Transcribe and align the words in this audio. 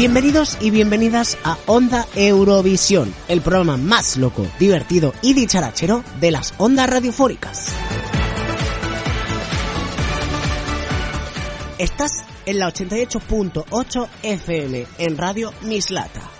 Bienvenidos 0.00 0.56
y 0.62 0.70
bienvenidas 0.70 1.36
a 1.44 1.58
Onda 1.66 2.06
Eurovisión, 2.14 3.12
el 3.28 3.42
programa 3.42 3.76
más 3.76 4.16
loco, 4.16 4.46
divertido 4.58 5.12
y 5.20 5.34
dicharachero 5.34 6.02
de 6.18 6.30
las 6.30 6.54
ondas 6.56 6.88
radiofónicas. 6.88 7.74
Estás 11.76 12.12
en 12.46 12.60
la 12.60 12.72
88.8 12.72 14.08
FM 14.22 14.86
en 14.96 15.18
Radio 15.18 15.52
Mislata. 15.64 16.39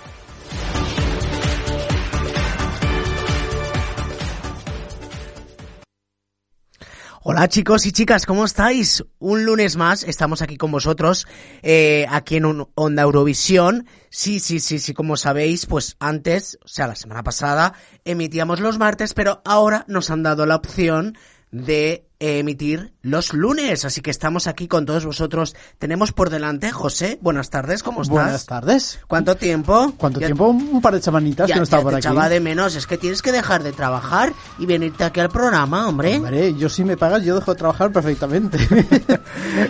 Hola 7.23 7.47
chicos 7.47 7.85
y 7.85 7.91
chicas, 7.91 8.25
¿cómo 8.25 8.45
estáis? 8.45 9.03
Un 9.19 9.45
lunes 9.45 9.77
más 9.77 10.03
estamos 10.03 10.41
aquí 10.41 10.57
con 10.57 10.71
vosotros, 10.71 11.27
eh, 11.61 12.07
aquí 12.09 12.37
en 12.37 12.45
un 12.45 12.67
Onda 12.73 13.03
Eurovisión. 13.03 13.85
Sí, 14.09 14.39
sí, 14.39 14.59
sí, 14.59 14.79
sí, 14.79 14.95
como 14.95 15.15
sabéis, 15.17 15.67
pues 15.67 15.97
antes, 15.99 16.57
o 16.65 16.67
sea, 16.67 16.87
la 16.87 16.95
semana 16.95 17.21
pasada, 17.21 17.75
emitíamos 18.05 18.59
los 18.59 18.79
martes, 18.79 19.13
pero 19.13 19.43
ahora 19.45 19.85
nos 19.87 20.09
han 20.09 20.23
dado 20.23 20.47
la 20.47 20.55
opción 20.55 21.15
de 21.51 22.09
emitir 22.21 22.93
los 23.01 23.33
lunes, 23.33 23.83
así 23.83 24.01
que 24.01 24.11
estamos 24.11 24.45
aquí 24.47 24.67
con 24.67 24.85
todos 24.85 25.05
vosotros. 25.05 25.55
Tenemos 25.79 26.11
por 26.11 26.29
delante, 26.29 26.71
José, 26.71 27.17
buenas 27.21 27.49
tardes, 27.49 27.81
¿cómo 27.81 28.03
estás? 28.03 28.13
Buenas 28.13 28.45
tardes. 28.45 28.99
¿Cuánto 29.07 29.35
tiempo? 29.35 29.93
¿Cuánto 29.97 30.19
Ya- 30.19 30.27
tiempo? 30.27 30.47
Un 30.47 30.81
par 30.81 30.93
de 30.93 31.01
semanitas 31.01 31.47
ya- 31.47 31.55
que 31.55 31.59
no 31.59 31.63
estaba 31.63 31.81
por 31.83 31.93
te 31.93 31.97
aquí. 31.97 32.07
echaba 32.07 32.29
de 32.29 32.39
menos, 32.39 32.75
es 32.75 32.85
que 32.85 32.97
tienes 32.97 33.21
que 33.23 33.31
dejar 33.31 33.63
de 33.63 33.71
trabajar 33.71 34.33
y 34.59 34.65
venirte 34.67 35.03
aquí 35.03 35.19
al 35.19 35.29
programa, 35.29 35.87
hombre. 35.87 36.17
Hombre, 36.17 36.53
yo 36.55 36.69
si 36.69 36.83
me 36.83 36.95
pagas, 36.95 37.23
yo 37.23 37.35
dejo 37.35 37.53
de 37.53 37.57
trabajar 37.57 37.91
perfectamente. 37.91 38.57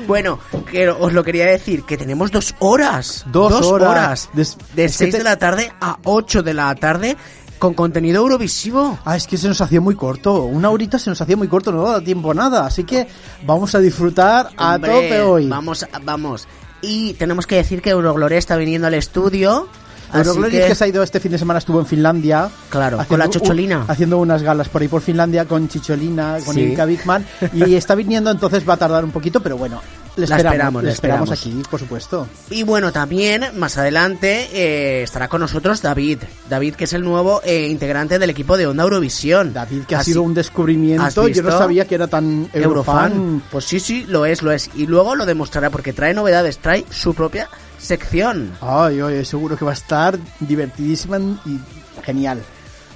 Bueno, 0.07 0.39
que 0.69 0.89
os 0.89 1.13
lo 1.13 1.23
quería 1.23 1.45
decir, 1.45 1.83
que 1.83 1.97
tenemos 1.97 2.31
dos 2.31 2.53
horas. 2.59 3.25
Dos 3.31 3.65
horas. 3.65 4.29
De 4.33 4.41
es 4.41 4.57
que 4.75 4.89
6 4.89 5.11
te- 5.11 5.17
de 5.19 5.23
la 5.23 5.37
tarde 5.37 5.71
a 5.79 5.97
8 6.03 6.43
de 6.43 6.53
la 6.53 6.73
tarde 6.75 7.17
con 7.61 7.75
contenido 7.75 8.23
eurovisivo. 8.23 8.97
ah, 9.05 9.15
es 9.15 9.27
que 9.27 9.37
se 9.37 9.47
nos 9.47 9.61
hacía 9.61 9.79
muy 9.79 9.93
corto. 9.93 10.45
Una 10.45 10.71
horita 10.71 10.97
se 10.97 11.11
nos 11.11 11.21
hacía 11.21 11.37
muy 11.37 11.47
corto, 11.47 11.71
no 11.71 11.83
da 11.83 12.01
tiempo 12.01 12.31
a 12.31 12.33
nada. 12.33 12.65
Así 12.65 12.83
que 12.83 13.07
vamos 13.45 13.75
a 13.75 13.79
disfrutar 13.79 14.49
a 14.57 14.79
tope 14.79 15.21
hoy. 15.21 15.47
Vamos, 15.47 15.85
vamos. 16.03 16.47
Y 16.81 17.13
tenemos 17.13 17.45
que 17.45 17.57
decir 17.57 17.79
que 17.83 17.91
Eurogloria 17.91 18.39
está 18.39 18.55
viniendo 18.57 18.87
al 18.87 18.95
estudio. 18.95 19.67
así 20.09 20.17
Eurogloria 20.27 20.67
que... 20.69 20.73
se 20.73 20.85
ha 20.85 20.87
ido 20.87 21.03
este 21.03 21.19
fin 21.19 21.33
de 21.33 21.37
semana, 21.37 21.59
estuvo 21.59 21.79
en 21.79 21.85
Finlandia. 21.85 22.49
Claro, 22.69 22.97
con 23.07 23.19
la 23.19 23.29
Chocholina. 23.29 23.85
haciendo 23.87 24.17
unas 24.17 24.41
galas 24.41 24.67
por 24.67 24.81
ahí 24.81 24.87
por 24.87 25.03
Finlandia 25.03 25.45
con 25.45 25.67
Chicholina, 25.69 26.37
con 26.43 26.55
Sí. 26.55 26.61
Ilka 26.61 26.85
Bigman. 26.85 27.23
Y 27.53 27.75
está 27.75 27.93
viniendo, 27.93 28.31
entonces 28.31 28.67
va 28.67 28.73
a 28.73 28.77
tardar 28.77 29.05
un 29.05 29.11
poquito, 29.11 29.39
pero 29.39 29.55
bueno. 29.55 29.79
Le 30.17 30.27
La 30.27 30.35
esperamos, 30.35 30.51
esperamos, 30.53 30.83
le 30.83 30.87
la 30.87 30.93
esperamos 30.93 31.31
esperamos. 31.31 31.61
aquí, 31.63 31.69
por 31.69 31.79
supuesto. 31.79 32.27
Y 32.49 32.63
bueno, 32.63 32.91
también 32.91 33.45
más 33.55 33.77
adelante 33.77 34.49
eh, 34.53 35.03
estará 35.03 35.29
con 35.29 35.39
nosotros 35.41 35.81
David. 35.81 36.19
David, 36.49 36.75
que 36.75 36.83
es 36.83 36.93
el 36.93 37.01
nuevo 37.03 37.41
eh, 37.45 37.67
integrante 37.67 38.19
del 38.19 38.29
equipo 38.29 38.57
de 38.57 38.67
Onda 38.67 38.83
Eurovisión. 38.83 39.53
David, 39.53 39.83
que 39.83 39.95
ha 39.95 40.03
sido 40.03 40.21
un 40.21 40.31
¿Has 40.31 40.35
descubrimiento. 40.35 41.27
Yo 41.29 41.43
no 41.43 41.51
sabía 41.51 41.87
que 41.87 41.95
era 41.95 42.07
tan 42.07 42.49
eurofan. 42.53 43.11
Eurofan. 43.13 43.43
Pues 43.49 43.65
sí, 43.65 43.79
sí, 43.79 44.05
lo 44.07 44.25
es, 44.25 44.41
lo 44.41 44.51
es. 44.51 44.69
Y 44.75 44.85
luego 44.85 45.15
lo 45.15 45.25
demostrará 45.25 45.69
porque 45.69 45.93
trae 45.93 46.13
novedades, 46.13 46.57
trae 46.57 46.85
su 46.89 47.13
propia 47.13 47.47
sección. 47.79 48.51
Ay, 48.61 48.99
ay, 48.99 49.23
seguro 49.23 49.55
que 49.55 49.63
va 49.65 49.71
a 49.71 49.75
estar 49.75 50.19
divertidísima 50.41 51.19
y 51.45 51.57
genial. 52.03 52.41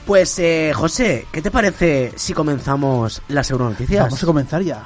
Pues, 0.05 0.38
eh, 0.38 0.72
José, 0.75 1.25
¿qué 1.31 1.41
te 1.41 1.50
parece 1.50 2.11
si 2.16 2.33
comenzamos 2.33 3.22
las 3.29 3.50
Euronoticias? 3.50 4.03
Vamos 4.03 4.22
a 4.22 4.25
comenzar 4.25 4.62
ya. 4.62 4.84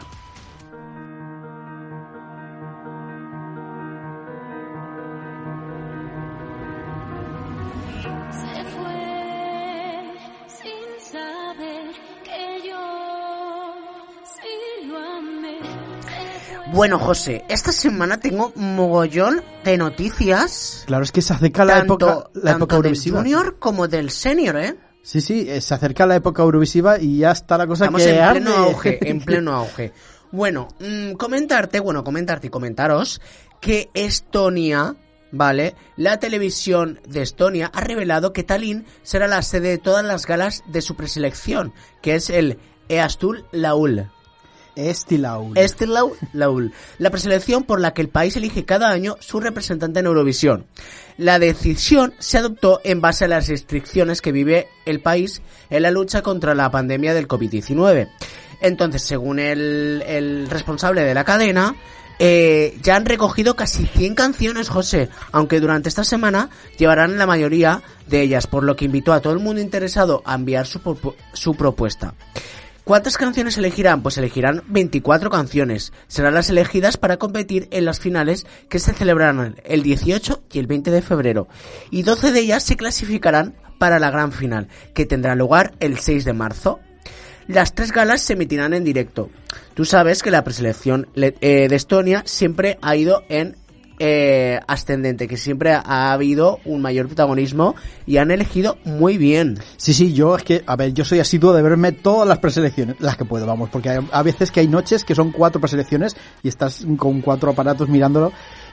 Bueno, 16.72 17.00
José, 17.00 17.44
esta 17.50 17.72
semana 17.72 18.20
tengo 18.20 18.54
mogollón 18.56 19.42
de 19.64 19.78
noticias. 19.78 20.84
Claro, 20.86 21.04
es 21.04 21.12
que 21.12 21.22
se 21.22 21.34
acerca 21.34 21.66
la 21.66 21.80
tanto, 21.80 21.96
época, 21.96 22.30
la 22.36 22.52
tanto 22.52 22.66
época 22.66 22.82
del 22.82 23.00
junior 23.00 23.58
como 23.58 23.88
del 23.88 24.12
senior, 24.12 24.56
¿eh? 24.58 24.76
Sí, 25.02 25.20
sí, 25.20 25.46
eh, 25.50 25.62
se 25.62 25.74
acerca 25.74 26.06
la 26.06 26.16
época 26.16 26.44
eurovisiva 26.44 27.00
y 27.00 27.18
ya 27.18 27.32
está 27.32 27.58
la 27.58 27.66
cosa 27.66 27.86
Estamos 27.86 28.04
que 28.04 28.10
en 28.12 28.32
pleno 28.32 28.52
arde. 28.56 28.64
auge, 28.70 29.00
en 29.10 29.22
pleno 29.22 29.56
auge. 29.56 29.94
Bueno, 30.32 30.68
mm, 30.80 31.14
comentarte, 31.14 31.80
bueno, 31.80 32.04
comentarte 32.04 32.48
y 32.48 32.50
comentaros 32.52 33.20
que 33.60 33.90
Estonia, 33.96 34.96
¿vale? 35.32 35.76
La 35.98 36.20
televisión 36.20 37.00
de 37.08 37.24
Estonia 37.24 37.72
ha 37.74 37.82
revelado 37.82 38.32
que 38.32 38.44
Tallinn 38.44 38.86
será 39.02 39.28
la 39.28 39.42
sede 39.42 39.70
de 39.70 39.78
todas 39.80 40.06
las 40.06 40.28
galas 40.28 40.62
de 40.68 40.82
su 40.84 40.96
preselección, 40.96 41.74
que 42.04 42.14
es 42.16 42.30
el 42.30 42.60
Eastul 42.90 43.46
Laul. 43.52 44.12
Estilaul. 44.88 45.58
Este 45.58 45.88
Lau- 45.88 46.16
Laul, 46.34 46.72
la 46.98 47.10
preselección 47.10 47.64
por 47.64 47.82
la 47.82 47.94
que 47.94 48.02
el 48.02 48.10
país 48.10 48.36
elige 48.38 48.66
cada 48.66 48.90
año 48.90 49.16
su 49.20 49.40
representante 49.40 50.00
en 50.00 50.06
Eurovisión. 50.06 50.66
La 51.18 51.38
decisión 51.40 52.14
se 52.20 52.38
adoptó 52.38 52.80
en 52.84 53.02
base 53.02 53.26
a 53.26 53.28
las 53.28 53.48
restricciones 53.50 54.22
que 54.22 54.32
vive 54.32 54.68
el 54.86 55.02
país 55.02 55.42
en 55.70 55.82
la 55.84 55.92
lucha 55.92 56.22
contra 56.22 56.56
la 56.56 56.72
pandemia 56.72 57.14
del 57.14 57.28
COVID-19. 57.28 58.10
Entonces, 58.62 59.02
según 59.04 59.40
el, 59.40 60.48
responsable 60.50 61.04
de 61.04 61.14
la 61.14 61.24
cadena, 61.26 61.76
eh, 62.20 62.78
ya 62.82 62.96
han 62.98 63.06
recogido 63.06 63.56
casi 63.56 63.86
100 63.86 64.16
canciones, 64.16 64.70
José, 64.70 65.10
aunque 65.32 65.60
durante 65.62 65.88
esta 65.90 66.04
semana 66.04 66.50
llevarán 66.78 67.18
la 67.18 67.26
mayoría 67.26 67.82
de 68.08 68.22
ellas, 68.22 68.48
por 68.48 68.64
lo 68.64 68.76
que 68.76 68.86
invitó 68.86 69.14
a 69.14 69.22
todo 69.22 69.32
el 69.34 69.40
mundo 69.40 69.62
interesado 69.62 70.22
a 70.26 70.36
enviar 70.36 70.68
su, 70.68 70.82
su 71.34 71.56
propuesta. 71.56 72.14
¿Cuántas 72.90 73.18
canciones 73.20 73.56
elegirán? 73.60 74.02
Pues 74.02 74.18
elegirán 74.18 74.64
24 74.66 75.30
canciones. 75.30 75.94
Serán 76.08 76.34
las 76.34 76.50
elegidas 76.50 76.98
para 76.98 77.18
competir 77.18 77.68
en 77.70 77.86
las 77.86 78.00
finales 78.00 78.48
que 78.68 78.80
se 78.80 78.94
celebrarán 78.94 79.58
el 79.64 79.84
18 79.84 80.42
y 80.52 80.58
el 80.58 80.66
20 80.66 80.90
de 80.90 81.04
febrero. 81.04 81.48
Y 81.92 82.02
12 82.02 82.32
de 82.32 82.40
ellas 82.40 82.64
se 82.64 82.78
clasificarán 82.78 83.54
para 83.78 84.00
la 84.00 84.10
gran 84.10 84.32
final, 84.32 84.70
que 84.96 85.06
tendrá 85.06 85.36
lugar 85.36 85.76
el 85.80 86.00
6 86.00 86.26
de 86.26 86.34
marzo. 86.34 86.80
Las 87.46 87.76
tres 87.76 87.92
galas 87.92 88.22
se 88.22 88.34
emitirán 88.34 88.74
en 88.74 88.84
directo. 88.84 89.30
Tú 89.76 89.86
sabes 89.86 90.24
que 90.24 90.32
la 90.32 90.44
preselección 90.44 91.10
le- 91.14 91.36
eh, 91.42 91.68
de 91.70 91.76
Estonia 91.76 92.24
siempre 92.26 92.80
ha 92.82 92.96
ido 92.96 93.22
en 93.30 93.56
eh, 94.00 94.60
ascendente, 94.68 95.28
que 95.28 95.38
siempre 95.38 95.74
ha 95.74 96.12
habido 96.12 96.60
un 96.66 96.82
mayor 96.82 97.08
protagonismo 97.08 97.76
y 98.06 98.18
han 98.18 98.32
elegido 98.32 98.78
muy 98.86 99.18
bien. 99.18 99.60
Sí, 99.78 99.94
sí, 99.94 100.14
yo 100.14 100.36
es 100.38 100.44
que, 100.44 100.64
a 100.66 100.76
ver, 100.76 100.94
yo 100.94 101.04
soy 101.06 101.20
asiduo 101.20 101.54
de 101.54 101.62
verme 101.62 101.92
todas 101.92 102.28
las 102.28 102.40
preselecciones, 102.40 102.96
las 103.00 103.18
que 103.18 103.26
puedo, 103.26 103.46
vamos, 103.46 103.70
porque 103.70 103.90
hay, 103.90 104.08
a 104.12 104.24
veces 104.24 104.52
que 104.52 104.62
hay 104.62 104.68
noches 104.68 105.04
que 105.04 105.16
son 105.16 105.32
cuatro 105.32 105.60
preselecciones 105.60 106.16
y 106.44 106.48
estás 106.48 106.86
con 106.98 107.22
cuatro 107.22 107.52
aparatos 107.52 107.90
mirándolo. 107.90 108.32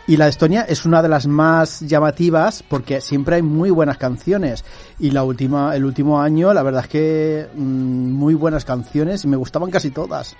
Y 0.09 0.17
la 0.17 0.27
de 0.27 0.31
Estonia 0.31 0.63
es 0.63 0.85
una 0.85 1.03
de 1.03 1.09
las 1.09 1.27
más 1.27 1.81
llamativas 1.81 2.63
porque 2.63 3.01
siempre 3.01 3.37
hay 3.37 3.43
muy 3.43 3.71
buenas 3.71 3.99
canciones. 3.99 4.65
Y 5.01 5.11
la 5.11 5.25
última, 5.25 5.75
el 5.75 5.85
último 5.85 6.21
año, 6.21 6.55
la 6.55 6.63
verdad 6.63 6.85
es 6.85 6.89
que 6.89 7.49
mm, 7.53 8.13
muy 8.13 8.35
buenas 8.35 8.65
canciones 8.65 9.25
y 9.25 9.29
me 9.29 9.37
gustaban 9.37 9.71
casi 9.71 9.91
todas. 9.91 10.37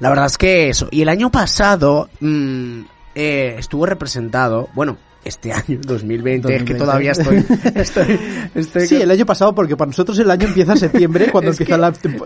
La 0.00 0.08
verdad 0.08 0.26
es 0.26 0.36
que 0.36 0.68
eso. 0.68 0.88
Y 0.90 1.02
el 1.02 1.08
año 1.08 1.30
pasado 1.30 2.08
mm, 2.20 2.80
eh, 3.14 3.56
estuvo 3.58 3.86
representado, 3.86 4.68
bueno, 4.74 4.96
este 5.24 5.52
año, 5.52 5.78
2020, 5.86 6.54
es 6.54 6.62
que 6.64 6.74
2020. 6.74 6.74
todavía 6.74 7.12
estoy... 7.12 7.44
estoy, 7.74 8.20
estoy 8.54 8.86
Sí, 8.86 8.96
el 8.96 9.10
año 9.10 9.24
pasado, 9.26 9.54
porque 9.54 9.76
para 9.76 9.88
nosotros 9.88 10.18
el 10.18 10.30
año 10.30 10.48
empieza 10.48 10.72
en 10.72 10.78
septiembre, 10.78 11.28
cuando 11.32 11.50
Es 11.50 11.60
empieza 11.60 11.76
que- 11.76 11.80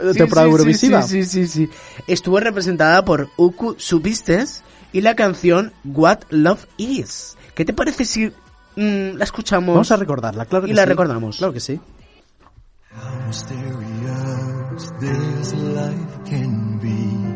la 0.04 0.12
temporada 0.12 0.12
sí, 0.12 0.22
sí, 0.22 0.56
Eurovisiva. 0.56 1.02
Sí, 1.02 1.22
sí, 1.24 1.46
sí, 1.46 1.66
sí. 1.66 1.70
Estuvo 2.06 2.40
representada 2.40 3.04
por 3.04 3.28
Uku 3.36 3.76
Subistes 3.78 4.62
y 4.92 5.00
la 5.02 5.14
canción 5.14 5.72
What 5.84 6.20
Love 6.30 6.66
Is. 6.76 7.36
¿Qué 7.54 7.64
te 7.64 7.72
parece 7.72 8.04
si 8.04 8.26
mm, 8.76 9.16
la 9.16 9.24
escuchamos? 9.24 9.74
Vamos 9.74 9.92
a 9.92 9.96
recordarla, 9.96 10.46
claro 10.46 10.64
que 10.64 10.70
Y 10.72 10.74
la 10.74 10.82
sí. 10.84 10.88
recordamos. 10.88 11.36
Claro 11.38 11.52
que 11.52 11.60
sí. 11.60 11.78
How 12.90 13.26
mysterious 13.28 14.90
this 14.98 15.52
life 15.54 16.18
can 16.28 16.78
be, 16.80 17.27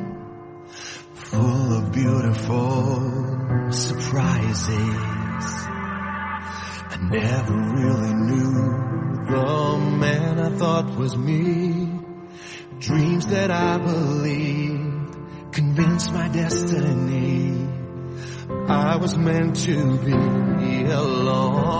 full 1.32 1.72
of 1.78 1.90
beautiful 1.92 3.72
surprises. 3.72 4.68
I 6.92 6.98
never 7.00 7.54
really 7.54 8.12
knew 8.12 8.52
the 9.30 9.78
man 9.96 10.38
I 10.38 10.50
thought 10.58 10.94
was 10.98 11.16
me. 11.16 11.88
Dreams 12.80 13.26
that 13.28 13.50
I 13.50 13.78
believed 13.78 15.16
convinced 15.52 16.12
my 16.12 16.28
destiny. 16.28 17.66
I 18.68 18.96
was 18.96 19.16
meant 19.16 19.56
to 19.64 19.98
be 20.04 20.82
alone. 20.84 21.72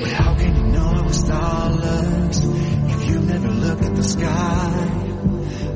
But 0.00 0.10
how 0.10 0.34
can 0.36 0.56
you 0.56 0.62
know 0.72 0.86
I 0.86 1.02
was 1.02 1.18
starless 1.18 2.75
never 3.26 3.48
looked 3.48 3.82
at 3.82 3.96
the 3.96 4.04
sky? 4.04 5.02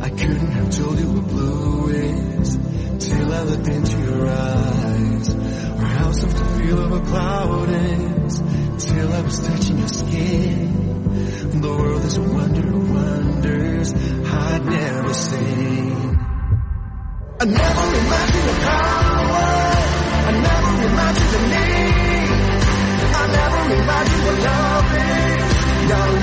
I 0.00 0.08
couldn't 0.10 0.52
have 0.52 0.70
told 0.70 0.98
you 0.98 1.10
what 1.12 1.26
blue 1.28 1.88
is 1.88 2.58
till 3.06 3.32
I 3.32 3.42
looked 3.42 3.68
into 3.68 3.98
your 3.98 4.28
eyes, 4.28 5.28
or 5.34 5.86
how 5.98 6.12
soft 6.12 6.36
the 6.36 6.44
feel 6.56 6.78
of 6.78 6.92
a 6.92 7.00
cloud 7.00 7.68
is, 7.68 8.38
till 8.86 9.12
I 9.12 9.20
was 9.22 9.46
touching 9.46 9.78
your 9.78 9.88
skin. 9.88 11.60
The 11.60 11.68
world 11.68 12.04
is 12.04 12.16
a 12.16 12.22
wonder 12.22 12.68
of 12.68 12.90
wonders 12.90 13.92
I'd 13.92 14.64
never 14.64 15.14
seen. 15.14 16.18
I 17.40 17.44
never 17.46 17.84
imagined 18.02 18.46
the 18.50 18.56
power. 18.62 19.48
I 20.28 20.32
never 20.46 20.72
imagined 20.90 21.30
the 21.34 21.40
need. 21.50 22.30
I 23.20 23.26
never 23.38 23.60
imagined 23.80 24.24
what 24.26 24.38
love 24.48 24.94
is. 24.94 25.30
Now 25.90 26.19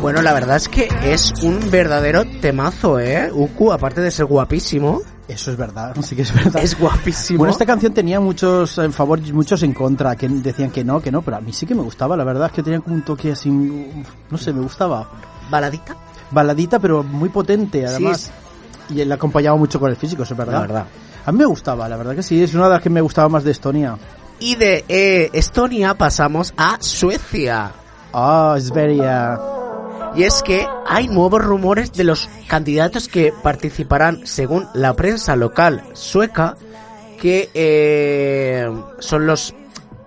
Bueno, 0.00 0.22
la 0.22 0.32
verdad 0.34 0.56
es 0.56 0.68
que 0.68 0.88
es 1.02 1.32
un 1.42 1.70
verdadero 1.70 2.24
temazo, 2.40 3.00
¿eh? 3.00 3.28
Uku, 3.32 3.72
aparte 3.72 4.00
de 4.00 4.12
ser 4.12 4.26
guapísimo, 4.26 5.00
Eso 5.26 5.50
es 5.50 5.56
verdad, 5.56 5.96
sí 6.02 6.14
que 6.14 6.22
es 6.22 6.32
verdad. 6.32 6.62
es 6.62 6.78
guapísimo. 6.78 7.38
Bueno, 7.38 7.50
esta 7.50 7.66
canción 7.66 7.92
tenía 7.92 8.20
muchos 8.20 8.78
en 8.78 8.92
favor 8.92 9.18
y 9.18 9.32
muchos 9.32 9.64
en 9.64 9.72
contra, 9.72 10.14
que 10.14 10.28
decían 10.28 10.70
que 10.70 10.84
no, 10.84 11.00
que 11.00 11.10
no, 11.10 11.22
pero 11.22 11.38
a 11.38 11.40
mí 11.40 11.52
sí 11.52 11.66
que 11.66 11.74
me 11.74 11.82
gustaba, 11.82 12.16
la 12.16 12.22
verdad 12.22 12.46
es 12.46 12.52
que 12.52 12.62
tenía 12.62 12.78
como 12.78 12.94
un 12.94 13.02
toque 13.02 13.32
así, 13.32 13.50
no 13.50 14.38
sé, 14.38 14.52
me 14.52 14.60
gustaba. 14.60 15.08
baladita. 15.50 15.96
Baladita, 16.30 16.78
pero 16.78 17.02
muy 17.02 17.28
potente, 17.30 17.84
además. 17.84 18.30
Y 18.88 19.00
él 19.00 19.10
acompañaba 19.10 19.56
mucho 19.56 19.80
con 19.80 19.90
el 19.90 19.96
físico, 19.96 20.22
eso 20.22 20.34
es 20.34 20.38
verdad. 20.38 20.52
La 20.52 20.60
verdad. 20.60 20.86
A 21.24 21.32
mí 21.32 21.38
me 21.38 21.46
gustaba, 21.46 21.88
la 21.88 21.96
verdad 21.96 22.14
que 22.14 22.22
sí, 22.22 22.40
es 22.40 22.54
una 22.54 22.66
de 22.66 22.70
las 22.74 22.80
que 22.80 22.90
me 22.90 23.00
gustaba 23.00 23.28
más 23.28 23.42
de 23.42 23.50
Estonia. 23.50 23.96
Y 24.38 24.56
de 24.56 24.84
eh, 24.88 25.30
Estonia 25.32 25.94
pasamos 25.94 26.52
a 26.56 26.76
Suecia. 26.80 27.72
Ah, 28.12 28.54
es 28.56 28.70
very, 28.70 29.00
uh, 29.00 30.14
Y 30.14 30.24
es 30.24 30.42
que 30.42 30.66
hay 30.86 31.08
nuevos 31.08 31.42
rumores 31.42 31.92
de 31.92 32.04
los 32.04 32.28
candidatos 32.46 33.08
que 33.08 33.32
participarán, 33.42 34.26
según 34.26 34.68
la 34.74 34.94
prensa 34.94 35.36
local 35.36 35.84
sueca, 35.94 36.56
que 37.20 37.50
eh, 37.54 38.70
son 38.98 39.26
los 39.26 39.54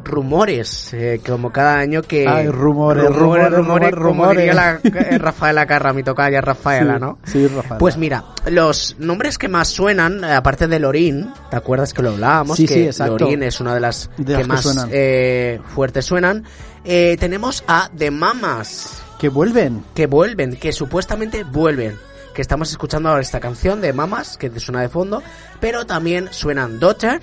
rumores, 0.09 0.93
eh, 0.93 1.21
como 1.25 1.51
cada 1.51 1.77
año 1.79 2.01
que... 2.01 2.27
Ay, 2.27 2.47
rumores, 2.49 3.05
rumores, 3.05 3.51
rumores, 3.51 3.51
rumores, 3.53 3.89
como 3.91 4.03
rumores. 4.03 4.37
diría 4.37 4.53
la, 4.53 4.79
eh, 4.83 5.17
Rafaela 5.17 5.65
Carra, 5.65 5.93
mi 5.93 6.03
tocaya 6.03 6.41
Rafaela, 6.41 6.95
sí, 6.95 6.99
¿no? 6.99 7.17
Sí, 7.25 7.47
Rafael. 7.47 7.79
Pues 7.79 7.97
mira, 7.97 8.25
los 8.47 8.95
nombres 8.99 9.37
que 9.37 9.47
más 9.47 9.67
suenan, 9.69 10.23
eh, 10.23 10.33
aparte 10.33 10.67
de 10.67 10.79
Lorin, 10.79 11.31
¿te 11.49 11.55
acuerdas 11.55 11.93
que 11.93 12.01
lo 12.01 12.09
hablábamos? 12.09 12.57
Sí, 12.57 12.65
que 12.67 12.73
sí, 12.73 12.85
exacto. 12.85 13.19
Lorin 13.19 13.43
es 13.43 13.59
una 13.61 13.73
de 13.73 13.79
las 13.79 14.09
De 14.17 14.25
que 14.25 14.31
las 14.33 14.41
que 14.41 14.47
más 14.47 14.61
suenan. 14.61 14.89
eh, 14.91 15.59
fuertes 15.73 16.05
suenan. 16.05 16.43
Eh, 16.83 17.17
tenemos 17.19 17.63
a 17.67 17.89
The 17.97 18.11
Mamas, 18.11 19.01
que 19.19 19.29
vuelven. 19.29 19.83
que 19.93 20.07
vuelven, 20.07 20.55
que 20.57 20.71
supuestamente 20.73 21.43
vuelven. 21.43 21.97
Que 22.33 22.41
estamos 22.41 22.69
escuchando 22.71 23.09
ahora 23.09 23.21
esta 23.21 23.39
canción 23.41 23.81
de 23.81 23.91
Mamas, 23.91 24.37
que 24.37 24.49
suena 24.59 24.81
de 24.81 24.87
fondo. 24.87 25.21
Pero 25.59 25.85
también 25.85 26.29
suenan 26.31 26.79
Daughter, 26.79 27.21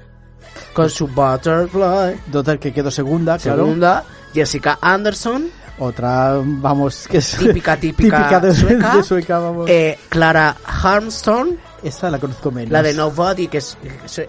con 0.73 0.91
su 0.91 1.07
Butterfly. 1.09 2.21
Dotter 2.27 2.59
que 2.59 2.73
quedó 2.73 2.91
segunda, 2.91 3.39
claro. 3.39 3.65
Segunda, 3.65 4.05
Jessica 4.35 4.79
Anderson, 4.81 5.49
Otra, 5.79 6.37
vamos, 6.43 7.07
que 7.09 7.19
es 7.19 7.37
típica, 7.37 7.77
típica, 7.81 8.41
de 8.41 8.55
sueca. 8.55 8.97
de 8.97 9.03
sueca, 9.03 9.39
vamos. 9.39 9.69
eh, 9.69 9.99
Clara 10.09 10.57
Harmston, 10.65 11.59
Esa 11.83 12.09
la 12.11 12.19
conozco 12.19 12.51
menos. 12.51 12.71
la 12.73 12.83
de 12.83 12.95
Nobody, 12.95 13.49
que 13.49 13.59
es- 13.59 13.77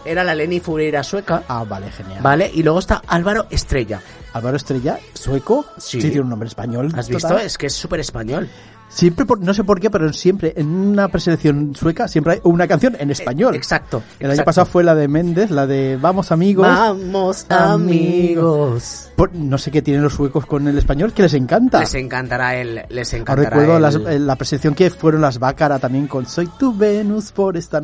era 0.03 0.23
la 0.25 0.35
Lenny 0.35 0.59
Fureira 0.59 1.03
sueca. 1.03 1.43
Ah, 1.47 1.63
vale, 1.63 1.89
genial. 1.91 2.19
¿Vale? 2.21 2.51
Y 2.53 2.63
luego 2.63 2.79
está 2.79 3.01
Álvaro 3.07 3.47
Estrella. 3.49 4.01
Álvaro 4.33 4.57
Estrella, 4.57 4.99
sueco. 5.13 5.65
Sí. 5.77 5.99
tiene 5.99 6.19
un 6.21 6.29
nombre 6.29 6.47
español. 6.49 6.87
¿Has 6.95 7.07
total. 7.07 7.31
visto? 7.31 7.37
Es 7.39 7.57
que 7.57 7.67
es 7.67 7.73
súper 7.73 8.01
español. 8.01 8.49
Siempre, 8.89 9.25
por- 9.25 9.39
no 9.41 9.53
sé 9.53 9.63
por 9.65 9.79
qué, 9.81 9.89
pero 9.89 10.11
siempre 10.13 10.53
en 10.55 10.67
una 10.67 11.09
preselección 11.09 11.75
sueca 11.75 12.07
siempre 12.07 12.33
hay 12.33 12.39
una 12.43 12.67
canción 12.67 12.95
en 12.99 13.11
español. 13.11 13.53
Eh, 13.53 13.57
Exacto. 13.57 14.01
El 14.19 14.31
año 14.31 14.43
pasado 14.45 14.65
fue 14.65 14.83
la 14.83 14.95
de 14.95 15.07
Méndez, 15.09 15.51
la 15.51 15.67
de 15.67 15.97
Vamos 16.01 16.31
amigos. 16.31 16.65
Vamos 16.67 17.45
amigos. 17.49 19.09
Por- 19.15 19.33
no 19.35 19.57
sé 19.57 19.71
qué 19.71 19.81
tienen 19.81 20.03
los 20.03 20.13
suecos 20.13 20.45
con 20.45 20.67
el 20.67 20.77
español, 20.77 21.11
que 21.13 21.23
les 21.23 21.33
encanta. 21.33 21.79
Les 21.79 21.93
encantará 21.95 22.55
el. 22.55 22.81
Les 22.89 23.13
Ahora 23.13 23.21
encantará 23.21 23.49
recuerdo 23.49 23.75
el- 23.77 23.81
las- 23.81 23.95
eh, 23.95 24.19
la 24.19 24.35
preselección 24.35 24.73
que 24.73 24.89
fueron 24.89 25.21
las 25.21 25.39
Bácara 25.39 25.79
también 25.79 26.07
con 26.07 26.25
Soy 26.25 26.47
tu 26.57 26.75
Venus 26.75 27.31
por 27.31 27.57
esta... 27.57 27.81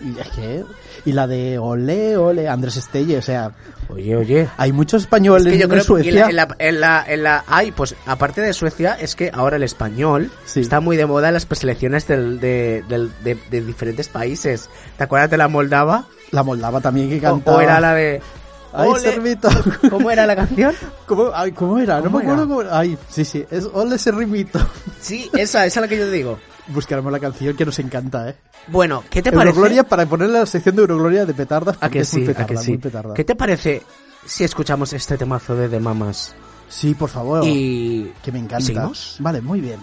no-". 0.00 0.16
Y, 0.16 0.20
es 0.20 0.28
que- 0.28 0.64
y 1.04 1.12
la 1.12 1.26
de 1.26 1.58
Ole, 1.58 2.16
Ole, 2.16 2.48
Andrés 2.48 2.76
Estelle, 2.76 3.18
o 3.18 3.22
sea, 3.22 3.52
Oye, 3.88 4.16
oye. 4.16 4.48
hay 4.56 4.72
muchos 4.72 5.02
españoles 5.02 5.46
Es 5.46 5.52
que 5.52 5.58
yo 5.58 5.64
en 5.64 5.70
creo 5.70 5.82
Suecia. 5.84 6.26
en 6.28 6.36
la, 6.36 6.42
en 6.42 6.46
la, 6.46 6.54
en 6.58 6.80
la, 6.80 7.04
en 7.08 7.22
la- 7.22 7.44
ay, 7.46 7.72
pues 7.72 7.94
aparte 8.06 8.40
de 8.40 8.52
Suecia, 8.52 8.94
es 9.00 9.14
que 9.16 9.30
ahora 9.32 9.56
el 9.56 9.62
español 9.62 10.30
Sí. 10.44 10.60
está 10.60 10.80
muy 10.80 10.96
de 10.96 11.06
moda 11.06 11.28
en 11.28 11.34
las 11.34 11.46
preselecciones 11.46 12.06
del, 12.06 12.38
de, 12.40 12.84
del- 12.88 13.10
de, 13.24 13.38
de 13.50 13.60
diferentes 13.62 14.08
países. 14.08 14.68
¿Te 14.98 15.04
acuerdas 15.04 15.30
de 15.30 15.36
la 15.38 15.48
Moldava? 15.48 16.06
La 16.30 16.42
Moldava 16.42 16.80
también 16.80 17.08
que 17.08 17.20
cantaba. 17.20 17.56
o 17.56 17.60
era 17.60 17.80
la 17.80 17.94
de... 17.94 18.20
Ay, 18.72 18.88
Ole. 18.88 19.00
Servito. 19.00 19.48
¿Cómo 19.90 20.12
era 20.12 20.26
la 20.26 20.36
canción? 20.36 20.72
¿Cómo, 21.06 21.30
ay, 21.34 21.50
¿cómo 21.50 21.76
era? 21.80 21.96
No 21.96 22.04
¿Cómo 22.04 22.18
me 22.18 22.22
acuerdo 22.24 22.42
era? 22.44 22.48
cómo 22.48 22.60
era. 22.62 22.78
Ay, 22.78 22.96
sí, 23.08 23.24
sí, 23.24 23.44
es 23.50 23.64
Ole 23.72 23.98
Servito. 23.98 24.60
Sí, 25.00 25.28
esa, 25.32 25.66
esa 25.66 25.80
es 25.80 25.82
la 25.82 25.88
que 25.88 25.96
yo 25.98 26.04
te 26.04 26.12
digo. 26.12 26.38
Buscaremos 26.72 27.10
la 27.12 27.18
canción 27.20 27.56
que 27.56 27.64
nos 27.66 27.78
encanta, 27.78 28.30
¿eh? 28.30 28.36
Bueno, 28.68 29.02
¿qué 29.10 29.22
te 29.22 29.32
parece? 29.32 29.50
Eurogloria 29.50 29.84
para 29.84 30.06
ponerle 30.06 30.38
la 30.38 30.46
sección 30.46 30.76
de 30.76 30.82
Eurogloria 30.82 31.26
de 31.26 31.34
petardas 31.34 31.76
¿A 31.76 31.80
porque 31.80 31.98
que 31.98 32.02
es 32.02 32.12
muy 32.14 32.22
sí? 32.22 32.26
petarda, 32.28 32.44
¿A 32.44 32.46
que 32.46 32.56
sí? 32.58 32.70
muy 32.70 32.78
petarda. 32.78 33.14
¿Qué 33.14 33.24
te 33.24 33.34
parece 33.34 33.82
si 34.24 34.44
escuchamos 34.44 34.92
este 34.92 35.18
temazo 35.18 35.56
de 35.56 35.68
The 35.68 35.80
Mamas? 35.80 36.34
Sí, 36.68 36.94
por 36.94 37.10
favor. 37.10 37.42
Y... 37.44 38.12
Que 38.22 38.30
me 38.30 38.38
encanta. 38.38 38.64
¿Seguimos? 38.64 39.16
Vale, 39.18 39.40
muy 39.40 39.60
bien. 39.60 39.80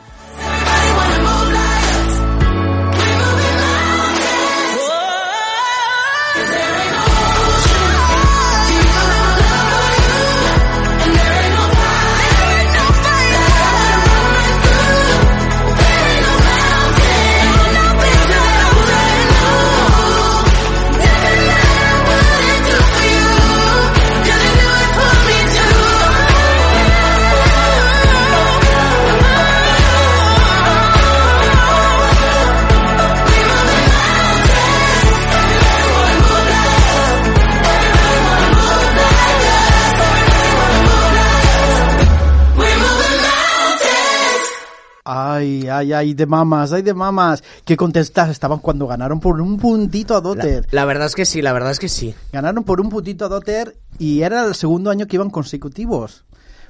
Ay, 45.37 45.67
ay, 45.67 45.93
ay, 45.93 46.13
de 46.13 46.25
mamas, 46.25 46.73
ay, 46.73 46.81
de 46.81 46.93
mamas. 46.93 47.43
Qué 47.63 47.77
contestas 47.77 48.29
estaban 48.29 48.59
cuando 48.59 48.87
ganaron 48.87 49.19
por 49.19 49.39
un 49.39 49.57
puntito 49.57 50.13
a 50.13 50.17
La, 50.17 50.21
Dotter. 50.21 50.67
la 50.71 50.85
verdad 50.85 51.07
es 51.07 51.15
que 51.15 51.25
sí, 51.25 51.41
la 51.41 51.53
verdad 51.53 51.71
es 51.71 51.79
que 51.79 51.89
sí. 51.89 52.15
Ganaron 52.31 52.63
por 52.63 52.81
un 52.81 52.89
puntito 52.89 53.25
a 53.25 53.29
Dotter 53.29 53.77
y 53.99 54.21
era 54.21 54.45
el 54.45 54.55
segundo 54.55 54.89
año 54.89 55.05
que 55.07 55.15
iban 55.15 55.29
consecutivos. 55.29 56.25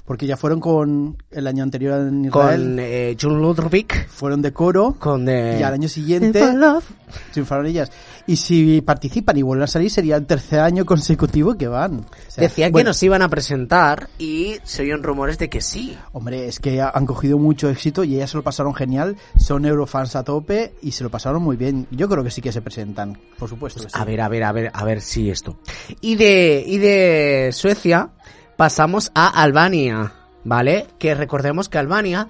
Porque 0.08 0.26
ya 0.26 0.38
fueron 0.38 0.58
con 0.58 1.22
el 1.30 1.46
año 1.46 1.62
anterior 1.62 2.00
en 2.08 2.24
Israel. 2.24 2.60
Con 2.62 2.78
eh, 2.80 3.14
June 3.20 3.42
Ludwig, 3.42 4.08
Fueron 4.08 4.40
de 4.40 4.54
coro. 4.54 4.96
con... 4.98 5.28
eh, 5.28 5.58
Y 5.60 5.62
al 5.62 5.74
año 5.74 5.86
siguiente, 5.86 6.42
triunfaron 7.32 7.66
ellas. 7.66 7.92
Y 8.26 8.36
si 8.36 8.80
participan 8.80 9.36
y 9.36 9.42
vuelven 9.42 9.64
a 9.64 9.66
salir, 9.66 9.90
sería 9.90 10.16
el 10.16 10.24
tercer 10.24 10.60
año 10.60 10.86
consecutivo 10.86 11.56
que 11.58 11.68
van. 11.68 12.00
O 12.00 12.30
sea, 12.30 12.42
Decían 12.42 12.68
que 12.68 12.72
bueno, 12.72 12.88
nos 12.90 13.02
iban 13.02 13.20
a 13.20 13.28
presentar 13.28 14.08
y 14.18 14.56
se 14.64 14.82
oyen 14.82 15.02
rumores 15.02 15.36
de 15.38 15.50
que 15.50 15.60
sí. 15.60 15.94
Hombre, 16.12 16.48
es 16.48 16.58
que 16.58 16.80
han 16.80 17.04
cogido 17.04 17.36
mucho 17.38 17.68
éxito 17.68 18.02
y 18.02 18.16
ellas 18.16 18.30
se 18.30 18.38
lo 18.38 18.42
pasaron 18.42 18.74
genial. 18.74 19.16
Son 19.38 19.66
eurofans 19.66 20.16
a 20.16 20.24
tope 20.24 20.72
y 20.82 20.92
se 20.92 21.04
lo 21.04 21.10
pasaron 21.10 21.42
muy 21.42 21.56
bien. 21.56 21.86
Yo 21.90 22.08
creo 22.08 22.24
que 22.24 22.30
sí 22.30 22.40
que 22.40 22.50
se 22.52 22.62
presentan, 22.62 23.18
por 23.38 23.50
supuesto. 23.50 23.82
que 23.82 23.90
sí. 23.90 23.94
A 23.98 24.04
ver, 24.06 24.22
a 24.22 24.28
ver, 24.28 24.44
a 24.44 24.52
ver, 24.52 24.70
a 24.72 24.84
ver 24.84 25.02
si 25.02 25.28
esto. 25.30 25.58
Y 26.00 26.16
de, 26.16 26.64
y 26.66 26.78
de 26.78 27.50
Suecia 27.52 28.10
pasamos 28.58 29.12
a 29.14 29.28
Albania, 29.28 30.14
¿vale? 30.42 30.88
Que 30.98 31.14
recordemos 31.14 31.68
que 31.68 31.78
Albania 31.78 32.26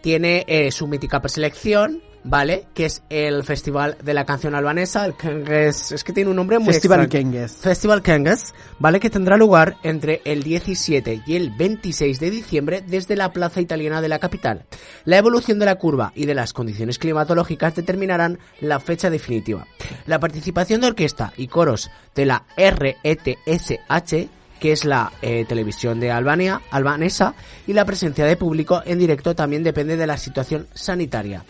tiene 0.00 0.44
eh, 0.48 0.72
su 0.72 0.88
mítica 0.88 1.20
preselección, 1.20 2.02
¿vale? 2.24 2.66
Que 2.74 2.86
es 2.86 3.04
el 3.08 3.44
Festival 3.44 3.96
de 4.02 4.12
la 4.12 4.26
Canción 4.26 4.56
Albanesa, 4.56 5.06
el 5.06 5.14
Kenges, 5.14 5.92
es 5.92 6.02
que 6.02 6.12
tiene 6.12 6.30
un 6.30 6.34
nombre 6.34 6.58
muy 6.58 6.74
Festival 6.74 7.02
extraño. 7.02 7.30
Kenges. 7.30 7.58
Festival 7.58 8.02
Kenges, 8.02 8.54
¿vale? 8.80 8.98
Que 8.98 9.08
tendrá 9.08 9.36
lugar 9.36 9.76
entre 9.84 10.20
el 10.24 10.42
17 10.42 11.22
y 11.24 11.36
el 11.36 11.50
26 11.50 12.18
de 12.18 12.30
diciembre 12.32 12.82
desde 12.84 13.14
la 13.14 13.30
plaza 13.30 13.60
italiana 13.60 14.00
de 14.00 14.08
la 14.08 14.18
capital. 14.18 14.66
La 15.04 15.18
evolución 15.18 15.60
de 15.60 15.66
la 15.66 15.76
curva 15.76 16.10
y 16.16 16.26
de 16.26 16.34
las 16.34 16.52
condiciones 16.52 16.98
climatológicas 16.98 17.76
determinarán 17.76 18.40
la 18.60 18.80
fecha 18.80 19.10
definitiva. 19.10 19.64
La 20.06 20.18
participación 20.18 20.80
de 20.80 20.88
orquesta 20.88 21.32
y 21.36 21.46
coros 21.46 21.88
de 22.16 22.26
la 22.26 22.46
RETSH 22.56 24.37
que 24.60 24.72
es 24.72 24.84
la 24.84 25.12
eh, 25.22 25.44
televisión 25.48 26.00
de 26.00 26.10
Albania, 26.10 26.60
albanesa, 26.70 27.34
y 27.66 27.72
la 27.72 27.84
presencia 27.84 28.24
de 28.24 28.36
público 28.36 28.82
en 28.84 28.98
directo 28.98 29.34
también 29.34 29.62
depende 29.62 29.96
de 29.96 30.06
la 30.06 30.16
situación 30.16 30.66
sanitaria. 30.74 31.44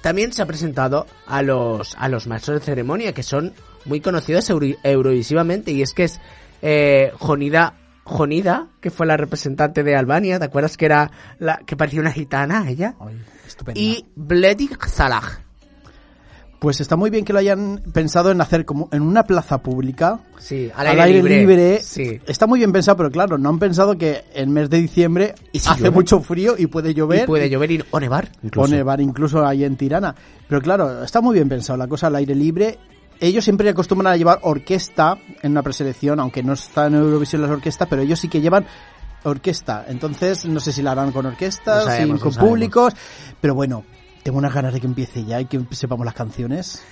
También 0.00 0.32
se 0.32 0.42
ha 0.42 0.46
presentado 0.46 1.06
a 1.26 1.42
los, 1.42 1.94
a 1.98 2.08
los 2.08 2.26
maestros 2.26 2.60
de 2.60 2.66
ceremonia, 2.66 3.12
que 3.12 3.22
son 3.22 3.52
muy 3.84 4.00
conocidos 4.00 4.48
euro- 4.50 4.76
eurovisivamente, 4.82 5.72
y 5.72 5.82
es 5.82 5.92
que 5.92 6.04
es 6.04 6.20
eh, 6.62 7.12
Jonida, 7.18 7.74
Jonida, 8.04 8.68
que 8.80 8.90
fue 8.90 9.06
la 9.06 9.16
representante 9.16 9.82
de 9.82 9.96
Albania, 9.96 10.38
¿te 10.38 10.46
acuerdas 10.46 10.76
que 10.76 10.86
era 10.86 11.10
la 11.38 11.58
que 11.66 11.76
parecía 11.76 12.00
una 12.00 12.12
gitana 12.12 12.68
ella? 12.70 12.94
Ay. 13.00 13.18
Y 13.74 14.06
Bledik 14.14 14.86
Salah. 14.86 15.44
Pues 16.58 16.80
está 16.80 16.96
muy 16.96 17.08
bien 17.10 17.24
que 17.24 17.32
lo 17.32 17.38
hayan 17.38 17.80
pensado 17.92 18.32
en 18.32 18.40
hacer 18.40 18.64
como 18.64 18.88
en 18.90 19.02
una 19.02 19.22
plaza 19.22 19.58
pública, 19.58 20.18
Sí, 20.38 20.68
al, 20.74 20.88
aire, 21.00 21.22
libre. 21.22 21.80
Sí. 21.80 22.20
Está 22.26 22.48
muy 22.48 22.58
bien 22.58 22.72
pensado, 22.72 22.96
pero 22.96 23.10
claro, 23.12 23.38
no 23.38 23.48
han 23.48 23.60
pensado 23.60 23.96
que 23.96 24.24
en 24.34 24.52
mes 24.52 24.68
de 24.68 24.80
diciembre 24.80 25.34
¿Y 25.52 25.60
si 25.60 25.68
hace 25.68 25.82
llueve? 25.82 25.94
mucho 25.94 26.18
frío 26.20 26.56
y 26.58 26.66
puede 26.66 26.94
llover. 26.94 27.24
Y 27.24 27.26
puede 27.26 27.48
llover 27.48 27.70
y, 27.70 27.84
o 27.90 28.00
nevar. 28.00 28.28
o 28.42 28.46
incluso. 28.46 28.74
nevar 28.74 29.00
incluso 29.00 29.46
ahí 29.46 29.62
en 29.62 29.76
Tirana. 29.76 30.14
Pero 30.48 30.60
claro, 30.60 31.04
está 31.04 31.20
muy 31.20 31.34
bien 31.34 31.48
pensado 31.48 31.76
la 31.76 31.86
cosa 31.86 32.08
al 32.08 32.16
aire 32.16 32.34
libre. 32.34 32.76
Ellos 33.20 33.44
siempre 33.44 33.68
acostumbran 33.68 34.12
a 34.12 34.16
llevar 34.16 34.40
orquesta 34.42 35.16
en 35.42 35.52
una 35.52 35.62
preselección, 35.62 36.18
aunque 36.18 36.42
no 36.42 36.54
está 36.54 36.86
en 36.86 36.94
Eurovisión 36.94 37.42
las 37.42 37.50
orquestas, 37.52 37.86
pero 37.88 38.02
ellos 38.02 38.18
sí 38.18 38.28
que 38.28 38.40
llevan 38.40 38.64
orquesta. 39.24 39.84
Entonces, 39.88 40.44
no 40.46 40.58
sé 40.60 40.72
si 40.72 40.82
la 40.82 40.92
harán 40.92 41.12
con 41.12 41.26
orquestas, 41.26 41.84
No 41.84 41.90
sabemos, 41.90 42.20
sin- 42.20 42.30
con 42.30 42.34
no 42.42 42.48
públicos, 42.48 42.94
pero 43.40 43.54
bueno, 43.54 43.84
tengo 44.22 44.38
unas 44.38 44.54
ganas 44.54 44.72
de 44.72 44.80
que 44.80 44.86
empiece 44.86 45.24
ya 45.24 45.40
y 45.40 45.46
que 45.46 45.60
sepamos 45.72 46.04
las 46.04 46.14
canciones. 46.14 46.82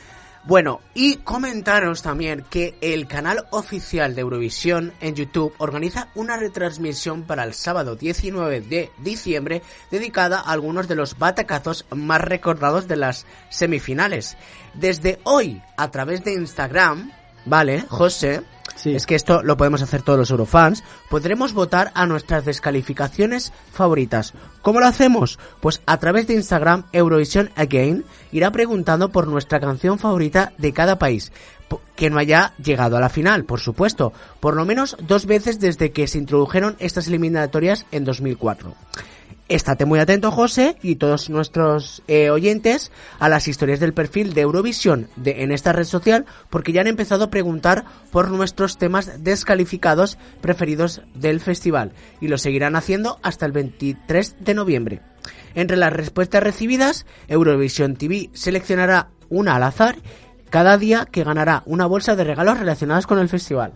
Bueno, 0.46 0.80
y 0.94 1.16
comentaros 1.16 2.02
también 2.02 2.44
que 2.48 2.78
el 2.80 3.08
canal 3.08 3.46
oficial 3.50 4.14
de 4.14 4.20
Eurovisión 4.20 4.92
en 5.00 5.16
YouTube 5.16 5.52
organiza 5.58 6.06
una 6.14 6.36
retransmisión 6.36 7.24
para 7.24 7.42
el 7.42 7.52
sábado 7.52 7.96
19 7.96 8.60
de 8.60 8.92
diciembre 8.98 9.62
dedicada 9.90 10.38
a 10.38 10.52
algunos 10.52 10.86
de 10.86 10.94
los 10.94 11.18
batacazos 11.18 11.84
más 11.90 12.20
recordados 12.20 12.86
de 12.86 12.94
las 12.94 13.26
semifinales. 13.48 14.36
Desde 14.72 15.18
hoy, 15.24 15.60
a 15.76 15.90
través 15.90 16.22
de 16.22 16.34
Instagram, 16.34 17.10
¿vale, 17.44 17.80
José? 17.88 18.42
Es 18.84 19.06
que 19.06 19.14
esto 19.14 19.42
lo 19.42 19.56
podemos 19.56 19.82
hacer 19.82 20.02
todos 20.02 20.18
los 20.18 20.30
Eurofans. 20.30 20.84
Podremos 21.08 21.54
votar 21.54 21.90
a 21.94 22.06
nuestras 22.06 22.44
descalificaciones 22.44 23.52
favoritas. 23.72 24.34
¿Cómo 24.62 24.80
lo 24.80 24.86
hacemos? 24.86 25.38
Pues 25.60 25.80
a 25.86 25.98
través 25.98 26.26
de 26.26 26.34
Instagram 26.34 26.84
Eurovision 26.92 27.50
Again 27.56 28.04
irá 28.32 28.50
preguntando 28.50 29.10
por 29.10 29.26
nuestra 29.26 29.60
canción 29.60 29.98
favorita 29.98 30.52
de 30.58 30.72
cada 30.72 30.98
país. 30.98 31.32
Que 31.96 32.10
no 32.10 32.18
haya 32.18 32.52
llegado 32.62 32.96
a 32.96 33.00
la 33.00 33.08
final, 33.08 33.44
por 33.44 33.60
supuesto. 33.60 34.12
Por 34.40 34.54
lo 34.54 34.64
menos 34.64 34.96
dos 35.00 35.26
veces 35.26 35.58
desde 35.58 35.90
que 35.90 36.06
se 36.06 36.18
introdujeron 36.18 36.76
estas 36.78 37.08
eliminatorias 37.08 37.86
en 37.90 38.04
2004. 38.04 38.74
Estate 39.48 39.84
muy 39.84 40.00
atento, 40.00 40.32
José, 40.32 40.76
y 40.82 40.96
todos 40.96 41.30
nuestros 41.30 42.02
eh, 42.08 42.30
oyentes 42.30 42.90
a 43.20 43.28
las 43.28 43.46
historias 43.46 43.78
del 43.78 43.94
perfil 43.94 44.34
de 44.34 44.40
Eurovisión 44.40 45.08
de, 45.14 45.44
en 45.44 45.52
esta 45.52 45.72
red 45.72 45.84
social, 45.84 46.26
porque 46.50 46.72
ya 46.72 46.80
han 46.80 46.88
empezado 46.88 47.24
a 47.24 47.30
preguntar 47.30 47.84
por 48.10 48.28
nuestros 48.30 48.76
temas 48.76 49.22
descalificados 49.22 50.18
preferidos 50.40 51.02
del 51.14 51.40
festival, 51.40 51.92
y 52.20 52.26
lo 52.26 52.38
seguirán 52.38 52.74
haciendo 52.74 53.20
hasta 53.22 53.46
el 53.46 53.52
23 53.52 54.36
de 54.40 54.54
noviembre. 54.54 55.00
Entre 55.54 55.76
las 55.76 55.92
respuestas 55.92 56.42
recibidas, 56.42 57.06
Eurovisión 57.28 57.94
TV 57.94 58.30
seleccionará 58.32 59.10
una 59.28 59.54
al 59.54 59.62
azar 59.62 59.96
cada 60.50 60.76
día 60.76 61.06
que 61.06 61.24
ganará 61.24 61.62
una 61.66 61.86
bolsa 61.86 62.16
de 62.16 62.24
regalos 62.24 62.58
relacionados 62.58 63.06
con 63.06 63.20
el 63.20 63.28
festival. 63.28 63.74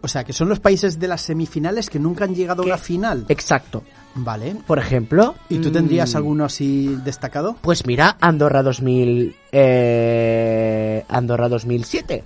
O 0.00 0.08
sea, 0.08 0.24
que 0.24 0.32
son 0.32 0.48
los 0.48 0.60
países 0.60 0.98
de 0.98 1.08
las 1.08 1.22
semifinales 1.22 1.90
que 1.90 1.98
nunca 1.98 2.24
han 2.24 2.34
llegado 2.34 2.62
a 2.62 2.66
una 2.66 2.78
final. 2.78 3.26
Exacto. 3.28 3.82
Vale. 4.14 4.56
Por 4.66 4.78
ejemplo... 4.78 5.34
¿Y 5.48 5.58
tú 5.58 5.70
tendrías 5.70 6.14
mm, 6.14 6.16
alguno 6.16 6.44
así 6.44 6.98
destacado? 7.04 7.56
Pues 7.60 7.86
mira, 7.86 8.16
Andorra 8.20 8.62
2000, 8.62 9.36
eh, 9.52 11.04
Andorra 11.08 11.48
2007, 11.48 12.24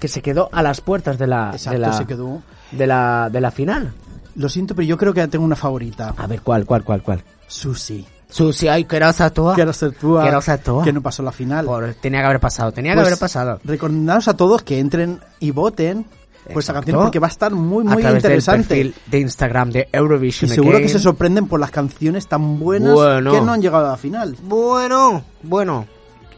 que 0.00 0.08
se 0.08 0.22
quedó 0.22 0.48
a 0.52 0.62
las 0.62 0.80
puertas 0.80 1.18
de 1.18 1.26
la, 1.26 1.50
Exacto, 1.52 1.72
de 1.72 1.78
la, 1.78 1.92
se 1.92 2.06
quedó. 2.06 2.42
de 2.72 2.86
la, 2.86 3.28
de 3.30 3.40
la 3.40 3.50
final. 3.50 3.92
Lo 4.36 4.48
siento, 4.48 4.74
pero 4.74 4.86
yo 4.86 4.96
creo 4.96 5.12
que 5.14 5.26
tengo 5.28 5.44
una 5.44 5.56
favorita. 5.56 6.14
A 6.16 6.26
ver, 6.26 6.40
¿cuál, 6.40 6.64
cuál, 6.66 6.82
cuál, 6.82 7.02
cuál? 7.02 7.22
Susi. 7.46 8.04
Susi, 8.28 8.66
ay, 8.66 8.84
que 8.84 8.96
era 8.96 9.12
toa. 9.12 9.54
Quiero 9.54 9.72
ser 9.72 9.92
tú. 9.92 10.18
Quiero 10.20 10.40
ser 10.40 10.58
tú. 10.60 10.82
Que 10.82 10.92
no 10.92 11.00
pasó 11.00 11.22
la 11.22 11.30
final. 11.30 11.66
Por- 11.66 11.94
tenía 11.94 12.20
que 12.20 12.26
haber 12.26 12.40
pasado, 12.40 12.72
tenía 12.72 12.92
que 12.92 12.96
Pues, 12.96 13.06
haber 13.08 13.18
pasado. 13.20 13.60
Recomendaros 13.62 14.26
a 14.26 14.36
todos 14.36 14.62
que 14.62 14.80
entren 14.80 15.20
y 15.38 15.52
voten 15.52 16.04
por 16.52 16.60
esta 16.60 16.72
Exacto. 16.72 16.80
canción 16.80 17.02
porque 17.02 17.18
va 17.18 17.26
a 17.26 17.30
estar 17.30 17.52
muy, 17.52 17.86
a 17.86 17.90
muy 17.90 18.02
través 18.02 18.22
interesante. 18.22 18.74
del 18.74 18.92
perfil 18.92 19.10
de 19.10 19.18
Instagram 19.20 19.70
de 19.70 19.88
Y 19.92 19.96
Eurovision 19.96 20.50
seguro 20.50 20.78
que 20.78 20.88
se 20.88 20.98
sorprenden 20.98 21.46
por 21.46 21.58
las 21.60 21.70
canciones 21.70 22.26
tan 22.28 22.58
buenas 22.58 22.92
Bueno. 22.94 23.32
que 23.32 23.40
no 23.40 23.52
han 23.52 23.62
llegado 23.62 23.86
a 23.86 23.90
la 23.92 23.96
final. 23.96 24.36
Bueno, 24.42 25.24
bueno, 25.42 25.86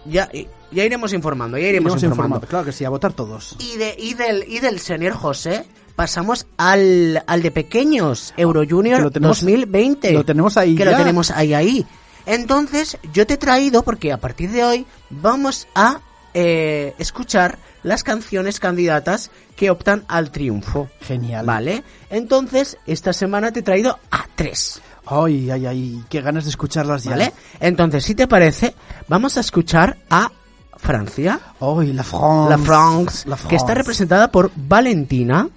ya, 0.04 0.28
ya 0.70 0.84
iremos 0.84 1.12
informando, 1.12 1.58
ya 1.58 1.64
iremos, 1.68 1.92
Iremos 1.92 2.02
informando. 2.04 2.36
informando. 2.36 2.48
Claro 2.48 2.64
que 2.64 2.72
sí, 2.72 2.84
a 2.84 2.90
votar 2.90 3.12
todos. 3.12 3.56
Y, 3.58 3.76
de, 3.78 3.94
y, 3.98 4.14
del, 4.14 4.44
y 4.48 4.60
del 4.60 4.78
señor 4.80 5.12
José 5.14 5.64
pasamos 5.96 6.46
al, 6.58 7.22
al 7.26 7.42
de 7.42 7.50
pequeños, 7.50 8.34
Euro 8.36 8.62
Junior 8.68 8.98
Que 8.98 9.04
lo 9.04 9.10
tenemos- 9.10 9.40
2020. 9.40 10.12
lo 10.12 10.24
tenemos 10.24 10.56
ahí 10.56 10.76
Que 10.76 10.84
ya. 10.84 10.90
lo 10.92 10.96
tenemos 10.98 11.30
ahí, 11.30 11.54
ahí. 11.54 11.86
Entonces, 12.26 12.98
yo 13.12 13.26
te 13.26 13.34
he 13.34 13.36
traído, 13.36 13.82
porque 13.82 14.12
a 14.12 14.18
partir 14.18 14.50
de 14.50 14.62
hoy 14.64 14.86
vamos 15.10 15.68
a 15.74 16.00
eh, 16.38 16.94
escuchar 16.98 17.58
las 17.82 18.02
canciones 18.02 18.60
candidatas 18.60 19.30
que 19.56 19.70
optan 19.70 20.04
al 20.06 20.30
triunfo. 20.30 20.90
Genial. 21.00 21.46
¿Vale? 21.46 21.82
Entonces, 22.10 22.76
esta 22.86 23.14
semana 23.14 23.52
te 23.52 23.60
he 23.60 23.62
traído 23.62 23.98
a 24.10 24.26
tres. 24.34 24.82
Ay, 25.06 25.50
ay, 25.50 25.64
ay, 25.64 26.04
qué 26.10 26.20
ganas 26.20 26.44
de 26.44 26.50
escucharlas 26.50 27.04
ya. 27.04 27.12
¿Vale? 27.12 27.32
Entonces, 27.58 28.04
si 28.04 28.14
te 28.14 28.26
parece, 28.28 28.74
vamos 29.08 29.38
a 29.38 29.40
escuchar 29.40 29.96
a 30.10 30.30
Francia. 30.76 31.40
Ay, 31.58 31.94
la 31.94 32.02
France. 32.02 32.50
La 32.50 32.58
France, 32.58 33.28
La 33.28 33.36
que 33.36 33.42
está 33.56 33.58
France. 33.68 33.74
representada 33.74 34.30
por 34.30 34.50
Valentina. 34.54 35.48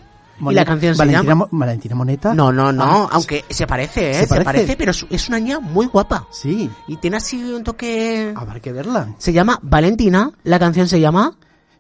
Y 0.42 0.54
la 0.54 0.66
canción 0.66 0.94
se 0.96 1.00
Valentina, 1.00 1.24
llama... 1.24 1.48
Mo- 1.52 1.58
Valentina 1.60 1.96
Moneta. 1.96 2.34
No, 2.34 2.52
no, 2.52 2.72
no, 2.72 2.84
Ah, 2.84 3.10
aunque 3.12 3.44
se 3.50 3.68
parece, 3.68 4.12
¿eh? 4.12 4.14
¿se 4.14 4.20
Se 4.22 4.28
parece? 4.28 4.46
parece, 4.46 4.76
pero 4.78 4.92
es, 4.92 5.06
es 5.10 5.28
una 5.30 5.40
niña 5.40 5.60
muy 5.60 5.88
guapa. 5.88 6.28
Sí, 6.32 6.70
Y 6.88 6.98
tiene 6.98 7.18
así 7.18 7.42
un 7.44 7.64
toque... 7.64 8.34
habrá 8.36 8.60
que 8.60 8.72
verla. 8.72 9.08
Se 9.18 9.34
llama 9.34 9.60
Valentina, 9.62 10.32
la 10.44 10.60
canción 10.60 10.88
se 10.88 11.00
llama... 11.00 11.34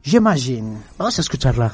J'imagine. 0.04 0.78
Vamos 0.98 1.18
a 1.18 1.22
escucharla. 1.22 1.74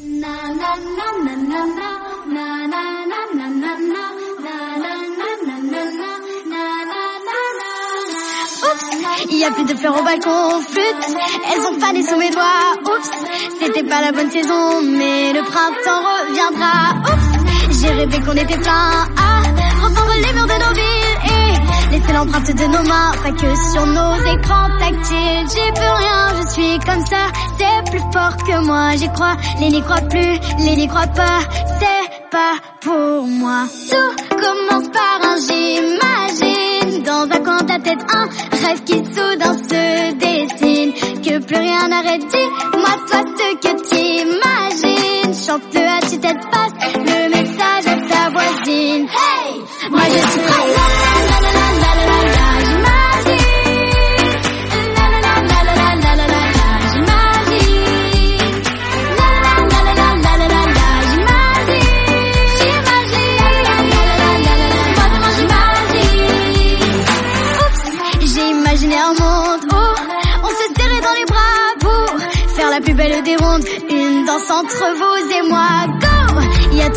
Na 0.00 0.28
na 0.52 0.76
na 0.76 1.08
na 1.26 1.34
na 1.36 1.60
na 2.26 2.44
na 2.66 2.82
na 3.34 3.48
na 3.48 3.72
na 3.78 4.02
il 9.30 9.38
y 9.38 9.44
a 9.44 9.50
plus 9.50 9.64
de 9.64 9.74
fleurs 9.74 9.98
au 9.98 10.04
balcon, 10.04 10.60
flûte, 10.70 11.16
elles 11.52 11.66
ont 11.66 11.80
fané 11.80 12.02
sous 12.02 12.16
mes 12.16 12.30
doigts. 12.30 12.74
Oups, 12.82 13.10
c'était 13.60 13.84
pas 13.84 14.00
la 14.00 14.12
bonne 14.12 14.30
saison, 14.30 14.82
mais 14.82 15.32
le 15.32 15.42
printemps 15.42 16.02
reviendra. 16.28 16.94
Oups, 17.12 17.80
j'ai 17.80 17.88
rêvé 17.88 18.20
qu'on 18.20 18.32
était 18.32 18.58
plein 18.58 18.72
à 18.72 19.84
reprendre 19.84 20.14
les 20.14 20.32
murs 20.32 20.46
de 20.46 20.64
nos 20.64 20.74
villes 20.74 21.18
et 21.24 21.92
laisser 21.92 22.12
l'empreinte 22.12 22.54
de 22.54 22.66
nos 22.66 22.82
mains, 22.88 23.12
pas 23.22 23.32
que 23.32 23.72
sur 23.72 23.86
nos 23.86 24.14
écrans 24.34 24.68
tactiles. 24.78 25.46
J'ai 25.54 25.72
plus 25.72 25.92
rien, 26.02 26.42
je 26.42 26.52
suis 26.52 26.78
comme 26.80 27.04
ça, 27.06 27.26
c'est 27.58 27.90
plus 27.90 28.02
fort 28.12 28.36
que 28.36 28.64
moi, 28.64 28.96
j'y 28.96 29.08
crois. 29.12 29.36
Les 29.60 29.70
n'y 29.70 29.82
croient 29.82 30.08
plus, 30.08 30.38
les 30.58 30.76
n'y 30.76 30.88
croient 30.88 31.06
pas, 31.08 31.40
c'est 31.80 32.30
pas 32.30 32.54
pour 32.80 33.26
moi. 33.26 33.64
Tout 33.90 34.36
commence 34.36 34.88
par 34.88 35.30
un 35.30 35.36
j'imagine 35.36 36.55
dans 37.02 37.24
un 37.30 37.40
coin 37.44 37.58
de 37.58 37.66
ta 37.66 37.78
tête 37.78 37.98
un 38.12 38.26
rêve 38.56 38.84
qui 38.84 38.94
soudain 38.94 39.54
se 39.54 40.12
dessine. 40.14 40.92
Que 41.22 41.44
plus 41.44 41.56
rien 41.56 41.88
n'arrête 41.88 42.20
dis-moi 42.20 42.90
toi 43.08 43.20
ce 43.36 43.54
que 43.56 43.72
t'imagines 43.88 45.34
chante-le 45.46 45.80
à 45.80 46.00
tue-tête 46.08 46.50
passe 46.50 46.72
le 46.94 47.28
message 47.30 47.86
à 47.86 47.96
ta 48.08 48.30
voisine. 48.30 49.06
Hey! 49.06 49.90
Moi 49.90 50.00
je 50.08 50.30
suis 50.30 50.40
prête 50.40 51.05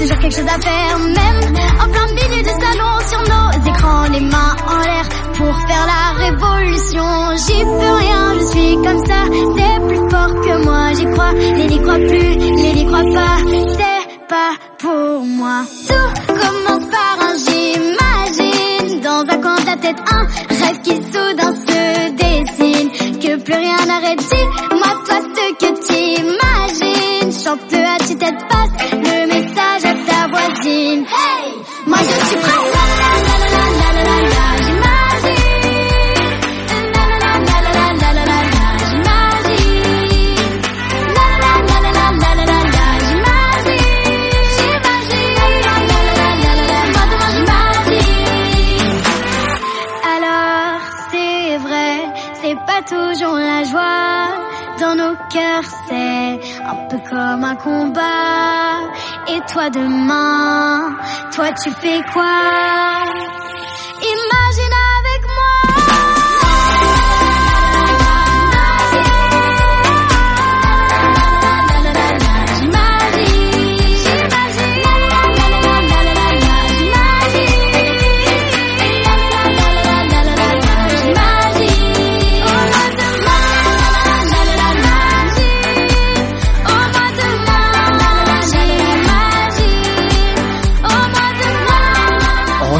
toujours 0.09 0.21
quelque 0.21 0.35
chose 0.35 0.47
à 0.47 0.59
faire, 0.59 0.99
même 0.99 1.39
en 1.81 1.89
plein 1.91 2.07
milieu 2.07 2.41
du 2.41 2.49
salon, 2.49 2.93
sur 3.07 3.19
nos 3.19 3.51
écrans, 3.69 4.03
les 4.11 4.21
mains 4.21 4.55
en 4.67 4.77
l'air 4.79 5.09
pour 5.35 5.55
faire 5.67 5.85
la 5.85 6.25
révolution. 6.25 7.05
J'y 7.37 7.63
peux 7.63 7.95
rien, 8.03 8.33
je 8.39 8.45
suis 8.45 8.75
comme 8.75 9.05
ça, 9.05 9.21
c'est 9.55 9.87
plus 9.87 10.09
fort 10.09 10.33
que 10.41 10.63
moi, 10.63 10.93
j'y 10.93 11.05
crois. 11.05 11.33
Les 11.33 11.67
n'y 11.67 11.81
croient 11.81 11.95
plus, 11.95 12.35
les 12.37 12.73
n'y 12.73 12.85
croient 12.85 13.13
pas, 13.13 13.37
c'est 13.77 14.27
pas 14.27 14.51
pour 14.79 15.25
moi. 15.25 15.63
Tout 15.87 16.09
commence 16.27 16.85
par 16.89 17.15
un 17.27 17.35
j'imagine, 17.45 19.01
dans 19.01 19.21
un 19.21 19.41
coin 19.41 19.55
de 19.55 19.65
la 19.65 19.77
tête, 19.77 19.97
un 20.11 20.25
rêve 20.55 20.81
qui 20.81 20.95
soudain 20.95 21.53
se 21.67 22.09
dessine, 22.21 23.19
que 23.19 23.43
plus 23.43 23.53
rien 23.53 23.85
n'arrête, 23.85 24.19
dis-moi 24.19 24.91
toi 25.05 25.19
ce 25.21 25.53
que 25.53 25.69
t'imagines, 25.85 27.31
chante-le 27.43 27.77
à 27.77 27.98
un 56.65 56.75
peu 56.89 56.97
comme 57.09 57.43
un 57.43 57.55
combat. 57.55 58.59
Et 59.31 59.41
toi 59.51 59.69
demain, 59.69 60.95
toi 61.35 61.51
tu 61.63 61.69
fais 61.69 62.01
quoi? 62.11 63.38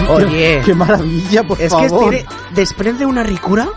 Oye. 0.10 0.62
Qué, 0.66 0.74
maravilla, 0.74 1.44
por 1.44 1.62
Es 1.62 1.72
favor. 1.72 2.12
que 2.12 2.18
tiene, 2.18 2.25
desprende 2.54 3.06
una 3.06 3.24
ricura. 3.24 3.68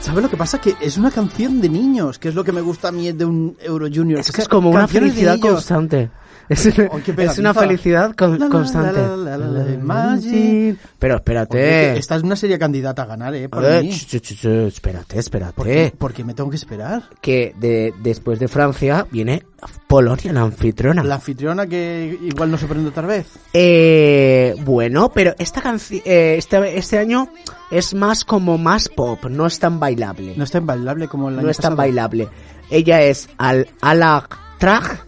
¿Sabes 0.00 0.22
lo 0.22 0.28
que 0.28 0.36
pasa? 0.36 0.60
Que 0.60 0.74
es 0.80 0.98
una 0.98 1.10
canción 1.10 1.60
de 1.62 1.68
niños, 1.68 2.18
que 2.18 2.28
es 2.28 2.34
lo 2.34 2.44
que 2.44 2.52
me 2.52 2.60
gusta 2.60 2.88
a 2.88 2.92
mí 2.92 3.10
de 3.12 3.24
un 3.24 3.56
Euro 3.60 3.86
Junior. 3.92 4.20
Es 4.20 4.30
que 4.32 4.42
es 4.42 4.48
como 4.48 4.70
una 4.70 4.86
felicidad 4.86 5.38
constante. 5.40 6.10
Es, 6.48 6.66
es 6.66 7.38
una 7.38 7.54
felicidad 7.54 8.14
con- 8.14 8.38
La, 8.38 8.46
la, 8.46 8.50
constante. 8.50 8.92
la, 9.00 9.16
la, 9.16 9.36
la, 9.38 9.46
la, 9.48 9.64
la. 9.64 10.76
Pero 10.98 11.14
Oye, 11.14 11.16
espérate. 11.16 11.58
que 11.58 11.96
esta 11.96 12.16
es 12.16 12.22
una 12.22 12.36
serie 12.36 12.58
candidata 12.58 13.02
a 13.02 13.06
ganar, 13.06 13.34
¿eh? 13.34 13.48
Por 13.48 13.64
Eh, 13.64 13.82
mí. 13.82 13.90
ch, 13.90 14.06
ch, 14.06 14.20
ch, 14.20 14.40
ch, 14.40 14.44
espérate, 14.46 15.18
espérate. 15.18 15.52
¿Por 15.54 15.66
qué, 15.66 15.92
por 15.96 16.12
qué 16.12 16.22
me 16.24 16.34
tengo 16.34 16.50
que 16.50 16.56
esperar? 16.56 17.04
Que 17.20 17.54
de, 17.58 17.94
después 18.02 18.38
de 18.38 18.48
Francia 18.48 19.06
viene 19.10 19.42
Polonia, 19.86 20.32
la 20.32 20.42
anfitriona. 20.42 21.02
La 21.02 21.14
anfitriona 21.16 21.66
que 21.66 22.18
igual 22.22 22.50
no 22.50 22.58
se 22.58 22.66
prende 22.66 22.90
otra 22.90 23.06
vez. 23.06 23.26
Eh, 23.54 24.54
bueno, 24.64 25.10
pero 25.12 25.34
esta 25.38 25.62
canción, 25.62 26.02
este, 26.04 26.76
este 26.78 26.98
año 26.98 27.28
es 27.70 27.94
más 27.94 28.24
como 28.24 28.58
más 28.58 28.88
pop, 28.90 29.24
no 29.30 29.46
es 29.46 29.58
tan 29.58 29.80
bailable. 29.80 30.34
No 30.36 30.44
es 30.44 30.50
tan 30.50 30.66
bailable 30.66 31.08
como 31.08 31.28
año 31.28 31.40
no 31.40 31.48
es 31.50 31.56
tan 31.56 31.74
bailable. 31.76 32.28
Ella 32.70 33.02
es 33.02 33.28
Al 33.38 33.68
Alak 33.80 34.38
Trag 34.58 35.04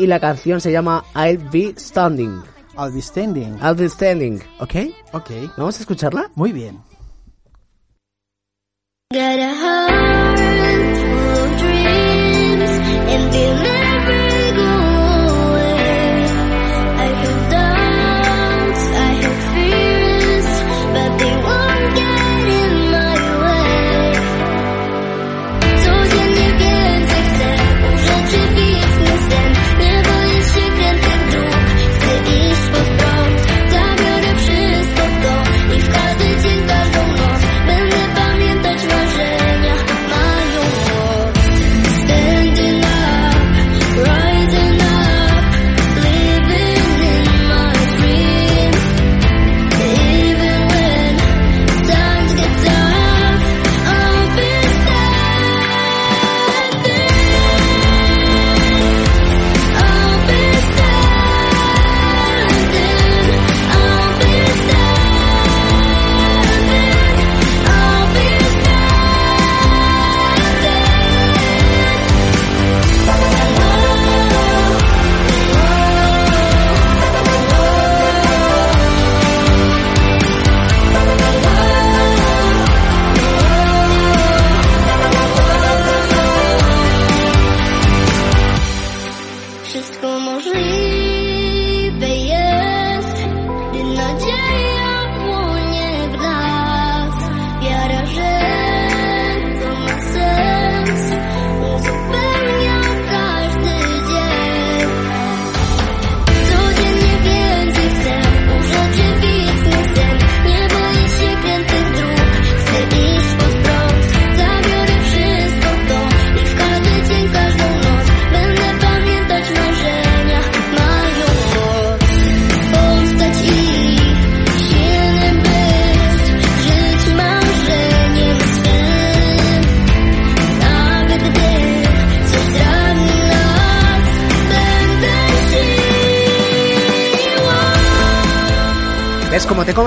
y 0.00 0.06
la 0.06 0.18
canción 0.18 0.60
se 0.60 0.72
llama 0.72 1.04
I'll 1.14 1.38
Be 1.50 1.74
Standing. 1.76 2.42
I'll 2.78 2.90
be 2.92 3.02
standing. 3.02 3.58
I'll 3.62 3.74
Be 3.76 3.88
Standing, 3.88 4.40
¿ok? 4.58 4.74
Ok, 5.12 5.30
¿Vamos 5.56 5.76
a 5.78 5.80
escucharla? 5.80 6.30
muy 6.34 6.52
bien. 6.52 6.78
Got 9.12 9.20
a 9.20 9.54
heart 9.54 10.38
full 10.38 11.44
of 11.44 11.58
dreams, 11.60 12.70
and 13.12 13.69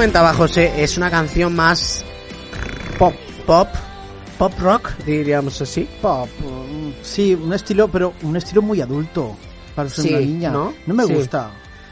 comentaba 0.04 0.34
José, 0.34 0.84
es 0.84 0.98
una 0.98 1.10
canción 1.10 1.56
más 1.56 2.04
pop, 3.00 3.14
pop, 3.46 3.70
pop 4.38 4.52
rock, 4.60 4.92
diríamos 5.06 5.62
así. 5.62 5.88
Pop, 6.02 6.28
mm, 6.42 6.90
sí, 7.02 7.34
un 7.36 7.54
estilo, 7.54 7.88
pero 7.88 8.12
un 8.24 8.36
estilo 8.36 8.62
muy 8.62 8.82
adulto 8.82 9.34
para 9.74 9.88
ser 9.88 10.04
Sí, 10.04 10.10
una 10.14 10.20
niña. 10.20 10.50
¿no? 10.52 10.74
me 10.88 11.06
Sí. 11.06 11.14
gusta. 11.14 11.52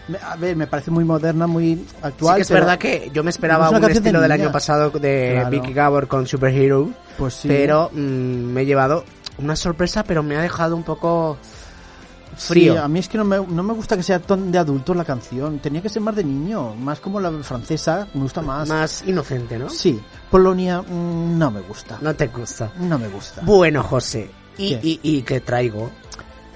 Me- 0.10 0.18
A 0.18 0.36
ver, 0.36 0.58
me 0.58 0.68
parece 0.68 0.92
muy 0.92 1.06
moderna, 1.06 1.48
muy 1.48 1.76
Sí 1.78 1.86
actual. 2.02 2.36
que 2.36 2.42
es 2.42 2.50
verdad 2.52 2.78
que 2.78 3.10
yo 3.14 3.24
me 3.24 3.30
esperaba 3.30 3.68
es 3.68 3.72
un 3.72 3.76
canción 3.80 4.04
de 4.04 4.10
estilo 4.10 4.20
del 4.22 4.32
año 4.34 4.52
pasado 4.52 4.90
de 4.90 5.32
Claro. 5.36 5.50
Vicky 5.50 5.72
Gabor 5.74 6.08
con 6.10 6.28
Superhero, 6.28 6.90
Pues 7.18 7.34
sí. 7.36 7.48
pero 7.48 7.92
mm, 7.94 7.98
me 7.98 8.64
he 8.64 8.66
llevado 8.66 9.06
una 9.38 9.56
sorpresa, 9.56 10.04
pero 10.04 10.22
me 10.22 10.36
ha 10.36 10.42
dejado 10.42 10.76
un 10.76 10.84
poco 10.84 11.38
frío. 12.38 12.74
Sí, 12.74 12.78
a 12.80 12.88
mí 12.88 13.00
es 13.00 13.08
que 13.10 13.18
no 13.18 13.24
me, 13.26 13.38
no 13.38 13.64
me 13.64 13.74
gusta 13.74 13.96
que 13.98 14.04
sea 14.04 14.20
tan 14.20 14.52
de 14.52 14.58
adultos 14.58 14.96
la 14.96 15.06
canción. 15.06 15.60
Tenía 15.60 15.82
que 15.82 15.90
ser 15.90 16.02
más 16.02 16.16
de 16.16 16.24
niño, 16.24 16.74
más 16.76 17.00
como 17.00 17.20
la 17.20 17.32
francesa, 17.44 18.08
me 18.14 18.22
gusta 18.22 18.42
más. 18.42 18.68
Más 18.70 19.04
inocente, 19.08 19.58
¿no? 19.58 19.70
Sí, 19.70 20.02
Polonia 20.30 20.82
mm, 20.82 21.38
no 21.38 21.52
me 21.52 21.62
gusta. 21.62 21.98
No 22.02 22.14
te 22.16 22.28
gusta. 22.28 22.72
No 22.80 22.98
me 22.98 23.08
gusta. 23.08 23.42
Bueno, 23.44 23.84
José, 23.84 24.30
¿y, 24.58 24.70
¿Qué? 24.76 24.80
y, 24.84 25.00
y 25.04 25.22
qué 25.24 25.40
traigo? 25.42 25.90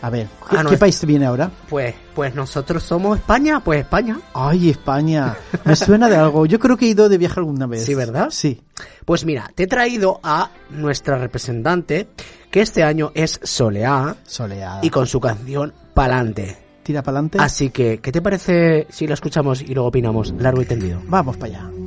A 0.02 0.10
ver, 0.12 0.28
¿qué, 0.50 0.58
Ah, 0.58 0.62
no, 0.64 0.70
qué 0.70 0.76
es- 0.76 0.80
país 0.80 1.00
te 1.00 1.06
viene 1.08 1.26
ahora? 1.26 1.50
Pues, 1.68 1.96
pues 2.14 2.36
nosotros 2.36 2.84
somos 2.84 3.18
España, 3.18 3.60
pues 3.64 3.80
España. 3.80 4.20
Ay, 4.36 4.70
España. 4.70 5.36
Me 5.64 5.76
suena 5.76 6.08
de 6.10 6.16
algo. 6.16 6.46
Yo 6.46 6.60
creo 6.60 6.78
que 6.78 6.86
he 6.86 6.90
ido 6.90 7.10
de 7.10 7.18
viaje 7.18 7.40
alguna 7.40 7.66
vez. 7.66 7.86
Sí, 7.86 7.96
¿verdad? 7.96 8.28
Sí. 8.30 8.62
Pues 9.04 9.26
mira, 9.26 9.50
te 9.56 9.64
he 9.64 9.68
traído 9.68 10.20
a 10.22 10.52
nuestra 10.70 11.18
representante, 11.18 12.08
que 12.56 12.62
este 12.62 12.84
año 12.84 13.12
es 13.14 13.38
Soleá, 13.44 14.16
Soleada. 14.26 14.80
y 14.82 14.90
con 14.90 15.08
su 15.08 15.20
canción 15.20 15.74
Palante. 15.94 16.56
Tira 16.84 17.04
para 17.04 17.18
adelante. 17.18 17.38
Así 17.42 17.70
que, 17.70 18.00
¿qué 18.00 18.14
te 18.14 18.22
parece 18.22 18.88
si 18.90 19.08
la 19.08 19.16
escuchamos 19.16 19.62
y 19.62 19.74
luego 19.74 19.90
opinamos 19.90 20.34
largo 20.40 20.62
y 20.62 20.66
tendido? 20.66 21.02
Vamos 21.06 21.36
para 21.36 21.58
allá. 21.58 21.85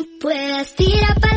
No 0.00 0.06
puedas 0.20 0.74
tirar. 0.76 1.27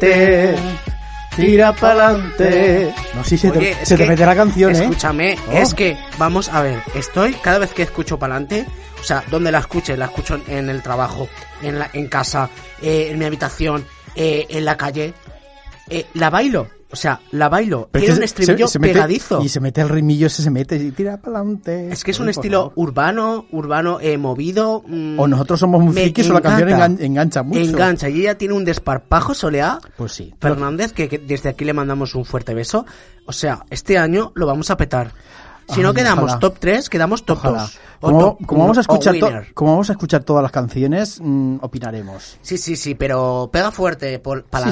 Pa'lante. 0.00 0.56
Tira 1.36 1.72
pa'lante. 1.74 2.94
No, 3.14 3.22
sí, 3.24 3.36
se, 3.36 3.50
Oye, 3.50 3.74
te, 3.74 3.86
se 3.86 3.96
te 3.96 4.06
mete 4.06 4.24
la 4.24 4.34
canción, 4.34 4.74
¿eh? 4.74 4.78
Escúchame, 4.84 5.36
Oh. 5.48 5.52
es 5.52 5.74
que, 5.74 5.96
vamos 6.18 6.48
a 6.48 6.62
ver, 6.62 6.80
estoy, 6.94 7.34
cada 7.34 7.58
vez 7.58 7.72
que 7.72 7.82
escucho 7.82 8.18
Palante, 8.18 8.66
o 8.98 9.04
sea, 9.04 9.22
donde 9.30 9.52
la 9.52 9.58
escuche, 9.58 9.96
la 9.98 10.06
escucho 10.06 10.40
en 10.48 10.70
el 10.70 10.82
trabajo, 10.82 11.28
en, 11.62 11.78
la, 11.78 11.90
en 11.92 12.06
casa, 12.08 12.48
eh, 12.80 13.08
en 13.10 13.18
mi 13.18 13.26
habitación, 13.26 13.84
eh, 14.14 14.46
en 14.48 14.64
la 14.64 14.76
calle, 14.78 15.12
eh, 15.90 16.06
la 16.14 16.30
bailo, 16.30 16.68
o 16.90 16.96
sea, 16.96 17.20
la 17.32 17.48
bailo. 17.48 17.88
Pero 17.90 18.02
Tiene 18.02 18.12
es 18.12 18.18
un 18.18 18.24
estribillo 18.24 18.66
mete- 18.66 18.78
pegadizo. 18.94 19.42
y 19.42 19.48
se 19.48 19.60
mete 19.60 19.80
el 19.80 19.88
rimillo, 19.88 20.28
ese 20.28 20.42
se 20.42 20.50
mete 20.50 20.76
y 20.76 20.90
tira 20.92 21.16
pa'lante. 21.20 21.92
Es 21.92 22.04
que 22.04 22.12
es 22.12 22.20
un 22.20 22.28
estilo 22.28 22.72
urbano, 22.76 23.46
urbano, 23.50 23.98
eh, 24.00 24.16
movido. 24.18 24.82
mm, 24.86 25.18
O 25.18 25.26
nosotros 25.28 25.58
somos 25.60 25.82
muy 25.82 25.92
frikis 25.94 26.30
o 26.30 26.32
la 26.34 26.40
canción 26.40 26.68
engan- 26.68 27.00
engancha 27.00 27.42
mucho. 27.42 27.60
Engancha, 27.60 28.08
y 28.08 28.20
ella 28.20 28.38
tiene 28.38 28.54
un 28.54 28.64
desparpajo 28.64 29.34
soleá. 29.34 29.78
Pues 29.96 30.12
sí. 30.12 30.32
Fernández, 30.40 30.92
que, 30.92 31.08
que 31.08 31.18
desde 31.18 31.48
aquí 31.48 31.64
le 31.64 31.72
mandamos 31.72 32.14
un 32.14 32.24
fuerte 32.24 32.54
beso. 32.54 32.86
O 33.26 33.32
sea, 33.32 33.64
este 33.70 33.98
año 33.98 34.32
lo 34.34 34.46
vamos 34.46 34.70
a 34.70 34.76
petar. 34.76 35.12
Si 35.68 35.80
no 35.80 35.92
quedamos 35.94 36.24
ojalá. 36.24 36.38
top 36.40 36.56
3, 36.58 36.88
quedamos 36.88 37.24
top 37.24 37.38
Ojalá. 37.38 37.60
2. 37.62 37.78
Como, 38.00 38.38
como 38.46 38.60
vamos 38.62 38.78
a 38.78 38.82
escuchar 38.82 39.18
to- 39.18 39.30
como 39.54 39.72
vamos 39.72 39.88
a 39.88 39.92
escuchar 39.94 40.22
todas 40.22 40.42
las 40.42 40.52
canciones, 40.52 41.18
mm, 41.20 41.56
opinaremos. 41.62 42.36
Sí, 42.42 42.56
sí, 42.58 42.76
sí, 42.76 42.94
pero 42.94 43.48
pega 43.52 43.70
fuerte 43.72 44.20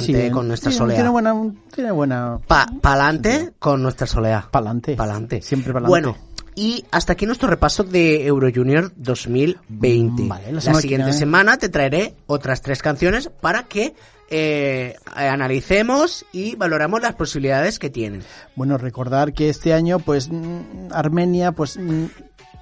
Sí, 0.00 0.12
sí, 0.14 0.30
con 0.30 0.46
nuestra 0.46 0.70
sí, 0.70 0.76
solea. 0.78 0.96
Tiene 0.96 1.11
buena, 1.11 1.35
tiene 1.74 1.90
buena 1.90 2.38
Pa, 2.46 2.66
pa'lante 2.80 3.52
con 3.59 3.83
nuestra 3.83 4.07
solea. 4.07 4.46
Pa'lante. 4.50 4.94
Pa'lante. 4.94 5.40
Siempre 5.42 5.72
pa'lante. 5.72 5.88
Bueno, 5.88 6.16
y 6.54 6.85
hasta 6.92 7.14
aquí 7.14 7.26
nuestro 7.26 7.48
repaso 7.48 7.83
de 7.83 8.26
Euro 8.26 8.48
Junior 8.54 8.92
2020. 8.96 10.22
Mm, 10.22 10.28
vale, 10.28 10.52
la 10.52 10.61
la 10.61 10.74
siguiente 10.80 11.12
semana 11.12 11.57
te 11.57 11.68
traeré 11.70 12.14
otras 12.26 12.61
tres 12.61 12.83
canciones 12.83 13.28
para 13.40 13.64
que 13.64 13.94
eh, 14.31 14.97
analicemos 15.15 16.25
y 16.33 16.57
valoramos 16.57 17.03
las 17.03 17.15
posibilidades 17.15 17.79
que 17.79 17.91
tienen. 17.91 18.23
Bueno, 18.57 18.79
recordar 18.79 19.33
que 19.33 19.49
este 19.49 19.73
año, 19.73 19.99
pues, 19.99 20.29
mm, 20.31 20.93
Armenia, 20.93 21.53
pues, 21.53 21.77
mm, 21.79 22.07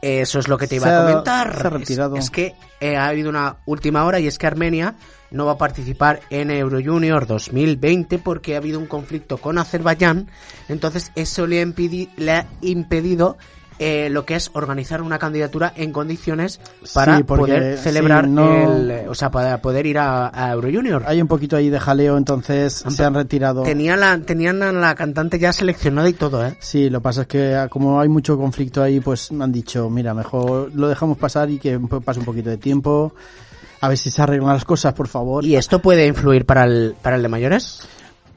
Eso 0.03 0.41
es 0.41 0.49
lo 0.49 0.59
que 0.59 0.67
te 0.67 0.77
iba 0.77 0.99
a 0.99 1.07
comentar. 1.07 1.57
se 1.61 1.67
ha 1.69 1.71
retirado. 1.71 2.17
Es, 2.17 2.25
es 2.25 2.31
que 2.31 2.55
eh, 2.81 2.97
ha 2.97 3.07
habido 3.07 3.31
una 3.31 3.59
última 3.67 4.05
hora 4.05 4.19
y 4.19 4.27
es 4.27 4.37
que 4.37 4.49
Armenia 4.49 4.97
no 5.31 5.47
va 5.47 5.53
a 5.53 5.59
participar 5.59 6.21
en 6.31 6.51
Euro 6.51 6.81
Junior 6.85 7.27
2020 7.27 8.19
porque 8.19 8.55
ha 8.55 8.59
habido 8.59 8.81
un 8.81 8.87
conflicto 8.87 9.39
con 9.39 9.59
Azerbaiyán. 9.59 10.29
Entonces 10.69 11.13
eso 11.15 11.47
le 11.47 11.63
ha, 11.63 11.67
le 12.17 12.33
ha 12.33 12.47
impedido 12.63 13.37
eh, 13.79 14.09
lo 14.11 14.25
que 14.25 14.35
es 14.37 14.51
organizar 14.55 15.03
una 15.03 15.19
candidatura 15.19 15.73
en 15.77 15.93
condiciones 15.93 16.61
para 16.95 17.17
Sí, 17.19 17.23
poder 17.25 17.77
sí, 17.79 17.85
celebrar 17.85 18.29
no- 18.29 18.53
el, 18.53 19.09
o 19.09 19.15
sea, 19.15 19.31
para 19.31 19.61
poder 19.63 19.87
ir 19.87 19.99
a, 19.99 20.31
a 20.33 20.53
Euro 20.53 20.69
Junior. 20.73 21.03
hay 21.07 21.21
un 21.21 21.29
poquito 21.29 21.57
ahí 21.57 21.71
de 21.71 21.81
jaleo, 21.81 22.17
entonces 22.17 22.85
se 22.89 23.05
han 23.05 23.15
retirado. 23.15 23.63
Tenía 23.63 23.97
la, 23.97 24.19
tenían 24.19 24.63
a 24.63 24.73
la 24.73 24.95
cantante 24.95 25.39
ya 25.39 25.53
seleccionada 25.53 26.09
y 26.09 26.13
todo, 26.13 26.47
¿eh? 26.47 26.57
Sí, 26.61 26.91
lo 26.91 27.01
que 27.01 27.03
pasa 27.05 27.21
es 27.23 27.27
que 27.27 27.55
ah, 27.55 27.69
como 27.69 28.01
hay 28.01 28.09
mucho 28.09 28.37
conflicto 28.37 28.83
ahí, 28.83 29.01
pues 29.01 29.31
han 29.33 29.53
dicho, 29.53 29.89
mira, 29.91 30.15
mejor 30.15 30.71
lo 30.75 30.89
dejamos 30.89 31.19
pasar 31.19 31.51
y 31.51 31.59
que 31.59 31.79
pase 32.05 32.21
un 32.21 32.27
poquito 32.27 32.51
de 32.51 32.59
tiempo. 32.59 33.15
A 33.81 33.89
ver 33.89 33.99
si 33.99 34.11
se 34.13 34.23
arreglan 34.23 34.53
las 34.55 34.65
cosas, 34.65 34.95
por 34.95 35.09
favor. 35.09 35.45
¿Y 35.45 35.57
esto 35.57 35.81
puede 35.81 36.07
influir 36.07 36.47
para 36.47 36.65
el, 36.65 36.95
para 37.03 37.17
el 37.17 37.23
de 37.23 37.29
mayores? 37.29 37.81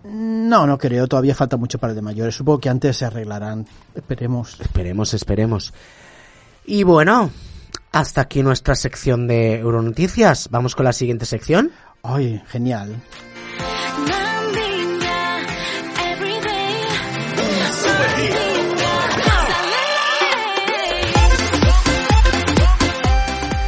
No, 0.08 0.68
no 0.68 0.78
creo, 0.78 1.08
todavía 1.08 1.34
falta 1.34 1.58
mucho 1.58 1.80
para 1.80 1.92
el 1.92 1.96
de 1.96 2.02
mayores. 2.02 2.36
Supongo 2.36 2.60
que 2.60 2.70
antes 2.70 2.98
se 2.98 3.06
arreglarán. 3.06 3.66
Esperemos. 3.94 4.60
Esperemos, 4.60 5.14
esperemos. 5.14 5.74
Y 6.66 6.84
bueno, 6.84 7.32
hasta 7.92 8.22
aquí 8.22 8.44
nuestra 8.44 8.76
sección 8.76 9.28
de 9.28 9.60
Euronoticias. 9.60 10.50
Vamos 10.52 10.76
con 10.76 10.86
la 10.86 10.94
siguiente 10.94 11.26
sección. 11.26 11.72
Ay, 12.04 12.42
genial. 12.48 12.96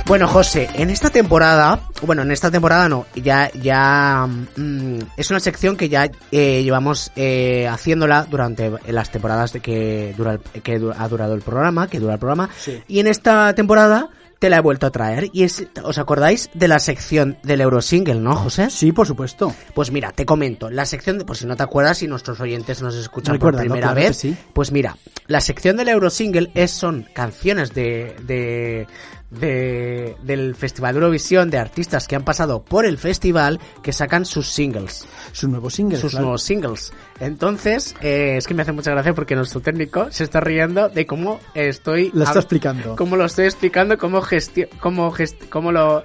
Bueno, 0.08 0.26
José, 0.30 0.70
en 0.76 0.90
esta 0.90 1.10
temporada, 1.10 1.82
bueno, 2.02 2.22
en 2.22 2.32
esta 2.32 2.50
temporada 2.50 2.88
no, 2.88 3.06
ya, 3.14 3.52
ya, 3.62 4.26
mm, 4.56 5.00
es 5.18 5.30
una 5.32 5.42
sección 5.42 5.76
que 5.76 5.90
ya 5.90 6.10
eh, 6.32 6.64
llevamos 6.64 7.12
eh, 7.18 7.68
haciéndola 7.68 8.26
durante 8.30 8.72
las 8.88 9.12
temporadas 9.12 9.52
de 9.52 9.60
que 9.60 10.14
dura, 10.18 10.40
el- 10.54 10.62
que 10.62 10.76
ha 10.98 11.08
durado 11.10 11.34
el 11.34 11.42
programa, 11.42 11.88
que 11.90 12.00
dura 12.00 12.14
el 12.14 12.20
programa, 12.20 12.50
Sí. 12.58 12.82
y 12.88 13.00
en 13.02 13.08
esta 13.08 13.54
temporada 13.54 14.08
te 14.40 14.50
la 14.52 14.58
he 14.58 14.62
vuelto 14.62 14.86
a 14.86 14.92
traer. 14.92 15.30
Y 15.34 15.44
es, 15.44 15.66
¿os 15.84 15.98
acordáis 15.98 16.50
de 16.54 16.68
la 16.68 16.78
sección 16.80 17.38
del 17.44 17.60
Eurosingle, 17.60 18.20
no, 18.22 18.36
José? 18.36 18.70
Sí, 18.70 18.92
por 18.92 19.08
supuesto. 19.08 19.54
Pues 19.74 19.92
mira, 19.92 20.12
te 20.12 20.26
comento, 20.28 20.70
la 20.70 20.86
sección 20.86 21.18
de, 21.18 21.26
por 21.26 21.36
si 21.36 21.48
no 21.48 21.56
te 21.58 21.64
acuerdas 21.64 22.02
y 22.04 22.08
nuestros 22.08 22.40
oyentes 22.40 22.82
nos 22.84 22.96
escuchan 22.96 23.40
por 23.40 23.58
primera 23.58 23.88
claro 23.92 23.96
vez, 23.96 24.16
sí. 24.18 24.38
pues 24.54 24.72
mira, 24.72 24.96
la 25.26 25.42
sección 25.42 25.76
del 25.76 25.90
Eurosingle 25.90 26.52
es, 26.54 26.70
son 26.72 27.08
canciones 27.14 27.74
de, 27.74 28.16
de, 28.28 28.86
de- 29.30 30.16
del 30.24 30.56
Festival 30.56 30.94
de 30.94 31.00
Eurovisión 31.00 31.50
de 31.50 31.58
artistas 31.58 32.08
que 32.08 32.16
han 32.16 32.24
pasado 32.24 32.64
por 32.64 32.86
el 32.86 32.98
festival 32.98 33.60
que 33.84 33.92
sacan 33.94 34.26
sus 34.26 34.48
singles, 34.50 35.06
Su 35.34 35.48
nuevo 35.48 35.70
single. 35.70 35.98
sus 36.00 36.12
claro. 36.12 36.26
nuevos 36.26 36.44
singles. 36.44 36.94
Entonces, 37.20 37.96
eh, 38.02 38.36
es 38.38 38.48
que 38.48 38.54
me 38.54 38.62
hace 38.62 38.72
mucha 38.72 38.92
gracia 38.92 39.14
porque 39.14 39.36
nuestro 39.36 39.60
técnico 39.60 40.08
se 40.12 40.24
está 40.24 40.40
riendo 40.40 40.88
de 40.90 41.06
cómo 41.06 41.40
estoy 41.54 42.12
Lo 42.14 42.24
está 42.24 42.40
explicando. 42.40 42.96
cómo 42.96 43.16
lo 43.16 43.26
estoy 43.26 43.46
explicando, 43.46 43.98
cómo 43.98 44.22
gestio, 44.22 44.68
cómo 44.80 45.12
gest, 45.12 45.50
cómo 45.50 45.72
lo, 45.72 46.04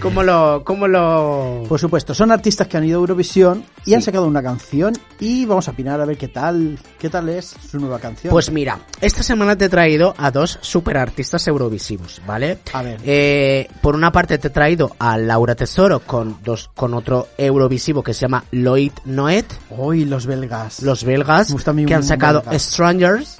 cómo 0.00 0.22
lo, 0.22 0.62
cómo 0.64 0.88
lo, 0.88 1.62
Por 1.68 1.78
supuesto, 1.78 2.14
son 2.14 2.32
artistas 2.32 2.66
que 2.68 2.76
han 2.76 2.84
ido 2.84 2.98
a 2.98 3.00
Eurovisión 3.00 3.64
y 3.84 3.94
han 3.94 4.02
sacado 4.02 4.26
una 4.26 4.42
canción 4.42 4.94
y 5.20 5.44
vamos 5.46 5.68
a 5.68 5.70
opinar 5.72 6.00
a 6.00 6.04
ver 6.04 6.16
qué 6.16 6.28
tal, 6.28 6.78
qué 6.98 7.10
tal 7.10 7.28
es 7.28 7.54
su 7.70 7.78
nueva 7.78 7.98
canción. 7.98 8.30
Pues 8.32 8.50
mira, 8.50 8.80
esta 9.00 9.22
semana 9.22 9.56
te 9.56 9.66
he 9.66 9.68
traído 9.68 10.14
a 10.18 10.30
dos 10.30 10.58
super 10.62 10.96
artistas 10.96 11.46
eurovisivos, 11.46 12.20
¿vale? 12.26 12.55
A 12.72 12.82
ver. 12.82 13.00
Eh, 13.04 13.68
por 13.80 13.94
una 13.94 14.12
parte 14.12 14.38
te 14.38 14.48
he 14.48 14.50
traído 14.50 14.94
a 14.98 15.16
Laura 15.18 15.54
Tesoro 15.54 16.00
con 16.00 16.38
dos, 16.42 16.70
con 16.74 16.94
otro 16.94 17.28
eurovisivo 17.38 18.02
que 18.02 18.14
se 18.14 18.22
llama 18.22 18.44
Lloyd 18.52 18.92
Noet, 19.04 19.46
hoy 19.76 20.04
los 20.04 20.26
belgas. 20.26 20.82
los 20.82 21.04
belgas, 21.04 21.54
que 21.86 21.94
han 21.94 22.02
sacado 22.04 22.42
belga. 22.42 22.58
Strangers, 22.58 23.38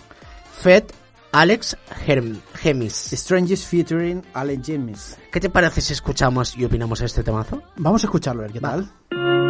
Fed, 0.62 0.84
Alex 1.32 1.76
Germ- 2.06 2.40
Gemis. 2.54 2.94
Strangers 3.12 3.64
featuring 3.64 4.22
Allen 4.34 4.62
James. 4.64 5.16
¿Qué 5.30 5.40
te 5.40 5.50
parece 5.50 5.80
si 5.80 5.92
escuchamos 5.92 6.56
y 6.56 6.64
opinamos 6.64 7.00
este 7.02 7.22
temazo? 7.22 7.62
Vamos 7.76 8.02
a 8.02 8.06
escucharlo, 8.06 8.42
a 8.42 8.44
ver 8.46 8.52
qué 8.52 8.60
Va. 8.60 8.70
tal. 8.70 9.45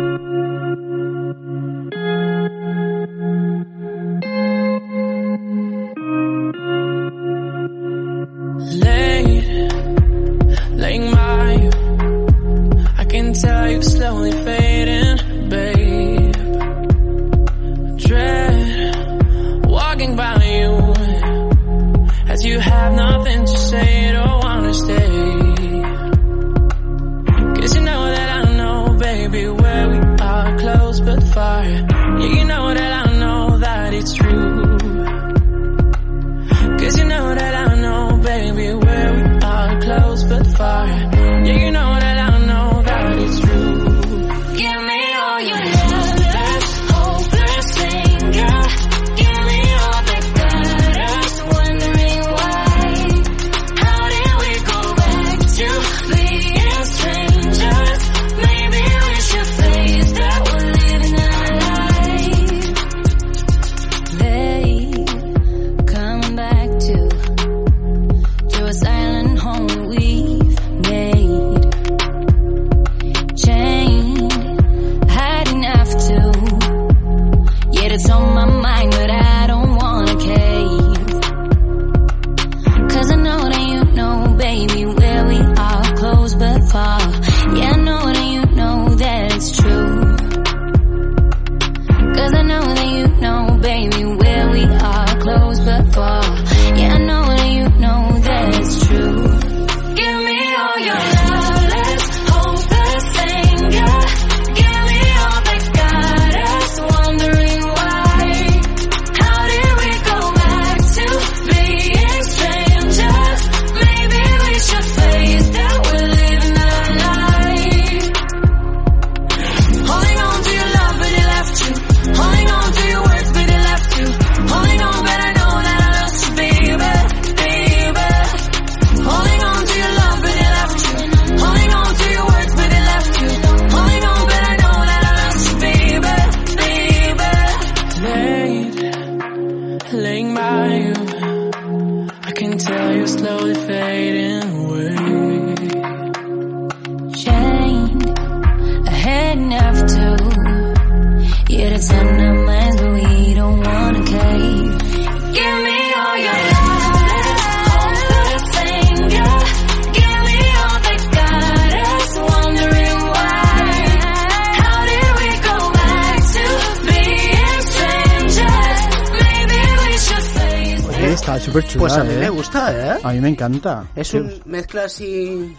A 173.07 173.13
mí 173.13 173.21
me 173.21 173.29
encanta. 173.29 173.87
Es 173.95 174.15
un 174.15 174.43
mezcla 174.47 174.85
así. 174.87 175.55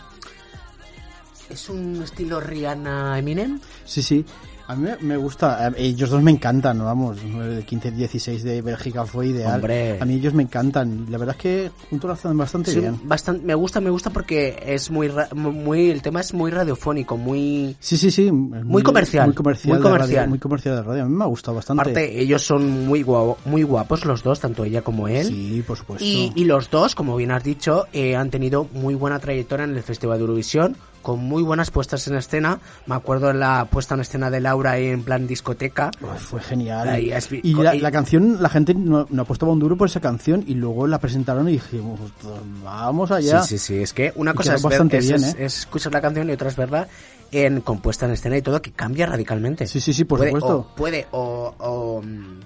Es 1.50 1.70
un 1.70 2.04
estilo 2.04 2.42
Rihanna 2.42 3.18
Eminem. 3.18 3.62
Sí, 3.86 4.04
sí. 4.04 4.26
A 4.68 4.76
mí 4.76 4.90
me- 5.02 5.16
gusta. 5.18 5.70
Eh, 5.70 5.74
Ellos 5.78 6.10
dos 6.10 6.22
me 6.22 6.32
encantan, 6.32 6.80
vamos. 6.80 7.18
El 7.24 7.66
15-16 7.66 8.42
de 8.44 8.62
Bélgica 8.62 9.06
fue 9.06 9.28
ideal. 9.28 9.56
Hombre. 9.56 9.98
A 10.02 10.06
mí 10.06 10.16
ellos 10.16 10.34
me 10.34 10.44
encantan. 10.44 11.06
La 11.10 11.18
verdad 11.18 11.36
es 11.38 11.42
que 11.42 11.72
juntos 11.90 12.08
lo 12.10 12.14
hacen 12.14 12.38
bastante 12.38 12.72
Sí, 12.72 12.80
bien. 12.82 13.00
bastante, 13.04 13.46
me 13.46 13.56
gusta, 13.56 13.80
me 13.80 13.90
gusta 13.90 14.10
porque 14.10 14.62
es 14.66 14.92
muy, 14.92 15.10
muy, 15.34 15.90
el 15.90 16.02
tema 16.02 16.20
es 16.22 16.34
muy 16.34 16.52
radiofónico, 16.52 17.16
muy, 17.18 17.76
Sí, 17.80 17.96
sí, 17.98 18.12
sí. 18.12 18.26
es 18.28 18.32
Muy 18.34 18.84
comercial, 18.84 19.28
Muy 19.28 19.36
comercial. 19.36 19.70
muy 19.70 19.78
de 19.78 19.84
comercial. 19.84 20.18
radio, 20.20 20.30
muy 20.30 20.40
comercial 20.40 20.76
de 20.76 20.84
radio. 20.84 21.04
A 21.04 21.08
mí 21.08 21.16
me 21.16 21.24
ha 21.24 21.28
gustado 21.28 21.56
bastante. 21.56 21.82
aparte, 21.82 22.20
ellos 22.20 22.42
son 22.46 22.86
muy 22.88 23.04
guapo, 23.04 23.38
muy 23.46 23.64
guapos 23.64 24.04
los 24.06 24.22
dos, 24.22 24.40
tanto 24.40 24.66
ella 24.66 24.82
como 24.82 25.08
él. 25.08 25.28
Sí, 25.28 25.64
por 25.66 25.78
supuesto. 25.78 26.04
Y, 26.06 26.32
y 26.36 26.44
los 26.44 26.70
dos, 26.70 26.94
como 26.94 27.16
bien 27.16 27.32
has 27.32 27.44
dicho, 27.44 27.86
eh, 27.94 28.16
han 28.16 28.30
tenido 28.30 28.68
muy 28.74 28.96
buena 28.96 29.20
trayectoria 29.20 29.64
en 29.64 29.76
el 29.78 29.84
Festival 29.84 30.18
de 30.18 30.22
Eurovisión, 30.24 30.76
con 31.08 31.24
muy 31.24 31.42
buenas 31.42 31.72
puestas 31.72 32.06
en 32.10 32.18
escena. 32.18 32.60
Me 32.86 32.94
acuerdo 32.94 33.32
la 33.32 33.64
puesta 33.72 33.96
en 33.96 34.02
escena 34.02 34.30
de 34.30 34.42
Laura 34.42 34.72
ahí 34.72 34.88
en 34.88 35.04
plan 35.04 35.26
discoteca. 35.26 35.90
Pues 36.02 36.20
fue 36.22 36.42
genial. 36.42 36.90
Ahí 36.90 37.14
y 37.44 37.54
la, 37.54 37.92
canción, 37.94 38.44
la 38.44 38.50
gente 38.50 38.74
no, 38.74 39.08
no 39.10 39.22
apostaba 39.22 39.54
un 39.54 39.60
duro 39.60 39.78
por 39.78 39.88
esa 39.88 40.02
canción 40.02 40.44
y 40.46 40.56
luego 40.56 40.86
la 40.86 41.00
presentaron 41.00 41.48
y 41.48 41.54
dijimos, 41.54 41.98
"Pues 42.22 42.34
vamos 42.62 43.10
allá. 43.12 43.42
Sí, 43.44 43.58
sí, 43.58 43.76
sí. 43.76 43.82
Es 43.84 43.94
que 43.94 44.12
una 44.18 44.32
Y 44.32 44.34
cosa 44.34 44.56
es, 44.56 44.62
bastante 44.62 45.00
bien, 45.00 45.16
es- 45.16 45.34
¿eh? 45.36 45.46
es 45.46 45.60
escuchar 45.60 45.94
la 45.94 46.02
canción 46.02 46.30
y 46.30 46.34
otra 46.34 46.50
es 46.50 46.58
verla 46.58 46.90
en 47.32 47.62
compuesta 47.62 48.06
en 48.06 48.12
escena 48.12 48.36
y 48.36 48.42
todo, 48.42 48.62
que 48.62 48.74
cambia 48.74 49.06
radicalmente. 49.06 49.66
Sí, 49.66 49.80
sí, 49.80 49.94
sí, 49.94 50.04
por 50.04 50.20
puede, 50.20 50.32
supuesto. 50.32 50.58
O, 50.58 50.76
puede 50.76 51.08
o, 51.12 51.56
o, 51.58 52.02
mm, 52.02 52.40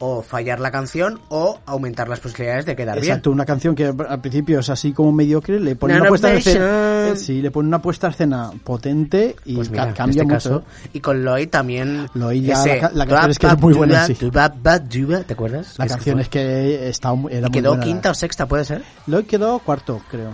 o 0.00 0.22
fallar 0.22 0.60
la 0.60 0.70
canción 0.70 1.18
o 1.28 1.58
aumentar 1.66 2.08
las 2.08 2.20
posibilidades 2.20 2.64
de 2.66 2.76
quedar 2.76 2.98
Exacto, 2.98 3.30
una 3.32 3.44
canción 3.44 3.74
que 3.74 3.86
al 3.86 4.20
principio 4.20 4.60
es 4.60 4.70
así 4.70 4.92
como 4.92 5.10
mediocre, 5.10 5.58
le 5.58 5.74
pone 5.74 5.96
una 6.00 6.08
puesta 6.08 6.30
en 6.30 6.38
escena, 6.38 7.16
sí, 7.16 7.42
le 7.42 7.50
pone 7.50 7.66
una 7.68 7.82
puesta 7.82 8.06
en 8.06 8.12
escena 8.12 8.50
potente 8.62 9.34
y 9.44 9.54
bien. 9.54 9.56
Pues 9.56 9.68
en 9.88 9.92
cambia 9.94 10.22
este 10.22 10.34
mucho. 10.34 10.34
caso. 10.60 10.64
Y 10.92 11.00
con 11.00 11.24
Lloyd 11.24 11.48
también. 11.48 12.08
Lloyd 12.14 12.42
ya, 12.44 12.54
ese 12.60 12.74
la 12.74 12.80
ca- 12.80 12.90
la 12.94 13.06
canción 13.06 13.30
es 13.32 13.38
que 13.40 13.46
es 13.48 13.58
muy 13.60 13.74
buena 13.74 14.06
sí. 14.06 14.14
¿Te 14.14 15.32
acuerdas? 15.34 15.74
La 15.78 15.86
canción 15.88 16.20
es 16.20 16.28
que 16.28 16.88
está, 16.88 17.12
mu- 17.14 17.28
era 17.28 17.38
Y 17.38 17.42
muy 17.42 17.50
quedó 17.50 17.70
buena. 17.70 17.84
quinta 17.84 18.10
o 18.10 18.14
sexta, 18.14 18.46
¿puede 18.46 18.64
ser? 18.64 18.82
Lloyd 19.08 19.24
quedó 19.26 19.58
cuarto, 19.58 20.00
creo. 20.10 20.30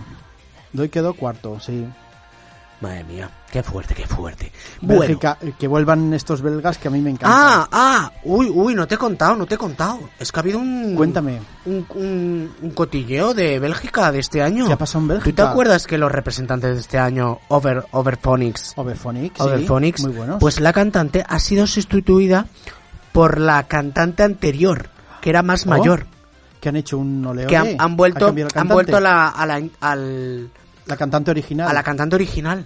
Lloyd 0.73 0.89
quedó 0.91 1.13
cuarto, 1.15 1.59
sí. 1.59 1.85
Madre 2.81 3.03
mía, 3.05 3.29
qué 3.55 3.63
fuerte, 3.63 3.93
qué 3.95 4.05
fuerte. 4.05 4.51
Bueno. 4.81 4.99
Bélgica, 4.99 5.37
eh, 5.41 5.53
que 5.57 5.65
vuelvan 5.67 6.13
estos 6.13 6.41
belgas 6.41 6.77
que 6.77 6.89
a 6.89 6.91
mí 6.91 6.99
me 6.99 7.11
encantan. 7.11 7.31
Ah, 7.33 7.67
ah, 7.71 8.11
uy, 8.25 8.49
uy, 8.53 8.75
no 8.75 8.85
te 8.85 8.95
he 8.95 8.97
contado, 8.97 9.33
no 9.37 9.45
te 9.45 9.55
he 9.55 9.57
contado. 9.57 9.97
Es 10.19 10.29
que 10.29 10.39
ha 10.39 10.41
habido 10.41 10.59
un... 10.59 10.93
Cuéntame. 10.93 11.39
Un, 11.65 11.85
un, 11.95 12.53
un 12.61 12.71
cotilleo 12.71 13.33
de 13.33 13.57
Bélgica 13.59 14.11
de 14.11 14.19
este 14.19 14.41
año. 14.41 14.67
¿Qué 14.67 14.73
ha 14.73 14.77
pasado 14.77 15.03
en 15.03 15.07
Bélgica? 15.07 15.29
¿Tú 15.29 15.35
te 15.37 15.41
acuerdas 15.41 15.87
que 15.87 15.97
los 15.97 16.11
representantes 16.11 16.73
de 16.75 16.81
este 16.81 16.97
año, 16.99 17.39
Over, 17.47 17.85
Overphonics, 17.91 18.73
Overphonics, 18.75 19.37
sí, 19.37 19.43
Overphonics, 19.43 20.01
muy 20.03 20.11
buenos. 20.11 20.37
pues 20.41 20.59
la 20.59 20.73
cantante 20.73 21.23
ha 21.25 21.39
sido 21.39 21.65
sustituida 21.65 22.47
por 23.13 23.39
la 23.39 23.63
cantante 23.63 24.23
anterior, 24.23 24.89
que 25.21 25.29
era 25.29 25.43
más 25.43 25.65
Oh, 25.65 25.69
mayor. 25.69 26.07
que 26.59 26.67
han 26.67 26.75
hecho 26.75 26.97
un 26.97 27.25
oleo 27.25 27.47
Que 27.47 27.55
han, 27.55 27.67
han 27.79 27.93
ha 27.93 27.95
vuelto, 27.95 28.27
el 28.35 28.47
han 28.53 28.67
vuelto 28.67 28.97
a 28.97 28.99
la, 28.99 29.29
a 29.29 29.45
la, 29.45 29.61
al, 29.79 30.49
la 30.87 30.97
cantante 30.97 31.31
original. 31.31 31.69
a 31.69 31.73
la 31.73 31.83
cantante 31.83 32.15
original. 32.15 32.65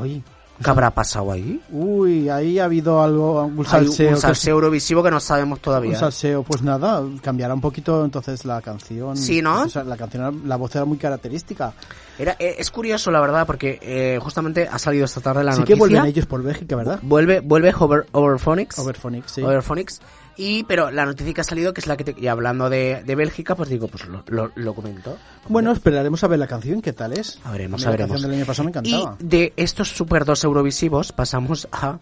Uy, 0.00 0.22
¿Qué 0.62 0.70
habrá 0.70 0.88
pasado 0.90 1.32
ahí? 1.32 1.60
uy, 1.72 2.28
ahí 2.28 2.60
ha 2.60 2.66
habido 2.66 3.02
algo, 3.02 3.42
un 3.44 3.58
Hay 3.60 3.64
salseo. 3.66 4.08
un 4.10 4.14
que- 4.14 4.20
salseo 4.20 4.54
eurovisivo 4.54 5.02
que 5.02 5.10
no 5.10 5.18
sabemos 5.18 5.58
todavía. 5.60 5.90
Un 5.90 5.96
salseo, 5.98 6.44
pues 6.44 6.62
nada, 6.62 7.02
cambiará 7.22 7.54
un 7.54 7.60
poquito 7.60 8.04
entonces 8.04 8.44
la 8.44 8.62
canción. 8.62 9.16
Sí, 9.16 9.42
¿no? 9.42 9.62
O 9.62 9.68
sea, 9.68 9.82
la 9.82 9.96
canción, 9.96 10.42
la 10.46 10.54
voz 10.54 10.74
era 10.76 10.84
muy 10.84 10.96
característica. 10.96 11.72
Era, 12.16 12.36
eh, 12.38 12.54
es 12.58 12.70
curioso, 12.70 13.10
la 13.10 13.20
verdad, 13.20 13.44
porque 13.48 13.80
eh, 13.82 14.20
justamente 14.22 14.68
ha 14.70 14.78
salido 14.78 15.04
esta 15.06 15.20
tarde 15.20 15.42
la 15.42 15.54
sí 15.54 15.58
noticia. 15.58 15.74
que 15.74 15.78
vuelven 15.80 16.04
ellos 16.06 16.26
por 16.26 16.40
Bélgica, 16.44 16.76
¿verdad? 16.76 17.00
Vuelve, 17.02 17.40
vuelve 17.40 17.74
Over, 17.76 18.06
Overphonics. 18.12 18.78
Overphonics, 18.78 19.32
sí. 19.32 19.42
Overphonics. 19.42 20.00
Y, 20.36 20.64
pero 20.64 20.90
la 20.90 21.04
noticia 21.06 21.32
que 21.32 21.40
ha 21.40 21.44
salido, 21.44 21.72
que 21.72 21.80
es 21.80 21.86
la 21.86 21.96
que 21.96 22.04
te, 22.04 22.14
y 22.20 22.26
hablando 22.26 22.68
de, 22.68 23.02
de 23.04 23.14
Bélgica, 23.14 23.54
pues 23.54 23.68
digo, 23.68 23.88
pues 23.88 24.06
lo, 24.06 24.24
lo, 24.26 24.50
lo 24.54 24.74
comento. 24.74 25.16
Bueno, 25.48 25.70
esperaremos 25.72 26.24
a 26.24 26.28
ver 26.28 26.38
la 26.38 26.46
canción, 26.46 26.82
¿qué 26.82 26.92
tal 26.92 27.12
es? 27.12 27.38
A 27.44 27.52
veremos, 27.52 27.82
la 27.82 27.88
a 27.88 27.90
veremos. 27.92 28.10
canción 28.12 28.30
del 28.30 28.38
año 28.40 28.46
pasado 28.46 28.64
me 28.64 28.70
Y 28.70 28.94
encantaba. 28.94 29.16
de 29.20 29.52
estos 29.56 29.90
Super 29.90 30.24
2 30.24 30.44
Eurovisivos 30.44 31.12
pasamos 31.12 31.68
a 31.72 31.98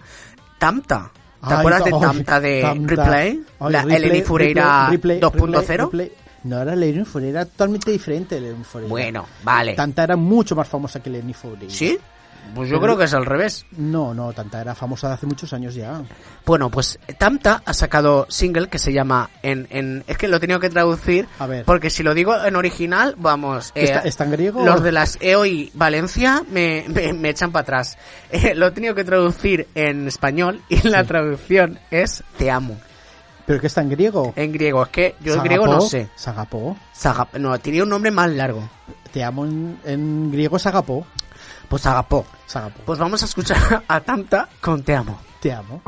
Tamta. 0.58 1.10
¿Te 1.46 1.52
Ay, 1.54 1.58
acuerdas 1.58 1.84
de 1.84 1.90
ay, 1.94 2.00
Tamta 2.00 2.40
de 2.40 2.60
Tamta. 2.62 2.88
Replay? 2.96 3.44
Ay, 3.60 3.72
la 3.72 3.80
Eleni 3.82 4.22
Fureira 4.22 4.88
Replay, 4.90 5.20
2.0. 5.20 5.32
Replay, 5.56 5.76
Replay. 5.78 6.12
No 6.44 6.60
era 6.62 6.72
Eleni 6.72 7.04
Fureira, 7.04 7.40
era 7.42 7.50
totalmente 7.50 7.90
diferente 7.90 8.36
Eleni 8.36 8.64
Fureira. 8.64 8.88
Bueno, 8.90 9.26
vale. 9.44 9.74
Tanta 9.74 10.04
era 10.04 10.16
mucho 10.16 10.54
más 10.56 10.68
famosa 10.68 11.00
que 11.02 11.08
Eleni 11.10 11.34
Fureira. 11.34 11.72
¿Sí? 11.74 11.98
Pues 12.54 12.68
yo 12.68 12.76
Pero- 12.76 12.82
creo 12.94 12.98
que 12.98 13.04
es 13.04 13.14
al 13.14 13.24
revés. 13.24 13.64
No, 13.72 14.12
no, 14.12 14.32
Tanta 14.32 14.60
era 14.60 14.74
famosa 14.74 15.08
de 15.08 15.14
hace 15.14 15.26
muchos 15.26 15.52
años 15.52 15.74
ya. 15.74 16.02
Bueno, 16.44 16.68
pues 16.70 16.98
Tamta 17.18 17.62
ha 17.64 17.72
sacado 17.72 18.26
single 18.28 18.68
que 18.68 18.78
se 18.78 18.92
llama 18.92 19.30
en, 19.42 19.66
en 19.70 20.04
es 20.06 20.18
que 20.18 20.28
lo 20.28 20.36
he 20.36 20.40
tenido 20.40 20.60
que 20.60 20.68
traducir 20.68 21.26
A 21.38 21.46
ver. 21.46 21.64
porque 21.64 21.88
si 21.88 22.02
lo 22.02 22.12
digo 22.14 22.34
en 22.44 22.56
original, 22.56 23.14
vamos, 23.16 23.72
eh, 23.74 23.84
¿Está- 23.84 24.00
está 24.00 24.24
en 24.24 24.32
griego? 24.32 24.64
Los 24.64 24.82
de 24.82 24.92
las 24.92 25.16
EOI 25.20 25.70
Valencia 25.74 26.42
me, 26.50 26.84
me, 26.88 27.12
me 27.14 27.30
echan 27.30 27.52
para 27.52 27.62
atrás. 27.62 27.96
Eh, 28.32 28.54
lo 28.54 28.66
he 28.68 28.70
tenido 28.70 28.94
que 28.94 29.04
traducir 29.04 29.68
en 29.74 30.08
español 30.08 30.62
y 30.70 30.88
la 30.88 31.04
traducción 31.04 31.78
es 31.90 32.22
te 32.38 32.50
amo 32.50 32.76
¿Pero 33.44 33.60
que 33.60 33.66
está 33.66 33.82
en 33.82 33.90
griego? 33.90 34.32
en 34.36 34.52
griego. 34.52 34.82
Es 34.84 34.88
que 34.88 35.14
yo 35.20 35.34
en 35.34 35.42
griego 35.42 35.66
no 35.66 35.80
sé. 35.82 36.08
Sagapó. 36.16 36.76
Saga- 36.94 37.28
no, 37.38 37.58
tenía 37.58 37.82
un 37.82 37.88
nombre 37.88 38.10
más 38.10 38.30
largo. 38.30 38.68
Te 39.12 39.22
amo 39.24 39.44
en, 39.44 39.78
en 39.84 40.30
griego 40.30 40.58
Sagapó. 40.58 41.06
Pues 41.68 41.86
Agapó. 41.86 42.24
Sagapó. 42.46 42.80
Pues 42.84 42.98
vamos 42.98 43.22
a 43.22 43.24
escuchar 43.26 43.84
a 43.88 44.00
Tamta 44.00 44.48
con 44.60 44.82
te 44.82 44.94
amo. 44.94 45.18
Te 45.40 45.52
amo. 45.52 45.82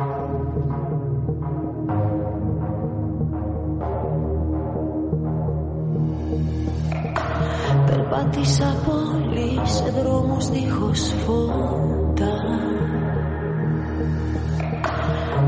Περπάτησα 7.86 8.76
πολύ 8.86 9.60
σε 9.64 9.90
δρόμους 9.90 10.50
δίχως 10.50 11.14
φώτα 11.26 12.32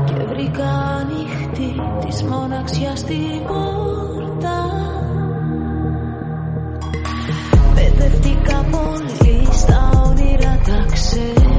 Και 0.05 0.13
βρήκα 0.13 0.69
ανοιχτή 0.69 1.75
της 2.05 2.23
μοναξιάς 2.23 3.03
την 3.03 3.45
πόρτα 3.47 4.65
Παιδευτήκα 7.75 8.65
πολύ 8.71 9.47
στα 9.51 9.86
toxic 10.67 11.56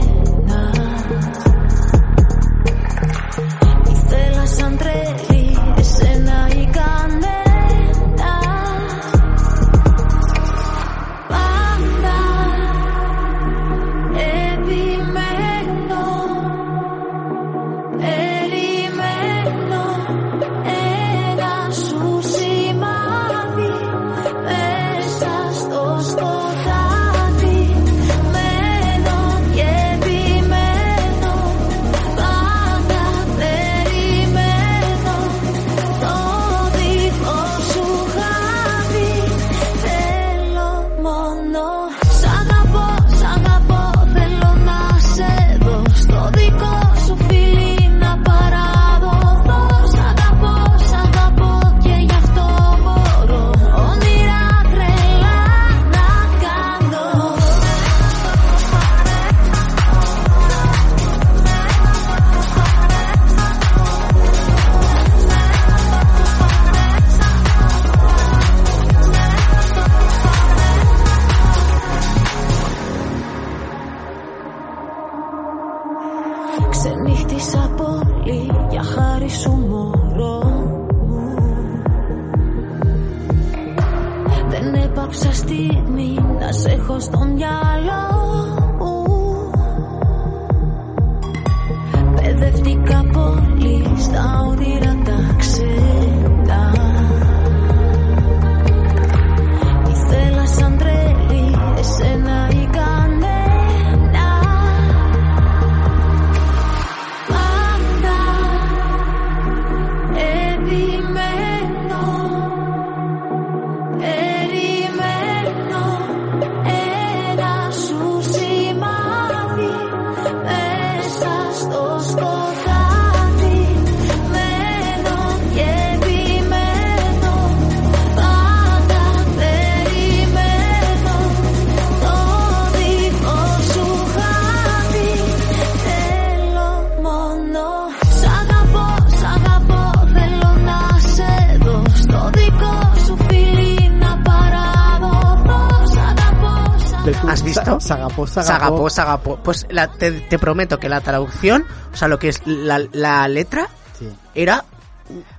Sa- 148.43 148.55
Sagapó, 148.59 148.89
Sagapó. 148.89 148.91
Sagapó, 148.91 149.31
Sagapó. 149.31 149.43
Pues 149.45 149.67
la- 149.71 149.89
te, 149.89 150.13
te 150.13 150.39
prometo 150.39 150.79
que 150.79 150.89
la 150.89 151.01
traducción, 151.01 151.65
o 151.93 151.97
sea, 151.97 152.09
lo 152.09 152.19
que 152.19 152.29
es 152.29 152.41
la, 152.47 152.81
la 152.93 153.27
letra, 153.29 153.69
Sí. 153.99 154.09
era 154.35 154.65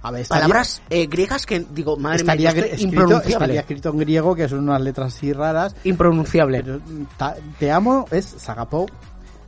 A 0.02 0.12
ver, 0.12 0.22
estaría- 0.22 0.41
palabras 0.43 0.82
eh, 0.89 1.06
griegas 1.08 1.45
que 1.45 1.60
digo, 1.72 1.95
madre 1.97 2.24
mía, 2.24 2.34
estaría, 2.34 2.50
escrito, 2.50 2.84
impronunciable. 2.84 3.32
estaría 3.34 3.60
escrito 3.62 3.89
en 3.89 3.97
griego, 4.00 4.36
que 4.36 4.50
son 4.50 4.60
unas 4.60 4.82
letras 4.82 5.16
así 5.16 5.32
raras. 5.34 5.76
Impronunciable. 5.84 6.64
Pero, 6.64 6.80
ta- 7.18 7.36
te 7.60 7.72
amo 7.72 8.06
es 8.12 8.26
Sagapó. 8.26 8.86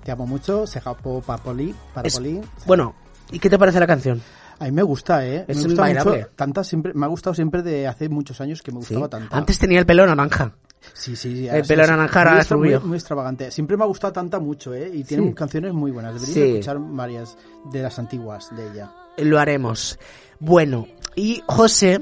Te 0.04 0.12
amo 0.12 0.26
mucho, 0.28 0.66
Sagapó 0.68 1.22
Papoli. 1.22 1.70
Es- 1.72 1.76
Parapoli. 1.94 2.42
bueno, 2.66 2.96
¿y 3.32 3.40
qué 3.40 3.50
te 3.50 3.58
parece 3.60 3.80
la 3.80 3.88
canción? 3.88 4.22
A 4.60 4.66
mí 4.66 4.72
me 4.72 4.84
gusta, 4.84 5.26
¿eh? 5.26 5.44
Es 5.48 5.58
me 5.58 5.64
gusta 5.74 5.86
mucho. 6.06 6.28
Tanta 6.36 6.64
siempre, 6.64 6.94
me 6.94 7.06
ha 7.06 7.10
gustado 7.10 7.34
siempre 7.34 7.64
de 7.64 7.88
hace 7.88 8.10
muchos 8.10 8.40
años 8.42 8.62
que 8.62 8.72
me 8.72 8.82
Sí. 8.84 8.94
gustaba 8.94 9.10
tanto. 9.10 9.36
Antes 9.36 9.58
tenía 9.58 9.80
el 9.80 9.86
pelo 9.88 10.06
naranja. 10.06 10.52
Sí, 10.94 11.16
sí, 11.16 11.34
sí. 11.36 11.48
El 11.48 11.64
pelo 11.64 11.84
sí, 11.84 11.88
sí. 11.90 11.92
naranja 11.92 12.20
ahora 12.20 12.32
Muy 12.32 12.42
es. 12.42 12.52
Muy, 12.82 12.90
muy 12.90 12.98
extravagante. 12.98 13.52
Siempre 13.52 13.78
me 13.78 13.84
ha 13.84 13.88
gustado 13.88 14.14
tanta 14.14 14.40
mucho, 14.40 14.74
¿eh? 14.74 14.90
Y 14.94 15.04
tiene 15.04 15.28
Sí. 15.28 15.34
canciones 15.34 15.74
muy 15.74 15.92
buenas. 15.92 16.14
Deberías 16.16 16.34
Sí. 16.36 16.42
escuchar 16.58 16.78
varias 16.80 17.38
de 17.72 17.82
las 17.82 18.00
antiguas 18.00 18.56
de 18.56 18.72
ella. 18.72 18.92
Lo 19.18 19.40
haremos. 19.40 20.00
Bueno, 20.40 20.88
y 21.16 21.44
José 21.48 22.02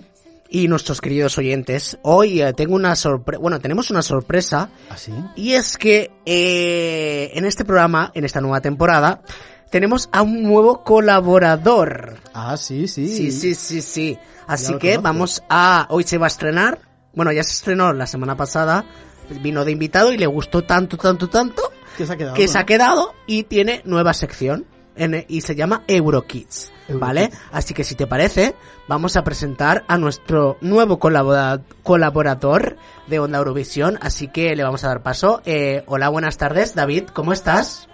y 0.50 0.68
nuestros 0.68 1.02
queridos 1.02 1.38
oyentes, 1.38 1.98
hoy 2.02 2.42
eh, 2.42 2.54
tengo 2.54 2.74
una 2.76 2.96
sorpresa, 2.96 3.40
bueno, 3.42 3.60
tenemos 3.60 3.92
una 3.92 4.02
sorpresa 4.02 4.70
¿Así? 4.90 5.14
y 5.36 5.52
es 5.54 5.78
que 5.78 6.12
eh, 6.26 7.32
en 7.36 7.46
este 7.46 7.66
programa, 7.66 8.12
en 8.16 8.24
esta 8.26 8.42
nueva 8.42 8.60
temporada, 8.62 9.22
tenemos 9.70 10.10
a 10.12 10.22
un 10.24 10.42
nuevo 10.44 10.84
colaborador. 10.84 12.16
Ah, 12.34 12.58
sí, 12.58 12.88
sí. 12.88 13.08
Sí, 13.08 13.32
sí, 13.32 13.54
sí, 13.54 13.82
sí. 13.82 14.18
Así 14.48 14.74
que 14.80 14.96
conozco. 14.96 15.02
vamos 15.04 15.44
a, 15.50 15.86
hoy 15.92 16.04
se 16.04 16.18
va 16.18 16.26
a 16.26 16.30
estrenar, 16.30 16.80
bueno, 17.14 17.32
ya 17.32 17.44
se 17.44 17.52
estrenó 17.54 17.92
la 17.94 18.08
semana 18.08 18.36
pasada, 18.36 18.86
vino 19.30 19.66
de 19.66 19.72
invitado 19.72 20.12
y 20.12 20.18
le 20.18 20.26
gustó 20.28 20.64
tanto, 20.64 20.98
tanto, 20.98 21.30
tanto, 21.30 21.72
Que 21.98 22.06
se 22.06 22.14
ha 22.14 22.18
quedado. 22.18 22.36
que 22.36 22.46
¿no? 22.46 22.52
se 22.52 22.58
ha 22.60 22.66
quedado 22.66 23.14
y 23.26 23.44
tiene 23.44 23.82
nueva 23.86 24.14
sección 24.14 24.66
en- 24.96 25.26
y 25.28 25.42
se 25.42 25.56
llama 25.56 25.84
Eurokids, 25.88 26.72
¿vale? 26.90 27.22
Eurokids. 27.26 27.42
Así 27.52 27.74
que 27.74 27.84
si 27.84 27.96
te 27.96 28.06
parece, 28.08 28.56
vamos 28.88 29.16
a 29.18 29.24
presentar 29.24 29.86
a 29.88 29.98
nuestro 29.98 30.58
nuevo 30.62 31.00
colabora- 31.00 31.62
colaborador 31.84 32.78
de 33.08 33.20
Onda 33.20 33.38
Eurovisión, 33.40 33.98
así 34.02 34.28
que 34.28 34.56
le 34.56 34.64
vamos 34.64 34.84
a 34.84 34.88
dar 34.90 35.02
paso. 35.04 35.42
Eh, 35.46 35.84
hola, 35.88 36.10
buenas 36.10 36.38
tardes, 36.38 36.76
David, 36.76 37.10
¿cómo 37.14 37.34
estás? 37.34 37.88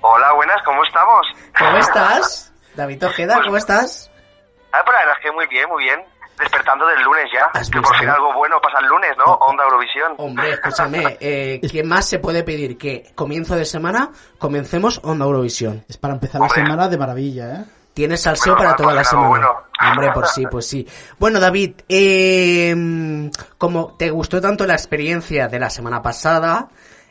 Hola, 0.00 0.32
buenas, 0.34 0.56
¿cómo 0.64 0.84
estamos? 0.84 1.26
¿Cómo 1.58 1.76
estás? 1.78 2.52
David 2.76 3.04
Ojeda, 3.04 3.40
¿cómo 3.44 3.56
estás? 3.56 4.10
Ah, 4.72 4.78
pues 4.84 4.94
la 4.94 5.00
verdad 5.00 5.14
es 5.18 5.24
que 5.24 5.32
muy 5.32 5.46
bien, 5.48 5.68
muy 5.68 5.82
bien. 5.84 6.00
Despertando 6.38 6.86
del 6.86 7.02
lunes 7.02 7.24
ya. 7.32 7.46
¿Has 7.52 7.68
Que 7.68 7.78
visto? 7.78 7.90
por 7.90 7.98
fin 7.98 8.08
algo 8.08 8.32
bueno 8.34 8.60
pasa 8.60 8.78
el 8.80 8.86
lunes, 8.86 9.10
¿no? 9.18 9.24
Onda 9.34 9.64
Eurovisión. 9.64 10.14
Hombre, 10.18 10.50
escúchame, 10.52 11.16
eh, 11.20 11.60
¿qué 11.72 11.82
más 11.82 12.08
se 12.08 12.18
puede 12.18 12.42
pedir? 12.44 12.78
Que 12.78 13.10
comienzo 13.14 13.56
de 13.56 13.64
semana 13.64 14.10
comencemos 14.38 15.00
Onda 15.02 15.24
Eurovisión. 15.24 15.84
Es 15.88 15.96
para 15.96 16.14
empezar 16.14 16.40
la 16.40 16.48
semana 16.48 16.88
de 16.88 16.96
maravilla, 16.98 17.54
¿eh? 17.54 17.64
Tienes 17.94 18.22
salseo 18.22 18.54
Bueno, 18.54 18.68
para 18.68 18.76
toda 18.76 18.90
la 18.94 19.00
pues 19.00 19.08
semana. 19.08 19.28
bueno. 19.28 19.56
Hombre, 19.90 20.12
por 20.12 20.26
sí, 20.28 20.46
pues 20.48 20.68
sí. 20.68 20.86
Bueno, 21.18 21.40
David, 21.40 21.80
eh, 21.88 23.30
como 23.58 23.96
te 23.96 24.10
gustó 24.10 24.40
tanto 24.40 24.64
la 24.66 24.74
experiencia 24.74 25.48
de 25.48 25.58
la 25.58 25.68
semana 25.70 26.00
pasada... 26.00 26.68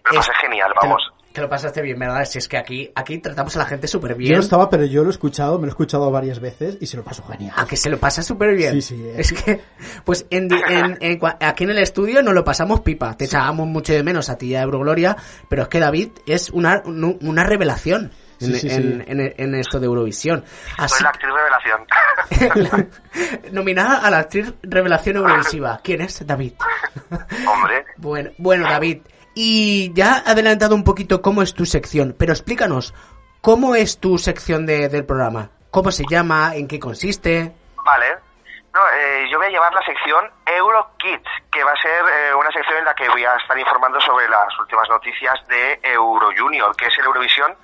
Me 0.10 0.18
pasé 0.18 0.32
genial, 0.36 0.72
vamos. 0.82 1.12
Te 1.38 1.42
lo 1.44 1.50
pasaste 1.50 1.84
bien, 1.84 2.00
¿verdad? 2.00 2.26
Si 2.26 2.40
es 2.40 2.48
que 2.48 2.58
aquí, 2.58 2.92
aquí 2.96 3.20
tratamos 3.20 3.56
a 3.56 3.60
la 3.60 3.66
gente 3.66 3.88
súper 3.88 4.14
Yo 4.14 4.18
bien. 4.18 4.34
no 4.34 4.40
estaba, 4.40 4.72
pero 4.72 4.86
yo 4.86 5.04
lo 5.04 5.10
he 5.10 5.12
escuchado, 5.12 5.60
me 5.60 5.68
lo 5.68 5.68
he 5.68 5.70
escuchado 5.70 6.10
varias 6.10 6.40
veces 6.40 6.80
y 6.82 6.88
se 6.88 6.98
lo 6.98 7.04
paso 7.04 7.24
genial. 7.28 7.54
A 7.56 7.68
que 7.68 7.78
se 7.78 7.92
lo 7.92 8.00
pasa 8.00 8.24
súper 8.24 8.56
bien. 8.56 8.74
Sí, 8.74 8.82
sí, 8.82 8.96
eh. 9.06 9.14
Es 9.20 9.34
que, 9.34 9.62
pues 10.04 10.26
en, 10.32 10.48
di- 10.48 10.60
en- 10.68 10.98
en 11.00 11.20
cua- 11.20 11.38
aquí 11.40 11.66
en 11.66 11.70
el 11.70 11.78
estudio 11.78 12.24
nos 12.24 12.34
lo 12.34 12.44
pasamos 12.44 12.80
pipa. 12.82 13.16
Te 13.16 13.26
echábamos 13.26 13.68
mucho 13.68 13.94
de 13.94 14.02
menos 14.02 14.32
a 14.32 14.38
ti 14.40 14.48
y 14.48 14.56
a 14.56 14.64
Eurogloria, 14.64 15.16
pero 15.48 15.62
es 15.62 15.68
que 15.68 15.80
David 15.80 16.10
es 16.26 16.50
una, 16.50 16.82
un- 16.86 17.20
una 17.22 17.44
revelación 17.44 18.12
en, 18.40 18.48
Sí, 18.48 18.60
sí, 18.60 18.70
sí. 18.72 18.76
en- 18.76 19.06
en- 19.08 19.34
en 19.38 19.54
esto 19.54 19.80
de 19.80 19.86
Eurovisión. 19.86 20.44
Así, 20.80 20.96
Soy 20.96 21.04
la 21.04 21.10
actriz 21.10 21.32
revelación. 22.32 22.90
nominada 23.52 23.98
a 24.00 24.10
la 24.10 24.18
actriz 24.20 24.54
revelación 24.64 25.18
Eurovisiva. 25.18 25.80
¿Quién 25.84 26.02
es? 26.02 26.26
David. 26.26 26.54
Hombre. 27.48 27.86
Bueno, 27.98 28.32
bueno, 28.40 28.64
David. 28.68 29.02
Y 29.40 29.94
ya 29.94 30.24
adelantado 30.26 30.74
un 30.74 30.84
poquito 30.84 31.22
cómo 31.22 31.44
es 31.44 31.54
tu 31.54 31.68
sección, 31.68 32.16
pero 32.18 32.32
explícanos, 32.34 32.96
¿cómo 33.40 33.76
es 33.76 34.00
tu 34.00 34.18
sección 34.18 34.66
de- 34.66 34.90
del 34.90 35.06
programa? 35.06 35.52
¿Cómo 35.70 35.92
se 35.92 36.06
llama? 36.10 36.56
¿En 36.56 36.68
qué 36.68 36.80
consiste? 36.80 37.54
Vale. 37.86 38.18
No, 38.74 38.82
eh, 38.96 39.28
yo 39.32 39.38
voy 39.38 39.46
a 39.46 39.50
llevar 39.52 39.72
la 39.76 39.84
sección 39.86 40.26
Euro 40.44 40.90
Kids, 40.98 41.30
que 41.52 41.64
va 41.64 41.72
a 41.72 41.80
ser 41.82 42.02
eh, 42.12 42.34
una 42.34 42.52
sección 42.52 42.80
en 42.80 42.86
la 42.86 42.96
que 42.96 43.08
voy 43.10 43.24
a 43.26 43.36
estar 43.36 43.56
informando 43.60 44.02
sobre 44.02 44.28
las 44.28 44.48
últimas 44.60 44.90
noticias 44.90 45.36
de 45.48 45.80
Euro 45.84 46.30
Junior, 46.36 46.76
que 46.76 46.88
es 46.88 46.98
el 46.98 47.06
Eurovisión 47.06 47.56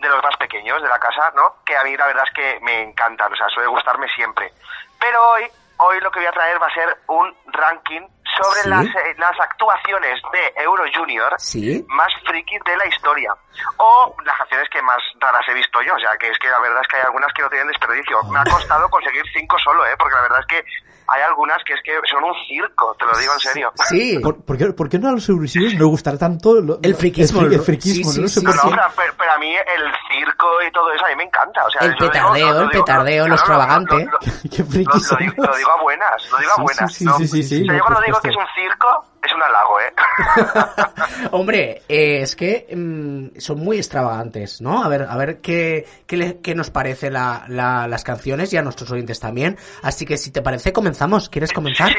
de 0.00 0.08
los 0.10 0.22
más 0.22 0.36
pequeños 0.36 0.82
de 0.82 0.88
la 0.90 0.98
casa, 0.98 1.32
¿no? 1.34 1.56
Que 1.64 1.74
a 1.78 1.82
mí 1.84 1.96
la 1.96 2.08
verdad 2.08 2.24
es 2.26 2.34
que 2.34 2.60
me 2.60 2.82
encantan, 2.82 3.32
o 3.32 3.36
sea, 3.36 3.48
suele 3.48 3.68
gustarme 3.70 4.06
siempre. 4.14 4.52
Pero 5.00 5.18
hoy, 5.30 5.44
hoy 5.78 5.98
lo 6.00 6.10
que 6.10 6.18
voy 6.20 6.28
a 6.28 6.32
traer 6.32 6.60
va 6.60 6.66
a 6.66 6.74
ser 6.74 6.98
un 7.06 7.34
ranking 7.46 8.02
sobre 8.40 8.60
¿Sí? 8.62 8.68
las, 8.68 8.86
eh, 8.86 9.14
las 9.18 9.38
actuaciones 9.40 10.20
de 10.32 10.62
Euro 10.62 10.84
Junior 10.94 11.34
Sí. 11.38 11.84
más 11.88 12.08
frikis 12.26 12.60
de 12.64 12.76
la 12.76 12.86
historia. 12.86 13.34
O 13.78 14.14
las 14.24 14.36
canciones 14.38 14.68
que 14.70 14.82
más 14.82 14.98
raras 15.20 15.42
he 15.48 15.54
visto 15.54 15.80
yo. 15.82 15.94
O 15.94 15.98
sea, 15.98 16.16
que 16.18 16.28
es 16.28 16.38
que 16.38 16.48
la 16.48 16.58
verdad 16.60 16.80
es 16.82 16.88
que 16.88 16.96
hay 16.96 17.02
algunas 17.02 17.32
que 17.34 17.42
no 17.42 17.48
tienen 17.48 17.68
desperdicio. 17.68 18.22
Me 18.24 18.38
ha 18.40 18.44
costado 18.44 18.88
conseguir 18.88 19.22
cinco 19.32 19.58
solo, 19.58 19.84
¿eh? 19.86 19.94
Porque 19.98 20.14
la 20.14 20.22
verdad 20.22 20.40
es 20.40 20.46
que 20.46 20.64
hay 21.08 21.22
algunas 21.22 21.62
que 21.64 21.74
es 21.74 21.80
que 21.84 21.92
son 22.10 22.24
un 22.24 22.34
circo, 22.46 22.94
te 22.98 23.04
lo 23.06 23.16
digo 23.18 23.32
en 23.34 23.40
serio. 23.40 23.72
Sí. 23.88 24.18
¿Por, 24.22 24.44
por 24.44 24.56
qué, 24.58 24.66
por 24.72 24.88
qué 24.88 24.98
no 24.98 25.08
a 25.08 25.12
los 25.12 25.28
eurovisivos 25.28 25.74
no 25.74 25.88
gustará 25.88 26.16
tanto 26.18 26.54
lo- 26.60 26.78
El 26.82 26.94
friquismo, 26.94 27.40
El, 27.42 27.46
fri- 27.48 27.52
el 27.52 27.58
¿no? 27.58 27.64
friquismo, 27.64 28.10
Sí, 28.12 28.20
no 28.20 28.28
sí, 28.28 28.34
sé 28.34 28.40
sí, 28.40 28.46
por 28.46 28.56
No, 28.56 28.62
qué. 28.62 28.68
pero, 28.70 28.82
pero- 28.96 29.14
pero 29.18 29.32
a 29.32 29.38
mí 29.38 29.52
el 29.54 29.82
circo 30.08 30.46
y 30.66 30.70
todo 30.72 30.92
eso 30.92 31.04
a 31.04 31.08
mí 31.08 31.16
me 31.16 31.24
encanta. 31.24 31.64
O 31.64 31.70
sea, 31.70 31.80
El 31.82 31.92
digo- 31.94 32.06
petardeo, 32.06 32.52
lo 32.52 32.60
el 32.62 32.68
digo- 32.70 32.84
petardeo, 32.84 33.28
lo 33.28 33.34
extravagante. 33.34 33.94
lo- 34.04 34.10
lo- 34.10 34.18
Qué 34.50 34.62
Lo, 34.62 34.66
frikis 34.68 35.10
lo 35.10 35.16
digo, 35.18 35.56
digo 35.56 35.70
a 35.70 35.82
buenas, 35.82 36.30
lo 36.30 36.38
digo 36.38 36.50
a 36.52 36.56
Sí, 36.56 36.62
buenas. 36.62 36.92
sí, 36.92 36.98
sí, 36.98 37.04
¿no? 37.04 37.18
sí, 37.18 37.42
sí, 37.42 37.64
no, 37.64 37.78
cuando 37.80 37.94
por 37.98 38.04
digo 38.06 38.20
que 38.20 38.28
es 38.28 38.36
un 38.36 38.46
circo, 38.54 39.04
es 39.22 39.32
un 39.32 39.42
halago, 39.42 39.80
¿eh? 39.80 39.92
Hombre, 41.32 41.82
eh, 41.88 42.22
es 42.22 42.34
que 42.36 42.66
mm, 42.74 43.38
son 43.38 43.58
muy 43.60 43.76
extravagantes, 43.78 44.60
¿no? 44.60 44.82
A 44.82 44.88
ver, 44.88 45.02
a 45.08 45.16
ver 45.16 45.40
qué, 45.40 45.86
qué, 46.06 46.16
le- 46.16 46.40
qué 46.40 46.54
nos 46.54 46.70
parece 46.70 47.10
la, 47.10 47.44
la- 47.48 47.86
las 47.86 48.04
canciones 48.04 48.52
y 48.52 48.56
a 48.56 48.62
nuestros 48.62 48.90
oyentes 48.90 49.20
también. 49.20 49.56
Así 49.82 50.04
que 50.06 50.16
si 50.16 50.32
te 50.32 50.42
parece, 50.42 50.72
comenzamos. 50.72 51.28
¿Quieres 51.28 51.52
comenzar? 51.52 51.88
Sí, 51.88 51.98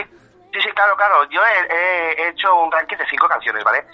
sí, 0.53 0.59
sí, 0.61 0.69
claro, 0.75 0.95
claro. 0.97 1.15
Yo 1.29 1.41
he, 1.41 1.73
he- 1.73 2.23
he 2.23 2.29
hecho 2.29 2.53
un 2.55 2.71
ranking 2.71 2.97
de 2.97 3.05
cinco 3.09 3.27
canciones, 3.27 3.63
¿vale? 3.63 3.85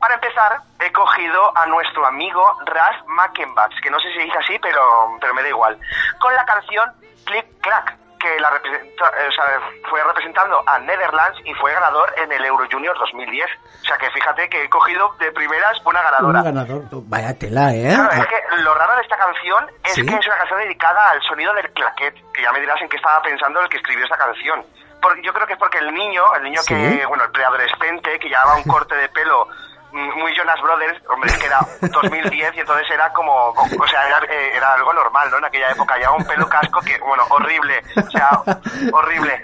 Para 0.00 0.14
empezar, 0.14 0.58
he 0.80 0.92
cogido 0.92 1.56
a 1.58 1.66
nuestro 1.66 2.06
amigo 2.06 2.42
Raz 2.66 2.96
Mackenbach, 3.08 3.72
que 3.82 3.90
no 3.90 3.98
sé 3.98 4.12
si 4.12 4.20
dice 4.24 4.38
así, 4.38 4.56
pero, 4.62 4.80
pero 5.20 5.34
me 5.34 5.42
da 5.42 5.48
igual, 5.48 5.76
con 6.20 6.32
la 6.34 6.44
canción 6.44 6.88
Click 7.24 7.46
Clack, 7.60 7.96
que 8.18 8.38
la 8.40 8.48
o 8.50 9.32
sea, 9.32 9.44
fue 9.88 10.02
representando 10.04 10.62
a 10.66 10.78
Netherlands 10.80 11.38
y 11.44 11.54
fue 11.54 11.72
ganador 11.72 12.12
en 12.16 12.30
el 12.32 12.44
Euro 12.44 12.66
Junior 12.70 12.96
2010. 12.98 13.46
O 13.82 13.84
sea 13.84 13.96
que 13.96 14.10
fíjate 14.10 14.48
que 14.48 14.64
he 14.64 14.68
cogido 14.68 15.14
de 15.18 15.30
primeras 15.32 15.78
una 15.84 16.00
Un 16.00 16.04
ganadora. 16.04 16.42
ganador. 16.42 16.82
Vaya 16.90 17.38
tela, 17.38 17.72
¿eh? 17.74 17.92
Claro, 17.94 18.10
es 18.22 18.26
que 18.26 18.56
lo 18.62 18.74
raro 18.74 18.96
de 18.96 19.02
esta 19.02 19.16
canción 19.16 19.70
es 19.84 19.94
¿Sí? 19.94 20.04
que 20.06 20.14
es 20.14 20.26
una 20.26 20.36
canción 20.38 20.58
dedicada 20.60 21.10
al 21.10 21.22
sonido 21.22 21.54
del 21.54 21.72
claquet, 21.72 22.14
que 22.32 22.42
ya 22.42 22.52
me 22.52 22.60
dirás 22.60 22.80
en 22.82 22.88
qué 22.88 22.96
estaba 22.96 23.22
pensando 23.22 23.60
el 23.60 23.68
que 23.68 23.76
escribió 23.78 24.04
esta 24.04 24.16
canción. 24.18 24.64
Porque 25.00 25.22
yo 25.22 25.32
creo 25.32 25.46
que 25.46 25.52
es 25.52 25.58
porque 25.58 25.78
el 25.78 25.94
niño, 25.94 26.24
el 26.34 26.42
niño 26.42 26.60
¿Sí? 26.62 26.74
que, 26.74 27.06
bueno, 27.06 27.24
el 27.24 27.30
preadolescente, 27.30 28.18
que 28.18 28.28
llevaba 28.28 28.56
un 28.56 28.64
corte 28.68 28.94
de 28.96 29.08
pelo 29.10 29.46
muy 29.98 30.34
Jonas 30.36 30.60
Brothers, 30.62 31.02
hombre, 31.08 31.30
es 31.30 31.38
que 31.38 31.46
era 31.46 31.60
2010 31.80 32.56
y 32.56 32.60
entonces 32.60 32.86
era 32.90 33.12
como, 33.12 33.48
o 33.50 33.86
sea, 33.86 34.06
era, 34.06 34.18
eh, 34.32 34.52
era 34.54 34.74
algo 34.74 34.92
normal, 34.92 35.30
¿no? 35.30 35.38
En 35.38 35.44
aquella 35.44 35.70
época, 35.70 35.96
llevaba 35.96 36.16
un 36.16 36.26
pelo 36.26 36.48
casco 36.48 36.80
que, 36.80 36.98
bueno, 36.98 37.24
horrible, 37.30 37.82
o 37.96 38.10
sea, 38.10 38.30
horrible. 38.92 39.42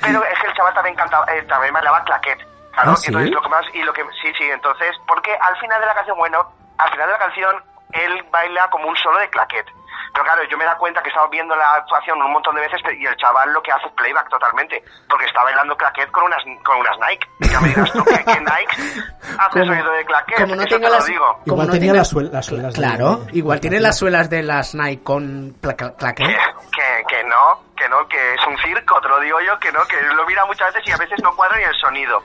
Pero 0.00 0.22
es 0.24 0.38
que 0.38 0.46
el 0.46 0.54
chaval 0.54 0.74
también 0.74 0.96
cantaba, 0.96 1.26
eh, 1.34 1.42
también 1.42 1.72
bailaba 1.72 2.04
claquet, 2.04 2.38
claro, 2.72 2.92
¿Ah, 2.92 2.96
sí? 2.96 3.08
entonces 3.08 3.30
lo 3.32 3.42
que 3.42 3.48
más, 3.48 3.64
y 3.74 3.82
lo 3.82 3.92
que, 3.92 4.02
sí, 4.22 4.32
sí, 4.38 4.44
entonces, 4.44 4.94
porque 5.06 5.34
al 5.40 5.56
final 5.58 5.80
de 5.80 5.86
la 5.86 5.94
canción, 5.94 6.18
bueno, 6.18 6.52
al 6.78 6.90
final 6.90 7.06
de 7.06 7.12
la 7.12 7.18
canción, 7.18 7.64
él 7.92 8.26
baila 8.30 8.68
como 8.70 8.88
un 8.88 8.96
solo 8.96 9.18
de 9.18 9.28
claquet. 9.30 9.66
Pero 10.12 10.24
claro, 10.24 10.42
yo 10.50 10.56
me 10.58 10.64
da 10.64 10.76
cuenta 10.76 11.02
que 11.02 11.08
estaba 11.08 11.28
viendo 11.28 11.54
la 11.56 11.74
actuación 11.74 12.20
un 12.22 12.32
montón 12.32 12.54
de 12.54 12.62
veces 12.62 12.80
y 12.98 13.04
el 13.06 13.16
chaval 13.16 13.52
lo 13.52 13.62
que 13.62 13.72
hace 13.72 13.86
es 13.86 13.92
playback 13.92 14.28
totalmente, 14.28 14.82
porque 15.08 15.26
está 15.26 15.42
bailando 15.42 15.76
claquet 15.76 16.10
con 16.10 16.24
unas, 16.24 16.42
con 16.64 16.78
unas 16.78 16.96
Nike. 16.98 17.28
Y 17.40 17.48
ya 17.48 17.60
me 17.60 17.68
dirás 17.68 17.92
tú, 17.92 18.04
¿qué, 18.04 18.24
qué 18.24 18.40
Nike 18.40 19.02
hace 19.38 19.64
sonido 19.64 19.92
de 19.92 20.04
claquet? 20.04 20.36
como 20.40 20.54
no 20.56 20.62
Eso 20.62 20.68
tenga 20.76 20.86
te 20.88 20.92
lo 20.92 20.98
las- 20.98 21.06
digo. 21.06 21.26
como 21.32 21.44
Igual 21.46 21.66
no 21.66 21.72
tenía 21.72 21.92
las, 21.94 22.12
suel- 22.12 22.30
las 22.32 22.46
suelas 22.46 22.74
Claro, 22.74 23.16
de- 23.16 23.38
igual 23.38 23.58
de 23.58 23.60
tiene 23.62 23.80
las 23.80 23.98
suelas 23.98 24.30
de 24.30 24.42
las 24.42 24.74
Nike 24.74 25.02
con 25.02 25.54
claquet. 25.60 26.16
Que, 26.16 26.36
que, 26.72 27.04
que 27.08 27.24
no, 27.24 27.62
que 27.76 27.88
no, 27.88 28.06
que 28.08 28.34
es 28.34 28.46
un 28.46 28.56
circo, 28.58 29.00
te 29.00 29.08
lo 29.08 29.20
digo 29.20 29.38
yo, 29.40 29.58
que 29.58 29.70
no, 29.72 29.84
que 29.86 30.00
lo 30.00 30.24
mira 30.26 30.44
muchas 30.46 30.72
veces 30.72 30.88
y 30.88 30.92
a 30.92 30.96
veces 30.96 31.20
no 31.22 31.34
cuadra 31.36 31.56
ni 31.58 31.64
el 31.64 31.74
sonido. 31.76 32.22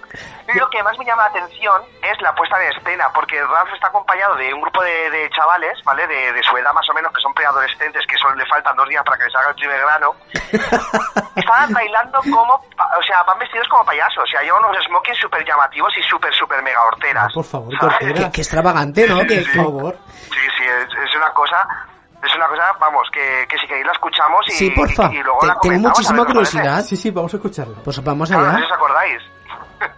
Lo 0.53 0.69
que 0.69 0.83
más 0.83 0.97
me 0.97 1.05
llama 1.05 1.23
la 1.23 1.29
atención 1.29 1.81
es 2.01 2.21
la 2.21 2.33
puesta 2.35 2.57
de 2.57 2.69
escena, 2.69 3.09
porque 3.13 3.41
Ralph 3.41 3.73
está 3.73 3.87
acompañado 3.87 4.35
de 4.35 4.53
un 4.53 4.61
grupo 4.61 4.81
de, 4.83 5.09
de 5.09 5.29
chavales, 5.29 5.77
¿vale? 5.85 6.05
De, 6.07 6.33
de 6.33 6.43
su 6.43 6.55
edad 6.57 6.73
más 6.73 6.89
o 6.89 6.93
menos, 6.93 7.11
que 7.13 7.21
son 7.21 7.33
preadolescentes, 7.51 8.03
que 8.07 8.17
solo 8.17 8.35
le 8.35 8.45
faltan 8.45 8.75
dos 8.75 8.87
días 8.89 9.03
para 9.03 9.17
que 9.17 9.25
les 9.25 9.35
haga 9.35 9.49
el 9.49 9.55
primer 9.55 9.79
grano. 9.81 10.15
Estaban 11.35 11.73
bailando 11.73 12.19
como, 12.23 12.53
o 12.55 13.03
sea, 13.05 13.23
van 13.23 13.39
vestidos 13.39 13.67
como 13.69 13.85
payasos, 13.85 14.23
o 14.23 14.27
sea, 14.27 14.41
llevan 14.41 14.63
unos 14.65 14.83
smokings 14.85 15.17
súper 15.19 15.45
llamativos 15.45 15.91
y 15.97 16.03
súper, 16.03 16.33
súper 16.33 16.61
mega 16.63 16.81
horteras. 16.83 17.31
Por 17.33 17.45
favor, 17.45 17.73
qué 18.31 18.41
extravagante, 18.41 19.07
¿no? 19.07 19.19
Que, 19.21 19.43
Sí, 19.43 19.57
por 19.57 19.65
favor. 19.65 19.97
Sí, 20.07 20.39
sí, 20.57 20.63
es, 20.65 21.09
es 21.09 21.15
una 21.15 21.31
cosa, 21.33 21.67
es 22.23 22.35
una 22.35 22.47
cosa, 22.47 22.73
vamos, 22.79 23.07
que, 23.11 23.45
que 23.49 23.57
si 23.57 23.67
queréis 23.67 23.85
la 23.85 23.93
escuchamos 23.93 24.45
y, 24.47 24.51
Sí, 24.51 24.69
porfa. 24.71 25.09
y, 25.11 25.17
y 25.17 25.23
luego 25.23 25.39
Te- 25.39 25.47
la 25.47 25.57
tengo 25.61 25.79
muchísima 25.89 26.25
curiosidad. 26.25 26.81
Sí, 26.83 26.95
sí, 26.97 27.11
vamos 27.11 27.33
a 27.33 27.37
escucharlo. 27.37 27.75
Pues 27.83 28.03
vamos 28.03 28.29
Claro, 28.29 28.45
no 28.45 28.51
sé 28.51 28.57
allá. 28.57 28.65
si 28.65 28.71
os 28.71 28.77
acordáis. 28.77 29.21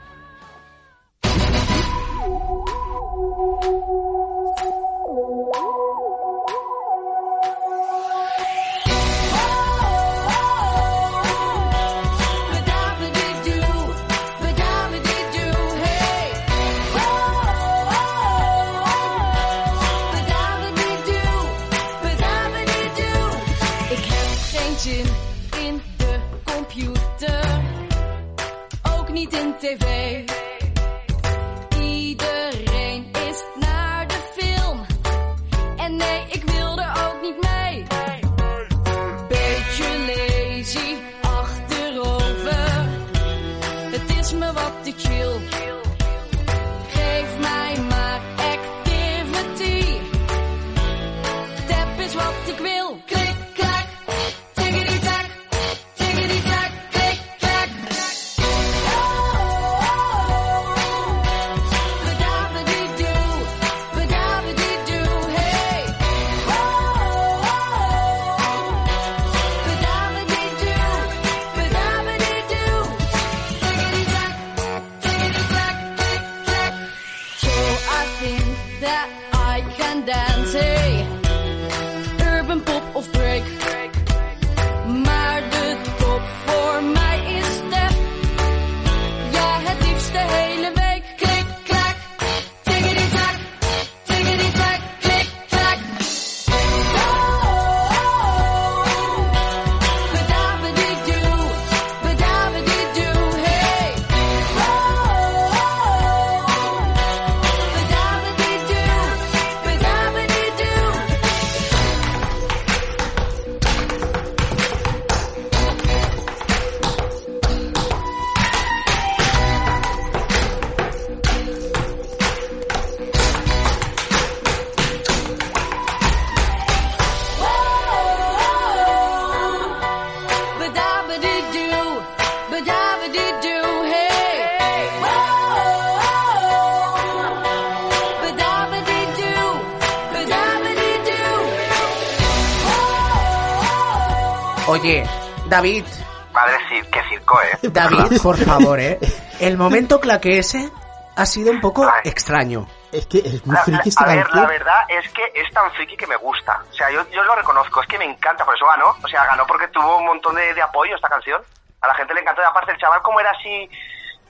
David, 145.49 145.85
Madre, 146.33 146.53
sí, 146.67 146.81
qué 146.91 146.99
circo, 147.09 147.39
¿eh? 147.43 147.57
David, 147.71 148.19
por 148.21 148.37
favor, 148.37 148.79
¿eh? 148.79 148.97
El 149.39 149.55
momento 149.57 149.99
claque 149.99 150.39
ese 150.39 150.69
ha 151.15 151.25
sido 151.27 151.51
un 151.51 151.61
poco 151.61 151.85
Ay. 151.85 152.01
extraño. 152.09 152.65
Es 152.91 153.05
que 153.07 153.19
es 153.19 153.45
muy 153.45 153.55
La- 153.55 153.63
friki 153.63 153.89
esta 153.89 154.03
a 154.03 154.07
ver, 154.15 154.27
la 154.33 154.45
verdad 154.47 154.81
es 154.87 155.07
que 155.11 155.21
es 155.35 155.51
tan 155.53 155.69
friki 155.73 155.95
que 155.97 156.07
me 156.07 156.15
gusta. 156.15 156.59
O 156.71 156.73
sea, 156.73 156.89
yo, 156.91 157.07
yo 157.11 157.23
lo 157.23 157.35
reconozco, 157.35 157.81
es 157.81 157.87
que 157.87 157.97
me 157.99 158.05
encanta, 158.05 158.45
por 158.45 158.55
eso 158.55 158.65
ganó. 158.65 158.95
O 159.03 159.07
sea, 159.07 159.25
ganó 159.25 159.45
porque 159.45 159.67
tuvo 159.67 159.97
un 159.97 160.05
montón 160.05 160.35
de, 160.35 160.53
de 160.53 160.61
apoyo 160.61 160.95
esta 160.95 161.07
canción. 161.09 161.41
A 161.81 161.87
la 161.87 161.95
gente 161.95 162.13
le 162.13 162.21
encantó. 162.21 162.41
Y 162.41 162.45
aparte, 162.45 162.71
el 162.71 162.77
chaval, 162.77 163.01
como 163.01 163.19
era 163.19 163.31
así, 163.31 163.69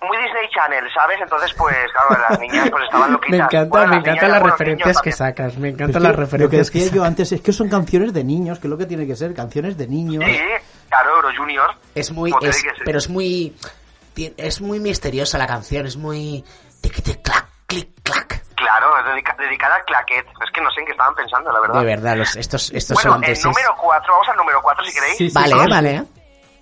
muy 0.01 0.17
Disney 0.17 0.49
Channel, 0.53 0.85
¿sabes? 0.93 1.19
Entonces, 1.21 1.53
pues, 1.53 1.75
claro, 1.91 2.21
las 2.29 2.39
niñas 2.41 2.69
pues 2.69 2.83
estaban 2.85 3.11
loquitas. 3.13 3.31
Me 3.37 3.45
encanta, 3.45 3.69
Bueno, 3.69 3.87
me 3.93 3.97
encantan 3.99 4.31
las 4.31 4.43
referencias 4.43 5.01
que 5.01 5.11
también. 5.11 5.17
sacas. 5.17 5.57
Me 5.57 5.67
Es 5.69 5.73
encantan 5.75 6.01
que 6.01 6.07
las 6.07 6.11
lo 6.11 6.15
que 6.17 6.21
referencias 6.21 6.71
que 6.71 6.79
decía 6.79 6.93
yo 6.95 7.03
antes 7.03 7.31
es 7.33 7.41
que 7.41 7.51
son 7.53 7.69
canciones 7.69 8.13
de 8.13 8.23
niños, 8.25 8.59
que 8.59 8.67
es 8.67 8.71
lo 8.71 8.77
que 8.77 8.85
tiene 8.85 9.05
que 9.07 9.15
ser, 9.15 9.33
canciones 9.33 9.77
de 9.77 9.87
niños. 9.87 10.23
Sí, 10.25 10.39
claro, 11.01 11.15
Euro 11.17 11.29
Junior. 11.35 11.75
Es 11.95 12.11
muy, 12.11 12.33
es- 12.41 12.57
sí. 12.57 12.67
pero 12.85 12.97
es 12.99 13.09
muy, 13.09 13.55
es 14.15 14.61
muy 14.61 14.79
misteriosa 14.79 15.37
la 15.37 15.47
canción, 15.47 15.85
es 15.85 15.97
muy, 15.97 16.43
tiquite 16.81 17.21
clac, 17.21 17.47
clic 17.67 17.89
clac. 18.03 18.43
Claro, 18.55 18.97
es 18.99 19.05
dedica- 19.05 19.35
dedicada 19.37 19.75
al 19.75 19.85
claquet. 19.85 20.25
Es 20.43 20.51
que 20.51 20.61
no 20.61 20.69
sé 20.71 20.79
en 20.81 20.85
qué 20.85 20.91
estaban 20.93 21.15
pensando, 21.15 21.51
la 21.51 21.59
verdad. 21.59 21.79
De 21.79 21.85
verdad, 21.85 22.15
los, 22.15 22.35
estos, 22.35 22.71
estos 22.71 22.95
bueno, 22.95 23.11
son 23.13 23.23
el 23.23 23.29
antes. 23.31 23.45
número 23.45 23.75
4, 23.75 24.13
vamos 24.13 24.29
al 24.29 24.37
número 24.37 24.61
4 24.61 24.85
si 24.85 24.93
queréis. 24.93 25.17
Sí, 25.17 25.29
sí, 25.29 25.35
Vale, 25.35 25.53
sí. 25.53 25.69
vale. 25.69 26.03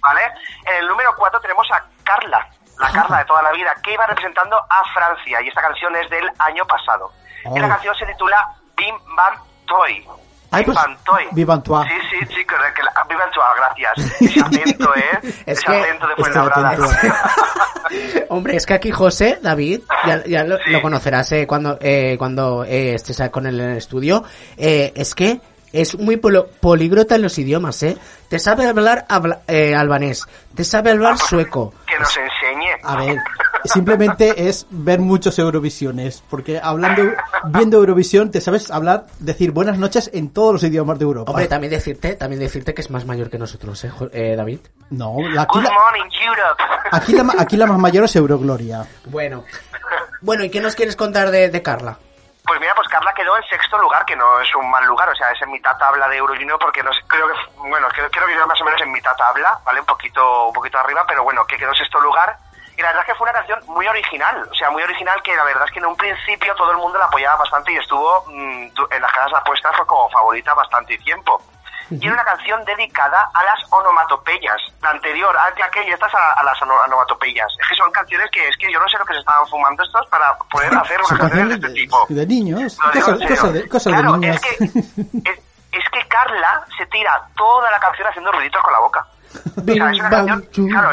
¿Vale? 0.01 0.21
En 0.65 0.75
el 0.77 0.88
número 0.88 1.13
4 1.15 1.39
tenemos 1.41 1.67
a 1.71 1.86
Carla, 2.03 2.47
la 2.79 2.88
Ah. 2.88 2.91
Carla 2.91 3.17
de 3.19 3.25
toda 3.25 3.41
la 3.43 3.51
vida, 3.51 3.75
que 3.84 3.93
iba 3.93 4.07
representando 4.07 4.57
a 4.57 4.82
Francia. 4.93 5.41
Y 5.43 5.47
esta 5.49 5.61
canción 5.61 5.95
es 5.95 6.09
del 6.09 6.27
año 6.39 6.65
pasado. 6.65 7.11
Y 7.55 7.59
la 7.59 7.67
Oh. 7.67 7.69
canción 7.69 7.93
se 7.95 8.05
titula 8.07 8.47
Bim 8.75 8.95
Bam 9.15 9.36
Toy. 9.67 10.07
Ay, 10.51 10.63
pues, 10.65 10.75
Bam 10.75 10.97
Toy. 11.05 11.23
Vivan 11.31 11.63
toi. 11.63 11.85
Sí, 11.87 11.93
sí, 12.11 12.25
sí, 12.35 12.45
correcto. 12.45 12.73
que 12.75 12.83
la- 12.83 13.03
Vivan 13.09 13.31
Toi, 13.31 13.43
gracias. 13.57 14.21
Ese 14.21 14.39
acento, 14.65 14.95
¿eh? 14.95 15.19
Es 15.45 15.57
Ese 15.59 15.65
que- 15.65 15.71
acento 15.79 16.07
de 16.07 16.15
Fuenlabrada. 16.15 16.69
acento. 16.69 17.15
Hombre, 18.29 18.55
es 18.57 18.65
que 18.65 18.73
aquí 18.73 18.91
José, 18.91 19.39
David, 19.41 19.81
ya, 20.05 20.23
ya 20.25 20.43
lo, 20.43 20.57
Sí. 20.57 20.69
lo 20.71 20.81
conocerás 20.81 21.31
eh, 21.33 21.45
cuando, 21.47 21.77
eh, 21.81 22.15
cuando 22.17 22.63
eh, 22.63 22.95
estés 22.95 23.21
con 23.31 23.45
él 23.47 23.59
en 23.59 23.71
el 23.71 23.77
estudio, 23.77 24.23
eh, 24.57 24.91
es 24.95 25.13
que 25.15 25.41
es 25.73 25.97
muy 25.97 26.17
polo- 26.17 26.47
políglota 26.59 27.15
en 27.15 27.21
los 27.23 27.37
idiomas, 27.37 27.81
¿eh? 27.83 27.97
Te 28.29 28.39
sabe 28.39 28.67
hablar 28.67 29.05
habla- 29.09 29.41
eh, 29.47 29.73
albanés, 29.75 30.25
te 30.55 30.63
sabe 30.63 30.91
hablar 30.91 31.17
sueco. 31.17 31.73
que 31.87 31.97
nos 31.99 32.15
enseñe. 32.17 32.71
A 32.83 32.95
ver, 32.97 33.17
simplemente 33.66 34.47
es 34.47 34.66
ver 34.70 34.99
muchos 34.99 35.38
Eurovisiones, 35.39 36.24
porque 36.30 36.59
hablando, 36.62 37.03
viendo 37.45 37.78
Eurovisión 37.78 38.32
te 38.32 38.41
sabes 38.41 38.72
hablar, 38.72 39.05
decir 39.20 39.51
buenas 39.51 39.78
noches 39.78 40.09
en 40.14 40.32
todos 40.34 40.53
los 40.53 40.64
idiomas 40.64 40.99
de 40.99 41.03
Europa. 41.05 41.32
Hombre, 41.32 41.47
también 41.47 41.72
decirte, 41.72 42.16
también 42.16 42.39
decirte 42.39 42.74
que 42.74 42.82
es 42.82 42.89
más 42.89 43.05
mayor 43.05 43.30
que 43.30 43.38
nosotros, 43.38 43.84
¿eh, 43.84 43.91
eh, 44.14 44.36
David? 44.36 44.59
No, 44.89 45.16
aquí, 45.39 45.59
Good 45.59 45.64
la, 45.64 45.72
morning, 45.72 46.09
Europe. 46.26 46.64
aquí, 46.91 47.14
la, 47.14 47.24
ma- 47.24 47.34
aquí 47.38 47.57
la 47.57 47.66
más 47.66 47.78
mayor 47.80 48.05
es 48.05 48.16
Eurogloria. 48.16 48.86
Bueno. 49.05 49.43
Bueno, 50.22 50.43
¿y 50.43 50.49
qué 50.49 50.62
nos 50.62 50.76
quieres 50.76 50.95
contar 50.95 51.32
de, 51.32 51.49
de 51.49 51.62
Carla? 51.62 51.97
Pues 52.45 52.59
mira, 52.59 52.74
pues 52.76 52.88
Carla 52.89 53.14
quedó 53.16 53.38
en 53.38 53.43
sexto 53.43 53.78
lugar, 53.78 54.03
que 54.03 54.16
no 54.16 54.41
es 54.41 54.49
un 54.55 54.70
mal 54.70 54.84
lugar, 54.86 55.07
o 55.09 55.16
sea, 55.16 55.32
es 55.32 55.41
en 55.41 55.51
mitad 55.51 55.78
tabla 55.78 56.07
de 56.09 56.18
Euro 56.18 56.34
Junior, 56.36 56.57
porque 56.59 56.82
no 56.84 56.91
sé, 56.91 56.99
creo 57.07 57.28
que, 57.28 57.34
bueno, 57.70 57.88
creo, 57.93 58.09
creo 58.09 58.26
que 58.28 58.36
más 58.47 58.59
o 58.59 58.66
menos 58.66 58.82
en 58.82 58.91
mitad 58.91 59.16
tabla, 59.16 59.59
¿vale? 59.64 59.80
Un 59.80 59.86
poquito, 59.86 60.47
un 60.47 60.53
poquito 60.53 60.78
arriba, 60.80 61.05
pero 61.07 61.24
bueno, 61.24 61.45
que 61.45 61.55
quedó 61.57 61.70
en 61.70 61.76
sexto 61.76 61.99
lugar. 62.01 62.36
Y 62.78 62.82
la 62.82 62.88
verdad 62.89 63.03
es 63.03 63.07
que 63.11 63.15
fue 63.15 63.26
una 63.30 63.34
canción 63.38 63.59
muy 63.67 63.88
original, 63.88 64.47
o 64.49 64.55
sea, 64.55 64.69
muy 64.72 64.82
original 64.84 65.22
que 65.24 65.36
la 65.36 65.43
verdad 65.43 65.65
es 65.65 65.72
que 65.72 65.80
en 65.80 65.86
un 65.86 65.95
principio 65.95 66.55
todo 66.55 66.72
el 66.72 66.78
mundo 66.78 66.97
la 66.97 67.05
apoyaba 67.05 67.38
bastante 67.38 67.72
y 67.74 67.78
estuvo 67.78 68.24
mm, 68.28 68.74
du- 68.74 68.88
en 68.91 69.01
las 69.01 69.11
casas 69.11 69.32
de 69.32 69.38
apuestas 69.38 69.76
fue 69.76 69.86
como 69.86 70.09
favorita 70.09 70.53
bastante 70.53 70.97
tiempo. 70.99 71.41
y 71.91 72.05
era 72.05 72.13
una 72.13 72.24
canción 72.24 72.63
dedicada 72.63 73.30
a 73.34 73.43
las 73.43 73.59
onomatopeyas. 73.69 74.55
La 74.82 74.91
anterior, 74.91 75.36
a 75.38 75.53
que 75.53 75.61
aquella, 75.63 75.93
estas 75.93 76.13
a, 76.15 76.32
a 76.39 76.43
las 76.43 76.59
ono- 76.61 76.80
onomatopeyas. 76.86 77.47
Es 77.59 77.67
que 77.67 77.76
son 77.76 77.91
canciones 77.91 78.30
que 78.32 78.47
es 78.47 78.55
que 78.57 78.72
yo 78.72 78.80
no 78.80 78.88
sé 78.88 78.97
lo 78.97 79.05
que 79.05 79.13
se 79.13 79.19
estaban 79.19 79.45
fumando 79.47 79.84
estos 79.84 80.07
para 80.07 80.38
poder 80.49 80.74
hacer 80.74 80.99
unas 81.01 81.19
canciones 81.19 81.19
de 81.19 81.30
canciones 81.30 81.55
este 81.55 81.67
de, 81.67 81.74
tipo. 81.74 82.05
de 82.09 82.26
niños. 82.28 82.78
De, 83.53 83.67
cosas 83.69 83.93
Claro, 83.93 84.13
de 84.13 84.17
niños. 84.19 84.36
Es 84.38 84.57
que, 84.57 84.63
es, 85.30 85.39
es 85.74 85.89
que 85.91 86.07
Carla 86.07 86.65
se 86.78 86.86
tira 86.88 87.22
toda 87.36 87.69
la 87.69 87.80
canción 87.80 88.07
haciendo 88.07 88.32
ruiditos 88.32 88.61
con 88.63 88.72
la 88.74 88.80
boca. 88.80 89.05
O 89.61 89.63
sea, 89.74 89.91
es 89.91 89.99
una 89.99 90.09
canción, 90.09 90.41
claro, 90.69 90.91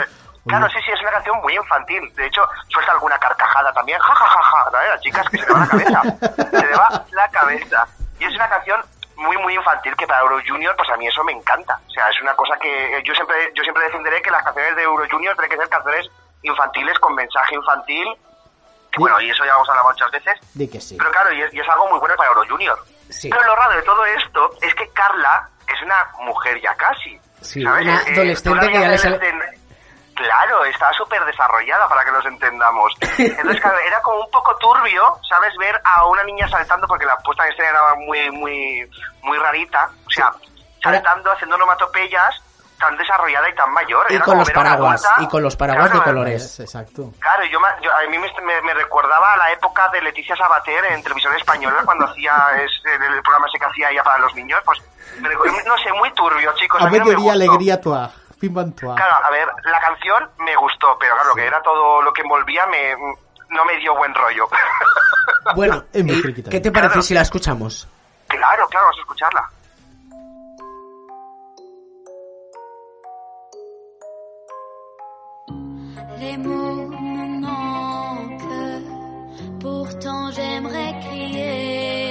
claro, 0.48 0.68
sí, 0.70 0.78
sí, 0.84 0.90
es 0.92 1.00
una 1.00 1.10
canción 1.12 1.36
muy 1.40 1.54
infantil. 1.54 2.12
De 2.14 2.26
hecho, 2.26 2.42
suelta 2.68 2.92
alguna 2.92 3.18
carcajada 3.18 3.72
también. 3.72 3.98
Ja, 4.00 4.14
ja, 4.14 4.26
ja, 4.26 4.42
ja. 4.42 4.70
¿no? 4.72 4.78
Las 4.88 5.00
chicas 5.00 5.28
que 5.30 5.38
se 5.38 5.46
le 5.46 5.52
va 5.52 5.60
la 5.60 5.66
cabeza. 5.68 6.02
Se 6.50 6.66
le 6.66 6.76
va 6.76 7.04
la 7.12 7.28
cabeza. 7.28 7.86
Y 8.18 8.24
es 8.24 8.34
una 8.34 8.48
canción 8.48 8.80
muy, 9.16 9.36
muy 9.38 9.54
infantil 9.54 9.94
que 9.96 10.06
para 10.06 10.20
Euro 10.20 10.38
Junior, 10.46 10.74
pues 10.76 10.88
a 10.90 10.96
mí 10.96 11.06
eso 11.06 11.22
me 11.24 11.32
encanta. 11.32 11.78
O 11.86 11.90
sea, 11.90 12.08
es 12.08 12.20
una 12.22 12.34
cosa 12.34 12.56
que 12.60 12.98
eh, 12.98 13.02
yo 13.04 13.14
siempre, 13.14 13.52
yo 13.54 13.62
siempre 13.62 13.84
defenderé 13.84 14.20
que 14.22 14.30
las 14.30 14.42
canciones 14.44 14.74
de 14.76 14.82
Euro 14.82 15.04
Junior 15.10 15.34
tienen 15.36 15.50
que 15.50 15.56
ser 15.56 15.68
canciones 15.68 16.06
infantiles 16.42 16.98
con 16.98 17.14
mensaje 17.14 17.54
infantil. 17.54 18.06
Que, 18.90 18.98
bueno, 19.00 19.20
y 19.20 19.30
eso 19.30 19.44
ya 19.44 19.52
hemos 19.52 19.68
hablado 19.68 19.88
muchas 19.90 20.10
veces. 20.10 20.38
Di 20.54 20.68
que 20.70 20.80
sí. 20.80 20.96
Pero 20.98 21.10
claro, 21.10 21.32
y 21.32 21.42
es, 21.42 21.52
y 21.52 21.60
es 21.60 21.68
algo 21.68 21.88
muy 21.90 21.98
bueno 21.98 22.14
para 22.16 22.30
Euro 22.30 22.44
Junior. 22.48 22.78
Sí. 23.10 23.28
Pero 23.30 23.42
lo 23.44 23.54
raro 23.56 23.74
de 23.74 23.82
todo 23.82 24.04
esto 24.06 24.50
es 24.62 24.74
que 24.74 24.88
Carla 24.90 25.48
es 25.66 25.82
una 25.82 26.06
mujer 26.24 26.60
ya 26.60 26.74
casi. 26.74 27.20
Sí, 27.40 27.62
¿sabes? 27.62 27.82
una 27.86 28.02
Eh, 28.02 28.12
adolescente 28.14 28.68
que 28.68 28.80
ya 28.80 28.88
le 28.88 28.98
sale- 28.98 29.58
Claro, 30.18 30.64
está 30.64 30.92
súper 30.94 31.24
desarrollada 31.24 31.88
para 31.88 32.04
que 32.04 32.10
nos 32.10 32.24
entendamos. 32.26 32.92
Entonces, 33.18 33.60
claro, 33.60 33.78
era 33.78 34.00
como 34.02 34.18
un 34.20 34.30
poco 34.32 34.56
turbio, 34.56 35.16
¿sabes? 35.28 35.56
Ver 35.58 35.80
a 35.84 36.04
una 36.06 36.24
niña 36.24 36.48
saltando, 36.48 36.88
porque 36.88 37.06
la 37.06 37.16
puesta 37.18 37.44
en 37.46 37.52
escena 37.52 37.68
era 37.68 37.94
muy, 37.94 38.30
muy, 38.32 38.90
muy 39.22 39.38
rarita. 39.38 39.88
O 40.06 40.10
sea, 40.10 40.32
saltando, 40.82 41.30
haciendo 41.30 41.54
onomatopeyas, 41.54 42.34
tan 42.80 42.96
desarrollada 42.96 43.48
y 43.48 43.54
tan 43.54 43.72
mayor. 43.72 44.06
Y 44.10 44.14
Era 44.16 44.24
con 44.24 44.32
como 44.32 44.40
los 44.40 44.48
ver 44.48 44.54
paraguas, 44.56 45.06
y 45.18 45.28
con 45.28 45.42
los 45.42 45.54
paraguas 45.54 45.86
Claro, 45.90 46.00
de 46.04 46.10
colores. 46.10 46.42
Es, 46.44 46.60
exacto. 46.60 47.12
Claro, 47.20 47.44
yo, 47.44 47.60
yo- 47.80 47.94
a 47.94 48.00
mí 48.10 48.18
me, 48.18 48.32
me- 48.42 48.62
me 48.62 48.74
recordaba 48.74 49.34
a 49.34 49.36
la 49.36 49.52
época 49.52 49.88
de 49.90 50.02
Leticia 50.02 50.34
Sabater 50.36 50.84
en 50.86 51.02
televisión 51.02 51.34
española 51.36 51.82
cuando 51.84 52.06
hacía 52.06 52.34
es, 52.64 52.72
el, 52.84 53.22
programa 53.22 53.46
ese 53.46 53.58
que 53.60 53.66
hacía 53.66 53.90
ella 53.90 54.02
para 54.02 54.18
los 54.18 54.34
niños. 54.34 54.60
Pues, 54.64 54.82
me 55.20 55.28
no 55.64 55.78
sé, 55.78 55.92
muy 55.92 56.10
turbio, 56.12 56.52
chicos. 56.56 56.82
A 56.82 56.86
a 56.86 56.90
mí 56.90 56.98
no 56.98 57.30
alegría 57.30 57.80
toi. 57.80 58.08
Pim. 58.40 58.54
Claro, 58.54 59.24
a 59.24 59.30
ver, 59.30 59.48
la 59.64 59.80
canción 59.80 60.30
me 60.38 60.54
gustó, 60.56 60.96
pero 60.98 61.14
claro, 61.14 61.34
que 61.34 61.46
era 61.46 61.60
todo 61.62 62.02
lo 62.02 62.12
que 62.12 62.22
envolvía, 62.22 62.66
me, 62.66 62.94
no 63.50 63.64
me 63.64 63.76
dio 63.78 63.94
buen 63.96 64.14
rollo. 64.14 64.48
Bueno, 65.54 65.84
Es 65.92 66.04
muy 66.04 66.14
¿y 66.16 66.20
friki 66.22 66.42
¿qué 66.42 66.60
te 66.60 66.70
parece 66.70 66.92
Claro. 66.92 67.02
si 67.02 67.14
la 67.14 67.22
escuchamos? 67.22 67.88
claro, 68.26 68.66
claro, 68.68 68.86
vamos 68.86 68.98
a 68.98 69.00
escucharla. 69.00 69.50
Les 76.20 76.36
mots 76.36 77.00
me 77.00 77.28
manquent, 77.40 78.84
pourtant 79.60 80.30
j'aimerais 80.32 80.94
crier. 81.04 82.07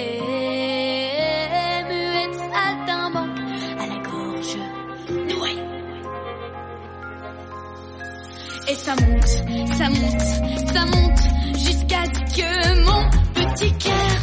Ça 8.88 8.96
monte, 8.96 9.28
ça 9.74 9.90
monte, 9.90 10.22
ça 10.74 10.86
monte 10.86 11.20
jusqu'à 11.58 12.06
ce 12.06 12.38
que 12.38 12.86
mon 12.86 13.10
petit 13.34 13.74
cœur 13.74 14.18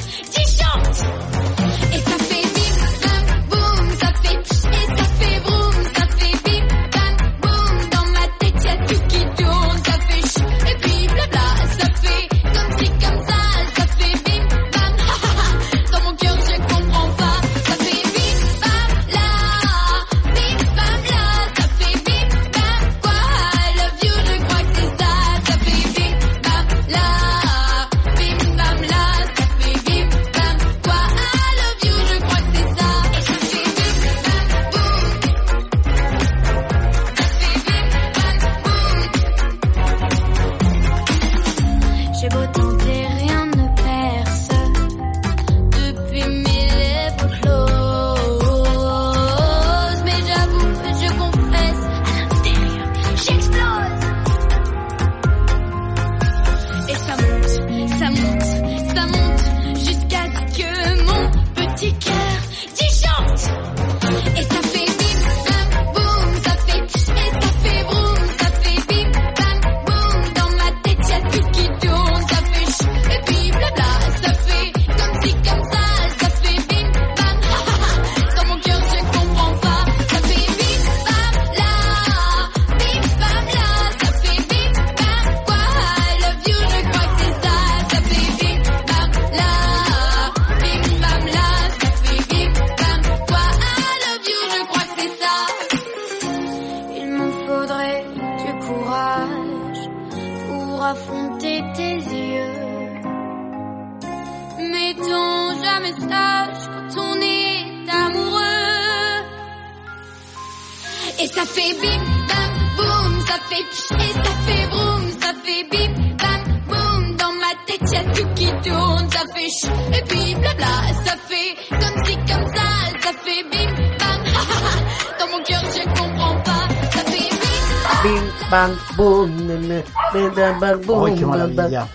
maravilla! 131.54 131.88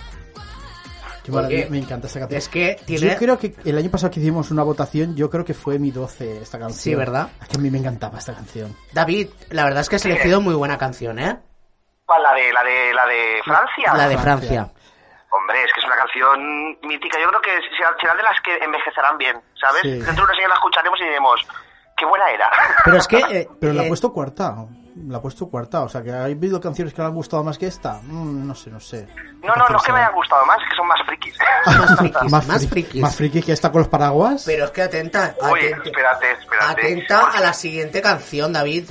Qué 1.23 1.31
maravilla, 1.31 1.67
me 1.69 1.77
encanta 1.77 2.07
esta 2.07 2.19
canción. 2.19 2.37
Es 2.37 2.49
que 2.49 2.79
tiene... 2.85 3.11
Yo 3.11 3.17
creo 3.17 3.37
que 3.37 3.55
el 3.65 3.77
año 3.77 3.89
pasado 3.89 4.11
que 4.11 4.19
hicimos 4.19 4.51
una 4.51 4.63
votación, 4.63 5.15
yo 5.15 5.29
creo 5.29 5.45
que 5.45 5.53
fue 5.53 5.77
mi 5.79 5.91
12 5.91 6.41
esta 6.41 6.57
canción. 6.57 6.79
Sí, 6.79 6.95
¿verdad? 6.95 7.29
Es 7.41 7.49
que 7.49 7.57
a 7.57 7.59
mí 7.59 7.69
me 7.69 7.77
encantaba 7.77 8.17
esta 8.17 8.33
canción. 8.33 8.75
David, 8.93 9.29
la 9.49 9.63
verdad 9.63 9.81
es 9.81 9.89
que 9.89 9.97
has 9.97 10.05
elegido 10.05 10.41
muy 10.41 10.55
buena 10.55 10.77
canción, 10.77 11.19
¿eh? 11.19 11.37
¿Cuál? 12.05 12.23
La 12.23 12.33
de, 12.33 12.51
la 12.51 12.63
de, 12.63 12.93
la 12.93 13.05
de 13.05 13.41
Francia. 13.43 13.93
La 13.95 14.07
de 14.07 14.17
Francia. 14.17 14.71
Hombre, 15.31 15.63
es 15.63 15.71
que 15.73 15.79
es 15.79 15.85
una 15.85 15.95
canción 15.95 16.79
mítica. 16.81 17.19
Yo 17.21 17.27
creo 17.27 17.41
que 17.41 17.51
será, 17.77 18.15
de 18.15 18.23
las 18.23 18.41
que 18.41 18.55
envejecerán 18.55 19.17
bien, 19.17 19.39
¿sabes? 19.61 19.81
Sí. 19.83 19.91
Dentro 19.91 20.13
de 20.13 20.21
unos 20.23 20.37
años 20.37 20.49
la 20.49 20.55
escucharemos 20.55 20.99
y 20.99 21.03
diremos, 21.03 21.47
qué 21.95 22.05
buena 22.05 22.31
era. 22.31 22.49
Pero 22.83 22.97
es 22.97 23.07
que... 23.07 23.17
eh, 23.29 23.47
Pero 23.59 23.73
la 23.73 23.83
eh, 23.83 23.85
ha 23.85 23.87
puesto 23.89 24.11
cuarta. 24.11 24.55
La 25.07 25.17
ha 25.17 25.21
puesto 25.21 25.47
cuarta. 25.49 25.81
O 25.81 25.89
sea, 25.89 26.03
que 26.03 26.11
hay 26.11 26.33
habido 26.33 26.59
canciones 26.59 26.93
que 26.93 27.01
le 27.01 27.07
han 27.07 27.13
gustado 27.13 27.43
más 27.43 27.57
que 27.57 27.67
esta. 27.67 27.99
Mm, 28.03 28.47
no 28.47 28.53
sé, 28.55 28.69
no 28.69 28.79
sé. 28.79 29.07
No, 29.41 29.55
no, 29.55 29.67
no 29.69 29.77
es 29.77 29.83
que 29.83 29.91
me 29.93 29.99
hayan 29.99 30.13
gustado 30.13 30.45
más, 30.45 30.57
es 30.61 30.69
que 30.69 30.75
son 30.75 30.87
más 30.87 30.99
frikis. 31.05 31.37
Más 31.65 31.97
frikis, 31.99 32.31
Más, 32.31 32.47
más 32.47 32.63
fri- 32.65 32.69
frikis. 32.69 33.01
Más 33.01 33.15
friki 33.15 33.41
que 33.41 33.51
esta 33.53 33.71
con 33.71 33.79
los 33.79 33.87
paraguas. 33.87 34.43
Pero 34.45 34.65
es 34.65 34.71
que 34.71 34.81
atenta, 34.81 35.25
atenta, 35.41 35.83
espérate, 35.83 36.31
espérate. 36.31 36.71
atenta 36.81 37.29
a 37.31 37.39
la 37.39 37.53
siguiente 37.53 38.01
canción, 38.01 38.51
David. 38.53 38.89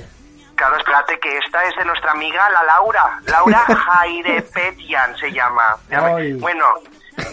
Claro, 0.55 0.75
espérate, 0.77 1.17
que 1.19 1.37
esta 1.37 1.63
es 1.63 1.75
de 1.77 1.85
nuestra 1.85 2.11
amiga 2.11 2.49
la 2.49 2.63
Laura. 2.63 3.21
Laura 3.27 3.59
Jairepetian 3.67 5.15
se 5.17 5.31
llama. 5.31 5.63
Bueno, 6.39 6.65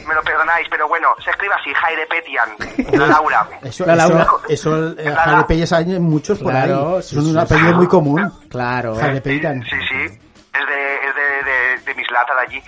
me 0.06 0.14
lo 0.14 0.22
perdonáis, 0.22 0.66
pero 0.70 0.88
bueno, 0.88 1.08
se 1.24 1.30
escribe 1.30 1.54
así, 1.54 1.72
Jaire 1.74 2.06
Petian, 2.06 2.50
la 2.98 3.06
Laura. 3.06 3.48
Eso, 3.62 3.84
La 3.86 3.94
eso, 3.94 4.08
Laura. 4.08 4.26
eso, 4.48 4.88
eh, 4.98 5.14
Jaime 5.14 5.44
Pelles 5.44 5.72
hay 5.72 5.84
muchos 5.98 6.38
por 6.38 6.52
Claro, 6.52 6.96
ahí. 6.96 7.02
sí, 7.02 7.14
Son 7.16 7.26
un 7.26 7.32
sí. 7.32 7.38
apellido 7.38 7.72
muy 7.74 7.86
común. 7.88 8.32
Claro. 8.50 8.94
Jaime 8.96 9.20
Peiran. 9.20 9.62
Sí, 9.62 9.76
sí, 9.88 10.04
es 10.04 10.66
de, 10.66 10.94
es 10.96 11.14
de, 11.14 11.50
de, 11.50 11.78
de 11.84 11.94
mis 11.94 12.10
latas 12.10 12.36
de 12.36 12.42
allí. 12.42 12.62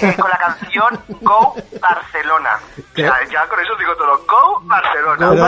Eh, 0.00 0.16
con 0.18 0.30
la 0.30 0.38
canción 0.38 1.00
Go 1.22 1.54
Barcelona. 1.80 2.50
Sea, 2.94 3.14
ya 3.30 3.46
con 3.48 3.58
eso 3.60 3.72
os 3.72 3.78
digo 3.78 3.94
todo. 3.96 4.16
Go 4.28 4.60
Barcelona. 4.62 5.16
Pero, 5.18 5.30
pero- 5.32 5.42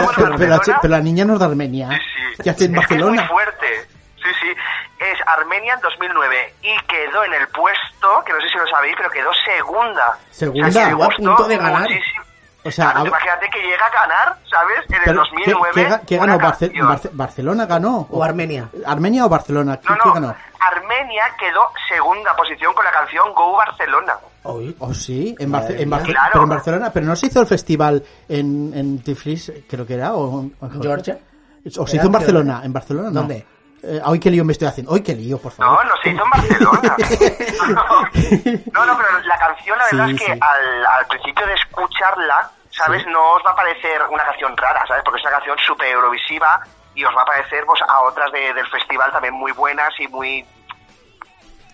Barcelona. 0.50 0.78
pero 0.82 0.90
la 0.92 1.00
niña 1.00 1.24
no 1.24 1.34
es 1.34 1.38
de 1.38 1.44
Armenia. 1.46 1.88
Sí, 1.90 1.96
sí. 2.36 2.42
¿Qué 2.42 2.50
hace 2.50 2.64
en 2.66 2.76
Es 2.76 2.86
que 2.86 2.94
es 2.94 3.00
muy 3.04 3.16
Barcelona? 3.16 3.28
fuerte. 3.28 3.88
Sí, 4.22 4.28
sí. 4.40 4.48
Es 4.98 5.18
Armenia 5.26 5.74
en 5.74 5.80
2009 5.80 6.54
y 6.62 6.76
quedó 6.86 7.24
en 7.24 7.32
el 7.34 7.48
puesto, 7.48 8.22
que 8.26 8.32
no 8.32 8.40
sé 8.40 8.48
si 8.50 8.58
lo 8.58 8.66
sabéis, 8.68 8.94
pero 8.96 9.10
quedó 9.10 9.30
segunda. 9.44 10.18
Segunda, 10.30 10.68
O 10.68 10.70
sea, 10.72 10.86
a 10.88 11.08
punto 11.16 11.44
de 11.48 11.56
ganar. 11.56 11.80
muchísimo. 11.82 12.24
O 12.62 12.70
sea, 12.70 12.90
Claro, 12.92 13.04
a- 13.04 13.08
imagínate 13.08 13.48
que 13.48 13.58
llega 13.62 13.86
a 13.86 13.90
ganar, 13.90 14.36
¿sabes? 14.50 14.78
En 14.90 14.94
el 14.96 15.00
Pero, 15.06 15.20
2009. 15.20 15.72
¿Qué, 15.72 15.88
qué 16.00 16.06
qué 16.06 16.16
ganó? 16.18 16.38
Barce- 16.38 17.10
¿Barcelona 17.12 17.64
ganó? 17.64 18.06
O 18.10 18.22
Armenia. 18.22 18.68
¿Armenia 18.86 19.24
o 19.24 19.28
Barcelona? 19.30 19.78
¿Qué, 19.80 19.88
No, 19.88 19.96
qué 19.96 20.08
no. 20.08 20.14
ganó? 20.14 20.36
Armenia 20.60 21.24
quedó 21.38 21.62
segunda 21.88 22.36
posición 22.36 22.74
con 22.74 22.84
la 22.84 22.90
canción 22.90 23.32
Go 23.32 23.56
Barcelona. 23.56 24.12
¿Oh, 24.42 24.92
sí? 24.92 25.34
En, 25.38 25.50
Barce- 25.50 25.70
Madre 25.70 25.82
en 25.82 25.88
mía. 25.88 25.98
Barce- 25.98 26.04
Claro. 26.12 26.30
Pero 26.32 26.42
en 26.44 26.50
Barcelona, 26.50 26.90
pero 26.92 27.06
no 27.06 27.16
se 27.16 27.26
hizo 27.28 27.40
el 27.40 27.46
festival 27.46 28.04
en, 28.28 28.72
en 28.74 29.02
Tiflis, 29.02 29.52
creo 29.66 29.86
que 29.86 29.94
era, 29.94 30.12
o 30.12 30.40
en- 30.42 30.82
Georgia. 30.82 31.18
O 31.78 31.86
se 31.86 31.96
hizo 31.96 32.06
en 32.06 32.12
Barcelona, 32.12 32.60
en 32.62 32.72
Barcelona 32.74 33.08
no. 33.08 33.20
¿Dónde? 33.20 33.46
Eh, 33.82 34.00
hoy 34.04 34.20
qué 34.20 34.30
lío 34.30 34.44
me 34.44 34.52
estoy 34.52 34.68
haciendo. 34.68 34.92
Hoy 34.92 35.02
qué 35.02 35.14
lío, 35.14 35.38
por 35.38 35.52
No, 35.58 35.66
favor. 35.76 35.86
no 35.86 35.96
se 36.02 36.10
hizo 36.10 36.22
en 36.24 36.30
Barcelona. 36.30 36.96
no, 38.72 38.86
no, 38.86 38.96
pero 38.98 39.20
la 39.24 39.38
canción 39.38 39.78
la 39.78 39.84
verdad 39.90 40.06
Sí, 40.08 40.14
es 40.14 40.20
que 40.20 40.32
sí. 40.34 40.38
al, 40.40 40.86
al 40.86 41.06
principio 41.06 41.46
de 41.46 41.54
escucharla, 41.54 42.50
¿sabes? 42.70 43.06
No 43.06 43.32
os 43.32 43.42
va 43.44 43.52
a 43.52 43.56
parecer 43.56 44.02
una 44.10 44.24
canción 44.24 44.56
rara, 44.56 44.84
¿sabes? 44.86 45.02
Porque 45.04 45.18
es 45.20 45.24
una 45.26 45.36
canción 45.36 45.58
súper 45.66 45.88
eurovisiva 45.88 46.60
y 46.94 47.04
os 47.04 47.16
va 47.16 47.22
a 47.22 47.26
parecer 47.26 47.64
pues, 47.66 47.80
a 47.82 48.00
otras 48.02 48.30
de- 48.32 48.52
del 48.52 48.66
festival 48.68 49.10
también 49.12 49.34
muy 49.34 49.52
buenas 49.52 49.88
y 49.98 50.08
muy 50.08 50.44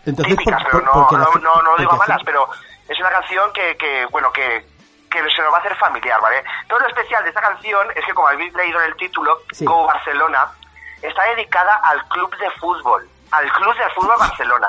Entonces, 0.05 0.37
típicas, 0.37 0.63
por- 0.65 0.81
pero 0.83 0.93
por- 0.93 1.13
no, 1.13 1.19
no, 1.19 1.35
no, 1.41 1.63
no 1.63 1.71
lo 1.73 1.79
digo 1.79 1.97
malas, 1.97 2.21
pero 2.25 2.49
es 2.89 2.99
una 3.01 3.11
canción 3.11 3.53
que, 3.53 3.77
que 3.77 4.07
bueno, 4.13 4.31
que, 4.33 4.65
que 5.11 5.19
se 5.31 5.43
nos 5.43 5.53
va 5.53 5.57
a 5.57 5.61
hacer 5.61 5.75
familiar, 5.77 6.21
¿vale? 6.21 6.45
Todo 6.69 6.79
lo 6.81 6.87
especial 6.89 7.23
de 7.25 7.31
esta 7.31 7.41
canción 7.41 7.89
es 7.97 8.05
que, 8.05 8.15
como 8.15 8.29
habéis 8.29 8.55
leído 8.55 8.79
en 8.81 8.87
el 8.87 8.97
título, 8.97 9.39
Sí. 9.51 9.65
Go 9.65 9.87
Barcelona, 9.87 10.47
está 11.03 11.23
dedicada 11.35 11.77
al 11.85 12.03
club 12.09 12.35
de 12.39 12.51
fútbol, 12.53 13.09
al 13.31 13.53
club 13.53 13.75
de 13.77 13.91
fútbol 13.95 14.17
Barcelona. 14.19 14.69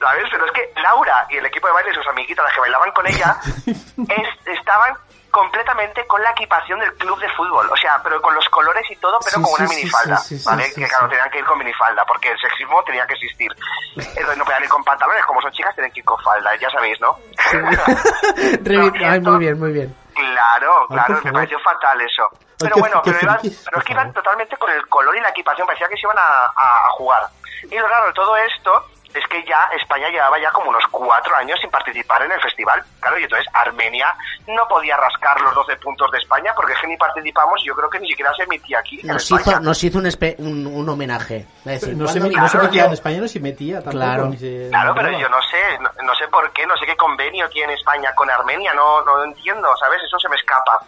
¿Sabes? 0.00 0.24
Pero 0.30 0.44
es 0.44 0.52
que 0.52 0.70
Laura 0.82 1.26
y 1.30 1.36
el 1.38 1.46
equipo 1.46 1.66
de 1.68 1.72
baile 1.72 1.90
y 1.90 1.94
sus 1.94 2.06
amiguitas, 2.08 2.44
las 2.44 2.52
que 2.54 2.60
bailaban 2.60 2.90
con 2.92 3.06
ella, 3.06 3.36
es- 3.66 4.46
estaban 4.58 4.94
completamente 5.30 6.06
con 6.06 6.22
la 6.22 6.30
equipación 6.30 6.78
del 6.78 6.92
club 6.94 7.18
de 7.20 7.28
fútbol. 7.30 7.68
O 7.70 7.76
sea, 7.76 8.00
pero 8.02 8.20
con 8.20 8.34
los 8.34 8.46
colores 8.50 8.84
y 8.90 8.96
todo, 8.96 9.18
pero 9.24 9.38
Sí, 9.38 9.42
con 9.42 9.52
una 9.60 9.66
sí, 9.68 9.76
minifalda. 9.76 10.16
sí, 10.18 10.42
¿Vale? 10.44 10.72
que 10.74 10.86
claro, 10.86 11.08
tenían 11.08 11.30
que 11.30 11.38
ir 11.38 11.44
con 11.44 11.58
minifalda, 11.58 12.04
porque 12.04 12.30
el 12.30 12.38
sexismo 12.38 12.82
tenía 12.84 13.06
que 13.06 13.14
existir. 13.14 13.50
Entonces 13.96 14.36
no 14.36 14.44
podían 14.44 14.62
ir 14.64 14.68
con 14.68 14.84
pantalones, 14.84 15.24
como 15.24 15.40
son 15.40 15.52
chicas, 15.52 15.74
tienen 15.74 15.90
que 15.92 16.00
ir 16.00 16.04
con 16.04 16.20
falda, 16.22 16.54
ya 16.56 16.68
sabéis, 16.70 17.00
¿no? 17.00 17.16
No, 17.54 18.92
Ay, 19.08 19.20
muy 19.20 19.38
bien, 19.38 19.58
muy 19.58 19.72
bien. 19.72 19.96
Claro, 20.14 20.86
claro, 20.88 21.14
me 21.24 21.32
pareció 21.32 21.58
fatal 21.60 22.00
eso. 22.00 22.28
Pero 22.58 22.76
bueno, 22.80 23.00
pero, 23.04 23.18
iban- 23.20 23.38
pero 23.64 23.78
es 23.78 23.84
que 23.84 23.92
iban 23.92 24.12
totalmente 24.12 24.56
con 24.56 24.70
el 24.70 24.86
color 24.88 25.16
y 25.16 25.20
la 25.20 25.28
equipación, 25.30 25.66
parecía 25.66 25.88
que 25.88 25.96
se 25.96 26.02
iban 26.02 26.18
a, 26.18 26.22
a- 26.22 26.86
a 26.86 26.90
jugar. 26.90 27.22
Y 27.70 27.78
lo 27.78 27.88
raro 27.88 28.06
de 28.06 28.12
todo 28.12 28.36
esto 28.36 28.86
es 29.14 29.26
que 29.28 29.44
ya 29.46 29.68
España 29.80 30.08
llevaba 30.10 30.38
ya 30.40 30.50
como 30.50 30.70
unos 30.70 30.84
cuatro 30.90 31.34
años 31.36 31.58
sin 31.60 31.70
participar 31.70 32.22
en 32.22 32.32
el 32.32 32.40
festival. 32.40 32.82
Claro, 33.00 33.18
y 33.18 33.22
entonces 33.24 33.46
Armenia 33.54 34.14
no 34.48 34.66
podía 34.68 34.96
rascar 34.96 35.40
los 35.40 35.54
12 35.54 35.76
puntos 35.76 36.10
de 36.10 36.18
España 36.18 36.52
porque 36.56 36.72
es 36.72 36.80
que 36.80 36.86
ni 36.88 36.96
participamos 36.96 37.60
y 37.62 37.68
yo 37.68 37.76
creo 37.76 37.88
que 37.90 38.00
ni 38.00 38.08
siquiera 38.08 38.32
se 38.34 38.42
emitía 38.42 38.80
aquí 38.80 39.00
Nos 39.04 39.30
hizo, 39.30 39.60
nos 39.60 39.84
hizo 39.84 39.98
un, 39.98 40.06
espe- 40.06 40.34
un, 40.38 40.66
un 40.66 40.88
homenaje. 40.88 41.46
Es 41.64 41.80
decir, 41.80 41.96
No 41.96 42.06
se, 42.08 42.18
¿cuándo 42.18 42.36
me- 42.36 42.42
no 42.42 42.48
se 42.48 42.52
Claro, 42.58 42.66
metía 42.68 42.84
en 42.86 42.92
España, 42.92 43.20
no 43.20 43.28
se 43.28 43.40
metía 43.40 43.74
tampoco. 43.76 43.96
Claro. 43.96 44.26
ni 44.26 44.36
se- 44.38 44.68
Claro, 44.70 44.94
pero 44.94 45.10
yo 45.18 45.28
no 45.28 45.40
sé, 45.42 45.78
no, 45.78 45.90
no 46.02 46.14
sé 46.14 46.26
por 46.28 46.50
qué, 46.52 46.66
no 46.66 46.76
sé 46.76 46.86
qué 46.86 46.96
convenio 46.96 47.48
tiene 47.50 47.74
España 47.74 48.12
con 48.14 48.28
Armenia, 48.30 48.74
no, 48.74 49.02
no 49.02 49.16
lo 49.18 49.24
entiendo, 49.24 49.68
¿sabes? 49.78 50.02
Eso 50.02 50.18
se 50.18 50.28
me 50.28 50.36
escapa, 50.36 50.80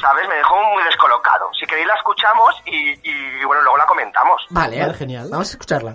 ¿sabes? 0.00 0.28
Me 0.28 0.36
dejó 0.36 0.56
muy 0.74 0.82
descolocado. 0.84 1.50
Si 1.58 1.66
queréis 1.66 1.86
la 1.86 1.94
escuchamos 1.94 2.54
y, 2.66 2.92
y, 3.08 3.44
bueno, 3.44 3.62
luego 3.62 3.76
la 3.78 3.86
comentamos. 3.86 4.42
Vale, 4.50 4.80
Vale, 4.80 4.94
genial. 4.94 5.28
Vamos 5.30 5.48
a 5.48 5.52
escucharla. 5.52 5.94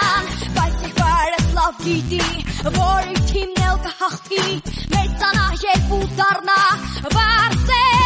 գիտի 1.81 2.19
որ 2.75 3.07
իքին 3.15 3.55
էլ 3.67 3.79
կհախտի 3.85 4.43
մեծանա 4.93 5.47
երբ 5.63 5.95
ու 5.97 6.03
դառնա 6.19 6.59
բարձր 7.17 8.00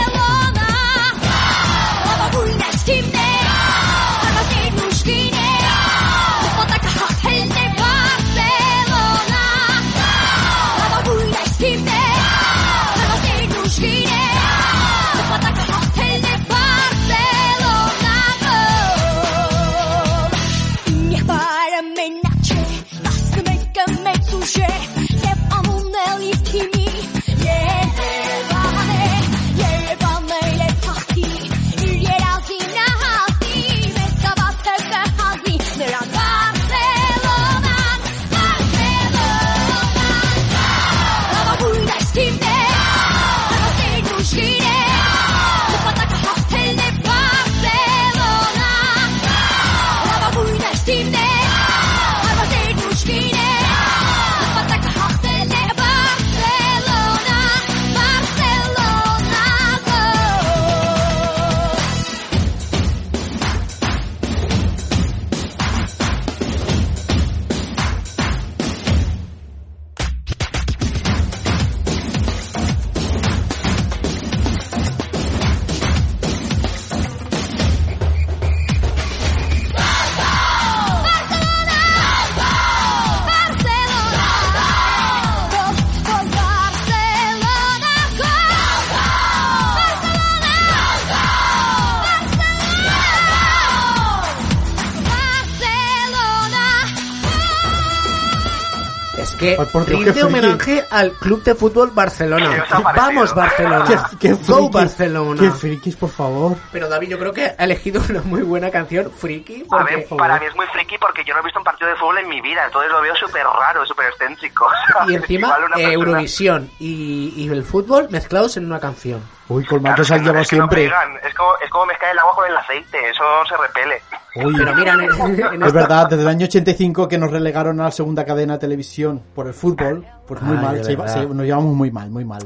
que 99.56 99.62
Ay, 99.62 99.68
por 99.72 99.86
Dios, 99.86 100.00
rinde 100.04 100.24
homenaje 100.24 100.84
al 100.92 101.12
Club 101.14 101.44
de 101.44 101.56
Fútbol 101.56 101.92
Barcelona. 101.92 102.66
Vamos 102.96 103.34
Barcelona. 103.36 103.86
Qué, 103.88 103.98
qué 104.20 104.34
Go 104.48 104.70
Barcelona. 104.70 105.40
Qué 105.42 105.52
frikis, 105.52 105.96
por 105.96 106.10
favor. 106.10 106.58
Pero 106.72 106.90
David, 106.90 107.10
yo 107.10 107.20
creo 107.20 107.34
que 107.34 107.46
ha 107.58 107.64
elegido 107.64 108.02
una 108.10 108.22
muy 108.22 108.42
buena 108.42 108.70
canción, 108.72 109.12
Friki. 109.12 109.64
A 109.64 109.78
porque- 109.78 109.96
ver, 109.96 110.08
para 110.18 110.40
mí 110.40 110.46
es 110.46 110.56
muy 110.56 110.66
friki 110.68 110.98
porque 110.98 111.24
yo 111.26 111.34
no 111.34 111.40
he 111.42 111.44
visto 111.44 111.60
un 111.60 111.66
partido 111.66 111.90
de 111.90 111.96
fútbol 111.96 112.18
en 112.20 112.30
mi 112.30 112.42
vida, 112.42 112.66
entonces 112.66 112.92
lo 112.92 113.02
veo 113.02 113.16
súper 113.16 113.44
raro, 113.46 113.86
súper 113.86 114.08
excéntrico. 114.10 114.66
Y 115.08 115.16
encima 115.16 115.48
eh, 115.58 115.62
persona- 115.74 115.92
Eurovisión 115.94 116.70
y, 116.80 117.34
y 117.36 117.48
el 117.50 117.64
fútbol 117.64 118.08
mezclados 118.10 118.58
en 118.58 118.66
una 118.66 118.80
canción. 118.80 119.22
Uy, 119.48 119.64
Claro, 119.64 119.70
colmados 119.82 120.00
es 120.00 120.12
han 120.12 120.24
llevado 120.24 120.42
es 120.42 120.50
que 120.50 120.56
no 120.56 120.68
siempre. 120.70 120.86
es 121.28 121.36
como, 121.36 121.56
es 121.64 121.70
como 121.70 121.86
mezclar 121.86 122.12
el 122.12 122.20
agua 122.20 122.34
con 122.36 122.50
el 122.50 122.58
aceite, 122.58 123.10
eso 123.10 123.24
se 123.48 123.56
repele. 123.58 124.02
Uy, 124.36 124.54
Pero 124.58 124.74
mira, 124.74 124.94
en, 124.94 125.02
en 125.54 125.64
es 125.64 125.74
verdad, 125.74 126.08
desde 126.10 126.24
el 126.24 126.28
año 126.30 126.46
85 126.46 127.08
que 127.08 127.18
nos 127.18 127.32
relegaron 127.32 127.80
a 127.80 127.86
la 127.86 127.92
segunda 127.92 128.26
cadena 128.26 128.54
de 128.54 128.60
televisión 128.60 129.22
por 129.36 129.46
el 129.48 129.54
fútbol, 129.54 130.06
pues 130.28 130.42
muy 130.42 130.58
Ay, 130.58 130.64
mal, 130.64 130.84
se- 130.84 131.08
se- 131.08 131.26
nos 131.28 131.46
llevamos 131.46 131.76
muy 131.76 131.92
mal, 131.92 132.10
muy 132.10 132.26
mal. 132.26 132.42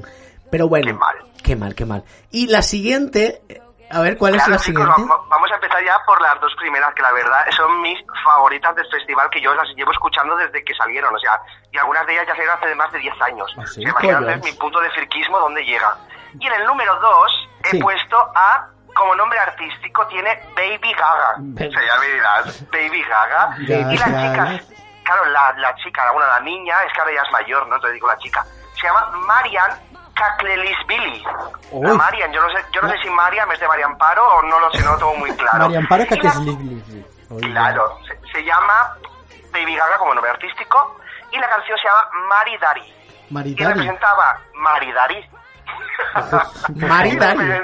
Pero 0.52 0.68
bueno, 0.68 0.88
Qué 0.88 0.93
mal. 0.93 1.16
qué 1.43 1.56
mal, 1.56 1.76
qué 1.76 1.86
mal. 1.86 2.04
Y 2.32 2.47
la 2.47 2.62
siguiente, 2.62 3.43
eh, 3.47 3.62
a 3.91 4.02
ver, 4.02 4.18
¿cuál 4.18 4.36
es 4.36 4.39
la 4.47 4.58
chicos, 4.58 4.66
siguiente? 4.66 5.02
va- 5.10 5.22
vamos 5.30 5.52
a 5.52 5.56
empezar 5.56 5.84
ya 5.86 5.97
por 6.06 6.22
las 6.22 6.39
dos 6.41 6.54
primeras, 6.60 6.93
que 6.95 7.02
la 7.02 7.12
verdad 7.14 7.45
son 7.56 7.82
mis 7.82 7.97
favoritas 8.26 8.76
del 8.76 8.86
festival, 8.91 9.30
que 9.32 9.39
yo 9.41 9.54
las 9.56 9.68
llevo 9.76 9.91
escuchando 9.91 10.36
desde 10.36 10.64
que 10.66 10.74
salieron, 10.76 11.16
o 11.16 11.20
sea, 11.20 11.39
y 11.72 11.78
algunas 11.78 12.06
de 12.08 12.14
ellas 12.14 12.26
ya 12.28 12.34
salieron 12.34 12.58
hace 12.58 12.76
más 12.76 12.91
de 12.91 13.00
10 13.00 13.22
años. 13.22 13.56
¿Ah, 13.58 13.66
sí? 13.68 13.82
Imagínate 13.84 14.38
mi 14.43 14.52
punto 14.58 14.80
de 14.82 14.89
friquismo 14.91 15.39
dónde 15.39 15.64
llega. 15.64 15.95
Y 16.40 16.46
en 16.48 16.54
el 16.54 16.66
número 16.66 16.96
2 17.00 17.50
he 17.66 17.70
Sí. 17.72 17.80
puesto 17.80 18.18
a, 18.36 18.68
como 18.94 19.16
nombre 19.16 19.40
artístico, 19.40 20.06
tiene 20.08 20.40
Baby 20.56 20.94
Gaga. 20.94 21.36
Ya 21.38 22.00
me 22.00 22.08
dirás, 22.08 22.70
Baby 22.72 23.04
Gaga. 23.04 23.56
Gaga. 23.60 23.94
y 23.94 23.98
la 23.98 24.06
chica, 24.06 24.60
claro, 25.04 25.26
la, 25.26 25.54
la 25.58 25.76
chica, 25.76 26.12
bueno, 26.12 26.28
la 26.28 26.40
niña, 26.42 26.76
es 26.84 26.94
que 26.94 27.00
ahora 27.00 27.14
ya 27.14 27.22
es 27.22 27.32
mayor, 27.32 27.68
¿no? 27.68 27.76
Entonces 27.76 27.94
digo 27.96 28.08
la 28.08 28.18
chica. 28.18 28.46
Se 28.76 28.84
llama 28.88 29.10
Marian 29.28 29.72
Kaklelisvili. 30.14 31.24
La 31.24 31.32
Uy. 31.72 31.98
Marian, 31.98 32.32
yo 32.34 32.42
no 32.42 32.50
sé, 32.52 32.64
yo 32.72 32.82
no 32.82 32.90
sé 32.90 32.98
si 33.02 33.10
Marian 33.10 33.52
es 33.52 33.60
de 33.60 33.68
Marian 33.68 33.98
Paro 33.98 34.26
o 34.36 34.42
no 34.44 34.60
lo 34.60 34.72
sé, 34.72 34.84
no 34.84 34.92
lo 34.94 34.98
tengo 34.98 35.16
muy 35.16 35.32
claro. 35.36 35.60
María 35.60 35.80
Amparo 35.80 36.04
Y 36.04 36.08
la- 36.10 36.16
Kakesli- 36.18 37.06
Uy, 37.30 37.42
Claro, 37.52 37.98
se, 38.08 38.32
se 38.32 38.44
llama 38.44 38.96
Baby 39.54 39.76
Gaga 39.76 39.98
como 39.98 40.14
nombre 40.14 40.32
artístico 40.32 40.98
y 41.32 41.38
la 41.38 41.48
canción 41.48 41.78
se 41.78 41.88
llama 41.88 42.10
Maridari. 42.28 42.94
Maridari. 43.30 43.66
representaba 43.74 44.38
Maridari. 44.56 45.30
Maridari. 46.76 47.61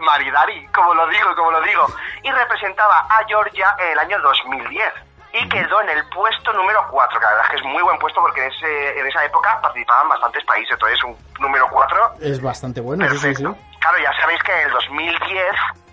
Maridari, 0.00 0.66
como 0.68 0.94
lo 0.94 1.06
digo, 1.08 1.34
como 1.36 1.50
lo 1.52 1.60
digo. 1.62 1.86
Y 2.22 2.30
representaba 2.30 3.06
a 3.08 3.24
Georgia 3.26 3.74
en 3.78 3.92
el 3.92 3.98
año 3.98 4.18
2010. 4.20 4.92
Y 5.34 5.48
quedó 5.48 5.80
en 5.80 5.88
el 5.88 6.04
puesto 6.08 6.52
número 6.52 6.84
4, 6.90 7.18
que 7.18 7.24
la 7.24 7.30
verdad 7.30 7.44
es 7.46 7.50
que 7.52 7.56
es 7.56 7.72
muy 7.72 7.82
buen 7.82 7.98
puesto 7.98 8.20
porque 8.20 8.44
en, 8.44 8.52
ese, 8.52 9.00
en 9.00 9.06
esa 9.06 9.24
época 9.24 9.58
participaban 9.62 10.08
bastantes 10.10 10.44
países. 10.44 10.72
Entonces, 10.72 11.02
un 11.04 11.16
número 11.40 11.66
4 11.70 12.14
Es 12.20 12.42
bastante 12.42 12.80
bueno, 12.82 13.08
sí, 13.10 13.16
sí, 13.18 13.34
sí. 13.36 13.42
Claro, 13.42 13.98
ya 14.02 14.12
sabéis 14.20 14.42
que 14.42 14.52
en 14.52 14.66
el 14.66 14.72
2010, 14.72 15.44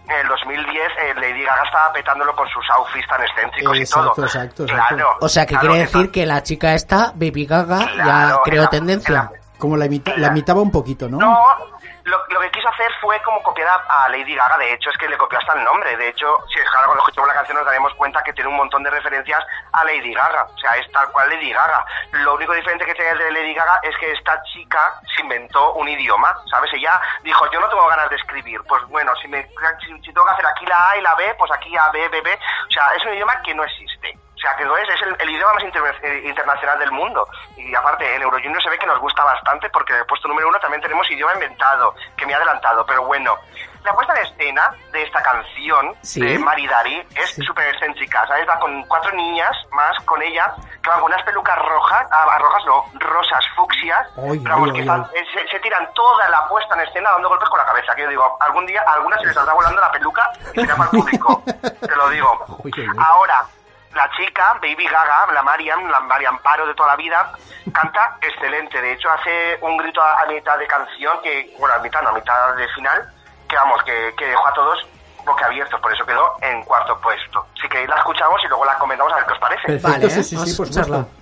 en 0.09 0.15
el 0.17 0.27
2010, 0.27 0.91
eh, 0.99 1.13
Lady 1.15 1.43
Gaga 1.45 1.63
estaba 1.63 1.93
petándolo 1.93 2.35
con 2.35 2.49
sus 2.49 2.69
outfits 2.71 3.07
tan 3.07 3.21
excéntricos 3.23 3.77
Exacto, 3.77 4.11
y 4.11 4.15
todo. 4.15 4.25
exacto, 4.25 4.63
exacto. 4.63 4.89
Claro. 4.97 5.17
O 5.21 5.29
sea, 5.29 5.45
que 5.45 5.53
claro, 5.53 5.67
quiere 5.69 5.85
decir 5.85 6.11
que 6.11 6.25
la 6.25 6.43
chica 6.43 6.73
esta, 6.73 7.11
Baby 7.15 7.45
Gaga, 7.45 7.79
ya 7.79 8.03
Claro, 8.03 8.41
creó 8.43 8.59
en 8.59 8.63
la- 8.65 8.69
tendencia. 8.69 9.31
Como 9.59 9.75
la, 9.77 9.85
imita- 9.85 10.15
la 10.17 10.27
imitaba 10.27 10.61
un 10.61 10.71
poquito, 10.71 11.07
¿no? 11.09 11.17
No, 11.19 11.43
lo, 12.05 12.17
lo 12.29 12.39
que 12.39 12.49
quiso 12.51 12.67
hacer 12.69 12.89
fue 13.01 13.21
como 13.21 13.43
copiar 13.43 13.67
a, 13.87 14.07
Lady 14.09 14.33
Gaga, 14.33 14.57
de 14.57 14.73
hecho 14.73 14.89
es 14.89 14.97
que 14.97 15.07
le 15.09 15.17
copió 15.17 15.37
hasta 15.37 15.53
el 15.53 15.63
nombre, 15.63 15.95
de 15.97 16.07
hecho, 16.07 16.25
si 16.47 16.57
ahora 16.59 16.85
cuando 16.85 17.03
escuchemos 17.03 17.27
la 17.27 17.33
canción 17.35 17.57
nos 17.57 17.65
daremos 17.65 17.93
cuenta 17.95 18.23
que 18.23 18.33
tiene 18.33 18.49
un 18.49 18.55
montón 18.55 18.81
de 18.83 18.89
referencias 18.89 19.43
a 19.73 19.83
Lady 19.83 20.13
Gaga, 20.13 20.43
o 20.43 20.57
sea, 20.57 20.71
es 20.77 20.89
tal 20.91 21.11
cual 21.11 21.29
Lady 21.29 21.51
Gaga. 21.51 21.85
Lo 22.13 22.35
único 22.35 22.53
diferente 22.53 22.85
que 22.85 22.95
tiene 22.95 23.11
el 23.11 23.17
de 23.19 23.31
Lady 23.31 23.53
Gaga 23.53 23.79
es 23.83 23.95
que 23.97 24.11
esta 24.13 24.41
chica 24.43 24.99
se 25.15 25.21
inventó 25.21 25.73
un 25.73 25.87
idioma, 25.89 26.33
¿sabes? 26.49 26.71
Ella 26.73 26.99
dijo, 27.23 27.45
yo 27.51 27.59
no 27.59 27.67
tengo 27.69 27.85
ganas 27.87 28.09
de 28.09 28.15
escribir, 28.15 28.61
pues 28.67 28.81
bueno, 28.87 29.11
si, 29.21 29.27
me, 29.27 29.43
si, 29.81 29.87
si 30.01 30.13
tengo 30.13 30.25
que 30.25 30.33
hacer 30.33 30.47
aquí 30.47 30.65
la 30.65 30.89
A 30.91 30.97
y 30.97 31.01
la 31.01 31.15
B, 31.15 31.35
pues 31.37 31.51
aquí 31.51 31.75
A, 31.77 31.89
B, 31.91 32.07
B, 32.09 32.21
B, 32.21 32.33
o 32.33 32.71
sea, 32.71 32.83
es 32.95 33.05
un 33.05 33.13
idioma 33.13 33.39
que 33.43 33.53
no 33.53 33.63
existe. 33.63 34.17
O 34.39 34.41
sea, 34.41 34.55
que 34.55 34.63
no 34.63 34.77
es, 34.77 34.87
es 34.87 35.01
el, 35.01 35.13
el 35.19 35.29
idioma 35.31 35.53
más 35.53 35.63
inter- 35.65 35.99
eh, 36.01 36.21
internacional 36.23 36.79
del 36.79 36.91
mundo. 36.93 37.27
Y 37.57 37.75
aparte, 37.75 38.15
en 38.15 38.21
Eurojunior 38.21 38.63
se 38.63 38.69
ve 38.69 38.79
que 38.79 38.85
nos 38.85 38.97
gusta 38.99 39.21
bastante 39.25 39.69
porque 39.69 39.91
en 39.91 39.99
el 39.99 40.05
puesto 40.05 40.29
número 40.29 40.47
uno 40.47 40.57
también 40.59 40.81
tenemos 40.81 41.11
idioma 41.11 41.33
inventado, 41.33 41.93
que 42.15 42.25
me 42.25 42.33
ha 42.33 42.37
adelantado. 42.37 42.85
Pero 42.85 43.03
bueno, 43.03 43.35
la 43.83 43.91
puesta 43.93 44.13
en 44.15 44.25
escena 44.25 44.71
de 44.93 45.03
esta 45.03 45.21
canción 45.21 45.93
Sí. 46.03 46.21
de 46.21 46.39
Maridari 46.39 47.05
es 47.17 47.35
súper 47.45 47.67
excéntrica, 47.67 48.25
¿sabes? 48.27 48.47
Va 48.47 48.57
con 48.59 48.81
cuatro 48.83 49.11
niñas 49.11 49.51
más 49.71 49.97
con 50.05 50.21
ella, 50.21 50.53
que 50.81 50.89
van 50.89 51.01
con 51.01 51.11
unas 51.11 51.23
pelucas 51.23 51.57
rojas, 51.59 52.07
ah, 52.09 52.37
rojas 52.39 52.63
no, 52.65 52.85
rosas, 52.93 53.43
fucsias. 53.57 54.07
Ay, 54.31 54.39
pero 54.39 54.55
ay, 54.63 54.71
que 54.71 54.79
están- 54.79 55.05
eh, 55.15 55.25
se, 55.33 55.47
se 55.49 55.59
tiran 55.59 55.85
toda 55.93 56.29
la 56.29 56.47
puesta 56.47 56.75
en 56.75 56.87
escena 56.87 57.11
dando 57.11 57.27
golpes 57.27 57.49
con 57.49 57.59
la 57.59 57.65
cabeza. 57.65 57.93
Que 57.93 58.03
yo 58.03 58.09
digo, 58.09 58.37
algún 58.39 58.65
día 58.65 58.81
a 58.87 58.93
alguna 58.93 59.17
se 59.17 59.25
les 59.25 59.35
saldrá 59.35 59.53
volando 59.53 59.81
la 59.81 59.91
peluca 59.91 60.31
y 60.53 60.61
será 60.61 60.77
para 60.77 60.89
el 60.93 60.97
público. 60.97 61.43
Te 61.81 61.95
lo 61.97 62.07
digo. 62.09 62.45
Ahora, 62.97 63.43
la 63.93 64.09
chica, 64.17 64.53
Baby 64.61 64.87
Gaga, 64.87 65.31
la 65.33 65.41
Mariam, 65.43 65.89
la 65.89 65.99
Mariam 66.01 66.37
Paro 66.39 66.65
de 66.67 66.73
toda 66.75 66.89
la 66.89 66.95
vida, 66.95 67.31
canta 67.73 68.17
excelente. 68.21 68.81
De 68.81 68.93
hecho, 68.93 69.09
hace 69.09 69.57
un 69.61 69.77
grito 69.77 70.01
a, 70.01 70.21
a 70.21 70.25
mitad 70.25 70.57
de 70.57 70.67
canción, 70.67 71.19
que, 71.21 71.55
bueno, 71.59 71.75
a 71.75 71.79
mitad, 71.79 72.01
no, 72.01 72.09
a 72.09 72.13
mitad 72.13 72.55
de 72.55 72.67
final, 72.69 73.13
que 73.47 73.55
vamos, 73.55 73.81
que, 73.83 74.13
que 74.17 74.25
dejó 74.25 74.47
a 74.47 74.53
todos 74.53 74.87
boquiabiertos, 75.25 75.79
por 75.81 75.93
eso 75.93 76.05
quedó 76.05 76.35
en 76.41 76.63
cuarto 76.63 76.99
puesto. 77.01 77.45
Si 77.61 77.67
queréis 77.67 77.89
la 77.89 77.97
escuchamos 77.97 78.41
y 78.43 78.47
luego 78.47 78.65
la 78.65 78.77
comentamos 78.77 79.13
a 79.13 79.17
ver 79.17 79.25
qué 79.25 79.33
os 79.33 79.39
parece. 79.39 79.67
Perfecto, 79.67 79.89
Vale, 79.89 80.09
sí, 80.09 80.19
¿eh? 80.19 80.23
sí, 80.23 80.37
sí, 80.37 80.57
por 80.57 81.18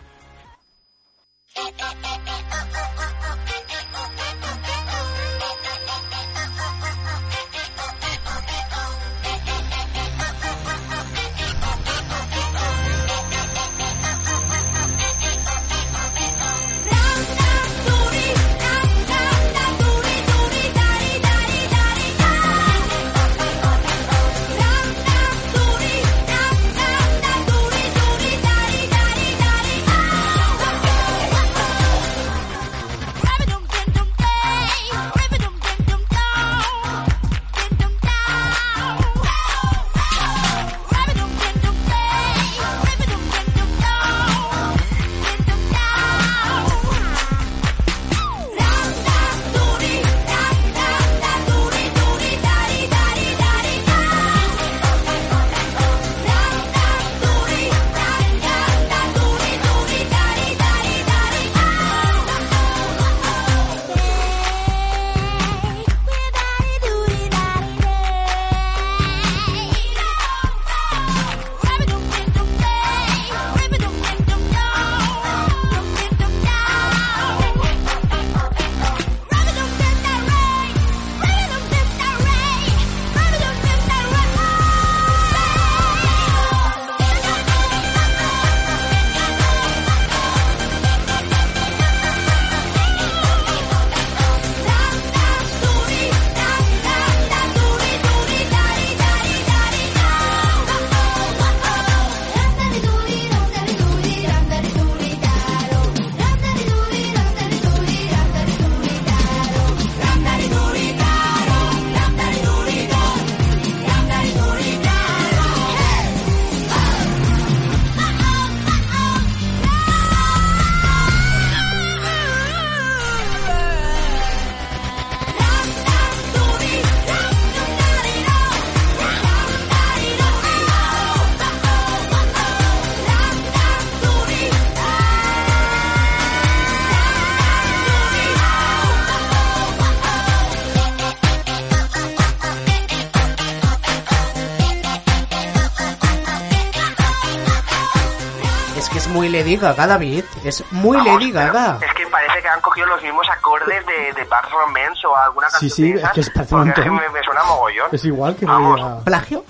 muy 149.30 149.38
Lady 149.38 149.57
Gaga, 149.57 149.88
David. 149.88 150.25
Es 150.43 150.63
muy 150.71 150.97
Vamos, 150.97 151.13
Lady 151.13 151.32
Gaga. 151.32 151.78
Es 151.82 151.93
que 151.93 152.07
parece 152.07 152.41
que 152.41 152.47
han 152.47 152.61
cogido 152.61 152.88
los 152.88 153.01
mismos 153.01 153.28
acordes 153.30 153.86
de, 153.86 154.13
de 154.13 154.23
Bad 154.25 154.49
Romance 154.51 155.05
o 155.07 155.15
alguna 155.15 155.49
Sí, 155.49 155.67
canción 155.67 155.88
sí, 155.88 155.93
de 155.93 156.01
es 156.01 156.09
que 156.11 156.19
es 156.21 156.30
parece 156.30 156.55
un 156.55 156.69
es 156.69 156.75
que 156.75 156.82
montón. 156.89 156.95
me, 156.95 157.09
me 157.19 157.23
suena 157.23 157.43
mogollón. 157.43 157.89
Es 157.91 158.05
igual 158.05 158.36
que 158.36 158.45
Vamos. 158.45 158.80
Lady 158.80 158.89
Gaga. 158.89 159.03
¿Plagio? 159.03 159.45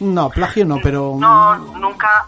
No, 0.00 0.28
plagio 0.30 0.64
no, 0.66 0.78
pero... 0.82 1.14
No, 1.18 1.56
nunca... 1.56 2.26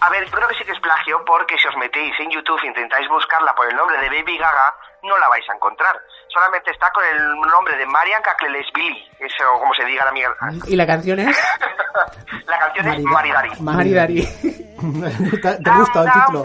A 0.00 0.10
ver, 0.10 0.24
yo 0.24 0.32
creo 0.32 0.48
que 0.48 0.54
sí 0.56 0.64
que 0.64 0.72
es 0.72 0.80
plagio 0.80 1.22
porque 1.24 1.56
si 1.58 1.68
os 1.68 1.76
metéis 1.76 2.12
en 2.18 2.30
YouTube 2.30 2.58
e 2.64 2.66
intentáis 2.66 3.08
buscarla 3.08 3.54
por 3.54 3.68
el 3.68 3.76
nombre 3.76 3.96
de 4.00 4.08
Baby 4.08 4.36
Gaga, 4.36 4.74
no 5.04 5.16
la 5.18 5.28
vais 5.28 5.48
a 5.48 5.54
encontrar. 5.54 5.94
Solamente 6.28 6.70
está 6.72 6.90
con 6.90 7.04
el 7.04 7.34
nombre 7.48 7.76
de 7.76 7.86
Marian 7.86 8.20
Billy, 8.74 9.04
eso 9.20 9.44
como 9.60 9.72
se 9.74 9.84
diga 9.84 10.04
la 10.06 10.10
mierda. 10.12 10.34
¿Y 10.66 10.74
la 10.74 10.86
canción 10.86 11.20
es? 11.20 11.36
La 12.46 12.58
canción 12.58 12.88
es 12.88 13.00
Maridari. 13.04 13.50
Maridari. 13.60 14.28
¿Te, 15.42 15.54
te 15.56 15.70
gusta 15.70 16.02
el 16.04 16.12
título? 16.12 16.42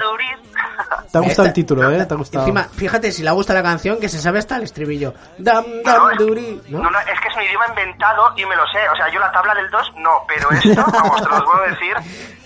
Te 1.11 1.17
ha 1.17 1.21
gustado 1.21 1.47
el 1.47 1.53
título, 1.53 1.89
¿eh? 1.91 2.05
Te 2.05 2.13
ha 2.13 2.17
gustado. 2.17 2.43
Encima, 2.45 2.63
fíjate, 2.65 3.11
si 3.11 3.23
le 3.23 3.31
gusta 3.31 3.53
la 3.53 3.63
canción, 3.63 3.99
que 3.99 4.09
se 4.09 4.19
sabe 4.19 4.39
hasta 4.39 4.57
el 4.57 4.63
estribillo. 4.63 5.13
Dam, 5.37 5.63
No, 5.83 5.91
dam, 6.09 6.17
duri, 6.17 6.61
¿no? 6.69 6.79
no, 6.79 6.89
no, 6.91 6.99
es 6.99 7.19
que 7.19 7.27
es 7.29 7.35
un 7.35 7.43
idioma 7.43 7.65
inventado 7.69 8.33
y 8.35 8.45
me 8.45 8.55
lo 8.55 8.63
sé. 8.67 8.79
O 8.89 8.95
sea, 8.95 9.09
yo 9.11 9.19
la 9.19 9.31
tabla 9.31 9.55
del 9.55 9.69
2 9.69 9.93
no, 9.97 10.11
pero 10.27 10.51
esto, 10.51 10.85
vamos, 10.91 11.21
te 11.23 11.29
lo 11.29 11.45
puedo 11.45 11.63
decir 11.63 11.95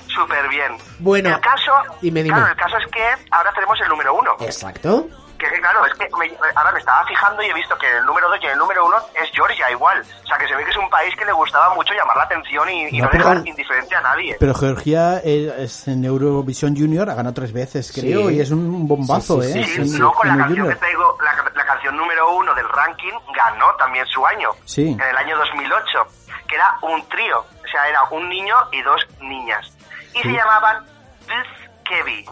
súper 0.07 0.47
bien. 0.49 0.77
Bueno, 0.99 1.29
el 1.29 1.39
caso, 1.39 1.71
dime, 2.01 2.21
dime. 2.23 2.35
claro, 2.35 2.51
el 2.51 2.57
caso 2.57 2.77
es 2.77 2.87
que 2.91 3.03
ahora 3.31 3.51
tenemos 3.53 3.79
el 3.81 3.89
número 3.89 4.13
1. 4.13 4.31
Exacto. 4.41 5.07
Que 5.41 5.49
que, 5.49 5.59
claro, 5.59 5.83
es 5.87 5.93
que 5.95 6.07
me- 6.19 6.37
ahora 6.55 6.71
me 6.71 6.79
estaba 6.79 7.03
fijando 7.07 7.41
y 7.41 7.47
he 7.47 7.53
visto 7.55 7.75
que 7.79 7.89
el 7.97 8.05
número 8.05 8.29
2 8.29 8.37
y 8.43 8.45
el 8.45 8.57
número 8.59 8.85
1 8.85 8.95
es 9.23 9.31
Georgia 9.33 9.71
igual. 9.71 9.99
O 10.23 10.27
sea, 10.27 10.37
que 10.37 10.47
se 10.47 10.55
ve 10.55 10.63
que 10.63 10.69
es 10.69 10.77
un 10.77 10.87
país 10.89 11.15
que 11.17 11.25
le 11.25 11.31
gustaba 11.33 11.73
mucho 11.73 11.95
llamar 11.95 12.15
la 12.17 12.23
atención 12.25 12.69
y, 12.69 12.89
y 12.89 13.01
No, 13.01 13.09
dejar 13.11 13.37
indiferente 13.47 13.95
a 13.95 14.01
nadie. 14.01 14.37
Pero 14.39 14.53
Georgia 14.53 15.17
es 15.17 15.87
en 15.87 16.05
Eurovisión 16.05 16.75
Junior, 16.77 17.09
ha 17.09 17.15
ganado 17.15 17.33
tres 17.33 17.51
veces, 17.53 17.91
creo, 17.91 18.29
Sí. 18.29 18.35
y 18.35 18.39
es 18.41 18.51
un 18.51 18.87
bombazo, 18.87 19.41
Sí, 19.41 19.51
sí, 19.51 19.59
¿eh? 19.59 19.63
Sí, 19.87 19.95
En- 19.95 19.99
no, 19.99 20.11
con 20.13 20.27
la 20.27 20.37
canción 20.37 20.69
que 20.69 20.75
traigo, 20.75 21.17
la, 21.23 21.51
la 21.55 21.65
canción 21.65 21.97
número 21.97 22.35
uno 22.35 22.53
del 22.53 22.69
ranking 22.69 23.13
ganó 23.35 23.65
también 23.79 24.05
su 24.05 24.23
año. 24.27 24.49
Sí. 24.65 24.89
En 24.91 25.01
el 25.01 25.17
año 25.17 25.35
2008, 25.39 26.05
que 26.47 26.53
era 26.55 26.77
un 26.83 27.01
trío. 27.09 27.39
O 27.39 27.67
sea, 27.71 27.87
era 27.89 28.03
un 28.11 28.29
niño 28.29 28.55
y 28.73 28.81
dos 28.83 29.01
niñas. 29.21 29.75
Y 30.13 30.19
se 30.21 30.31
llamaban 30.33 30.85
Biz 31.27 31.69
Kevi. 31.83 32.25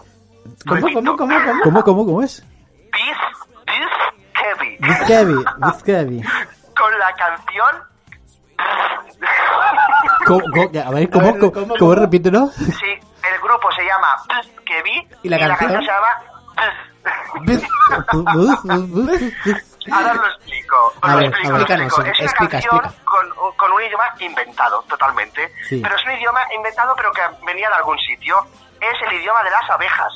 ¿Cómo, 0.67 0.81
cómo, 0.81 1.17
cómo, 1.17 1.17
cómo? 1.17 1.61
¿Cómo, 1.63 1.83
cómo, 1.83 2.05
cómo 2.05 2.21
es? 2.23 2.43
Kevi. 4.33 4.77
With 4.81 5.07
Kevin, 5.07 5.45
with 5.61 5.81
Kevin. 5.83 6.23
Con 6.77 6.99
la 6.99 7.13
canción... 7.13 7.83
¿Cómo, 10.25 10.41
cómo- 10.53 10.63
a 10.85 10.91
ver, 10.91 11.09
¿cómo, 11.09 11.25
ver, 11.31 11.39
cómo, 11.39 11.51
¿cómo, 11.51 11.67
cómo 11.67 11.75
cómo? 11.77 11.95
repítelo? 11.95 12.47
Sí, 12.57 12.91
el 13.23 13.39
grupo 13.41 13.71
se 13.71 13.83
llama 13.85 14.15
Biz 14.27 14.51
Kevi 14.65 15.07
¿Y 15.23 15.29
la 15.29 15.39
canción? 15.39 15.71
se 15.81 15.85
llama... 15.87 16.21
Ahora 19.91 20.11
os 20.11 20.17
lo 20.17 20.27
explico. 20.27 20.75
Os 20.87 20.93
A 21.03 21.07
lo 21.13 21.17
ver, 21.17 21.25
explico, 21.27 21.51
lo 21.57 21.61
explico. 21.61 21.85
Es 21.85 21.97
una 21.99 22.09
explica, 22.09 22.49
canción 22.51 22.75
explica. 22.85 23.03
Con, 23.05 23.55
con 23.55 23.71
un 23.71 23.81
idioma 23.81 24.03
inventado, 24.19 24.83
totalmente. 24.89 25.53
Sí. 25.67 25.79
Pero 25.81 25.95
es 25.95 26.05
un 26.05 26.11
idioma 26.11 26.41
inventado, 26.55 26.93
pero 26.95 27.11
que 27.11 27.21
venía 27.45 27.69
de 27.69 27.75
algún 27.75 27.97
sitio. 27.99 28.37
Es 28.79 29.07
el 29.07 29.13
idioma 29.19 29.41
de 29.43 29.49
las 29.51 29.69
abejas. 29.69 30.13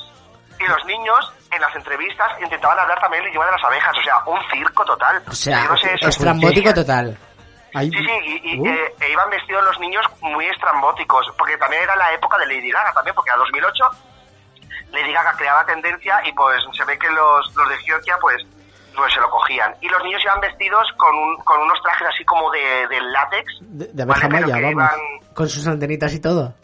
Y 0.60 0.64
los 0.66 0.84
niños, 0.84 1.32
en 1.54 1.60
las 1.60 1.74
entrevistas, 1.76 2.28
intentaban 2.42 2.78
hablar 2.78 3.00
también 3.00 3.22
el 3.24 3.30
idioma 3.30 3.46
de 3.46 3.52
las 3.52 3.64
abejas. 3.64 3.96
O 3.98 4.02
sea, 4.02 4.14
un 4.26 4.38
circo 4.52 4.84
total. 4.84 5.22
O 5.28 5.32
sea, 5.32 5.64
no 5.64 5.76
sé 5.76 5.94
estrambótico 6.00 6.72
total. 6.74 7.16
Sí, 7.72 7.90
sí, 7.90 8.06
y, 8.44 8.54
y, 8.54 8.60
Uh, 8.60 8.66
eh, 8.68 8.94
e 9.00 9.10
iban 9.10 9.28
vestidos 9.30 9.64
los 9.64 9.80
niños 9.80 10.06
muy 10.20 10.46
estrambóticos, 10.46 11.26
porque 11.36 11.56
también 11.58 11.82
era 11.82 11.96
la 11.96 12.12
época 12.12 12.38
de 12.38 12.46
Lady 12.46 12.70
Gaga 12.70 12.92
también, 12.92 13.14
porque 13.16 13.32
a 13.32 13.36
2008 13.36 13.84
Lady 14.92 15.12
Gaga 15.12 15.32
creaba 15.36 15.66
tendencia 15.66 16.20
y 16.24 16.32
pues 16.34 16.62
se 16.72 16.84
ve 16.84 16.96
que 16.98 17.10
los, 17.10 17.52
los 17.56 17.68
de 17.68 17.76
Georgia 17.78 18.16
pues 18.20 18.46
pues 18.94 19.12
se 19.12 19.18
lo 19.20 19.28
cogían. 19.28 19.74
Y 19.80 19.88
los 19.88 20.00
niños 20.04 20.22
iban 20.24 20.38
vestidos 20.40 20.86
con, 20.96 21.12
un- 21.16 21.36
con 21.38 21.60
unos 21.62 21.82
trajes 21.82 22.06
así 22.14 22.24
como 22.24 22.48
de, 22.52 22.86
de 22.86 23.00
látex. 23.00 23.52
de, 23.62 23.88
de 23.92 24.02
abeja 24.04 24.28
¿vale? 24.28 24.40
Maya, 24.42 24.54
vamos. 24.54 24.70
iban- 24.70 25.34
Con 25.34 25.48
sus 25.48 25.66
antenitas 25.66 26.14
y 26.14 26.20
todo. 26.20 26.54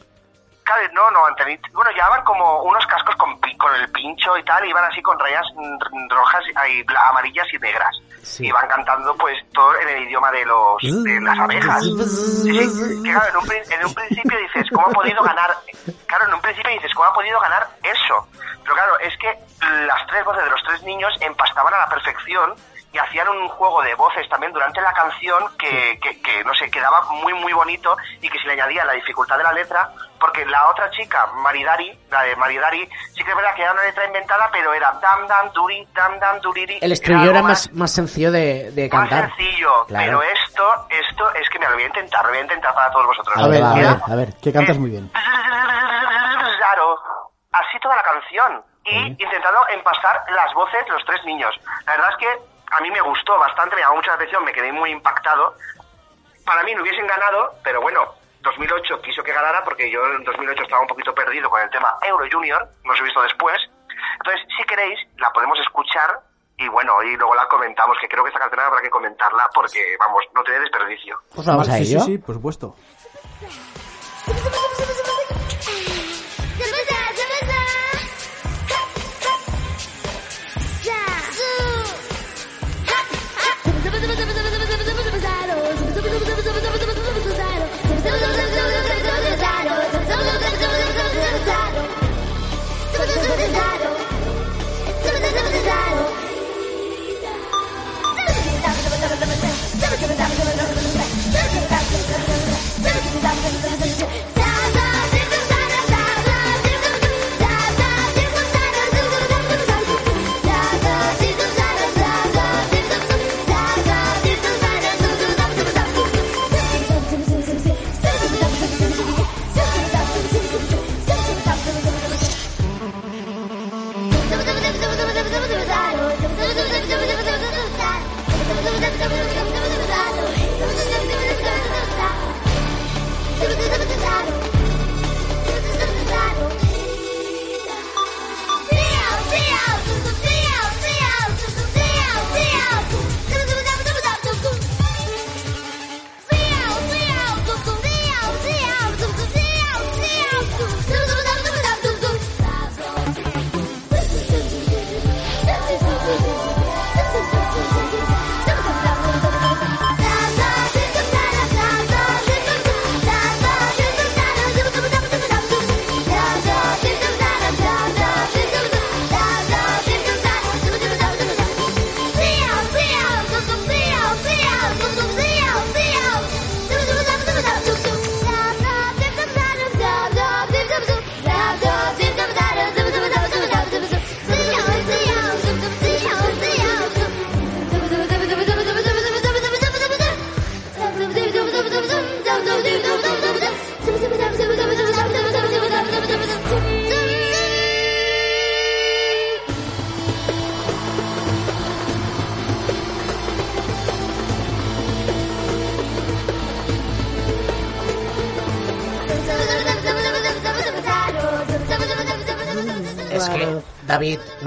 No, 0.92 1.10
no, 1.10 1.26
antenit- 1.26 1.70
Bueno, 1.72 1.90
llevaban 1.92 2.22
como 2.24 2.62
unos 2.62 2.86
cascos 2.86 3.14
con, 3.16 3.38
con 3.58 3.74
el 3.76 3.90
pincho 3.90 4.36
y 4.36 4.44
tal, 4.44 4.64
y 4.64 4.70
iban 4.70 4.84
así 4.84 5.00
con 5.02 5.18
rayas 5.18 5.44
mm, 5.54 6.08
rojas, 6.10 6.42
y 6.68 6.84
amarillas 7.10 7.46
y 7.52 7.58
negras. 7.58 7.96
Sí. 8.22 8.46
Iban 8.46 8.68
cantando 8.68 9.14
pues 9.16 9.36
todo 9.52 9.74
en 9.80 9.88
el 9.88 10.02
idioma 10.04 10.30
de 10.30 10.44
los 10.44 10.76
de 10.82 11.20
las 11.22 11.38
abejas. 11.38 11.82
Sí, 11.82 12.68
sí, 12.68 13.02
que 13.02 13.10
claro, 13.10 13.28
en 13.30 13.36
un, 13.38 13.46
prin- 13.46 13.72
en 13.72 13.86
un 13.86 13.94
principio 13.94 14.38
dices, 14.38 14.66
¿cómo 14.74 14.86
ha 14.88 14.90
podido 14.90 15.22
ganar? 15.22 15.50
Claro, 16.06 16.26
en 16.28 16.34
un 16.34 16.40
principio 16.40 16.70
dices, 16.72 16.92
¿cómo 16.94 17.08
ha 17.08 17.14
podido 17.14 17.40
ganar 17.40 17.66
eso? 17.82 18.28
Pero 18.62 18.74
claro, 18.74 18.98
es 19.00 19.16
que 19.18 19.38
las 19.86 20.06
tres 20.06 20.24
voces 20.24 20.44
de 20.44 20.50
los 20.50 20.62
tres 20.64 20.82
niños 20.82 21.12
empastaban 21.20 21.72
a 21.74 21.78
la 21.78 21.88
perfección 21.88 22.54
y 22.92 22.98
hacían 22.98 23.28
un 23.28 23.48
juego 23.48 23.82
de 23.82 23.94
voces 23.94 24.28
también 24.28 24.52
durante 24.52 24.80
la 24.80 24.92
canción 24.92 25.44
que, 25.56 25.98
que, 26.02 26.20
que, 26.20 26.42
no 26.44 26.52
sé, 26.54 26.68
quedaba 26.70 27.02
muy, 27.22 27.32
muy 27.34 27.52
bonito 27.52 27.96
y 28.20 28.28
que 28.28 28.38
se 28.38 28.46
le 28.48 28.54
añadía 28.54 28.84
la 28.84 28.94
dificultad 28.94 29.36
de 29.38 29.44
la 29.44 29.52
letra, 29.52 29.90
porque 30.18 30.44
la 30.46 30.68
otra 30.68 30.90
chica, 30.90 31.26
Maridari, 31.36 31.96
la 32.10 32.22
de 32.22 32.34
Maridari, 32.36 32.84
sí 33.14 33.22
que 33.22 33.30
es 33.30 33.36
verdad 33.36 33.54
que 33.54 33.62
era 33.62 33.72
una 33.72 33.84
letra 33.84 34.04
inventada, 34.06 34.48
pero 34.52 34.74
era 34.74 34.90
dam, 35.00 35.26
dam, 35.28 35.52
duri, 35.52 35.86
dam, 35.94 36.18
dam, 36.18 36.40
duriri. 36.40 36.78
El 36.82 36.90
estribillo 36.92 37.26
algo 37.28 37.34
era 37.38 37.42
más, 37.42 37.72
más 37.72 37.92
sencillo 37.92 38.32
de, 38.32 38.72
de 38.72 38.88
más 38.88 39.08
cantar. 39.08 39.28
sencillo, 39.36 39.84
Claro. 39.86 40.04
pero 40.06 40.22
esto, 40.22 40.86
esto 40.90 41.34
es 41.34 41.48
que 41.48 41.58
me 41.60 41.66
lo 41.68 41.74
voy 41.74 41.84
a 41.84 41.86
intentar, 41.86 42.22
lo 42.24 42.30
voy 42.30 42.38
a 42.38 42.42
intentar 42.42 42.74
para 42.74 42.90
todos 42.90 43.06
vosotros. 43.06 43.36
A 43.36 43.46
ver, 43.48 43.62
a 43.62 43.72
ver, 43.74 43.86
a 44.04 44.14
ver, 44.16 44.28
que 44.42 44.52
cantas 44.52 44.78
muy 44.78 44.90
bien. 44.90 45.10
Claro, 46.58 46.98
así 47.52 47.78
toda 47.80 47.96
la 47.96 48.02
canción. 48.02 48.64
Y 48.82 48.96
intentando 49.22 49.60
empastar 49.68 50.24
las 50.34 50.52
voces 50.54 50.88
los 50.88 51.04
tres 51.04 51.22
niños. 51.24 51.54
La 51.86 51.92
verdad 51.92 52.10
es 52.10 52.16
que 52.16 52.49
a 52.70 52.80
mí 52.80 52.90
me 52.90 53.00
gustó 53.00 53.38
bastante, 53.38 53.76
me 53.76 53.82
llamó 53.82 53.96
mucha 53.96 54.14
atención, 54.14 54.44
me 54.44 54.52
quedé 54.52 54.72
muy 54.72 54.90
impactado. 54.90 55.54
Para 56.44 56.62
mí 56.62 56.74
no 56.74 56.82
hubiesen 56.82 57.06
ganado, 57.06 57.54
pero 57.62 57.80
bueno, 57.80 58.14
2008 58.42 59.02
quiso 59.02 59.22
que 59.22 59.32
ganara 59.32 59.62
porque 59.64 59.90
yo 59.90 60.04
en 60.06 60.24
2008 60.24 60.62
estaba 60.62 60.82
un 60.82 60.88
poquito 60.88 61.14
perdido 61.14 61.50
con 61.50 61.60
el 61.60 61.70
tema 61.70 61.96
Euro 62.02 62.26
Junior, 62.30 62.68
no 62.84 62.92
os 62.92 63.00
he 63.00 63.04
visto 63.04 63.22
después. 63.22 63.58
Entonces, 64.18 64.46
si 64.56 64.64
queréis, 64.64 64.98
la 65.18 65.30
podemos 65.30 65.58
escuchar 65.60 66.20
y 66.56 66.68
bueno, 66.68 67.02
y 67.02 67.16
luego 67.16 67.34
la 67.34 67.48
comentamos, 67.48 67.96
que 68.00 68.08
creo 68.08 68.22
que 68.22 68.28
esta 68.28 68.40
canción 68.40 68.60
habrá 68.60 68.82
que 68.82 68.90
comentarla 68.90 69.48
porque, 69.54 69.96
vamos, 69.98 70.24
no 70.34 70.42
tiene 70.42 70.60
desperdicio. 70.60 71.18
Pues 71.34 71.46
vamos 71.46 71.68
a 71.68 71.76
sí, 71.76 71.82
ello. 71.82 72.00
sí, 72.00 72.06
sí, 72.12 72.18
por 72.18 72.34
supuesto. 72.34 72.76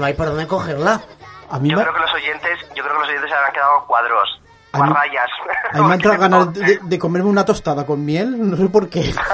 No 0.04 0.08
hay 0.08 0.14
por 0.14 0.26
dónde 0.26 0.46
cogerla. 0.46 1.00
A 1.50 1.58
mí 1.58 1.70
Yo 1.70 1.76
me, 1.78 1.82
creo 1.82 1.94
que 1.94 2.00
los 2.00 2.12
oyentes, 2.14 2.60
yo 2.74 2.82
creo 2.84 2.92
que 2.94 2.98
los 3.00 3.08
oyentes 3.08 3.30
se 3.30 3.36
habrán 3.36 3.52
quedado 3.52 3.86
cuadros, 3.86 4.40
A 4.72 4.82
mí- 4.82 4.92
rayas. 4.92 5.30
a 5.72 5.74
mí 5.78 5.80
me 5.80 5.86
han 5.86 5.92
entrado 5.94 6.18
ganas 6.20 6.52
de, 6.52 6.78
de 6.82 6.98
comerme 6.98 7.28
una 7.30 7.44
tostada 7.44 7.86
con 7.86 8.04
miel, 8.04 8.50
no 8.50 8.56
sé 8.56 8.68
por 8.68 8.88
qué. 8.90 9.14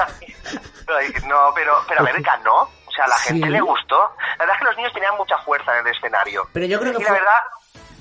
No, 1.25 1.53
pero, 1.55 1.73
pero 1.87 2.01
a 2.01 2.03
ver, 2.03 2.21
ganó. 2.21 2.63
O 2.63 2.91
sea, 2.93 3.05
a 3.05 3.07
la 3.07 3.15
Sí. 3.19 3.29
gente 3.29 3.49
le 3.49 3.61
gustó. 3.61 3.95
La 4.37 4.37
verdad 4.39 4.55
es 4.55 4.59
que 4.59 4.65
los 4.65 4.75
niños 4.77 4.93
tenían 4.93 5.15
mucha 5.15 5.37
fuerza 5.37 5.71
en 5.79 5.87
el 5.87 5.93
escenario. 5.95 6.45
Pero 6.51 6.65
yo 6.65 6.79
creo 6.81 6.91
que 6.91 7.01
Y 7.01 7.05
la 7.05 7.11
verdad, 7.13 7.39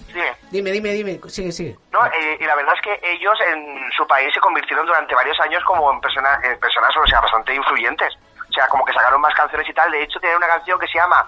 dime. 0.09 0.33
Dime, 0.51 0.71
dime, 0.73 0.89
dime. 0.95 1.21
Sigue, 1.29 1.53
sigue. 1.53 1.79
No, 1.93 2.05
eh, 2.07 2.37
y 2.41 2.45
la 2.45 2.57
verdad 2.57 2.75
es 2.75 2.81
que 2.83 3.01
ellos 3.13 3.35
en 3.47 3.79
su 3.97 4.05
país 4.09 4.35
se 4.35 4.41
convirtieron 4.41 4.85
durante 4.87 5.15
varios 5.15 5.39
años 5.39 5.63
como 5.65 5.93
en, 5.93 6.01
persona- 6.01 6.41
en 6.43 6.59
personas, 6.59 6.91
o 6.97 7.07
sea, 7.07 7.21
bastante 7.21 7.55
influyentes. 7.55 8.13
O 8.49 8.53
sea, 8.53 8.67
como 8.67 8.85
que 8.85 8.93
sacaron 8.93 9.21
más 9.21 9.35
canciones 9.35 9.69
y 9.69 9.73
tal. 9.73 9.89
De 9.93 10.03
hecho, 10.03 10.19
tienen 10.19 10.39
una 10.39 10.49
canción 10.49 10.77
que 10.81 10.89
se 10.89 10.99
llama 10.99 11.25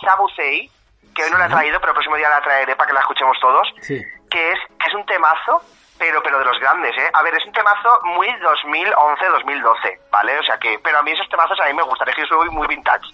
Sabusei, 0.00 0.70
que 1.14 1.24
hoy 1.24 1.30
no 1.30 1.38
la 1.38 1.46
he 1.46 1.50
traído, 1.50 1.78
pero 1.80 1.92
el 1.92 1.94
próximo 1.94 2.16
día 2.16 2.28
la 2.28 2.40
traeré 2.40 2.74
para 2.76 2.88
que 2.88 2.94
la 2.94 3.00
escuchemos 3.00 3.38
todos. 3.40 3.68
Sí. 3.80 4.02
Que 4.30 4.52
es, 4.52 4.58
es 4.86 4.94
un 4.94 5.04
temazo, 5.06 5.62
pero 5.98 6.22
pero 6.22 6.38
de 6.38 6.44
los 6.44 6.58
grandes, 6.58 6.96
¿eh? 6.96 7.10
A 7.12 7.22
ver, 7.22 7.34
es 7.34 7.44
un 7.44 7.52
temazo 7.52 8.00
muy 8.04 8.28
2011-2012, 8.28 9.98
¿vale? 10.10 10.38
O 10.38 10.42
sea 10.42 10.58
que, 10.58 10.78
pero 10.82 10.98
a 10.98 11.02
mí 11.02 11.10
esos 11.12 11.28
temazos 11.28 11.58
a 11.60 11.66
mí 11.66 11.74
me 11.74 11.82
gustan, 11.82 12.08
es 12.08 12.14
que 12.14 12.22
yo 12.22 12.26
soy 12.28 12.50
muy 12.50 12.66
vintage. 12.66 13.06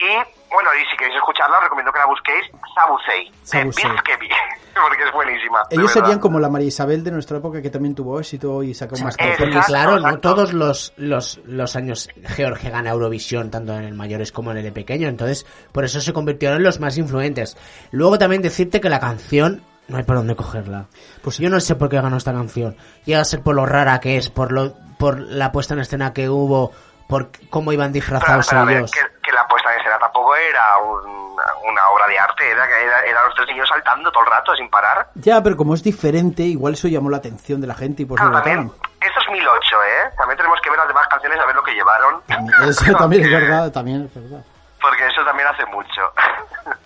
Y, 0.00 0.06
bueno, 0.54 0.70
y 0.80 0.88
si 0.90 0.96
queréis 0.96 1.16
escucharla, 1.16 1.58
os 1.58 1.64
recomiendo 1.64 1.92
que 1.92 1.98
la 1.98 2.06
busquéis, 2.06 2.46
Sabusei, 2.74 3.30
de 3.30 3.36
Sabusei. 3.42 3.90
Kebi, 4.04 4.28
porque 4.74 5.02
es 5.02 5.12
buenísima. 5.12 5.58
de 5.68 5.76
Ellos 5.76 5.92
serían 5.92 6.20
como 6.20 6.38
la 6.38 6.48
María 6.48 6.68
Isabel 6.68 7.02
de 7.02 7.10
nuestra 7.10 7.38
época 7.38 7.60
que 7.60 7.68
también 7.70 7.96
tuvo 7.96 8.20
éxito 8.20 8.62
y 8.62 8.74
sacó 8.74 8.92
más 8.98 9.14
Exacto. 9.16 9.24
canciones. 9.24 9.54
Porque 9.56 9.66
claro, 9.72 9.90
no 9.92 9.98
exacto. 9.98 10.20
todos 10.20 10.52
los, 10.52 10.92
los, 10.96 11.40
los 11.44 11.74
años 11.74 12.08
Georgia 12.28 12.70
gana 12.70 12.90
Eurovisión, 12.90 13.50
tanto 13.50 13.74
en 13.74 13.84
el 13.84 13.94
mayores 13.94 14.30
como 14.30 14.52
en 14.52 14.58
el 14.58 14.72
pequeño, 14.72 15.08
entonces 15.08 15.44
por 15.72 15.84
eso 15.84 16.00
se 16.00 16.12
convirtieron 16.12 16.58
en 16.58 16.62
los 16.62 16.78
más 16.78 16.96
influentes. 16.96 17.56
Luego 17.90 18.18
también 18.18 18.40
decirte 18.40 18.80
que 18.80 18.88
la 18.88 19.00
canción 19.00 19.64
no 19.88 19.96
hay 19.96 20.04
por 20.04 20.14
dónde 20.16 20.36
cogerla. 20.36 20.86
Pues 21.22 21.38
yo 21.38 21.50
no 21.50 21.58
sé 21.58 21.74
por 21.74 21.88
qué 21.88 22.00
ganó 22.00 22.16
esta 22.18 22.32
canción. 22.32 22.76
Llega 23.04 23.20
a 23.20 23.24
ser 23.24 23.42
por 23.42 23.56
lo 23.56 23.66
rara 23.66 23.98
que 23.98 24.16
es, 24.16 24.30
por 24.30 24.52
lo, 24.52 24.74
por 24.98 25.18
la 25.18 25.50
puesta 25.50 25.74
en 25.74 25.80
escena 25.80 26.12
que 26.12 26.28
hubo, 26.28 26.70
por 27.08 27.30
cómo 27.50 27.72
iban 27.72 27.90
Pero, 27.90 27.94
disfrazados 27.94 28.46
pero 28.48 28.60
a 28.60 28.64
ver, 28.64 28.76
ellos. 28.78 28.92
que 28.92 29.32
la 29.32 29.46
puesta 29.48 29.72
en 29.72 29.80
escena 29.80 29.98
tampoco 29.98 30.27
era 30.38 30.78
un- 30.78 31.36
una 31.70 31.88
obra 31.90 32.06
de 32.08 32.18
arte, 32.18 32.50
era 32.50 32.66
que 32.66 32.84
era- 32.84 33.00
eran 33.02 33.24
los 33.26 33.34
tres 33.34 33.46
niños 33.48 33.68
saltando 33.68 34.10
todo 34.10 34.24
el 34.24 34.30
rato 34.30 34.54
sin 34.56 34.68
parar. 34.70 35.08
Ya, 35.14 35.42
pero 35.42 35.56
como 35.56 35.74
es 35.74 35.82
diferente, 35.82 36.42
igual 36.42 36.74
eso 36.74 36.88
llamó 36.88 37.10
la 37.10 37.18
atención 37.18 37.60
de 37.60 37.66
la 37.66 37.74
gente 37.74 38.02
y 38.02 38.06
por 38.06 38.18
eso 38.18 38.28
Claro, 38.30 38.46
esto 38.48 38.74
es 39.00 39.14
2008, 39.26 39.82
¿eh? 39.84 40.10
También 40.16 40.36
tenemos 40.36 40.60
que 40.62 40.70
ver 40.70 40.78
las 40.78 40.88
demás 40.88 41.06
canciones 41.08 41.38
a 41.40 41.46
ver 41.46 41.54
lo 41.54 41.62
que 41.62 41.72
llevaron. 41.72 42.22
Eso 42.68 42.92
también 42.96 43.22
es 43.24 43.30
verdad, 43.30 43.70
también 43.70 44.04
es 44.06 44.14
verdad. 44.14 44.44
Porque 44.80 45.06
eso 45.06 45.24
también 45.24 45.48
hace 45.48 45.66
mucho. 45.66 46.02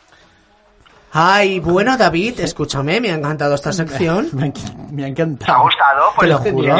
Ay, 1.14 1.60
bueno 1.60 1.96
David, 1.98 2.40
escúchame, 2.40 3.00
me 3.00 3.10
ha 3.10 3.14
encantado 3.14 3.54
esta 3.54 3.72
sección. 3.72 4.28
Me 4.32 4.46
ha, 4.46 4.52
me 4.90 5.02
ha 5.02 5.04
¿Te 5.04 5.04
ha 5.04 5.08
encantado. 5.08 5.62
gustado? 5.62 6.12
Pues 6.16 6.26
Te 6.28 6.32
lo 6.32 6.38
juro. 6.38 6.74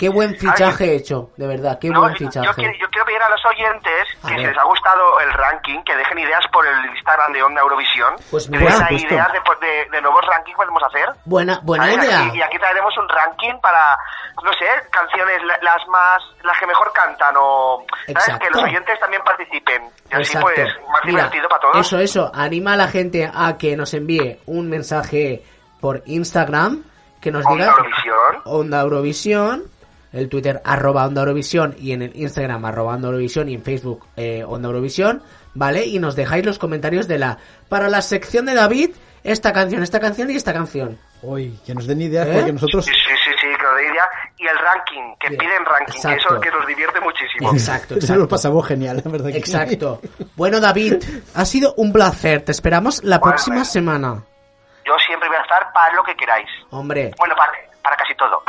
Qué 0.00 0.08
buen 0.08 0.34
fichaje 0.34 0.84
he 0.92 0.96
hecho, 0.96 1.30
de 1.36 1.46
verdad, 1.46 1.78
qué 1.78 1.90
No, 1.90 2.00
buen 2.00 2.16
fichaje. 2.16 2.46
yo 2.46 2.54
quiero, 2.54 2.72
yo 2.80 2.88
quiero 2.88 3.04
pedir 3.04 3.20
a 3.22 3.28
los 3.28 3.44
oyentes 3.44 4.08
A 4.24 4.28
que 4.28 4.34
si 4.38 4.44
les 4.46 4.56
ha 4.56 4.64
gustado 4.64 5.20
el 5.20 5.30
ranking, 5.34 5.82
que 5.84 5.94
dejen 5.94 6.18
ideas 6.18 6.42
por 6.50 6.66
el 6.66 6.86
Instagram 6.96 7.32
de 7.34 7.42
Onda 7.42 7.60
Eurovisión. 7.60 8.14
Pues 8.30 8.48
mira, 8.48 8.64
ideas 8.90 9.32
de, 9.32 9.40
pues, 9.42 9.60
de, 9.60 9.86
de 9.92 10.00
nuevos 10.00 10.24
rankings 10.26 10.56
podemos 10.56 10.82
hacer. 10.84 11.06
Buena, 11.26 11.60
buena 11.62 11.84
¿Sabes? 11.84 12.04
idea. 12.08 12.22
Y, 12.32 12.38
y 12.38 12.42
aquí 12.42 12.58
traeremos 12.58 12.96
un 12.96 13.08
ranking 13.10 13.60
para, 13.60 13.98
no 14.42 14.52
sé, 14.54 14.66
canciones 14.90 15.42
la- 15.44 15.58
las 15.60 15.86
más, 15.88 16.22
las 16.44 16.58
que 16.58 16.66
mejor 16.66 16.90
cantan 16.94 17.34
o, 17.38 17.84
¿sabes? 18.06 18.38
Que 18.40 18.50
los 18.50 18.62
oyentes 18.62 18.98
también 19.00 19.22
participen. 19.22 19.82
Y 20.10 20.14
así 20.14 20.22
Exacto. 20.32 20.40
pues, 20.54 20.66
más 20.90 21.04
Mira, 21.04 21.16
divertido 21.24 21.48
para 21.50 21.60
todos. 21.60 21.76
Eso, 21.86 21.98
eso. 21.98 22.30
Anima 22.34 22.72
a 22.72 22.76
la 22.76 22.88
gente 22.88 23.30
a 23.32 23.58
que 23.58 23.76
nos 23.76 23.92
envíe 23.92 24.40
un 24.46 24.70
mensaje 24.70 25.44
por 25.78 26.02
Instagram 26.06 26.84
que 27.20 27.30
nos 27.30 27.44
Onda 27.44 27.64
diga 27.66 27.70
Eurovisión. 27.76 28.42
Onda 28.46 28.80
Eurovisión, 28.80 29.62
el 30.12 30.28
Twitter 30.28 30.60
arroba 30.64 31.06
Onda 31.06 31.20
Eurovisión 31.22 31.74
y 31.78 31.92
en 31.92 32.02
el 32.02 32.16
Instagram 32.16 32.64
arroba 32.64 32.94
Onda 32.94 33.08
Eurovisión 33.08 33.48
y 33.48 33.54
en 33.54 33.62
Facebook 33.62 34.06
eh, 34.16 34.44
Onda 34.46 34.68
Eurovisión, 34.68 35.22
¿vale? 35.54 35.86
Y 35.86 35.98
nos 35.98 36.16
dejáis 36.16 36.44
los 36.44 36.58
comentarios 36.58 37.06
de 37.08 37.18
la 37.18 37.38
para 37.68 37.88
la 37.88 38.02
sección 38.02 38.46
de 38.46 38.54
David 38.54 38.90
esta 39.22 39.52
canción, 39.52 39.82
esta 39.82 40.00
canción 40.00 40.30
y 40.30 40.36
esta 40.36 40.52
canción. 40.52 40.98
Uy, 41.22 41.58
que 41.66 41.74
nos 41.74 41.86
den 41.86 42.00
ideas 42.00 42.26
¿Eh? 42.28 42.32
porque 42.34 42.52
nosotros... 42.54 42.86
Sí, 42.86 42.92
sí, 42.92 43.12
sí, 43.24 43.30
sí, 43.38 43.46
que 43.56 43.62
lo 43.62 43.74
de 43.74 43.82
idea. 43.82 44.04
Y 44.38 44.44
el 44.46 44.56
ranking, 44.56 45.14
que 45.20 45.28
Bien, 45.28 45.38
piden 45.38 45.64
ranking, 45.66 45.92
que 45.92 45.98
exacto. 45.98 46.34
eso 46.34 46.40
que 46.40 46.50
nos 46.50 46.66
divierte 46.66 47.00
muchísimo. 47.00 47.52
Exacto, 47.52 47.94
Eso 47.96 48.06
lo 48.06 48.12
exacto. 48.14 48.28
pasamos 48.28 48.66
genial, 48.66 49.02
la 49.04 49.10
verdad. 49.10 49.30
que- 49.30 49.36
Exacto. 49.36 50.00
Bueno, 50.36 50.58
David, 50.60 50.94
ha 51.34 51.44
sido 51.44 51.74
un 51.76 51.92
placer. 51.92 52.40
Te 52.40 52.52
esperamos 52.52 53.04
la 53.04 53.18
Bueno, 53.18 53.32
próxima 53.34 53.56
bueno. 53.56 53.64
semana. 53.70 54.24
Yo 54.90 54.96
siempre 55.06 55.28
voy 55.28 55.38
a 55.38 55.42
estar 55.42 55.72
para 55.72 55.94
lo 55.94 56.02
que 56.02 56.16
queráis. 56.16 56.48
Hombre, 56.70 57.12
Bueno, 57.16 57.34
para, 57.36 57.52
para 57.80 57.96
casi 57.96 58.12
todo. 58.16 58.42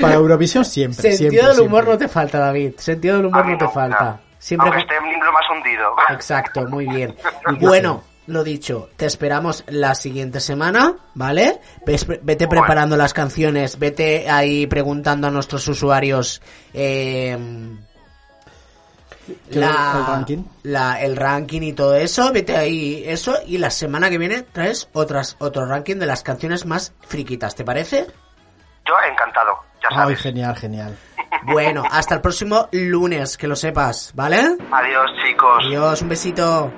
Para 0.00 0.14
Eurovisión 0.14 0.64
siempre. 0.64 1.10
Sentido 1.10 1.30
siempre, 1.30 1.48
del 1.56 1.60
humor 1.66 1.84
siempre. 1.84 1.92
no 1.92 1.98
te 1.98 2.08
falta, 2.08 2.38
David. 2.38 2.74
Sentido 2.78 3.16
del 3.16 3.26
humor 3.26 3.46
no 3.46 3.58
te 3.58 3.68
falta. 3.68 4.20
Siempre 4.38 4.68
Aunque 4.68 4.86
que- 4.86 4.94
esté 4.94 5.06
en 5.08 5.24
lo 5.24 5.32
más 5.32 5.50
hundido. 5.50 5.96
Exacto, 6.10 6.66
muy 6.68 6.86
bien. 6.86 7.16
Bueno, 7.60 8.04
lo 8.28 8.44
dicho, 8.44 8.90
te 8.96 9.06
esperamos 9.06 9.64
la 9.68 9.94
siguiente 9.94 10.38
semana, 10.38 10.94
¿vale? 11.14 11.60
Vete 11.84 12.46
Bueno. 12.46 12.48
preparando 12.62 12.96
las 12.96 13.12
canciones, 13.14 13.78
vete 13.78 14.28
ahí 14.30 14.66
preguntando 14.66 15.26
a 15.26 15.30
nuestros 15.30 15.66
usuarios 15.66 16.40
eh, 16.74 17.36
¿Qué- 19.50 19.58
el 19.58 20.06
ranking? 20.06 20.44
la- 20.62 21.00
el 21.02 21.16
ranking 21.16 21.62
y 21.62 21.72
todo 21.72 21.94
eso, 21.96 22.32
vete 22.32 22.56
ahí 22.56 23.02
eso 23.06 23.36
y 23.46 23.58
la 23.58 23.70
semana 23.70 24.10
que 24.10 24.18
viene 24.18 24.42
traes 24.42 24.88
otras 24.92 25.36
otro 25.38 25.66
ranking 25.66 25.96
de 25.96 26.06
las 26.06 26.22
canciones 26.22 26.66
más 26.66 26.92
friquitas, 27.06 27.54
¿te 27.54 27.64
parece? 27.64 28.06
Yo 28.86 28.94
encantado, 29.10 29.52
ya 29.82 29.88
Ay, 29.90 29.96
sabes. 29.96 30.20
genial, 30.20 30.56
genial. 30.56 30.96
Bueno, 31.44 31.82
hasta 31.90 32.14
el 32.16 32.20
próximo 32.20 32.68
lunes, 32.72 33.36
que 33.36 33.46
lo 33.46 33.54
sepas, 33.54 34.12
¿vale? 34.14 34.38
Adiós, 34.72 35.10
chicos. 35.24 35.64
Adiós, 35.66 36.02
un 36.02 36.08
besito. 36.08 36.72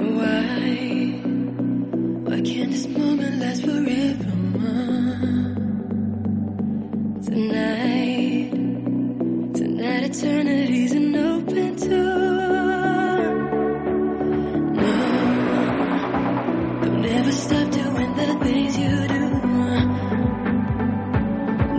Why? 0.00 1.22
Why 2.26 2.42
can't 2.42 2.70
this 2.72 2.86
moment 2.88 3.40
last 3.40 3.62
forever? 3.64 4.26
Tonight, 7.24 8.50
tonight 9.54 10.04
eternity's 10.04 10.94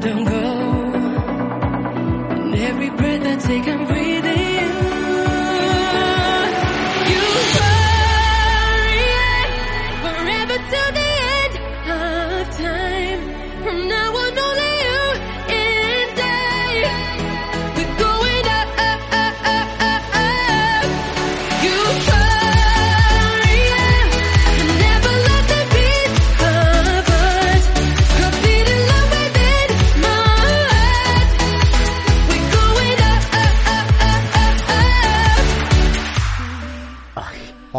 Don't 0.02 0.26
go. 0.26 0.44
Every 2.68 2.90
breath 2.90 3.26
I 3.26 3.36
take, 3.38 3.68
I'm 3.68 3.86
breathing 3.88 4.17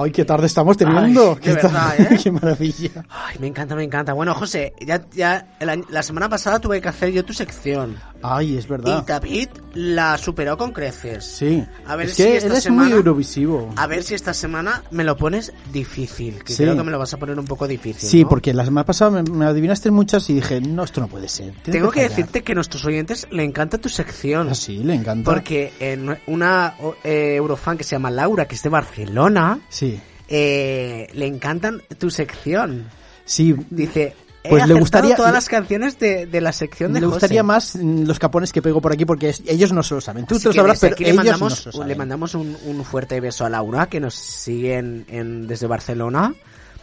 Ay, 0.02 0.10
qué 0.12 0.24
tarde 0.24 0.46
estamos 0.46 0.76
teniendo. 0.76 1.32
Ay, 1.32 1.38
qué, 1.40 1.54
ta- 1.54 1.62
verdad, 1.68 2.00
¿eh? 2.00 2.18
qué 2.22 2.30
maravilla. 2.30 3.04
Ay, 3.08 3.36
me 3.40 3.46
encanta, 3.48 3.74
me 3.74 3.84
encanta. 3.84 4.12
Bueno, 4.12 4.34
José, 4.34 4.72
ya, 4.80 5.02
ya 5.12 5.46
la 5.60 6.02
semana 6.02 6.28
pasada 6.28 6.58
tuve 6.58 6.80
que 6.80 6.88
hacer 6.88 7.10
yo 7.12 7.24
tu 7.24 7.32
sección. 7.32 7.96
Ay, 8.22 8.56
es 8.56 8.64
Y 8.64 8.68
verdad. 8.68 9.04
David 9.06 9.48
la 9.74 10.18
superó 10.18 10.56
con 10.56 10.72
creces. 10.72 11.24
Sí. 11.24 11.64
A 11.86 11.94
ver 11.96 12.06
es 12.08 12.14
si 12.14 12.24
que 12.24 12.36
esta 12.38 12.48
él 12.50 12.56
es 12.56 12.62
semana- 12.64 12.88
muy 12.88 12.92
eurovisivo. 12.96 13.72
A 13.76 13.86
ver 13.86 14.02
si 14.02 14.14
esta 14.14 14.34
semana 14.34 14.82
me 14.90 15.04
lo 15.04 15.16
pones 15.16 15.52
difícil. 15.72 16.42
Que 16.42 16.52
Sí. 16.52 16.64
creo 16.64 16.76
que 16.76 16.82
me 16.82 16.90
lo 16.90 16.98
vas 16.98 17.14
a 17.14 17.16
poner 17.18 17.38
un 17.38 17.44
poco 17.44 17.68
difícil. 17.68 18.08
Sí, 18.08 18.22
¿no? 18.24 18.28
porque 18.28 18.52
la 18.52 18.64
semana 18.64 18.84
pasada 18.84 19.10
me, 19.22 19.22
me 19.30 19.44
adivinaste 19.44 19.90
muchas 19.90 20.28
y 20.30 20.34
dije, 20.34 20.60
no, 20.60 20.82
esto 20.84 21.00
no 21.00 21.08
puede 21.08 21.28
ser. 21.28 21.52
Tengo 21.62 21.90
que 21.90 22.02
decirte 22.02 22.42
que 22.42 22.52
a 22.52 22.54
nuestros 22.56 22.84
oyentes 22.84 23.26
le 23.30 23.44
encanta 23.44 23.78
tu 23.78 23.88
sección. 23.88 24.48
Ah, 24.50 24.54
sí, 24.54 24.78
le 24.78 24.94
encanta. 24.94 25.30
Porque 25.30 25.72
en 25.78 26.16
una 26.26 26.74
eh, 27.04 27.34
Eurofan 27.36 27.78
que 27.78 27.84
se 27.84 27.92
llama 27.96 28.10
Laura, 28.10 28.46
que 28.48 28.54
es 28.56 28.62
de 28.62 28.68
Barcelona, 28.68 29.60
Sí, 29.68 30.00
eh, 30.28 31.06
le 31.14 31.26
encantan 31.26 31.82
tu 31.98 32.10
sección. 32.10 32.84
sí. 33.24 33.54
Dice, 33.70 34.14
Pues 34.48 34.66
le 34.66 34.74
gustaría- 34.74 35.16
todas 35.16 35.32
las 35.32 35.48
canciones 35.48 35.98
de, 35.98 36.26
de 36.26 36.40
la 36.40 36.52
sección 36.52 36.92
de 36.92 37.00
Le 37.00 37.06
José. 37.06 37.14
gustaría 37.16 37.42
más 37.42 37.76
mm, 37.76 38.04
los 38.04 38.18
capones 38.18 38.52
que 38.52 38.62
pego 38.62 38.80
por 38.80 38.92
aquí 38.92 39.04
porque 39.04 39.30
es- 39.30 39.42
ellos 39.46 39.72
no 39.72 39.82
se 39.82 39.94
lo 39.94 40.00
saben. 40.00 40.26
Tú 40.26 40.34
Así 40.36 40.42
te 40.44 40.48
lo 40.48 40.52
sabrás, 40.54 40.78
pero 40.80 40.96
le 40.98 41.04
ellos 41.06 41.16
mandamos, 41.16 41.50
no 41.52 41.56
se 41.56 41.66
lo 41.66 41.72
saben. 41.72 41.88
le 41.88 41.94
mandamos 41.96 42.34
un, 42.34 42.56
un 42.64 42.84
fuerte 42.84 43.20
beso 43.20 43.44
a 43.44 43.48
Laura, 43.50 43.86
que 43.88 44.00
nos 44.00 44.14
sigue 44.14 44.76
en, 44.78 45.04
en- 45.08 45.46
desde 45.46 45.66
Barcelona. 45.66 46.34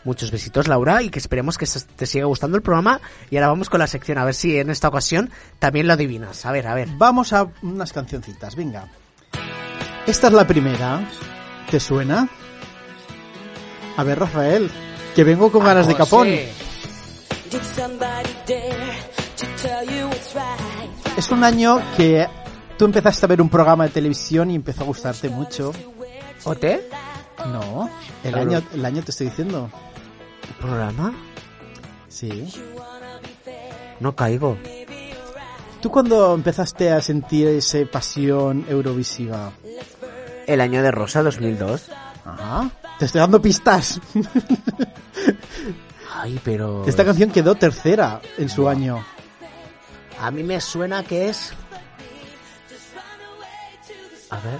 Muchos 0.03 0.29
besitos, 0.29 0.67
Laura, 0.67 1.01
y 1.01 1.09
que 1.09 1.17
esperemos 1.17 1.57
que 1.57 1.65
te 1.95 2.05
siga 2.05 2.25
gustando 2.25 2.55
el 2.57 2.61
programa. 2.61 3.01
Y 3.31 3.37
ahora 3.37 3.47
vamos 3.47 3.71
con 3.71 3.79
la 3.79 3.87
sección, 3.87 4.19
a 4.19 4.23
ver 4.25 4.35
si 4.35 4.55
en 4.59 4.69
esta 4.69 4.87
ocasión 4.87 5.31
también 5.57 5.87
lo 5.87 5.93
adivinas. 5.93 6.45
A 6.45 6.51
ver, 6.51 6.67
a 6.67 6.75
ver. 6.75 6.89
Vamos 6.97 7.33
a 7.33 7.47
unas 7.63 7.91
cancioncitas, 7.91 8.55
venga. 8.55 8.87
Esta 10.05 10.27
es 10.27 10.33
la 10.33 10.45
primera. 10.45 11.09
¿Te 11.71 11.79
suena? 11.79 12.29
A 13.97 14.03
ver, 14.03 14.19
Rafael, 14.19 14.69
que 15.15 15.23
vengo 15.23 15.51
con 15.51 15.63
ganas 15.63 15.87
de 15.87 15.95
capón. 15.95 16.27
Es 21.17 21.29
un 21.31 21.43
año 21.43 21.81
que 21.97 22.27
tú 22.77 22.85
empezaste 22.85 23.25
a 23.25 23.29
ver 23.29 23.41
un 23.41 23.49
programa 23.49 23.85
de 23.85 23.89
televisión 23.91 24.51
y 24.51 24.55
empezó 24.55 24.83
a 24.83 24.85
gustarte 24.85 25.29
mucho. 25.29 25.71
¿Ote? 26.43 26.89
No, 27.47 27.89
el 28.23 28.31
Claro. 28.33 28.49
año, 28.49 28.63
el 28.73 28.85
año 28.85 29.03
te 29.03 29.11
estoy 29.11 29.27
diciendo. 29.27 29.69
¿Programa? 30.59 31.13
Sí. 32.07 32.51
No 33.99 34.15
caigo. 34.15 34.57
¿Tú 35.81 35.91
cuando 35.91 36.33
empezaste 36.33 36.91
a 36.91 37.01
sentir 37.01 37.47
esa 37.47 37.79
pasión 37.91 38.65
eurovisiva? 38.67 39.51
El 40.47 40.61
año 40.61 40.81
de 40.81 40.91
Rosa 40.91 41.21
2002. 41.23 41.89
Ajá. 42.25 42.69
Te 42.99 43.05
estoy 43.05 43.19
dando 43.21 43.41
pistas. 43.41 43.99
Ay, 46.17 46.39
pero... 46.43 46.83
Esta 46.87 47.03
canción 47.03 47.29
quedó 47.31 47.55
tercera 47.55 48.21
en 48.37 48.49
su 48.49 48.67
año. 48.69 49.05
A 50.19 50.31
mí 50.31 50.43
me 50.43 50.59
suena 50.61 51.03
que 51.03 51.29
es... 51.29 51.51
A 54.29 54.37
ver... 54.37 54.59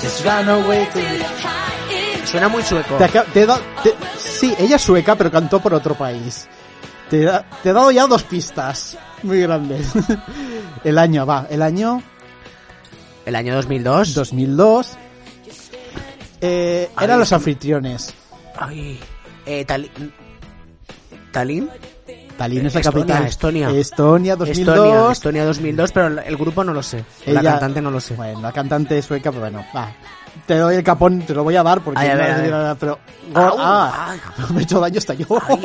Just 0.00 0.24
run 0.24 0.48
away 0.48 0.86
to 0.92 1.00
Suena 2.26 2.48
muy 2.48 2.62
sueco. 2.62 2.96
Te 2.96 3.04
aca- 3.04 3.24
te 3.24 3.42
he 3.42 3.46
dado- 3.46 3.62
te- 3.82 3.94
sí, 4.18 4.54
ella 4.58 4.76
es 4.76 4.82
sueca, 4.82 5.14
pero 5.14 5.30
cantó 5.30 5.60
por 5.60 5.72
otro 5.74 5.94
país. 5.94 6.46
Te, 7.08 7.22
he 7.22 7.72
dado 7.72 7.90
ya 7.90 8.06
dos 8.06 8.22
pistas 8.24 8.96
muy 9.22 9.40
grandes. 9.40 9.92
el 10.84 10.98
año, 10.98 11.24
va, 11.26 11.46
el 11.50 11.62
año 11.62 12.02
El 13.26 13.36
año 13.36 13.54
2002. 13.54 14.14
2002. 14.14 14.92
Eh, 16.40 16.90
eran 17.00 17.18
los 17.18 17.32
anfitriones. 17.32 18.12
Ay... 18.58 19.00
Eh, 19.46 19.64
¿Tallinn? 21.32 21.68
Tallinn 22.36 22.66
es 22.66 22.74
la 22.74 22.80
Estonia, 22.80 23.06
capital. 23.06 23.26
Estonia. 23.26 23.70
Estonia 23.70 24.36
2002. 24.36 24.76
Estonia, 24.76 25.12
Estonia 25.12 25.44
2002, 25.44 25.92
pero 25.92 26.06
el- 26.20 26.36
grupo 26.36 26.64
no 26.64 26.72
lo 26.72 26.82
sé. 26.82 27.04
La 27.26 27.40
Ella- 27.40 27.50
cantante 27.52 27.80
no 27.80 27.90
lo 27.90 28.00
sé. 28.00 28.14
Bueno, 28.14 28.40
la 28.40 28.52
cantante 28.52 28.98
es 28.98 29.04
sueca, 29.04 29.30
pero 29.30 29.42
bueno, 29.42 29.64
va. 29.74 29.92
Te 30.46 30.58
doy 30.58 30.74
el 30.76 30.82
capón, 30.82 31.20
te 31.22 31.32
lo 31.32 31.44
voy 31.44 31.54
a 31.54 31.62
dar 31.62 31.80
porque 31.80 32.00
Ay, 32.00 32.08
a 32.08 32.14
no 32.14 32.18
ver, 32.22 32.30
a 32.32 32.36
ver. 32.38 32.50
nada, 32.50 32.74
pero 32.74 32.98
Au, 33.34 33.54
ah, 33.58 34.08
ay. 34.10 34.20
me 34.52 34.60
he 34.60 34.62
hecho 34.64 34.80
daño 34.80 34.98
hasta 34.98 35.14
yo. 35.14 35.26
Ay, 35.48 35.58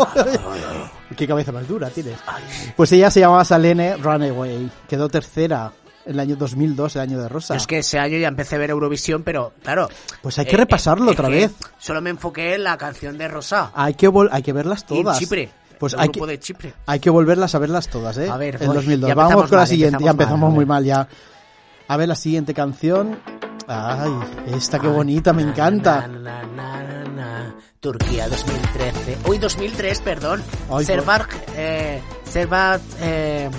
Qué 1.18 1.28
cabeza 1.28 1.52
más 1.52 1.68
dura 1.68 1.90
tienes. 1.90 2.18
Pues 2.76 2.92
ella 2.92 3.10
se 3.10 3.20
llamaba 3.22 3.44
Salene 3.44 3.98
Runaway. 3.98 4.70
Quedó 4.88 5.10
tercera 5.10 5.72
el 6.06 6.20
año 6.20 6.36
2002, 6.36 6.96
el 6.96 7.02
año 7.02 7.22
de 7.22 7.30
Rosa. 7.30 7.54
Yo 7.54 7.58
es 7.58 7.68
que 7.68 7.80
ese 7.80 8.00
año 8.00 8.18
ya 8.18 8.28
empecé 8.28 8.56
a 8.56 8.60
ver 8.60 8.70
Eurovisión, 8.72 9.24
pero 9.24 9.54
claro. 9.64 9.90
Pues 10.22 10.38
hay 10.40 10.46
que 10.46 10.58
repasarlo 10.58 11.12
es 11.12 11.18
otra 11.18 11.30
vez. 11.30 11.52
Solo 11.78 12.02
me 12.02 12.10
enfoqué 12.10 12.56
en 12.56 12.64
la 12.64 12.78
canción 12.78 13.18
de 13.18 13.28
Rosa. 13.28 13.72
Hay 13.76 13.94
que 13.94 14.10
vol- 14.10 14.30
hay 14.32 14.42
que 14.44 14.54
verlas 14.54 14.82
Y 14.90 15.02
todas. 15.04 15.20
Chipre. 15.20 15.50
Pues 15.80 15.94
el 15.94 16.00
hay 16.02 16.08
grupo 16.10 16.26
que, 16.26 16.32
de 16.34 16.40
Chipre. 16.40 16.74
hay 16.88 17.00
que 17.00 17.10
volverlas 17.10 17.56
a 17.56 17.60
verlas 17.60 17.88
todas, 17.88 18.18
¿eh? 18.18 18.30
A 18.30 18.36
ver, 18.38 18.56
en 18.62 18.68
voy. 18.68 18.76
2002. 18.76 19.08
Ya 19.08 19.16
Vamos 19.16 19.48
con 19.48 19.58
la 19.60 19.66
siguiente. 19.66 20.04
Ya 20.04 20.12
empezamos 20.12 20.42
mal, 20.50 20.52
muy 20.52 20.66
mal 20.66 20.84
ya. 20.84 21.08
A 21.88 21.98
ver 21.98 22.08
la 22.10 22.16
siguiente 22.16 22.54
canción. 22.54 23.18
Ay, 23.68 24.12
esta 24.58 24.80
qué 24.80 24.88
bonita, 24.88 25.32
me 25.32 25.44
encanta. 25.44 26.08
na, 26.08 26.18
na, 26.20 26.44
na, 26.44 26.84
na, 26.84 27.04
na. 27.06 27.56
Turquía 27.80 28.28
2013. 28.28 29.18
Uy, 29.28 29.38
2003, 29.38 30.02
perdón. 30.02 30.44
Ay, 30.70 30.84
Servar, 30.86 31.28
eh, 31.56 32.02
Servat, 32.26 32.82
eh, 33.00 33.50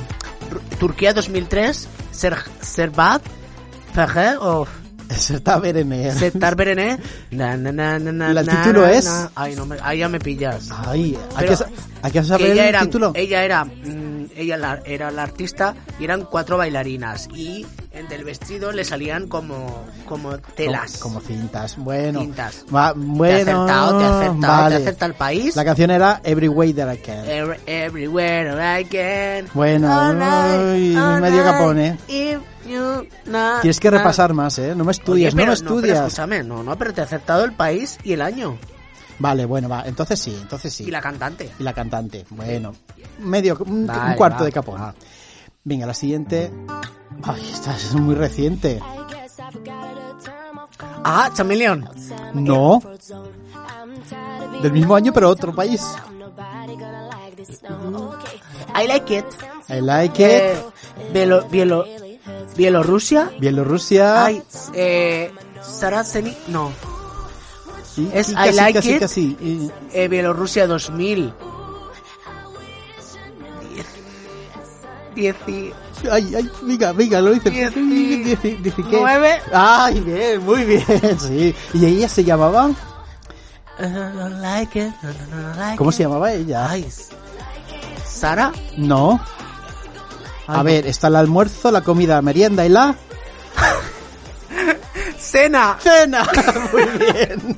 Turquía 0.79 1.15
2003. 1.15 1.89
Ser, 2.11 2.37
Servat, 2.61 3.23
Ferrer 3.95 4.37
o 4.41 4.67
Está 5.11 5.59
Berener. 5.59 6.15
Setar 6.15 6.55
Berené. 6.55 6.99
Na, 7.33 7.57
na, 7.57 7.73
na, 7.73 7.99
na, 7.99 8.13
na, 8.13 8.31
¿El 8.41 8.47
título 8.47 8.83
na, 8.83 8.93
es? 8.93 9.05
na. 9.07 9.31
Ay, 9.35 9.57
no 9.57 9.67
me, 9.67 9.77
ahí 9.83 9.99
ya 9.99 10.09
me 10.09 10.21
pillas. 10.21 10.69
Ay, 10.71 11.19
hay 11.35 11.49
que, 11.49 11.55
hay 12.03 12.13
que 12.13 12.23
saber 12.23 12.51
ella 12.53 12.63
el 12.63 12.69
era, 12.69 12.81
título. 12.83 13.13
ella 13.17 13.43
era, 13.45 13.65
mm, 13.65 14.27
ella 14.37 14.57
la- 14.57 14.81
era 14.85 15.11
la 15.11 15.25
artista 15.25 15.75
y 15.99 16.05
eran 16.05 16.23
cuatro 16.27 16.57
bailarinas 16.59 17.29
y 17.35 17.67
del 18.09 18.25
vestido 18.25 18.73
le 18.73 18.85
salían 18.85 19.29
como, 19.29 19.85
como 20.07 20.39
telas. 20.39 20.99
Como, 20.99 21.21
como 21.21 21.27
cintas. 21.27 21.77
Bueno. 21.77 22.21
Cintas. 22.21 22.65
Va, 22.75 22.93
Te 22.93 22.99
ha 22.99 23.03
bueno. 23.03 23.63
acertado, 23.65 23.99
te 23.99 24.05
ha 24.05 24.19
acertado, 24.21 24.63
vale. 24.63 24.77
te 24.77 24.83
acerta 24.83 25.07
el 25.07 25.15
país. 25.15 25.57
La 25.57 25.65
canción 25.65 25.91
era 25.91 26.21
Every 26.25 26.49
Way 26.49 26.73
That 26.75 26.93
I 26.95 26.99
Can. 26.99 27.25
Every- 27.29 27.61
everywhere 27.67 28.81
I 28.81 28.85
can. 28.85 29.49
Bueno, 29.55 29.93
All 29.93 30.19
night, 30.19 30.61
ay, 30.75 30.97
all 30.97 31.21
medio 31.21 31.45
capón, 31.45 31.79
¿eh? 31.79 31.99
you 32.09 32.41
Tienes 33.63 33.81
que 33.81 33.91
repasar 33.91 34.33
más, 34.35 34.59
¿eh? 34.59 34.75
No 34.77 34.85
me 34.85 34.93
estudias, 34.93 35.35
Oye, 35.35 35.45
no 35.45 35.51
me 35.51 35.57
pero- 35.57 35.65
pero 35.65 35.75
estudias. 35.81 35.99
escúchame, 36.07 36.43
no, 36.45 36.63
no, 36.63 36.77
pero 36.79 36.93
te 36.95 37.01
ha 37.01 37.05
acertado 37.05 37.45
el 37.45 37.53
país 37.53 37.99
y 38.05 38.13
el 38.13 38.23
año. 38.23 38.59
vale, 39.19 39.45
bueno, 39.45 39.69
va. 39.69 39.83
Entonces 39.87 40.19
sí, 40.21 40.37
entonces 40.41 40.73
sí. 40.73 40.85
Y 40.85 40.91
la 40.91 41.01
cantante. 41.01 41.51
Y 41.59 41.63
la 41.63 41.73
cantante. 41.73 42.25
Bueno, 42.31 42.75
medio, 43.19 43.57
un, 43.67 43.87
Vale, 43.87 44.11
un 44.11 44.15
cuarto 44.17 44.41
va, 44.41 44.45
de 44.45 44.53
capón. 44.53 44.81
va. 44.81 44.95
Venga, 45.65 45.87
la 45.87 45.95
siguiente. 45.95 46.51
Ay, 47.23 47.51
esta 47.53 47.77
es 47.77 47.93
muy 47.95 48.15
reciente. 48.15 48.81
Ah, 51.05 51.31
Chameleon. 51.35 51.89
No. 52.35 52.81
Del 54.63 54.73
mismo 54.73 54.95
año, 54.95 55.13
pero 55.13 55.29
otro 55.29 55.55
país. 55.55 55.83
I 58.75 58.87
like 58.87 59.19
it. 59.19 59.25
I 59.69 59.81
like 59.81 60.23
Eh, 60.25 60.53
it. 60.55 61.13
Bielo, 61.13 61.43
Bielo, 61.49 61.85
Bielorrusia. 62.57 63.31
Bielorrusia. 63.39 64.25
Ay, 64.27 64.43
eh, 64.75 65.33
Saraceni, 65.63 66.37
no, 66.49 66.73
Sí, 67.95 68.09
es 68.13 68.29
sí, 68.29 68.33
I 68.33 68.37
casi, 68.37 68.53
like 68.57 68.73
casi, 68.75 68.91
it. 68.93 69.01
casi. 69.01 69.37
Y- 69.41 69.71
eh, 69.93 70.09
Bielorrusia 70.09 70.67
2000. 70.67 71.33
Diez, 75.15 75.37
dieci- 75.47 75.73
Ay, 76.11 76.33
ay, 76.37 76.51
venga, 76.63 76.93
venga, 76.93 77.21
lo 77.21 77.33
qué. 77.41 77.71
nueve. 78.91 79.41
Ay, 79.53 80.01
bien, 80.01 80.45
muy 80.45 80.65
bien, 80.65 80.85
sí. 81.19 81.55
¿Y 81.75 81.85
ella 81.87 82.09
se 82.09 82.25
llamaba? 82.25 82.71
Like 83.79 84.79
it, 84.79 84.93
like 85.57 85.77
¿Cómo 85.77 85.91
se 85.91 86.03
llamaba 86.03 86.33
ella? 86.33 86.69
Ay, 86.71 86.87
Sara. 88.07 88.53
No. 88.77 89.21
A 90.47 90.59
Ay, 90.61 90.65
ver, 90.65 90.87
está 90.87 91.07
el 91.09 91.17
almuerzo, 91.17 91.71
la 91.71 91.81
comida, 91.83 92.21
merienda 92.23 92.67
y 92.67 92.69
la 92.69 92.95
Cena. 95.19 95.77
cena. 95.81 96.27
Muy 96.73 96.85
bien. 96.99 97.57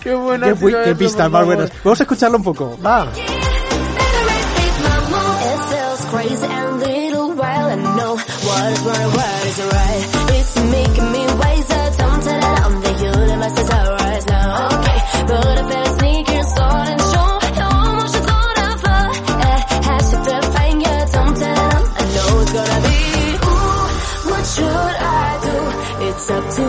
Qué 0.00 0.14
buena. 0.14 0.54
Qué, 0.54 0.76
qué 0.84 0.94
pistas 0.94 1.30
más 1.30 1.44
buenas. 1.44 1.70
Vamos 1.84 2.00
a 2.00 2.02
escucharlo 2.04 2.38
un 2.38 2.44
poco. 2.44 2.78
Va. 2.84 3.06
What 8.54 8.72
is 8.72 8.82
right, 8.84 9.08
what 9.16 9.46
is 9.50 9.58
right. 9.74 10.02
It's 10.38 10.54
making 10.76 11.08
me 11.12 11.22
wiser. 11.42 11.84
Don't 11.98 12.20
tell 12.26 12.44
it 12.52 12.60
on 12.66 12.74
the 12.84 12.92
universe 13.10 13.58
is 13.62 13.70
alright 13.70 14.24
now. 14.28 14.66
Okay, 14.74 14.98
but 15.28 15.58
I 15.58 15.64
feel 15.70 15.88
sneaking, 15.98 16.44
sort 16.54 16.88
and 16.92 17.00
show. 17.12 17.30
How 17.60 17.92
much 17.98 18.12
it's 18.18 18.26
gonna 18.30 18.70
fall. 18.84 19.10
Eh, 19.48 19.60
has 19.88 20.04
to 20.12 20.16
feel 20.26 20.42
fine, 20.54 20.80
yeah. 20.80 21.04
Don't 21.16 21.34
tell 21.42 21.58
it 21.66 21.74
on. 21.74 21.82
I 21.98 22.04
know 22.14 22.40
it's 22.42 22.52
gonna 22.56 22.80
be. 22.86 22.98
Ooh, 23.50 24.30
what 24.30 24.44
should 24.54 24.94
I 25.18 25.28
do? 25.46 25.56
It's 26.06 26.30
up 26.30 26.44
to 26.56 26.64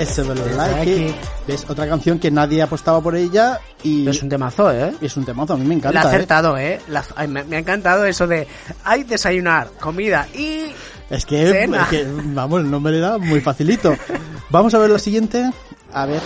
Lo 0.00 0.34
Like 0.34 0.56
like. 0.56 0.90
it. 0.90 1.08
it. 1.10 1.14
Es 1.48 1.68
otra 1.68 1.86
canción 1.88 2.18
que 2.18 2.30
nadie 2.30 2.62
apostaba 2.62 3.00
por 3.02 3.14
ella 3.16 3.60
y 3.82 4.08
Es 4.08 4.22
un 4.22 4.28
temazo, 4.30 4.72
¿eh? 4.72 4.94
es 5.00 5.16
un 5.16 5.24
temazo. 5.24 5.52
A 5.54 5.56
mí 5.56 5.62
me 5.64 5.70
La 5.70 5.74
encanta. 5.74 6.00
ha 6.00 6.04
¿eh? 6.04 6.06
acertado, 6.06 6.56
¿eh? 6.58 6.80
La- 6.88 7.04
ay, 7.16 7.28
me, 7.28 7.44
me 7.44 7.56
ha 7.56 7.58
encantado 7.58 8.04
eso 8.06 8.26
de 8.26 8.46
hay 8.84 9.04
desayunar, 9.04 9.68
comida 9.78 10.26
y 10.34 10.72
Es 11.10 11.26
que, 11.26 11.50
Cena. 11.52 11.82
es 11.82 11.88
que, 11.88 12.06
vamos, 12.08 12.60
el 12.60 12.70
nombre 12.70 12.96
era 12.96 13.18
muy 13.18 13.40
facilito. 13.40 13.94
Vamos 14.50 14.74
a 14.74 14.78
ver 14.78 14.90
la 14.90 14.98
siguiente. 14.98 15.50
A 15.92 16.06
ver. 16.06 16.20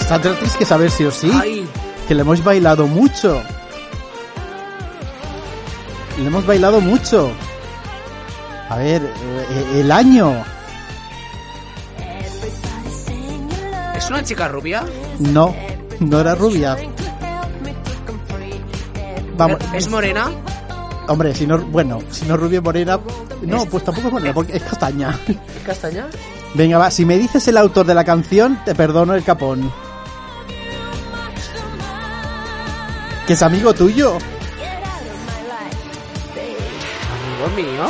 Esta 0.00 0.20
tienes 0.20 0.56
que 0.56 0.64
saber 0.66 0.90
sí 0.90 1.04
o 1.04 1.10
sí. 1.10 1.30
ay, 1.32 1.66
que 2.08 2.14
le 2.14 2.20
hemos 2.22 2.42
bailado 2.44 2.86
mucho. 2.86 3.42
Le 6.18 6.26
hemos 6.26 6.46
bailado 6.46 6.80
mucho. 6.80 7.30
A 8.68 8.76
ver, 8.76 9.02
eh, 9.02 9.80
el 9.80 9.92
año. 9.92 10.44
¿Es 14.06 14.10
una 14.10 14.22
chica 14.22 14.46
rubia? 14.46 14.84
No, 15.18 15.52
no 15.98 16.20
era 16.20 16.36
rubia. 16.36 16.76
Vamos, 19.36 19.58
¿Es 19.74 19.90
morena? 19.90 20.30
hombre, 21.08 21.34
si 21.34 21.44
no, 21.44 21.58
bueno, 21.58 21.98
si 22.12 22.24
no 22.24 22.34
es 22.34 22.40
rubia 22.40 22.60
morena, 22.60 23.00
no, 23.42 23.66
pues 23.66 23.82
tampoco 23.82 24.06
es 24.06 24.12
morena, 24.12 24.32
porque 24.32 24.58
es 24.58 24.62
castaña. 24.62 25.18
¿Es 25.26 25.62
castaña? 25.66 26.06
Venga, 26.54 26.78
va, 26.78 26.88
si 26.92 27.04
me 27.04 27.18
dices 27.18 27.48
el 27.48 27.56
autor 27.56 27.84
de 27.84 27.94
la 27.96 28.04
canción, 28.04 28.60
te 28.64 28.76
perdono 28.76 29.12
el 29.12 29.24
capón. 29.24 29.72
Que 33.26 33.32
es 33.32 33.42
amigo 33.42 33.74
tuyo. 33.74 34.18
Amigo 37.24 37.56
mío. 37.56 37.86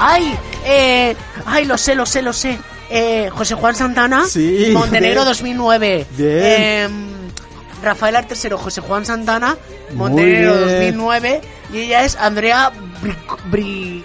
¡Ay! 0.00 0.34
Eh, 0.64 1.14
¡Ay, 1.44 1.66
lo 1.66 1.76
sé, 1.76 1.94
lo 1.94 2.06
sé, 2.06 2.22
lo 2.22 2.32
sé! 2.32 2.58
Eh, 2.96 3.28
José 3.30 3.54
Juan 3.56 3.74
Santana. 3.74 4.24
Sí, 4.26 4.70
Montenegro 4.72 5.22
bien. 5.22 5.26
2009. 5.26 6.06
Bien. 6.16 6.28
Eh, 6.42 6.88
Rafael 7.82 8.16
Artesero, 8.16 8.56
José 8.56 8.80
Juan 8.80 9.04
Santana. 9.04 9.56
Montenegro 9.94 10.54
bien. 10.54 10.96
2009. 10.96 11.40
Y 11.72 11.78
ella 11.78 12.04
es 12.04 12.16
Andrea 12.16 12.70
Bri- 13.02 13.16
Bri- 13.50 14.02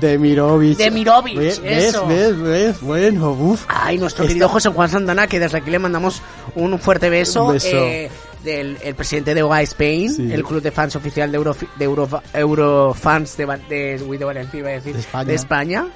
Demirovich. 0.00 0.78
Demirovich, 0.78 1.36
¿Ves? 1.36 1.60
eso. 1.64 2.06
¿Ves? 2.06 2.40
¿Ves? 2.40 2.80
Bueno, 2.80 3.30
uff. 3.32 3.64
Ay, 3.68 3.98
nuestro 3.98 4.22
Esta- 4.24 4.28
querido 4.32 4.48
José 4.48 4.68
Juan 4.70 4.88
Santana, 4.88 5.26
que 5.26 5.40
desde 5.40 5.58
aquí 5.58 5.70
le 5.70 5.78
mandamos 5.80 6.22
un 6.54 6.78
fuerte 6.78 7.10
beso. 7.10 7.46
Un 7.46 7.52
beso. 7.54 7.68
eh, 7.76 8.10
del 8.44 8.78
el 8.82 8.94
presidente 8.94 9.34
de 9.34 9.42
OA 9.42 9.60
Spain, 9.62 10.14
Sí. 10.14 10.32
el 10.32 10.42
club 10.44 10.62
de 10.62 10.70
fans 10.70 10.96
oficial 10.96 11.30
de, 11.30 11.36
Euro, 11.36 11.54
de 11.76 11.84
Euro, 11.84 12.08
Eurofans 12.32 13.36
de, 13.36 13.44
de, 13.68 13.98
de 13.98 14.24
Valencia, 14.24 14.58
iba 14.58 14.68
a 14.70 14.72
decir, 14.72 14.94
De 14.94 15.00
España. 15.00 15.24
de 15.26 15.34
España. 15.34 15.86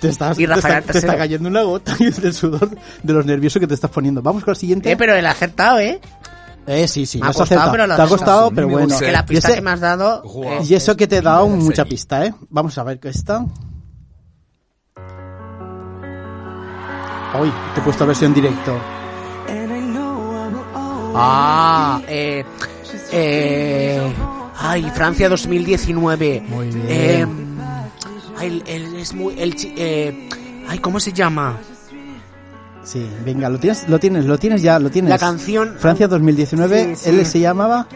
Te, 0.00 0.08
estás, 0.08 0.38
Y 0.38 0.46
te, 0.46 0.52
está, 0.52 0.60
te 0.60 0.68
está 0.68 0.76
Artesero. 0.76 1.16
cayendo 1.18 1.48
una 1.48 1.62
gota 1.62 1.96
del 1.98 2.34
sudor 2.34 2.70
de 3.02 3.12
los 3.12 3.24
nerviosos 3.24 3.60
que 3.60 3.66
te 3.66 3.74
estás 3.74 3.90
poniendo. 3.90 4.20
Vamos 4.22 4.44
con 4.44 4.52
la 4.52 4.56
siguiente. 4.56 4.90
Eh, 4.92 4.96
pero 4.96 5.14
ha 5.14 5.30
acertado, 5.30 5.78
¿eh? 5.78 6.00
Eh, 6.66 6.88
sí, 6.88 7.04
sí, 7.06 7.18
Me 7.18 7.24
ha 7.24 7.28
costado, 7.28 7.44
acertado. 7.44 7.72
pero 7.72 7.86
lo 7.86 7.96
Te 7.96 8.02
ha 8.02 8.06
costado, 8.06 8.50
pero 8.50 8.68
bueno. 8.68 8.86
gusta. 8.88 9.04
Que 9.04 9.12
la 9.12 9.26
pista 9.26 9.48
ese- 9.48 9.56
que 9.56 9.62
me 9.62 9.70
has 9.70 9.80
dado... 9.80 10.22
Eh, 10.44 10.60
Y 10.68 10.74
eso 10.74 10.96
que 10.96 11.06
te 11.06 11.18
he 11.18 11.20
dado 11.22 11.46
mucha 11.48 11.84
pista, 11.84 12.24
¿eh? 12.24 12.34
Vamos 12.50 12.76
a 12.78 12.84
ver 12.84 12.98
qué 12.98 13.08
está. 13.10 13.44
Hoy 17.38 17.52
te 17.74 17.80
he 17.80 17.82
puesto 17.84 18.06
versión 18.06 18.32
directo. 18.32 18.78
Ah, 21.16 22.00
eh, 22.08 22.44
eh, 23.12 24.12
ay, 24.58 24.90
Francia 24.94 25.28
2019. 25.28 26.42
Muy 26.48 26.68
bien. 26.68 26.86
Eh, 26.88 27.26
ay, 28.38 28.62
él 28.66 28.96
es 28.96 29.14
muy, 29.14 29.40
el, 29.40 29.54
chi- 29.56 29.74
eh, 29.76 30.28
ay, 30.68 30.78
¿cómo 30.78 31.00
se 31.00 31.12
llama? 31.12 31.56
Sí, 32.82 33.08
venga, 33.24 33.48
lo 33.48 33.58
tienes, 33.58 33.88
lo 33.88 33.98
tienes, 33.98 34.26
lo 34.26 34.38
tienes 34.38 34.60
ya, 34.62 34.78
lo 34.78 34.90
tienes. 34.90 35.08
La 35.10 35.18
canción. 35.18 35.76
Francia 35.78 36.06
2019, 36.06 36.96
Sí, 36.96 37.04
sí. 37.04 37.10
él 37.10 37.24
se 37.24 37.40
llamaba 37.40 37.86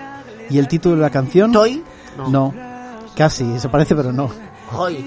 y 0.49 0.59
el 0.59 0.67
título 0.67 0.97
de 0.97 1.03
la 1.03 1.11
canción. 1.11 1.53
Toy. 1.53 1.83
No. 2.31 2.53
casi, 3.15 3.59
se 3.59 3.69
parece 3.69 3.95
pero 3.95 4.13
no. 4.13 4.31
Joy, 4.73 5.05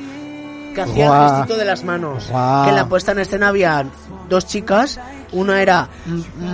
que 0.76 0.82
hacía 0.82 1.08
Guau. 1.08 1.24
el 1.24 1.36
gestito 1.38 1.58
de 1.58 1.66
las 1.66 1.84
manos. 1.84 2.28
Guau. 2.30 2.64
Que 2.64 2.70
en 2.70 2.76
la 2.76 2.88
puesta 2.88 3.12
en 3.12 3.20
escena 3.20 3.48
había 3.49 3.86
dos 4.30 4.45
chicas, 4.45 4.99
una 5.32 5.62
era 5.62 5.90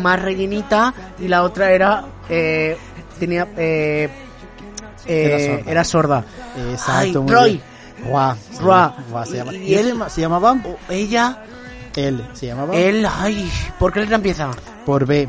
más 0.01 0.21
rellenita 0.21 0.93
y 1.19 1.27
la 1.27 1.43
otra 1.43 1.71
era 1.71 2.05
eh, 2.29 2.77
tenía 3.19 3.47
eh, 3.57 4.09
eh, 5.05 5.25
Era 5.25 5.37
sorda. 5.39 5.71
era 5.71 5.83
sorda. 5.83 6.25
Exacto, 6.71 6.99
Ay, 6.99 7.13
muy 7.17 7.31
Roy. 7.33 7.49
bien. 7.51 7.76
Sí, 7.97 8.03
Roa. 8.59 8.95
guau, 9.09 9.25
se, 9.25 9.37
llama- 9.37 9.53
Y 9.53 9.57
¿Y 9.57 9.73
él 9.75 9.93
se 10.07 10.21
llamaba? 10.21 10.51
O 10.53 10.77
ella, 10.91 11.43
Él, 11.95 12.23
se 12.33 12.47
llamaba 12.47 12.75
él, 12.75 13.05
ay, 13.19 13.51
¿por 13.79 13.91
qué 13.91 14.01
letra 14.01 14.15
empieza? 14.17 14.49
por 14.85 15.05
B. 15.05 15.27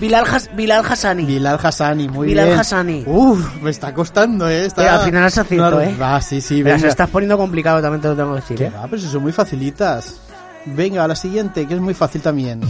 Bilal, 0.00 0.24
Has- 0.26 0.50
Bilal 0.56 0.84
Hassani. 0.84 1.24
Bilal 1.24 1.58
Hassani, 1.62 2.08
muy 2.08 2.28
Bilal 2.28 2.46
bien. 2.46 2.58
Hassani. 2.58 3.04
Uf, 3.06 3.62
me 3.62 3.70
está 3.70 3.94
costando, 3.94 4.48
eh. 4.48 4.66
Está... 4.66 4.82
Pero 4.82 4.94
al 4.94 5.00
final 5.04 5.24
has 5.24 5.38
acierto, 5.38 5.70
No, 5.70 5.80
eh. 5.80 5.94
Va, 6.00 6.20
sí, 6.20 6.40
sí, 6.40 6.54
Mira, 6.56 6.70
se 6.70 6.76
venga. 6.82 6.88
estás 6.88 7.08
poniendo 7.10 7.38
complicado, 7.38 7.80
también 7.80 8.00
te 8.00 8.08
lo 8.08 8.16
tengo 8.16 8.34
que 8.34 8.40
decir, 8.40 8.62
¿eh? 8.62 8.72
va, 8.74 8.82
pero 8.88 9.00
si 9.00 9.06
son 9.08 9.22
muy 9.22 9.30
facilitas. 9.32 10.20
Venga, 10.66 11.04
a 11.04 11.08
la 11.08 11.14
siguiente, 11.14 11.66
que 11.68 11.74
es 11.74 11.80
muy 11.80 11.94
fácil 11.94 12.20
también. 12.20 12.60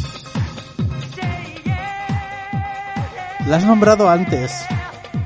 La 3.47 3.57
has 3.57 3.65
nombrado 3.65 4.09
antes. 4.09 4.53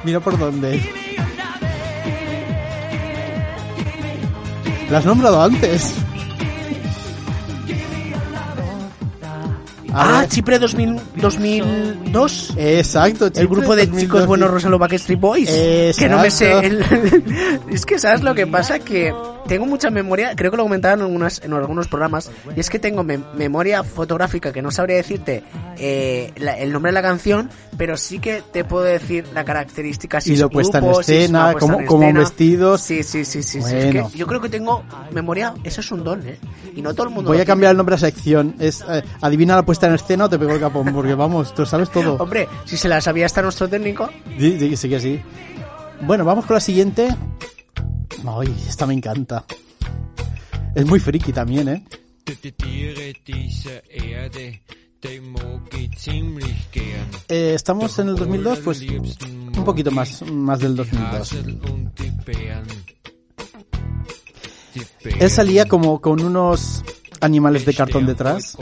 Mira 0.05 0.21
por 0.21 0.39
dónde. 0.39 0.89
La 4.91 4.99
has 4.99 5.05
nombrado 5.05 5.43
antes. 5.43 5.95
A 9.93 10.17
Ah, 10.17 10.21
ver. 10.21 10.29
Chipre 10.29 10.59
2000, 10.59 11.01
2002. 11.17 12.53
Exacto, 12.57 13.27
El 13.27 13.33
Chipre 13.33 13.47
grupo 13.47 13.75
de 13.77 13.87
2012. 13.87 14.01
chicos 14.07 14.27
buenos 14.27 14.51
Rosalo 14.51 14.79
Backstreet 14.79 15.19
Boys. 15.21 15.49
Que 15.49 16.09
no 16.09 16.19
me 16.19 16.31
sé. 16.31 16.53
Exacto. 16.59 16.95
el- 16.95 17.61
es 17.75 17.87
que, 17.87 17.99
¿sabes 17.99 18.23
lo 18.23 18.35
que 18.35 18.47
pasa? 18.47 18.79
Que 18.79 19.15
tengo 19.47 19.67
mucha 19.67 19.91
memoria, 19.91 20.35
creo 20.37 20.51
que 20.51 20.57
lo 20.57 20.63
comentaba 20.65 20.95
en, 20.95 21.01
algunas, 21.03 21.43
en 21.43 21.53
algunos 21.53 21.89
programas, 21.89 22.31
y 22.57 22.61
es 22.61 22.71
que 22.71 22.79
tengo 22.79 23.03
mem- 23.03 23.25
memoria 23.35 23.83
fotográfica 23.85 24.53
que 24.53 24.63
no 24.63 24.71
sabría 24.71 24.97
decirte 24.97 25.43
eh, 25.79 26.33
la- 26.37 26.59
el 26.59 26.73
nombre 26.73 26.91
de 26.91 26.95
la 26.95 27.03
canción, 27.03 27.51
pero 27.77 27.97
sí 27.97 28.19
que 28.19 28.43
te 28.53 28.65
puedo 28.65 28.85
decir 28.85 29.27
la 29.35 29.45
característica. 29.45 30.21
Si 30.21 30.33
Y 30.33 30.37
lo 30.37 30.49
puesta 30.51 30.79
en 30.79 30.95
si 30.95 31.01
escena, 31.01 31.53
en 31.53 31.59
cómo 31.59 31.81
escena. 32.07 32.21
vestidos. 32.21 32.81
Sí, 32.81 33.03
sí, 33.03 33.25
sí, 33.25 33.43
sí. 33.43 33.61
sí, 33.63 33.75
Bueno. 33.75 34.07
Es 34.07 34.13
que 34.13 34.19
yo 34.19 34.27
creo 34.27 34.41
que 34.41 34.49
tengo 34.49 34.83
memoria, 35.13 35.55
eso 35.65 35.81
es 35.81 35.91
un 35.93 36.03
don, 36.05 36.27
¿eh? 36.27 36.39
Y 36.75 36.83
no 36.83 36.95
todo 36.95 37.09
el 37.09 37.13
mundo 37.15 37.31
Voy 37.31 37.41
a 37.41 37.45
cambiar 37.45 37.71
el 37.73 37.77
nombre 37.77 37.95
a 37.95 37.99
sección. 37.99 38.55
Es 38.59 38.83
eh, 38.89 39.03
adivina 39.21 39.55
la 39.57 39.65
puesta 39.65 39.87
en 39.87 39.95
escena 39.95 40.25
o 40.27 40.29
te 40.29 40.39
pego 40.39 40.53
el 40.55 40.61
capón, 40.61 40.93
porque 40.95 41.15
vamos, 41.15 41.55
tú 41.55 41.65
sabes 41.67 41.91
todo. 41.91 42.15
Hombre, 42.15 42.49
si 42.65 42.77
se 42.77 42.89
la 42.89 43.01
sabía 43.01 43.27
hasta 43.27 43.43
nuestro 43.43 43.69
técnico. 43.69 44.09
Sí, 44.39 44.57
sí, 44.59 44.77
sí 44.77 44.89
que 44.89 45.01
sí. 45.01 45.21
Bueno, 46.03 46.25
vamos 46.25 46.47
con 46.47 46.55
la 46.55 46.61
siguiente. 46.61 47.09
Ay, 48.27 48.55
esta 48.69 48.87
me 48.87 48.95
encanta. 48.95 49.45
Es 50.75 50.85
muy 50.87 51.01
friki 51.01 51.33
también, 51.33 51.69
¿eh? 51.69 51.85
Eh, 57.29 57.53
estamos 57.55 57.99
en 57.99 58.09
el 58.09 58.17
2002, 58.17 58.59
pues 58.61 58.83
un 58.83 59.65
poquito 59.65 59.91
más, 59.91 60.23
más 60.31 60.61
del 60.61 60.77
2002. 60.77 61.35
Él 65.21 65.31
salía 65.31 65.67
como 65.67 66.01
con 66.01 66.21
unos 66.21 66.83
animales 67.21 67.65
de 67.65 67.75
cartón 67.75 68.07
detrás. 68.07 68.57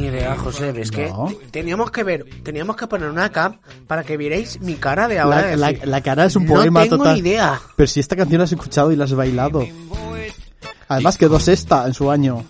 Ni 0.00 0.06
idea, 0.06 0.36
José, 0.36 0.72
es 0.80 0.90
que 0.90 1.08
No. 1.08 1.28
teníamos 1.50 1.90
que 1.90 2.02
ver, 2.04 2.24
teníamos 2.42 2.76
que 2.76 2.86
poner 2.86 3.08
una 3.10 3.30
cam 3.30 3.58
para 3.86 4.02
que 4.02 4.16
vierais 4.16 4.60
mi 4.60 4.74
cara 4.74 5.08
de 5.08 5.18
ahora. 5.18 5.54
La, 5.56 5.70
la- 5.72 5.78
la 5.84 6.00
cara 6.00 6.24
es 6.24 6.36
un 6.36 6.46
no 6.46 6.54
poema 6.54 6.82
tengo 6.84 6.98
total. 6.98 7.14
ni 7.14 7.20
idea. 7.20 7.60
Pero 7.76 7.86
si 7.86 8.00
esta 8.00 8.16
canción 8.16 8.38
la 8.38 8.44
has 8.44 8.52
escuchado 8.52 8.92
y 8.92 8.96
la 8.96 9.04
has 9.04 9.12
bailado. 9.14 9.66
Además 10.88 11.18
quedó 11.18 11.38
sexta 11.38 11.86
en 11.86 11.94
su 11.94 12.10
año. 12.10 12.44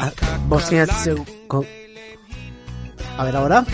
Ah, 0.00 0.12
Bosnia 0.48 0.82
Herzegovina. 0.82 1.30
A 3.18 3.24
ver 3.24 3.36
ahora. 3.36 3.64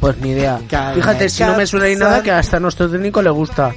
Pues 0.00 0.16
ni 0.18 0.30
idea. 0.30 0.60
Fíjate, 0.94 1.28
si 1.28 1.42
no 1.44 1.56
me 1.56 1.66
suena 1.66 1.86
ni 1.86 1.96
nada, 1.96 2.22
que 2.22 2.30
hasta 2.30 2.56
a 2.56 2.60
nuestro 2.60 2.88
técnico 2.90 3.20
le 3.22 3.30
gusta. 3.30 3.74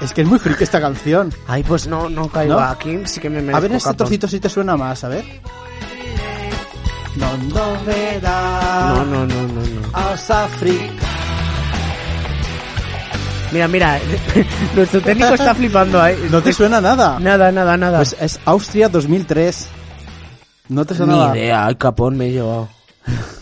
Es 0.00 0.12
que 0.12 0.22
es 0.22 0.26
muy 0.26 0.38
friki 0.38 0.64
esta 0.64 0.80
canción. 0.80 1.32
Ay, 1.46 1.62
pues 1.62 1.86
no, 1.86 2.08
no 2.08 2.28
caigo. 2.28 2.54
¿No? 2.54 2.60
Aquí 2.60 2.98
sí 3.04 3.20
que 3.20 3.28
me 3.28 3.42
merezco 3.42 3.56
A 3.56 3.60
ver 3.60 3.72
este 3.72 3.94
trocito 3.94 4.28
si 4.28 4.40
te 4.40 4.48
suena 4.48 4.76
más, 4.76 5.04
a 5.04 5.08
ver. 5.08 5.24
No, 7.16 7.36
no. 7.36 9.04
No, 9.04 9.04
no, 9.04 9.26
no. 9.26 9.60
Mira, 13.52 13.66
mira, 13.68 13.98
nuestro 14.74 15.02
técnico 15.02 15.34
está 15.34 15.54
flipando 15.54 16.00
ahí. 16.00 16.16
¿No 16.30 16.40
te 16.40 16.52
suena 16.52 16.80
nada? 16.80 17.18
Nada, 17.18 17.50
nada, 17.50 17.76
nada. 17.76 17.98
Pues 17.98 18.16
es 18.20 18.40
Austria 18.44 18.88
2003. 18.88 19.68
¿No 20.68 20.84
te 20.84 20.94
suena 20.94 21.12
ni 21.12 21.18
nada? 21.18 21.36
idea, 21.36 21.66
ay, 21.66 21.74
capón 21.74 22.16
me 22.16 22.28
he 22.28 22.32
llevado. 22.32 22.68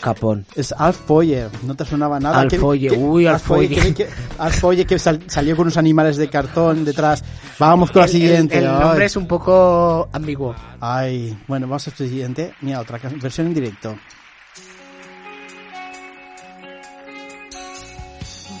Capón. 0.00 0.46
Es 0.54 0.72
Alf 0.72 0.96
Foyer, 1.06 1.50
no 1.64 1.74
te 1.74 1.84
sonaba 1.84 2.18
nada. 2.18 2.40
Alf 2.40 2.50
¿Qué- 2.50 2.58
Foyer, 2.58 2.92
qué- 2.92 2.98
uy, 2.98 3.26
Alf 3.26 3.42
Foyer. 3.42 3.82
que- 3.82 3.94
que- 3.94 4.08
Alf 4.38 4.58
Foyer 4.60 4.86
que 4.86 4.98
sal- 4.98 5.22
salió 5.26 5.54
con 5.56 5.64
unos 5.64 5.76
animales 5.76 6.16
de 6.16 6.28
cartón 6.30 6.84
detrás. 6.84 7.22
Vamos 7.58 7.90
con 7.90 8.02
la 8.02 8.08
siguiente. 8.08 8.58
El, 8.58 8.64
nombre 8.64 9.04
es 9.04 9.16
un 9.16 9.26
poco 9.26 10.08
ambiguo. 10.12 10.54
Ay, 10.80 11.38
bueno, 11.46 11.66
vamos 11.66 11.86
a 11.86 11.90
la 11.90 11.96
siguiente. 11.96 12.54
Mira, 12.62 12.80
otra 12.80 12.98
versión 13.20 13.48
en 13.48 13.54
directo. 13.54 13.90
No 13.90 13.98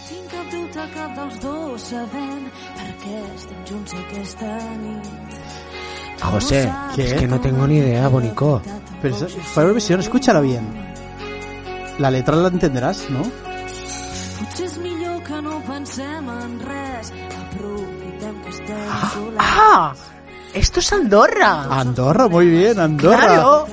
tinc 0.08 0.30
cap 0.30 0.46
dubte 0.52 0.84
cap 0.94 1.16
dels 1.16 1.40
dos 1.40 1.80
sabem 1.80 2.44
per 2.76 2.90
José, 6.22 6.70
¿Qué? 6.94 7.04
es 7.06 7.14
que 7.14 7.26
no 7.26 7.40
tengo 7.40 7.66
ni 7.66 7.78
idea, 7.78 8.08
Bonico. 8.08 8.60
Pero 9.00 9.16
es- 9.16 9.32
fue 9.34 9.62
Eurovisión, 9.62 10.00
escúchala 10.00 10.40
bien. 10.40 10.89
La 12.00 12.10
letra 12.10 12.34
la 12.34 12.48
entenderás, 12.48 13.04
¿no? 13.12 13.20
Potser 14.40 14.66
és 14.70 14.76
millor 14.80 15.18
que 15.26 15.40
no 15.44 15.58
pensem 15.66 16.30
en 16.32 16.54
res. 16.64 17.10
Aprofitem 17.42 18.38
que 18.40 18.54
estem 18.54 18.86
solars. 19.12 19.36
¡Ah! 19.38 19.92
¡Esto 20.54 20.80
es 20.80 20.92
Andorra! 20.94 21.66
Andorra, 21.78 22.26
muy 22.26 22.46
bien, 22.46 22.80
Andorra. 22.80 23.18
¡Claro! 23.18 23.66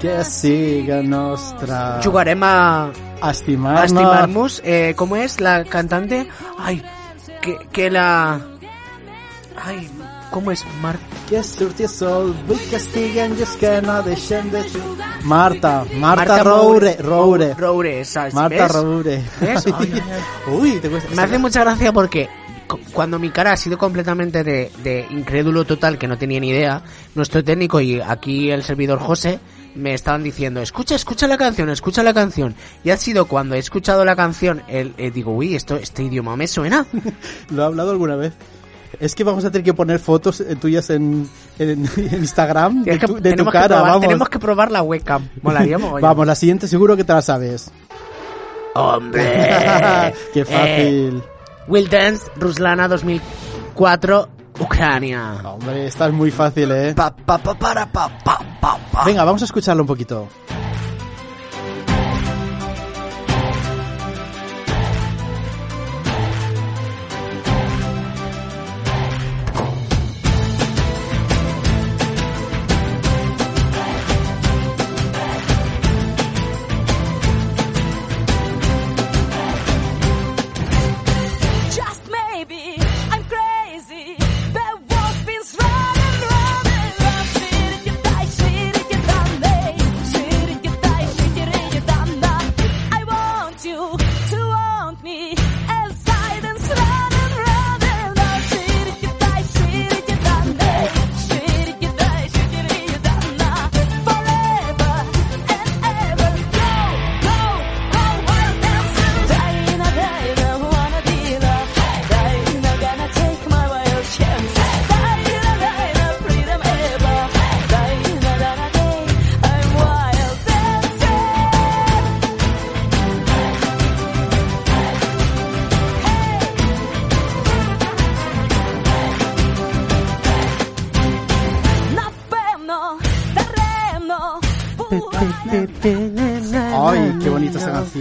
Que 0.00 0.24
siga 0.24 1.02
nostra... 1.02 2.00
Jugarem 2.02 2.42
a, 2.42 2.86
a 2.86 2.90
a 3.22 3.30
estimar-nos. 3.30 3.84
estimarnos. 3.84 4.62
Eh, 4.64 4.94
¿Cómo 4.96 5.14
es 5.14 5.40
la 5.40 5.62
cantante? 5.64 6.26
Ay, 6.58 6.82
que, 7.42 7.58
que 7.70 7.90
la... 7.90 8.40
Ay, 9.62 9.88
¿cómo 10.30 10.50
es? 10.50 10.64
El. 10.80 10.98
Marta, 15.24 15.84
Marta, 15.94 16.26
Marta 16.26 16.42
Roure. 16.44 16.96
Roure. 16.96 17.54
Roure, 17.54 18.04
¿sabes? 18.04 18.34
Marta 18.34 18.64
¿Ves? 18.64 18.72
Roure. 18.72 19.24
¿Ves? 19.40 19.64
Uy, 20.52 20.72
te 20.80 20.88
cuesta. 20.88 21.14
Me 21.14 21.22
hace 21.22 21.38
mucha 21.38 21.60
gracia 21.60 21.92
porque 21.92 22.28
cu- 22.66 22.78
cuando 22.92 23.18
mi 23.18 23.30
cara 23.30 23.52
ha 23.52 23.56
sido 23.56 23.76
completamente 23.78 24.42
de, 24.44 24.70
de 24.82 25.06
incrédulo 25.10 25.64
total, 25.64 25.98
que 25.98 26.08
no 26.08 26.16
tenía 26.18 26.40
ni 26.40 26.48
idea, 26.50 26.82
nuestro 27.14 27.44
técnico 27.44 27.80
y 27.80 28.00
aquí 28.00 28.50
el 28.50 28.62
servidor 28.62 28.98
José 28.98 29.40
me 29.74 29.94
estaban 29.94 30.22
diciendo, 30.24 30.60
escucha, 30.60 30.96
escucha 30.96 31.28
la 31.28 31.38
canción, 31.38 31.70
escucha 31.70 32.02
la 32.02 32.12
canción. 32.12 32.56
Y 32.82 32.90
ha 32.90 32.96
sido 32.96 33.26
cuando 33.26 33.54
he 33.54 33.58
escuchado 33.58 34.04
la 34.04 34.16
canción, 34.16 34.62
el, 34.68 34.94
eh, 34.98 35.10
digo, 35.12 35.32
uy, 35.32 35.54
esto, 35.54 35.76
este 35.76 36.02
idioma 36.02 36.34
me 36.36 36.48
suena. 36.48 36.86
¿Lo 37.50 37.62
he 37.62 37.66
hablado 37.66 37.90
alguna 37.92 38.16
vez? 38.16 38.32
Es 38.98 39.14
que 39.14 39.22
vamos 39.24 39.44
a 39.44 39.50
tener 39.50 39.64
que 39.64 39.72
poner 39.74 39.98
fotos 40.00 40.40
eh, 40.40 40.56
tuyas 40.56 40.90
en, 40.90 41.28
en, 41.58 41.70
en 41.96 42.14
Instagram 42.20 42.82
de 42.84 42.98
tu, 42.98 43.20
de 43.20 43.32
tu 43.34 43.44
cara, 43.46 43.68
probar, 43.68 43.84
vamos. 43.86 44.00
tenemos 44.00 44.28
que 44.28 44.38
probar 44.38 44.70
la 44.72 44.82
webcam. 44.82 45.28
Molaría 45.42 45.78
mogollón. 45.78 46.02
Vamos, 46.02 46.26
la 46.26 46.34
siguiente 46.34 46.66
seguro 46.68 46.96
que 46.96 47.04
te 47.04 47.12
la 47.12 47.22
sabes. 47.22 47.70
¡Hombre! 48.74 49.22
Qué 50.34 50.40
Eh, 50.40 50.44
fácil. 50.44 51.22
Will 51.68 51.88
Dance, 51.88 52.26
Ruslana 52.36 52.88
2004, 52.88 54.28
Ucrania. 54.60 55.34
Hombre, 55.44 55.86
esta 55.86 56.06
es 56.08 56.12
muy 56.12 56.30
fácil, 56.30 56.70
¿eh? 56.72 56.92
Pa, 56.94 57.14
pa, 57.14 57.38
pa, 57.38 57.54
para, 57.54 57.86
pa, 57.86 58.08
pa, 58.24 58.38
pa, 58.60 58.78
pa. 58.92 59.04
Venga, 59.04 59.24
vamos 59.24 59.42
a 59.42 59.44
escucharlo 59.44 59.82
un 59.82 59.86
poquito. 59.86 60.28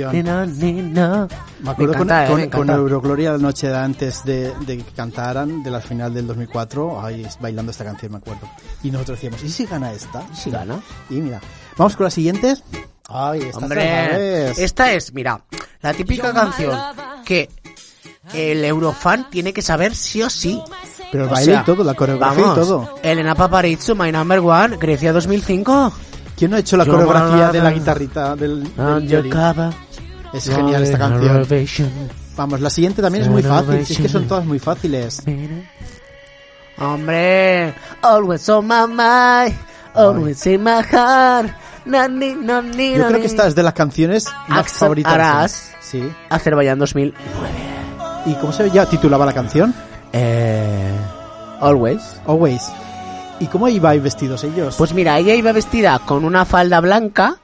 Bonita 0.08 0.44
esa 0.44 0.46
canción. 0.46 0.94
Me 1.62 1.70
acuerdo 1.72 1.94
con, 1.94 2.02
encanta, 2.10 2.26
eh, 2.26 2.28
con- 2.30 2.40
me 2.42 2.50
con. 2.50 2.70
Eurogloria 2.70 3.32
la 3.34 3.38
noche 3.38 3.68
de 3.68 3.78
antes 3.78 4.24
de, 4.24 4.54
de 4.66 4.78
que 4.78 4.92
cantaran, 4.94 5.62
de 5.64 5.72
la 5.72 5.82
final 5.82 6.14
del 6.14 6.28
2004, 6.28 7.02
ay, 7.04 7.28
bailando 7.40 7.72
esta 7.72 7.84
canción, 7.86 8.12
me 8.12 8.18
acuerdo. 8.20 8.48
Y 8.84 8.92
nosotros 8.92 9.18
decíamos, 9.18 9.44
¿y 9.44 9.50
si 9.50 9.66
gana 9.66 9.92
esta? 9.92 10.24
Si 10.34 10.50
gana. 10.52 10.80
Y 11.10 11.16
mira, 11.16 11.40
vamos 11.78 11.96
con 11.96 12.06
las 12.06 12.14
siguientes. 12.14 12.64
Ay, 13.08 13.42
esta 13.42 13.58
Hombre, 13.60 14.52
esta 14.64 14.92
es, 14.94 15.14
mira, 15.14 15.42
la 15.82 15.94
típica 15.94 16.32
canción 16.32 16.78
que 17.26 17.50
el 18.34 18.64
Eurofan 18.64 19.30
tiene 19.32 19.52
que 19.54 19.62
saber 19.64 19.96
sí 19.96 20.22
o 20.22 20.30
sí. 20.30 20.62
Pero 21.12 21.24
el 21.24 21.30
O 21.30 21.34
baile 21.34 21.54
sea, 21.54 21.62
y 21.62 21.66
todo, 21.66 21.84
la 21.84 21.96
coreografía 21.96 22.44
vamos, 22.44 22.58
y 22.58 22.62
todo. 22.62 22.96
Elena 23.02 23.34
Paparizou, 23.34 23.96
My 23.96 24.12
Number 24.12 24.40
One, 24.40 24.78
Grecia 24.78 25.12
2005. 25.12 25.92
¿Quién 26.38 26.52
no 26.52 26.58
ha 26.58 26.60
hecho 26.60 26.78
la 26.78 26.86
Yo 26.86 26.92
coreografía 26.94 27.52
de 27.52 27.62
la 27.64 27.72
guitarrita 27.72 28.36
del, 28.36 28.64
del 29.08 29.30
Es 30.34 30.50
genial 30.50 30.84
esta 30.84 30.98
canción. 30.98 31.36
Renovation. 31.36 31.92
Vamos, 32.36 32.62
la 32.62 32.70
siguiente 32.70 33.02
también 33.02 33.26
es 33.26 33.30
muy 33.30 33.44
fácil. 33.44 33.86
si 33.86 33.94
es 33.94 34.00
que 34.00 34.10
son 34.10 34.28
todas 34.28 34.46
muy 34.46 34.60
fáciles. 34.60 35.24
Hombre, 36.78 37.74
always 38.02 38.48
on 38.48 38.68
my 38.68 38.88
mind, 38.88 39.58
always 39.94 40.46
in 40.48 40.64
my 40.64 40.82
heart. 40.82 41.52
Na, 41.86 42.08
ni, 42.08 42.34
na, 42.34 42.62
ni, 42.62 42.94
Yo 42.94 43.00
na, 43.00 43.08
creo 43.08 43.20
que 43.22 43.28
esta 43.28 43.48
es 43.48 43.56
de 43.56 43.64
las 43.64 43.74
canciones 43.74 44.26
más 44.48 44.60
Axel 44.60 44.80
favoritas. 44.80 45.14
Aras. 45.14 45.72
Sí. 45.82 46.10
Azerbaiyán 46.30 46.80
2000. 46.80 47.14
¿Y 48.26 48.34
cómo 48.36 48.54
se 48.54 48.70
ya 48.70 48.86
titulaba 48.86 49.26
la 49.26 49.34
canción? 49.34 49.74
Eh, 50.14 50.92
always. 51.60 52.02
Always. 52.28 52.72
¿Y 53.40 53.48
cómo 53.48 53.68
ibais 53.68 54.02
vestidos 54.02 54.44
ellos? 54.44 54.76
Pues 54.78 54.94
mira, 54.94 55.18
ella 55.18 55.34
iba 55.34 55.52
vestida 55.52 56.00
con 56.00 56.26
una 56.26 56.46
falda 56.46 56.80
blanca, 56.82 57.38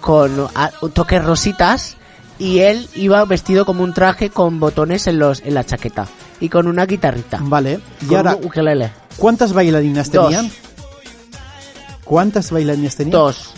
con 0.00 0.48
ah, 0.54 0.70
toques 0.92 1.24
rositas, 1.24 1.96
y 2.38 2.60
él 2.60 2.88
iba 2.94 3.24
vestido 3.24 3.64
como 3.66 3.82
un 3.84 3.92
traje 3.94 4.30
con 4.30 4.60
botones 4.60 5.06
en 5.06 5.18
los 5.18 5.40
en 5.40 5.54
la 5.54 5.64
chaqueta 5.64 6.06
y 6.40 6.48
con 6.48 6.66
una 6.68 6.86
guitarrita. 6.86 7.38
Vale. 7.42 7.80
Y 8.08 8.14
ahora, 8.14 8.36
ukelele. 8.36 8.92
¿cuántas 9.16 9.52
bailarinas 9.52 10.10
Dos. 10.10 10.26
tenían? 10.26 10.50
¿Cuántas 12.04 12.50
bailarinas 12.50 12.96
tenían? 12.96 13.12
Dos, 13.12 13.50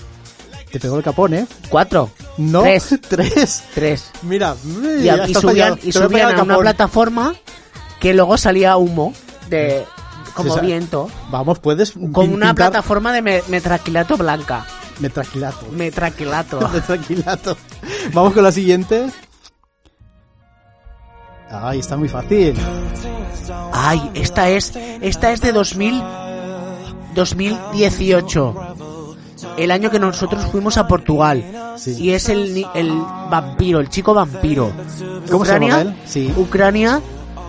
Te 0.73 0.81
pegó 0.81 0.97
el 0.97 1.02
capón, 1.05 1.35
¿eh? 1.35 1.47
cuatro, 1.69 2.11
No, 2.36 2.62
Tres. 2.62 2.94
tres. 3.09 3.62
tres. 3.74 4.11
Mira, 4.23 4.55
Y, 4.98 5.02
ya 5.05 5.27
y 5.28 5.35
subían, 5.35 5.78
y 5.82 5.90
a 5.90 5.93
subían 5.93 6.40
una 6.40 6.59
plataforma 6.59 7.35
que 8.01 8.15
luego 8.15 8.36
salía 8.39 8.77
humo 8.77 9.12
de 9.48 9.85
como 10.35 10.57
viento, 10.59 11.09
Vamos, 11.31 11.59
puedes 11.59 11.93
con 12.12 12.32
una 12.32 12.55
plataforma 12.55 13.12
de 13.12 13.20
me- 13.20 13.43
metraquilato 13.48 14.16
blanca. 14.16 14.65
Metraquilato. 15.01 15.67
Metraquilato. 15.73 16.69
Metraquilato. 16.73 17.57
Vamos 18.13 18.33
con 18.33 18.43
la 18.43 18.53
siguiente. 18.53 19.11
Ay, 21.51 21.81
está 21.81 21.97
muy 21.97 22.09
fácil. 22.09 22.55
Ay, 23.73 24.11
esta 24.15 24.49
es, 24.49 24.73
esta 25.01 25.33
es 25.33 25.41
de 25.41 25.53
2000, 25.53 26.03
2018. 27.15 28.55
El 29.57 29.71
año 29.71 29.91
que 29.91 29.99
nosotros 29.99 30.47
fuimos 30.47 30.77
a 30.77 30.87
Portugal. 30.87 31.75
Sí. 31.77 31.97
Y 31.99 32.11
es 32.13 32.29
el, 32.29 32.65
el 32.75 32.91
vampiro, 33.31 33.81
el 33.81 33.89
chico 33.89 34.15
vampiro. 34.15 34.71
¿Cómo 35.31 35.45
se 35.45 35.59
llama 35.59 35.81
él? 35.81 35.97
Sí. 36.07 36.33
Ucrania. 36.37 37.01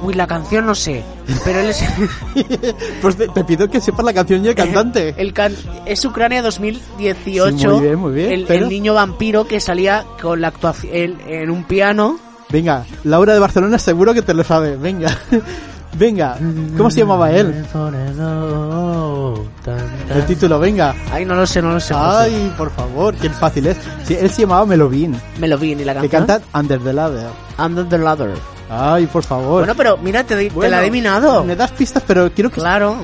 Uy, 0.01 0.13
la 0.15 0.25
canción 0.27 0.65
no 0.65 0.73
sé. 0.75 1.03
Pero 1.45 1.59
él 1.59 1.69
es, 1.69 1.83
Pues 3.01 3.15
te, 3.17 3.27
te 3.27 3.43
pido 3.43 3.69
que 3.69 3.79
sepas 3.79 4.03
la 4.05 4.13
canción 4.13 4.43
y 4.43 4.47
el 4.49 4.55
cantante. 4.55 5.13
el 5.17 5.31
can- 5.33 5.55
es 5.85 6.03
Ucrania 6.05 6.41
2018. 6.41 7.57
Sí, 7.57 7.67
muy 7.67 7.79
bien, 7.81 7.95
muy 7.99 8.11
bien, 8.13 8.31
El, 8.31 8.45
pero- 8.45 8.63
el 8.65 8.69
niño 8.69 8.93
vampiro 8.95 9.45
que 9.45 9.59
salía 9.59 10.05
con 10.21 10.41
la 10.41 10.47
actuación 10.49 10.91
en, 10.93 11.21
en 11.27 11.49
un 11.51 11.63
piano. 11.65 12.19
Venga, 12.49 12.85
Laura 13.03 13.33
de 13.33 13.39
Barcelona 13.39 13.77
seguro 13.79 14.13
que 14.13 14.21
te 14.21 14.33
lo 14.33 14.43
sabe. 14.43 14.75
Venga. 14.75 15.15
Venga. 15.93 16.37
¿Cómo 16.77 16.89
se 16.89 16.99
llamaba 17.01 17.31
él? 17.33 17.65
El 20.09 20.25
título, 20.25 20.57
venga. 20.59 20.95
Ay, 21.11 21.25
no 21.25 21.35
lo 21.35 21.45
sé, 21.45 21.61
no 21.61 21.73
lo 21.73 21.79
sé. 21.81 21.93
Ay, 21.95 22.53
por 22.57 22.71
favor, 22.71 23.13
qué 23.15 23.29
fácil 23.29 23.67
es. 23.67 23.77
Sí, 24.05 24.15
él 24.19 24.29
se 24.29 24.41
llamaba 24.43 24.65
Melovin. 24.65 25.15
Me 25.39 25.47
lo 25.49 25.57
vi 25.57 25.75
ni 25.75 25.83
la 25.83 25.93
Que 25.99 26.07
canción. 26.09 26.25
canta 26.41 26.57
Under 26.59 26.79
the 26.81 26.93
Ladder. 26.93 27.27
Under 27.59 27.87
the 27.89 27.97
Ladder. 27.97 28.31
Ay, 28.73 29.05
por 29.07 29.23
favor. 29.23 29.59
Bueno, 29.59 29.75
pero 29.75 29.97
mira, 29.97 30.23
te, 30.23 30.49
la 30.49 30.67
he 30.77 30.79
adivinado. 30.79 31.43
Me 31.43 31.55
das 31.57 31.71
pistas, 31.71 32.01
pero 32.07 32.31
quiero 32.31 32.49
que... 32.49 32.61
Claro. 32.61 32.95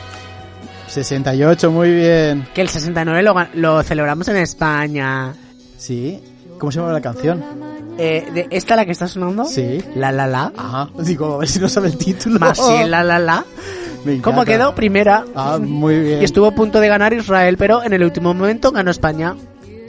68, 0.88 1.70
muy 1.70 1.90
bien. 1.92 2.46
Que 2.55 2.60
el 2.60 2.68
69 2.68 3.22
lo, 3.22 3.34
lo 3.55 3.82
celebramos 3.82 4.28
en 4.28 4.36
España. 4.36 5.32
Sí. 5.76 6.22
¿Cómo 6.59 6.70
se 6.70 6.78
llama 6.78 6.92
la 6.92 7.01
canción? 7.01 7.42
Eh, 7.99 8.27
de, 8.33 8.47
¿Esta 8.51 8.77
la 8.77 8.85
que 8.85 8.93
está 8.93 9.07
sonando? 9.09 9.45
Sí. 9.45 9.83
La 9.95 10.11
la 10.11 10.27
la. 10.27 10.53
Ajá. 10.57 10.89
Digo, 10.99 11.35
a 11.35 11.39
ver 11.39 11.49
si 11.49 11.59
no 11.59 11.69
sabe 11.69 11.89
el 11.89 11.97
título. 11.99 12.39
Masiel, 12.39 12.91
la 12.91 13.05
la 13.05 13.19
la. 13.19 13.45
Encanta. 14.01 14.23
¿Cómo 14.23 14.45
quedó? 14.45 14.75
Primera. 14.75 15.25
Ah, 15.35 15.59
muy 15.61 15.99
bien. 16.01 16.21
Y 16.21 16.25
estuvo 16.25 16.47
a 16.47 16.51
punto 16.51 16.81
de 16.81 16.89
ganar 16.89 17.12
Israel, 17.15 17.57
pero 17.57 17.83
en 17.83 17.93
el 17.93 18.03
último 18.03 18.35
momento 18.35 18.71
ganó 18.73 18.91
España. 18.91 19.35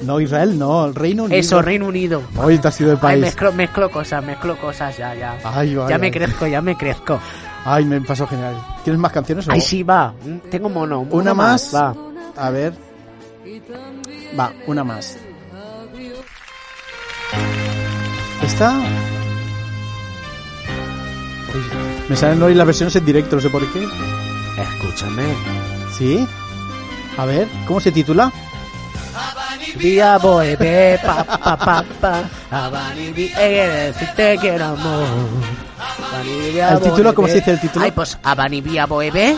No, 0.01 0.19
Israel, 0.19 0.57
no, 0.59 0.85
el 0.85 0.95
Reino 0.95 1.23
Unido. 1.23 1.39
Eso, 1.39 1.61
Reino 1.61 1.87
Unido. 1.87 2.21
Hoy 2.37 2.57
te 2.57 2.67
has 2.67 2.75
sido 2.75 2.91
Ay, 2.91 2.97
país. 2.97 3.21
mezclo, 3.21 3.51
mezclo 3.53 3.89
cosas, 3.89 4.23
mezclo 4.23 4.57
cosas, 4.57 4.95
ya, 4.97 5.15
ya. 5.15 5.37
Ay, 5.43 5.75
vaya, 5.75 5.89
ya 5.89 5.97
me 5.97 6.11
crezco, 6.11 6.47
ya 6.47 6.61
me 6.61 6.75
crezco. 6.75 7.19
Ay, 7.63 7.85
me 7.85 7.99
pasó 8.01 8.27
genial. 8.27 8.55
¿Tienes 8.83 8.99
más 8.99 9.11
canciones 9.11 9.47
o 9.47 9.51
Ay, 9.51 9.61
sí, 9.61 9.83
va. 9.83 10.13
Tengo 10.51 10.69
mono. 10.69 10.99
Una 10.99 11.31
uno 11.31 11.35
más. 11.35 11.73
Va. 11.73 11.95
A 12.37 12.49
ver. 12.51 12.73
Va, 14.37 14.53
una 14.67 14.83
más. 14.83 15.17
Uy, 21.53 21.61
me 22.07 22.15
salen 22.15 22.41
hoy 22.41 22.53
las 22.53 22.65
versiones 22.65 22.95
en 22.95 23.05
directo, 23.05 23.35
no 23.35 23.41
sé 23.41 23.49
por 23.49 23.61
qué. 23.73 23.85
Escúchame. 24.61 25.23
¿Sí? 25.97 26.25
A 27.17 27.25
ver, 27.25 27.47
¿cómo 27.67 27.81
se 27.81 27.91
titula? 27.91 28.31
Día 29.77 30.17
pa, 30.17 31.23
pa, 31.25 31.57
pa, 31.57 31.85
pa. 31.99 32.23
Eh, 33.17 33.93
amor. 34.61 35.05
Via, 36.53 36.69
¿El 36.71 36.79
título? 36.79 37.13
¿Cómo 37.13 37.27
se 37.27 37.35
dice 37.35 37.51
el 37.51 37.59
título? 37.59 37.83
Ay, 37.83 37.91
pues 37.91 38.17
Abani 38.23 38.61
Via 38.61 38.85
Boebe. 38.85 39.35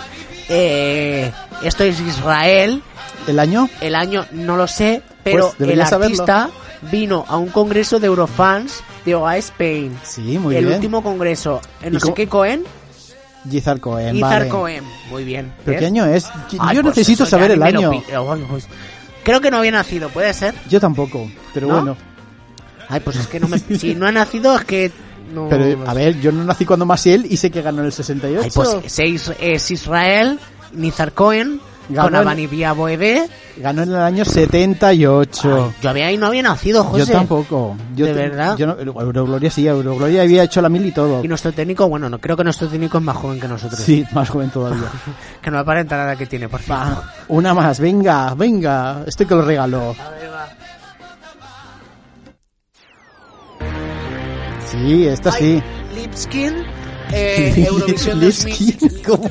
Eh, 0.47 1.31
esto 1.63 1.83
es 1.83 1.99
Israel. 1.99 2.83
¿El 3.25 3.39
año? 3.39 3.67
El 3.81 3.95
año 3.95 4.27
no 4.31 4.55
lo 4.55 4.67
sé, 4.67 5.01
pero 5.23 5.53
Pues 5.57 5.69
el 5.71 5.81
artista 5.81 6.49
vino 6.91 7.25
a 7.27 7.37
un 7.37 7.49
congreso 7.49 7.99
de 7.99 8.07
Eurofans 8.07 8.83
de 9.05 9.15
OA 9.15 9.37
Spain. 9.37 9.97
Sí, 10.03 10.37
muy 10.37 10.55
el 10.55 10.65
bien. 10.65 10.75
último 10.75 11.03
congreso. 11.03 11.61
En 11.81 11.93
¿Y 11.93 11.97
no 11.97 11.99
sé 11.99 12.13
qué 12.13 12.27
Cohen. 12.27 12.63
Gizar 13.49 13.79
Cohen. 13.79 14.15
Izar 14.15 14.39
vale. 14.39 14.49
Cohen. 14.49 14.83
Muy 15.09 15.23
bien. 15.23 15.53
¿Pero 15.63 15.71
¿ves? 15.73 15.79
qué 15.79 15.85
año 15.85 16.05
es? 16.05 16.25
Yo 16.51 16.57
Ay, 16.59 16.75
pues 16.81 16.85
necesito 16.97 17.25
saber 17.25 17.51
el 17.51 17.63
año. 17.63 17.91
pues, 18.49 18.67
Creo 19.23 19.41
que 19.41 19.51
no 19.51 19.57
había 19.57 19.71
nacido, 19.71 20.09
¿puede 20.09 20.33
ser? 20.33 20.55
Yo 20.69 20.79
tampoco, 20.79 21.29
pero 21.53 21.67
¿No? 21.67 21.73
bueno. 21.75 21.97
Ay, 22.89 23.01
pues 23.01 23.17
es 23.17 23.27
que 23.27 23.39
no 23.39 23.47
me... 23.47 23.59
si 23.77 23.95
no 23.95 24.07
ha 24.07 24.11
nacido 24.11 24.55
es 24.55 24.63
que... 24.65 24.91
No, 25.33 25.49
Pero, 25.49 25.85
a 25.85 25.93
ver, 25.93 26.21
yo 26.21 26.31
no 26.31 26.45
nací 26.45 26.63
cuando 26.65 26.85
Masiel 26.85 27.27
y 27.29 27.35
sé 27.35 27.51
que 27.51 27.61
ganó 27.61 27.79
en 27.81 27.87
el 27.87 27.91
68. 27.91 28.41
Ay, 28.45 28.49
pues 28.53 28.99
es 29.41 29.71
Israel, 29.71 30.39
Nizar 30.71 31.11
Cohen, 31.11 31.59
Ganó 31.89 32.07
con 32.07 32.15
en- 32.15 32.21
Abani 32.21 32.47
Via 32.47 32.73
Boebe. 32.73 33.27
Ganó 33.57 33.83
en 33.83 33.89
el 33.89 33.95
año 33.95 34.25
78. 34.25 35.73
Yo 35.81 35.89
había 35.89 36.07
ahí 36.07 36.17
no 36.17 36.27
había 36.27 36.43
nacido, 36.43 36.83
José. 36.83 37.05
Yo 37.05 37.11
tampoco. 37.13 37.75
Yo 37.95 38.05
¿De 38.05 38.13
te- 38.13 38.19
verdad? 38.19 38.57
Yo 38.57 38.67
no, 38.67 38.77
Eurogloria 38.79 39.49
sí, 39.49 39.65
Eurogloria 39.67 40.21
había 40.23 40.43
hecho 40.43 40.61
la 40.61 40.69
mil 40.69 40.85
y 40.85 40.91
todo. 40.91 41.23
Y 41.23 41.27
nuestro 41.27 41.51
técnico, 41.53 41.87
bueno, 41.87 42.09
no 42.09 42.19
creo 42.19 42.35
que 42.37 42.43
nuestro 42.43 42.67
técnico 42.67 42.97
es 42.97 43.03
más 43.03 43.15
joven 43.17 43.39
que 43.39 43.47
nosotros. 43.47 43.79
Sí, 43.79 44.05
más 44.13 44.29
joven 44.29 44.49
todavía. 44.49 44.89
Que 45.41 45.49
no 45.51 45.59
aparenta 45.59 45.95
nada 45.95 46.15
que 46.17 46.25
tiene, 46.25 46.49
por 46.49 46.59
favor. 46.61 46.97
Va, 46.97 47.13
una 47.29 47.53
más, 47.53 47.79
venga, 47.79 48.33
venga. 48.35 49.03
Estoy 49.07 49.25
que 49.25 49.35
lo 49.35 49.41
regalo. 49.43 49.95
A 49.97 50.09
ver, 50.09 50.29
va. 50.31 50.47
Sí, 54.69 55.07
esta 55.07 55.31
sí. 55.31 55.61
Lipskin, 55.95 56.53
eh, 57.13 57.65
Eurovisión 57.67 58.19
2000. 58.19 58.57
Lipskin, 58.67 59.03
¿cómo? 59.03 59.29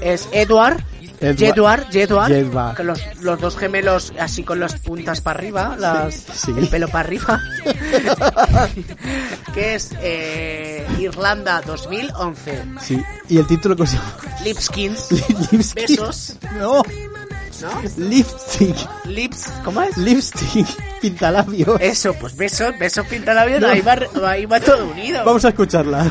Es 0.00 0.28
Edward. 0.32 0.82
Edward. 1.20 1.86
Jedward, 1.90 2.28
Jedward, 2.32 2.76
con 2.76 2.86
los, 2.86 3.00
los 3.22 3.40
dos 3.40 3.56
gemelos 3.56 4.12
así 4.20 4.44
con 4.44 4.60
las 4.60 4.74
puntas 4.76 5.20
para 5.20 5.38
arriba, 5.38 5.76
las, 5.78 6.14
Sí. 6.14 6.52
el 6.56 6.68
pelo 6.68 6.86
para 6.88 7.00
arriba, 7.08 7.40
que 9.54 9.74
es 9.74 9.90
eh, 10.00 10.86
Irlanda 10.98 11.60
2011, 11.62 12.62
Sí. 12.80 13.02
¿Y 13.28 13.38
el 13.38 13.46
título 13.46 13.76
cómo 13.76 13.86
se 13.86 13.96
llama? 13.96 14.14
Lipskins, 14.44 15.08
Lipstick. 15.52 15.88
besos, 15.88 16.36
No, 16.58 16.82
¿no? 16.82 17.82
lipstick. 17.96 18.76
Lips, 19.06 19.52
¿cómo 19.64 19.82
es? 19.82 19.96
Lipstick. 19.96 20.66
Pintalabios. 21.00 21.80
Eso, 21.80 22.14
pues 22.14 22.36
besos, 22.36 22.78
besos 22.78 23.06
pintalabios, 23.06 23.60
No. 23.60 23.68
ahí, 23.68 23.80
va, 23.80 23.96
ahí 24.30 24.46
va 24.46 24.60
todo 24.60 24.86
unido. 24.88 25.24
Vamos 25.24 25.44
a 25.44 25.48
escucharla. 25.48 26.06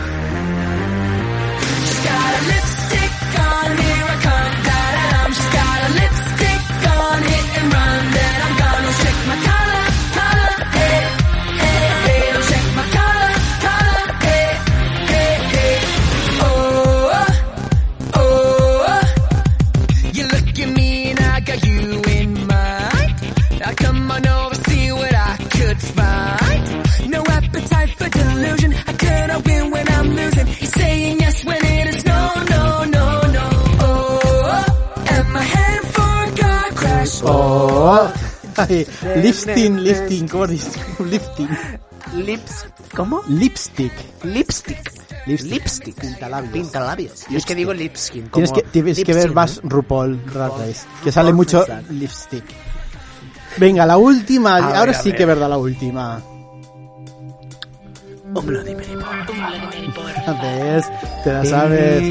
Oh, 33.80 34.66
am 35.10 35.36
I 35.36 35.44
headed 35.44 35.86
for 35.94 36.24
a 36.24 36.32
car 36.40 36.72
crash? 36.74 37.22
Oh. 37.24 38.14
Ay, 38.58 38.88
lifting, 39.22 39.78
lifting, 39.84 40.28
¿cómo 40.28 40.48
dices? 40.48 40.78
Lifting. 41.00 41.50
Lips, 42.16 42.66
¿cómo? 42.96 43.22
Lipstick. 43.28 43.92
Lipstick. 44.24 44.92
Lipstick. 45.28 45.52
Lipstick. 45.52 45.96
Pintalabios. 46.00 46.54
Pintalabios. 46.54 47.26
Yo 47.30 47.38
es 47.38 47.46
que 47.46 47.54
digo 47.54 47.74
lipskin. 47.74 48.30
Tienes 48.30 48.52
que, 48.52 48.62
tienes 48.64 48.98
que 48.98 49.02
lipstick, 49.04 49.16
ver 49.16 49.28
¿no? 49.28 49.34
más 49.34 49.60
RuPaul 49.62 50.26
Drag 50.26 50.52
Race, 50.58 50.88
que 51.04 51.12
sale 51.12 51.34
mucho 51.34 51.66
lipstick. 51.90 52.46
Venga, 53.58 53.86
la 53.86 53.98
última, 53.98 54.56
A 54.56 54.80
ahora 54.80 54.94
sí 54.94 55.12
que 55.12 55.24
es 55.24 55.28
verdad 55.28 55.50
la 55.50 55.58
última. 55.58 56.22
Un 58.40 58.46
Bloody 58.46 58.76
Mary, 58.76 58.96
por 59.94 60.12
favor. 60.26 60.42
¿Ves? 60.42 60.86
Te 61.24 61.34
la 61.34 61.46
sabes. 61.46 62.02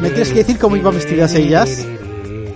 ¿Me 0.00 0.08
tienes 0.10 0.28
que 0.28 0.34
decir 0.36 0.58
cómo 0.58 0.76
iban 0.76 0.94
vestidas 0.94 1.34
ellas? 1.34 1.86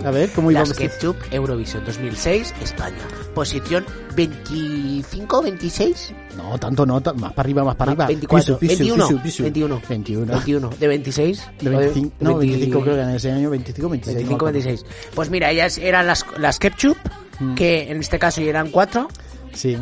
A 0.04 0.10
ver, 0.10 0.30
¿cómo 0.30 0.50
iba 0.50 0.60
Las? 0.60 0.72
Ketchup 0.72 1.16
Eurovisión 1.30 1.84
2006, 1.84 2.54
España. 2.60 2.96
Posición 3.34 3.84
25, 4.16 5.42
26, 5.42 6.12
No, 6.36 6.58
tanto 6.58 6.84
no, 6.84 7.00
más 7.16 7.32
para 7.32 7.46
arriba, 7.46 7.62
más 7.64 7.76
para 7.76 7.92
arriba. 7.92 8.06
24, 8.08 8.58
Pisu, 8.58 8.68
pisu, 8.68 8.78
21, 8.96 9.06
pisu, 9.06 9.22
pisu. 9.22 9.42
21, 9.44 9.82
21. 9.88 10.26
21, 10.32 10.68
de 10.70 10.88
26. 10.88 11.50
De 11.60 11.68
o 11.70 11.78
25, 11.78 12.14
no, 12.20 12.36
20 12.38 12.46
25 12.56 12.80
creo 12.82 12.94
que 12.96 13.02
en 13.02 13.08
ese 13.10 13.30
año, 13.32 13.50
25, 13.50 13.88
26. 13.88 14.16
25, 14.16 14.46
no 14.46 14.52
me 14.52 14.58
acuerdo. 14.58 14.68
26. 14.68 15.12
Pues 15.14 15.30
mira, 15.30 15.50
ellas 15.52 15.78
eran 15.78 16.06
las, 16.06 16.26
las 16.38 16.58
Ketchup, 16.58 16.96
Mm. 17.40 17.54
que 17.54 17.90
en 17.90 17.98
este 17.98 18.18
caso 18.18 18.40
ya 18.42 18.50
eran 18.50 18.70
cuatro. 18.70 19.08
Sí. 19.54 19.76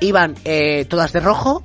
Iban 0.00 0.34
eh, 0.44 0.86
todas 0.88 1.12
de 1.12 1.20
rojo, 1.20 1.62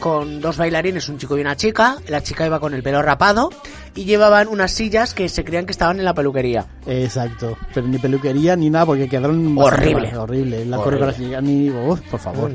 con 0.00 0.40
dos 0.40 0.56
bailarines, 0.56 1.08
un 1.08 1.18
chico 1.18 1.36
y 1.36 1.40
una 1.40 1.56
chica. 1.56 1.96
La 2.08 2.22
chica 2.22 2.46
iba 2.46 2.60
con 2.60 2.74
el 2.74 2.82
pelo 2.82 3.02
rapado 3.02 3.50
y 3.94 4.04
llevaban 4.04 4.48
unas 4.48 4.72
sillas 4.72 5.14
que 5.14 5.28
se 5.28 5.44
creían 5.44 5.66
que 5.66 5.72
estaban 5.72 5.98
en 5.98 6.04
la 6.04 6.14
peluquería. 6.14 6.66
Exacto, 6.86 7.56
pero 7.72 7.86
ni 7.86 7.98
peluquería 7.98 8.56
ni 8.56 8.70
nada 8.70 8.86
porque 8.86 9.08
quedaron 9.08 9.56
Horrible. 9.58 10.08
mal, 10.10 10.20
horrible. 10.20 10.64
La 10.66 10.76
coreografía 10.78 11.40
ni, 11.40 11.70
uf, 11.70 12.00
por 12.10 12.20
favor. 12.20 12.50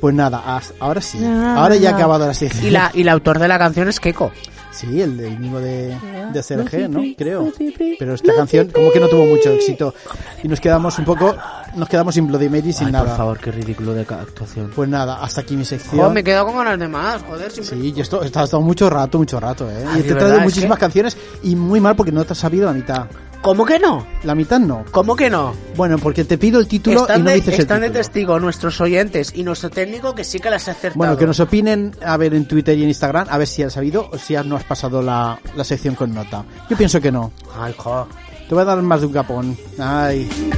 Pues 0.00 0.14
nada, 0.14 0.60
ahora 0.80 1.00
sí. 1.00 1.24
Ahora 1.24 1.76
ya 1.76 1.90
ha 1.90 1.94
acabado 1.94 2.26
la 2.26 2.34
sección. 2.34 2.66
Y, 2.66 2.70
la, 2.70 2.90
y 2.92 3.02
el 3.02 3.08
autor 3.08 3.38
de 3.38 3.48
la 3.48 3.58
canción 3.58 3.88
es 3.88 4.00
Keiko. 4.00 4.32
Sí, 4.74 5.00
el 5.00 5.16
del 5.16 5.38
mismo 5.38 5.60
de, 5.60 5.96
de 6.32 6.42
SRG, 6.42 6.88
¿no? 6.90 7.00
Creo. 7.16 7.52
Pero 7.98 8.14
esta 8.14 8.34
canción 8.34 8.68
como 8.74 8.90
que 8.90 8.98
no 9.00 9.08
tuvo 9.08 9.24
mucho 9.24 9.50
éxito. 9.50 9.94
Y 10.42 10.48
nos 10.48 10.60
quedamos 10.60 10.98
un 10.98 11.04
poco, 11.04 11.34
nos 11.76 11.88
quedamos 11.88 12.14
sin 12.14 12.26
Bloody 12.26 12.48
Mary 12.48 12.72
sin 12.72 12.88
Ay, 12.88 12.92
nada. 12.92 13.04
por 13.06 13.16
favor, 13.16 13.38
qué 13.38 13.52
ridículo 13.52 13.94
de 13.94 14.02
actuación. 14.02 14.72
Pues 14.74 14.88
nada, 14.88 15.22
hasta 15.22 15.42
aquí 15.42 15.56
mi 15.56 15.64
sección. 15.64 16.12
me 16.12 16.20
he 16.20 16.24
quedado 16.24 16.46
con 16.46 16.56
ganas 16.56 16.78
de 16.78 16.88
más, 16.88 17.22
joder. 17.22 17.50
siempre- 17.52 17.76
Sí, 17.80 17.94
y 17.96 18.00
esto 18.00 18.22
está 18.22 18.42
estado 18.44 18.62
mucho 18.62 18.90
rato, 18.90 19.18
mucho 19.18 19.38
rato, 19.38 19.70
¿eh? 19.70 19.84
Ay, 19.88 20.00
y 20.00 20.02
te 20.04 20.12
he 20.12 20.14
traído 20.16 20.40
muchísimas 20.40 20.76
que- 20.78 20.80
canciones 20.80 21.16
y 21.44 21.54
muy 21.54 21.80
mal 21.80 21.94
porque 21.94 22.10
no 22.12 22.24
te 22.24 22.32
has 22.32 22.38
sabido 22.38 22.66
la 22.66 22.72
mitad. 22.72 23.06
¿Cómo 23.44 23.66
que 23.66 23.78
no? 23.78 24.06
La 24.22 24.34
mitad 24.34 24.58
no. 24.58 24.86
¿Cómo 24.90 25.14
que 25.14 25.28
no? 25.28 25.52
Bueno, 25.76 25.98
porque 25.98 26.24
te 26.24 26.38
pido 26.38 26.58
el 26.58 26.66
título 26.66 27.00
y 27.00 27.02
Están, 27.02 27.24
no 27.24 27.28
de, 27.28 27.36
dices 27.36 27.52
el 27.52 27.60
están 27.60 27.82
de 27.82 27.90
testigo 27.90 28.40
nuestros 28.40 28.80
oyentes 28.80 29.32
y 29.34 29.42
nuestro 29.42 29.68
técnico 29.68 30.14
que 30.14 30.24
sí 30.24 30.38
que 30.40 30.48
las 30.48 30.66
ha 30.66 30.70
acertado. 30.70 30.96
Bueno, 30.96 31.18
que 31.18 31.26
nos 31.26 31.40
opinen, 31.40 31.94
a 32.02 32.16
ver, 32.16 32.32
en 32.32 32.48
Twitter 32.48 32.78
y 32.78 32.84
en 32.84 32.88
Instagram, 32.88 33.26
a 33.28 33.36
ver 33.36 33.46
si 33.46 33.62
has 33.62 33.74
sabido 33.74 34.08
o 34.10 34.16
si 34.16 34.32
no 34.32 34.56
has 34.56 34.64
pasado 34.64 35.02
la, 35.02 35.38
la 35.54 35.62
sección 35.62 35.94
con 35.94 36.14
nota. 36.14 36.42
Yo 36.70 36.76
pienso 36.78 37.02
que 37.02 37.12
no. 37.12 37.32
Ay, 37.54 37.74
jo. 37.76 38.08
Te 38.48 38.54
voy 38.54 38.62
a 38.62 38.64
dar 38.64 38.80
más 38.80 39.00
de 39.00 39.08
un 39.08 39.12
capón. 39.12 39.58
Ay. 39.78 40.26
Ser 40.26 40.48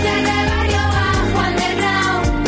de 0.00 0.22
barrio 0.46 0.78
bajo 0.94 1.40
underground, 1.48 2.46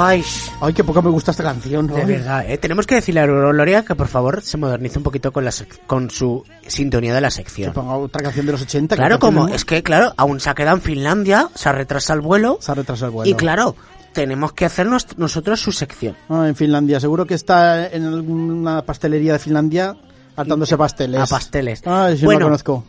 Ay, 0.00 0.22
Ay, 0.60 0.72
qué 0.74 0.84
poco 0.84 1.02
me 1.02 1.10
gusta 1.10 1.32
esta 1.32 1.42
canción. 1.42 1.86
de 1.88 2.04
verdad, 2.04 2.48
¿eh? 2.48 2.56
Tenemos 2.58 2.86
que 2.86 2.94
decirle 2.96 3.20
a 3.20 3.26
Gloria 3.26 3.84
que 3.84 3.94
por 3.96 4.06
favor 4.06 4.42
se 4.42 4.56
modernice 4.56 4.98
un 4.98 5.02
poquito 5.02 5.32
con, 5.32 5.44
la 5.44 5.50
con 5.88 6.08
su 6.10 6.44
sintonía 6.66 7.12
de 7.14 7.20
la 7.20 7.28
Que 7.28 7.34
sección. 7.34 7.72
ponga 7.72 7.96
otra 7.96 8.22
canción 8.22 8.46
de 8.46 8.52
los 8.52 8.62
80. 8.62 8.94
que 8.94 9.00
Claro, 9.00 9.18
como 9.18 9.48
es 9.48 9.64
que, 9.64 9.82
claro, 9.82 10.12
aún 10.16 10.38
se 10.38 10.50
ha 10.50 10.54
quedado 10.54 10.76
en 10.76 10.82
Finlandia, 10.82 11.48
se 11.54 11.68
ha 11.68 11.72
retrasado 11.72 12.20
el 12.20 12.24
vuelo. 12.24 12.58
Se 12.60 12.70
ha 12.70 12.74
retrasado 12.76 13.06
el 13.06 13.12
vuelo. 13.12 13.30
Y 13.30 13.34
claro, 13.34 13.74
tenemos 14.12 14.52
que 14.52 14.66
hacer 14.66 14.86
nosotros 15.16 15.60
su 15.60 15.72
sección. 15.72 16.16
Ah, 16.28 16.46
en 16.46 16.54
Finlandia. 16.54 17.00
Seguro 17.00 17.26
que 17.26 17.34
está 17.34 17.88
en 17.88 18.06
alguna 18.06 18.82
pastelería 18.82 19.32
de 19.32 19.38
Finlandia 19.40 19.96
hartándose 20.36 20.76
pasteles. 20.76 21.20
A 21.20 21.26
pasteles. 21.26 21.82
Ay, 21.84 22.18
si 22.18 22.24
Bueno. 22.24 22.40
no 22.40 22.46
conozco. 22.46 22.84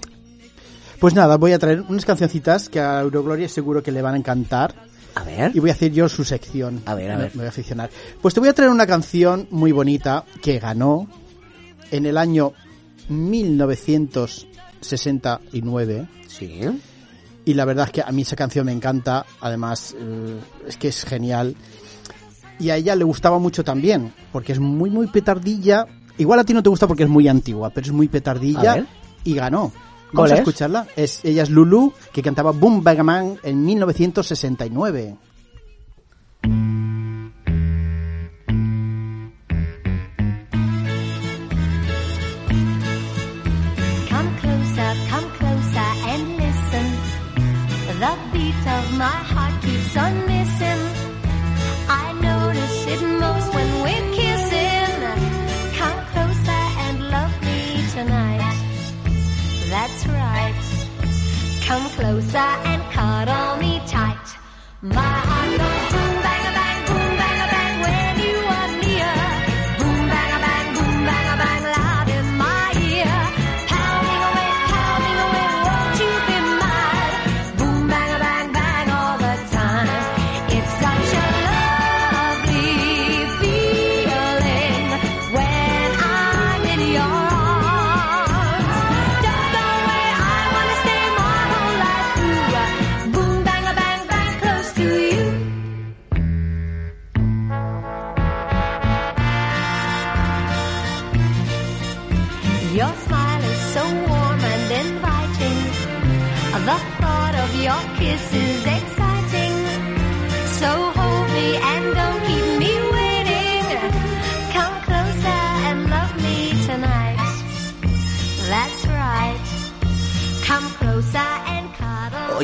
Pues 1.00 1.14
nada, 1.16 1.38
voy 1.38 1.54
a 1.54 1.60
traer 1.60 1.82
unas 1.88 2.06
cancioncitas 2.06 2.70
que 2.70 2.80
a 2.82 3.00
Eurogloria 3.02 3.48
seguro 3.50 3.82
que 3.82 3.92
le 3.92 4.02
van 4.02 4.14
a 4.14 4.18
encantar. 4.18 4.76
A 5.16 5.24
ver. 5.24 5.52
Y 5.56 5.60
voy 5.60 5.70
a 5.70 5.74
hacer 5.74 5.92
yo 5.92 6.08
su 6.10 6.24
sección. 6.24 6.82
A 6.86 6.94
ver, 6.96 7.12
a 7.12 7.18
ver. 7.18 7.32
Me 7.34 7.38
voy 7.40 7.46
a 7.48 7.50
aficionar. 7.50 7.90
Pues 8.22 8.34
te 8.34 8.40
voy 8.40 8.50
a 8.50 8.54
traer 8.54 8.72
una 8.72 8.88
canción 8.88 9.48
muy 9.52 9.72
bonita 9.72 10.24
que 10.42 10.60
ganó 10.60 11.08
en 11.92 12.06
el 12.06 12.18
año 12.18 12.54
1969. 14.82 16.08
Sí. 16.28 16.62
Y 17.46 17.54
la 17.54 17.66
verdad 17.66 17.86
es 17.88 17.92
que 17.92 18.02
a 18.02 18.12
mí 18.12 18.22
esa 18.24 18.36
canción 18.36 18.66
me 18.66 18.72
encanta. 18.72 19.26
Además, 19.42 19.96
eh, 19.98 20.40
es 20.68 20.78
que 20.78 20.90
es 20.90 21.04
genial. 21.04 21.56
Y 22.60 22.70
a 22.70 22.76
ella 22.76 22.96
le 22.96 23.04
gustaba 23.04 23.40
mucho 23.40 23.64
también. 23.64 24.14
Porque 24.32 24.52
es 24.54 24.60
muy, 24.60 24.90
muy 24.90 25.08
petardilla. 25.08 25.86
Igual 26.18 26.40
a 26.40 26.44
ti 26.44 26.54
no 26.54 26.62
te 26.62 26.70
gusta 26.70 26.88
porque 26.88 27.04
es 27.04 27.10
muy 27.10 27.28
antigua, 27.28 27.70
pero 27.72 27.88
es 27.88 27.94
muy 27.94 28.08
A 28.08 28.12
petardilla. 28.12 28.76
ver. 28.76 28.86
Y 29.24 29.34
ganó. 29.36 29.72
¿Cuál 30.12 30.30
Vamos 30.30 30.32
a 30.32 30.34
es? 30.36 30.40
escucharla. 30.40 30.88
Es, 30.96 31.24
ella 31.26 31.44
es 31.44 31.50
Lulu, 31.50 31.94
que 32.12 32.22
cantaba 32.24 32.52
Boom 32.52 32.84
Bang 32.84 33.04
Man 33.04 33.40
en 33.44 33.64
1969. 33.64 35.16
Come 44.10 44.30
closer, 44.42 44.92
come 45.10 45.30
closer 45.38 45.90
and 46.12 46.24
listen. 46.38 46.88
The 48.00 48.14
beat 48.32 48.66
of 48.78 48.86
my 48.98 49.18
heart 49.32 49.62
keeps 49.62 49.96
on 49.98 50.14
missing. 50.26 50.82
I 51.90 52.14
notice 52.22 52.88
it 52.94 53.02
most 53.20 53.54
Come 61.70 61.88
closer 61.92 62.50
and 62.66 62.82
cuddle 62.92 63.58
me 63.58 63.80
tight. 63.86 64.28
My 64.82 65.20
heart 65.30 65.79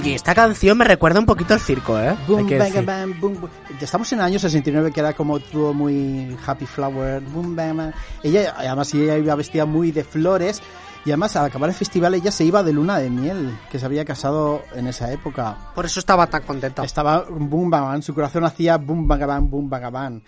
Oye, 0.05 0.13
esta 0.13 0.35
canción 0.35 0.77
me 0.77 0.85
recuerda 0.85 1.19
un 1.19 1.25
poquito 1.25 1.55
al 1.55 1.59
circo, 1.59 1.99
¿eh? 1.99 2.15
Boom, 2.27 2.47
bang, 2.47 2.59
decir. 2.59 2.85
bang, 2.85 3.19
boom, 3.19 3.41
boom. 3.41 3.49
Estamos 3.81 4.13
en 4.13 4.19
el 4.19 4.25
año 4.25 4.37
69 4.37 4.91
que 4.91 4.99
era 4.99 5.13
como 5.13 5.39
todo 5.39 5.73
muy 5.73 6.37
happy 6.45 6.67
flower. 6.67 7.23
Boom, 7.23 7.55
bang, 7.55 7.75
bang. 7.75 7.93
Ella, 8.21 8.53
además, 8.55 8.93
ella 8.93 9.17
iba 9.17 9.33
vestida 9.33 9.65
muy 9.65 9.91
de 9.91 10.03
flores. 10.03 10.61
Y 11.05 11.09
además, 11.09 11.35
al 11.35 11.45
acabar 11.45 11.71
el 11.71 11.75
festival, 11.75 12.13
ella 12.13 12.31
se 12.31 12.45
iba 12.45 12.61
de 12.61 12.71
luna 12.71 12.99
de 12.99 13.09
miel, 13.09 13.57
que 13.71 13.79
se 13.79 13.85
había 13.87 14.05
casado 14.05 14.61
en 14.75 14.85
esa 14.85 15.11
época. 15.11 15.57
Por 15.73 15.87
eso 15.87 15.99
estaba 15.99 16.27
tan 16.27 16.43
contenta. 16.43 16.83
Estaba 16.83 17.25
boom, 17.27 17.71
bang, 17.71 17.85
bang. 17.85 18.03
Su 18.03 18.13
corazón 18.13 18.43
hacía 18.43 18.77
boom, 18.77 19.07
bang, 19.07 19.25
bang, 19.25 19.49
boom, 19.49 19.67
bang, 19.67 19.91
bang. 19.91 20.21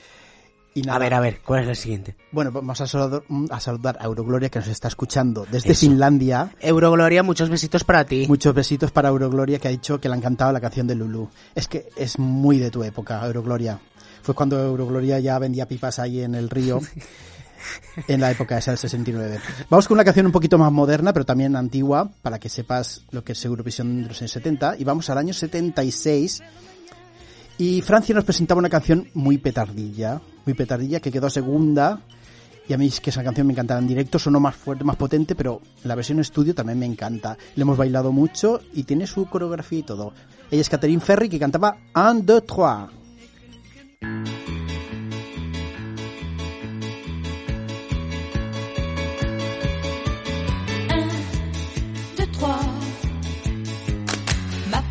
Y 0.77 0.83
nada. 0.83 0.97
A 0.97 0.99
ver, 0.99 1.13
a 1.15 1.19
ver, 1.19 1.39
¿cuál 1.43 1.63
es 1.63 1.69
el 1.69 1.75
siguiente? 1.75 2.15
Bueno, 2.31 2.51
vamos 2.51 2.79
a 2.79 2.85
saludar, 2.85 3.23
a 3.49 3.59
saludar 3.59 3.97
a 3.99 4.05
Eurogloria 4.05 4.49
que 4.49 4.59
nos 4.59 4.67
está 4.67 4.87
escuchando 4.87 5.47
desde 5.51 5.71
Eso. 5.71 5.79
Finlandia. 5.79 6.51
Eurogloria, 6.59 7.23
muchos 7.23 7.49
besitos 7.49 7.83
para 7.83 8.05
ti. 8.05 8.25
Muchos 8.27 8.53
besitos 8.53 8.91
para 8.91 9.09
Eurogloria 9.09 9.57
que 9.57 9.69
ha 9.69 9.71
dicho 9.71 9.99
que 9.99 10.07
le 10.07 10.13
ha 10.13 10.17
encantado 10.19 10.51
la 10.51 10.61
canción 10.61 10.85
de 10.85 10.93
Lulu. 10.93 11.31
Es 11.55 11.67
que 11.67 11.89
es 11.95 12.19
muy 12.19 12.59
de 12.59 12.69
tu 12.69 12.83
época, 12.83 13.25
Eurogloria. 13.25 13.79
Fue 14.21 14.35
cuando 14.35 14.63
Eurogloria 14.63 15.19
ya 15.19 15.39
vendía 15.39 15.67
pipas 15.67 15.97
ahí 15.97 16.21
en 16.21 16.35
el 16.35 16.47
río. 16.47 16.79
en 18.07 18.21
la 18.21 18.29
época 18.29 18.59
esa 18.59 18.69
del 18.69 18.77
69. 18.77 19.39
Vamos 19.71 19.87
con 19.87 19.95
una 19.95 20.03
canción 20.03 20.27
un 20.27 20.31
poquito 20.31 20.59
más 20.59 20.71
moderna, 20.71 21.11
pero 21.11 21.25
también 21.25 21.55
antigua, 21.55 22.11
para 22.21 22.37
que 22.37 22.49
sepas 22.49 23.01
lo 23.09 23.23
que 23.23 23.31
es 23.31 23.43
Eurovisión 23.43 24.03
de 24.03 24.09
los 24.09 24.21
años 24.21 24.31
70. 24.31 24.75
Y 24.77 24.83
vamos 24.83 25.09
al 25.09 25.17
año 25.17 25.33
76. 25.33 26.43
Y 27.57 27.81
Francia 27.81 28.13
nos 28.13 28.23
presentaba 28.23 28.59
una 28.59 28.69
canción 28.69 29.07
muy 29.13 29.39
petardilla, 29.39 30.21
muy 30.45 30.53
petardilla, 30.53 30.99
que 30.99 31.11
quedó 31.11 31.29
segunda. 31.29 32.01
Y 32.69 32.73
a 32.73 32.77
mí 32.77 32.87
es 32.87 32.99
que 32.99 33.09
esa 33.09 33.23
canción 33.23 33.47
me 33.47 33.53
encantaba 33.53 33.79
en 33.79 33.87
directo, 33.87 34.19
sonó 34.19 34.39
más 34.39 34.55
fuerte, 34.55 34.83
más 34.83 34.97
potente, 34.97 35.35
pero 35.35 35.61
la 35.83 35.95
versión 35.95 36.19
estudio 36.19 36.53
también 36.53 36.77
me 36.77 36.85
encanta. 36.85 37.37
Le 37.55 37.61
hemos 37.61 37.77
bailado 37.77 38.11
mucho 38.11 38.59
y 38.73 38.83
tiene 38.83 39.07
su 39.07 39.25
coreografía 39.25 39.79
y 39.79 39.83
todo. 39.83 40.13
Ella 40.51 40.61
es 40.61 40.69
Catherine 40.69 41.01
Ferry, 41.01 41.29
que 41.29 41.39
cantaba 41.39 41.77
Un, 41.95 42.25
deux, 42.25 42.45
trois. 42.45 42.89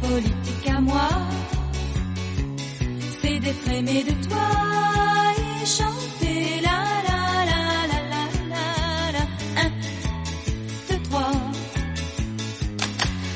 Politique 0.01 0.69
à 0.69 0.81
moi, 0.81 1.09
d'être 3.47 4.11
de 4.11 4.29
toi 4.29 4.49
et 5.39 5.67
chanter 5.67 6.61
la 6.67 6.79
la 7.09 7.21
la 7.51 7.63
la 7.93 8.01
la 8.13 8.25
la 8.53 9.13
la. 9.15 9.23
Un, 9.63 9.71
deux, 10.89 11.01
trois. 11.09 11.31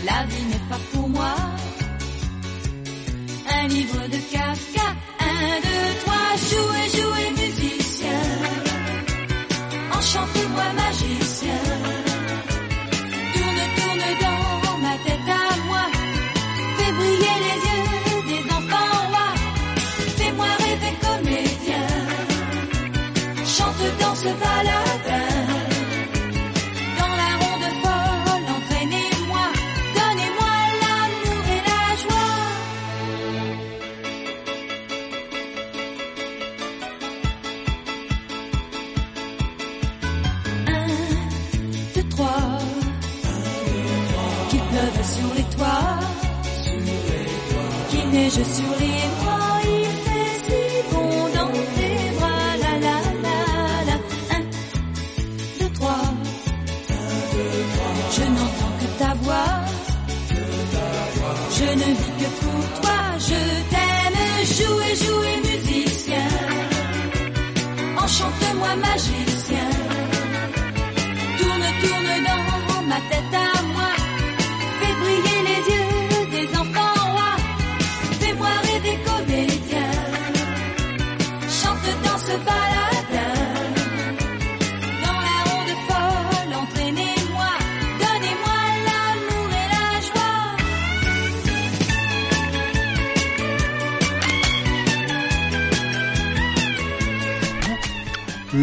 La 0.04 0.18
vie 0.30 0.46
n'est 0.50 0.66
pas 0.68 0.80
pour 0.92 1.08
moi. 1.08 1.34
Un 3.56 3.68
livre 3.68 4.02
de 4.14 4.18
Kafka. 4.32 4.88
Un, 5.20 5.60
deux, 5.66 5.90
trois. 6.02 6.30
Jouez, 6.50 6.86
jouez, 6.96 7.30
Neige 48.40 48.54
sur 48.54 48.72
les 48.80 49.02
toits. 49.20 49.60
Il 49.64 49.90
fait 50.04 50.32
si 50.44 50.62
bon 50.90 51.12
dans 51.36 51.52
tes 51.76 51.98
bras. 52.18 52.56
La 52.62 52.72
la 52.86 52.96
la 53.26 53.38
la. 53.88 53.96
Un, 54.36 54.42
deux, 55.60 55.70
trois. 55.74 56.04
Je 58.16 58.22
n'entends 58.36 58.74
que 58.80 58.88
ta 58.98 59.14
voix. 59.22 59.52
Je 61.58 61.64
ne 61.64 61.88
vis 62.00 62.14
que 62.20 62.28
pour 62.40 62.80
toi. 62.80 62.98
Je 63.28 63.40
t'aime. 63.70 64.20
Jouer, 64.56 64.94
jouer, 65.04 65.36
musicien. 65.44 66.28
Enchante-moi, 68.02 68.72
magicien. 68.76 69.89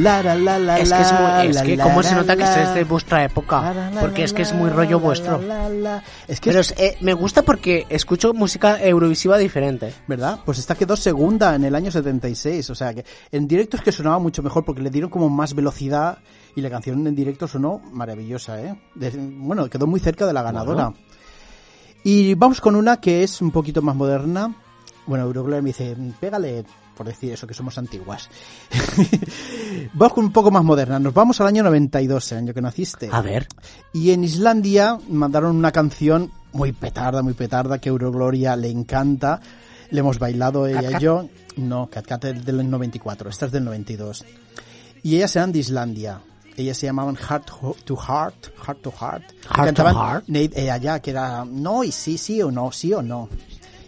La, 0.02 0.22
la, 0.24 0.36
la, 0.36 0.60
la, 0.60 0.80
Es 0.80 0.92
que 0.92 1.02
es, 1.02 1.12
muy, 1.14 1.48
es 1.50 1.62
que 1.62 1.78
cómo 1.78 2.04
se 2.04 2.16
nota 2.16 2.36
que 2.36 2.44
es 2.44 2.74
de 2.74 2.84
vuestra 2.84 3.24
época, 3.24 3.92
porque 4.00 4.24
es 4.24 4.34
que 4.34 4.42
es 4.44 4.54
muy 4.54 4.70
rollo 4.70 5.00
vuestro. 5.00 5.40
Es 6.28 6.40
que 6.40 6.50
Pero 6.50 6.62
es, 6.62 6.72
eh, 6.78 6.98
me 7.02 7.14
gusta 7.14 7.42
porque 7.42 7.86
escucho 7.90 8.34
música 8.34 8.82
eurovisiva 8.82 9.38
diferente. 9.38 9.94
¿verdad? 10.08 10.40
Pues 10.46 10.60
esta 10.60 10.76
quedó 10.76 10.96
segunda 10.96 11.56
en 11.56 11.64
el 11.64 11.76
año 11.76 11.92
76, 11.92 12.70
o 12.70 12.76
sea 12.76 12.94
que 12.94 13.06
en 13.32 13.48
directo 13.48 13.78
es 13.78 13.84
que 13.84 13.92
sonaba 13.92 14.20
mucho 14.20 14.42
mejor 14.44 14.64
porque 14.66 14.82
le 14.82 14.90
dieron 14.90 15.10
como 15.10 15.30
más 15.30 15.54
velocidad 15.54 16.20
y 16.56 16.62
la 16.62 16.70
canción 16.70 17.06
en 17.06 17.16
directo 17.16 17.48
sonó 17.48 17.80
maravillosa, 17.92 18.62
¿eh? 18.62 18.76
De- 18.96 19.12
bueno, 19.16 19.70
quedó 19.70 19.86
muy 19.88 20.00
cerca 20.00 20.26
de 20.26 20.34
la 20.34 20.42
ganadora. 20.42 20.94
Y 22.04 22.36
vamos 22.36 22.62
con 22.62 22.76
una 22.76 22.98
que 23.02 23.24
es 23.24 23.42
un 23.42 23.52
poquito 23.52 23.82
más 23.82 23.96
moderna. 23.96 24.54
Bueno, 25.06 25.26
Eurogloria 25.26 25.62
me 25.62 25.68
dice, 25.70 25.96
pégale, 26.20 26.64
por 26.98 27.06
decir 27.06 27.32
eso, 27.32 27.46
que 27.46 27.54
somos 27.54 27.78
antiguas. 27.78 28.28
vamos 29.94 30.14
con 30.14 30.26
un 30.26 30.32
poco 30.32 30.50
más 30.52 30.64
moderna. 30.64 31.00
Nos 31.00 31.14
vamos 31.14 31.40
al 31.40 31.48
año 31.48 31.64
92, 31.64 32.32
el 32.32 32.38
año 32.40 32.54
que 32.54 32.62
naciste. 32.62 33.10
A 33.12 33.22
ver. 33.22 33.48
Y 33.94 34.12
en 34.12 34.24
Islandia 34.24 34.98
mandaron 35.10 35.56
una 35.56 35.72
canción 35.72 36.32
muy 36.54 36.72
petarda, 36.72 37.22
muy 37.22 37.34
petarda, 37.34 37.80
que 37.80 37.90
Eurogloria 37.90 38.56
le 38.56 38.70
encanta. 38.70 39.40
Le 39.92 40.00
hemos 40.00 40.20
bailado 40.20 40.68
ella 40.68 40.92
Cat 40.92 41.02
y 41.02 41.04
yo. 41.04 41.30
No, 41.58 41.88
Cat 41.90 42.06
Cat 42.06 42.26
es 42.26 42.46
del 42.46 42.70
94, 42.70 43.30
esta 43.30 43.46
es 43.46 43.52
del 43.52 43.64
92. 43.64 44.26
Y 45.04 45.16
ellas 45.16 45.36
eran 45.36 45.52
de 45.52 45.60
Islandia. 45.60 46.22
Ellas 46.58 46.78
se 46.78 46.88
llamaban 46.88 47.16
Heart 47.16 47.46
to 47.86 47.96
Heart, 47.96 48.48
Heart 48.66 48.82
to 48.82 48.92
Heart. 48.92 49.24
Heart 49.24 49.46
to 49.46 49.64
cantaban 49.64 49.96
Heart. 49.96 50.28
Nate- 50.28 50.54
eh, 50.56 50.72
allá, 50.72 51.00
que 51.00 51.12
era 51.12 51.46
no 51.46 51.84
y 51.84 51.92
sí, 51.92 52.18
sí 52.18 52.42
o 52.42 52.50
no, 52.50 52.72
sí 52.72 52.92
o 52.94 53.04
no 53.04 53.30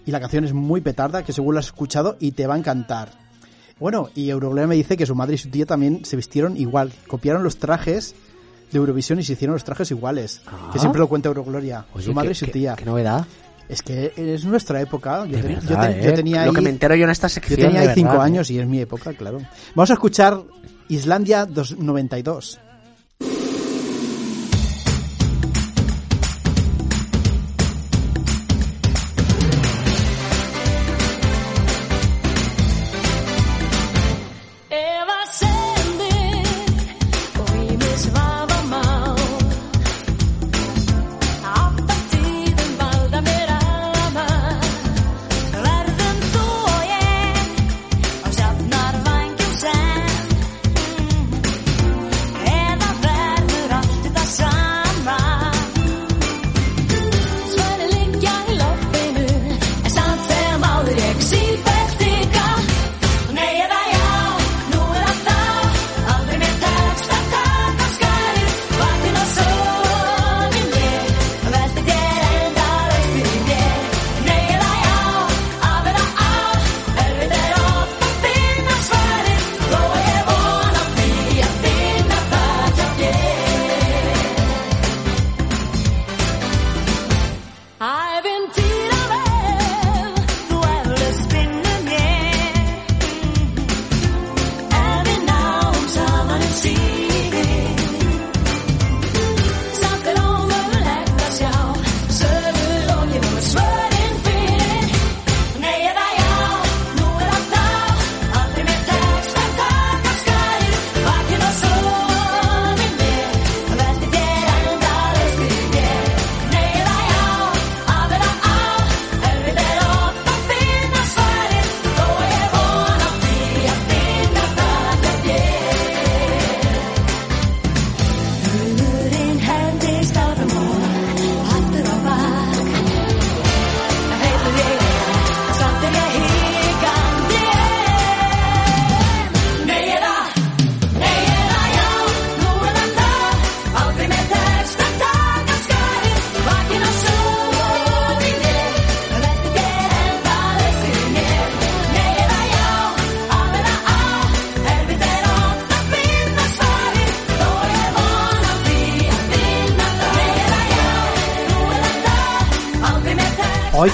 y 0.10 0.12
la 0.12 0.20
canción 0.20 0.44
es 0.44 0.54
muy 0.54 0.82
petarda, 0.82 1.22
que 1.24 1.34
seguro 1.34 1.54
la 1.54 1.60
has 1.60 1.68
escuchado 1.68 2.18
y 2.20 2.32
te 2.32 2.48
va 2.48 2.56
a 2.56 2.58
encantar. 2.58 3.12
Bueno, 3.80 4.10
y 4.16 4.32
Euroglea 4.32 4.66
me 4.66 4.74
dice 4.74 4.98
que 4.98 5.06
su 5.06 5.14
madre 5.14 5.36
y 5.36 5.38
su 5.38 5.52
tía 5.52 5.68
también 5.68 6.04
se 6.04 6.16
vistieron 6.16 6.58
igual, 6.58 6.92
copiaron 7.08 7.44
los 7.44 7.58
trajes 7.58 8.16
de 8.72 8.78
Eurovisión 8.80 9.20
y 9.20 9.24
se 9.24 9.34
hicieron 9.34 9.54
los 9.54 9.64
trajes 9.64 9.92
iguales, 9.92 10.40
que 10.40 10.78
ah. 10.78 10.80
siempre 10.80 10.98
lo 10.98 11.08
cuenta 11.08 11.30
Eurogloria, 11.30 11.86
su 12.00 12.12
madre 12.12 12.32
y 12.32 12.36
su 12.36 12.48
tía. 12.48 12.76
Qué, 12.76 12.86
novedad. 12.86 13.24
Es 13.70 13.84
que 13.84 14.12
es 14.18 14.46
nuestra 14.46 14.82
época. 14.82 15.28
Yo, 15.28 15.40
tenía 16.16 16.42
ahí, 16.42 16.44
¿eh? 16.44 16.46
Lo 16.48 16.54
que 16.54 16.62
me 16.62 16.72
entero 16.72 16.96
yo 16.96 17.04
en 17.04 17.12
esta 17.12 17.30
sección. 17.30 17.60
Yo 17.60 17.68
tenía 17.68 17.82
ahí 17.82 18.02
¿eh? 18.02 18.20
años 18.20 18.50
y 18.50 18.58
es 18.58 18.66
mi 18.66 18.80
época, 18.80 19.14
claro. 19.14 19.38
Vamos 19.76 19.92
a 19.92 19.94
escuchar 19.94 20.42
Islandia 20.88 21.46
292. 21.46 22.60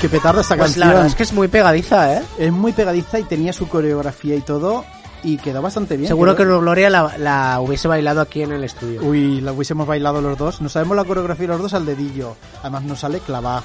Qué 0.10 0.18
petarda 0.18 0.41
esta 0.41 0.56
Pues 0.56 0.68
canción! 0.72 0.82
la 0.82 0.94
verdad 0.94 1.07
es 1.07 1.15
que 1.15 1.23
es 1.23 1.34
muy 1.34 1.48
pegadiza, 1.48 2.18
¿eh? 2.18 2.22
Es 2.38 2.52
muy 2.52 2.72
pegadiza 2.73 3.19
y 3.19 3.23
tenía 3.23 3.53
su 3.53 3.68
coreografía 3.68 4.36
y 4.36 4.41
todo. 4.41 4.86
Y 5.23 5.38
quedó 5.38 5.61
bastante 5.61 5.98
bien. 5.98 6.07
Seguro 6.07 6.36
que 6.36 6.44
quedó- 6.44 6.60
Gloria 6.60 6.90
la, 6.91 7.18
la 7.18 7.60
hubiese 7.60 7.88
bailado 7.88 8.22
aquí 8.22 8.44
en 8.44 8.52
el 8.52 8.64
estudio. 8.64 9.02
Uy, 9.03 9.41
la 9.41 9.53
hubiésemos 9.53 9.88
bailado 9.88 10.22
los 10.22 10.38
dos. 10.38 10.61
Nos 10.61 10.73
sabemos 10.73 10.95
la 10.95 11.03
coreografía 11.03 11.48
los 11.48 11.60
dos 11.61 11.73
al 11.73 11.86
dedillo. 11.86 12.36
Además 12.61 12.84
nos 12.84 12.99
sale 12.99 13.19
clavada. 13.19 13.64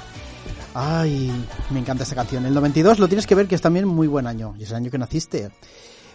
Ay, 0.73 1.31
me 1.69 1.79
encanta 1.79 2.03
esta 2.03 2.15
canción. 2.15 2.45
El 2.45 2.53
92 2.53 2.97
lo 2.97 3.07
tienes 3.07 3.27
que 3.27 3.35
ver 3.35 3.47
que 3.47 3.55
es 3.55 3.61
también 3.61 3.85
muy 3.87 4.07
buen 4.07 4.25
año. 4.25 4.55
Y 4.57 4.63
es 4.63 4.69
el 4.71 4.77
año 4.77 4.89
que 4.89 4.97
naciste. 4.97 5.51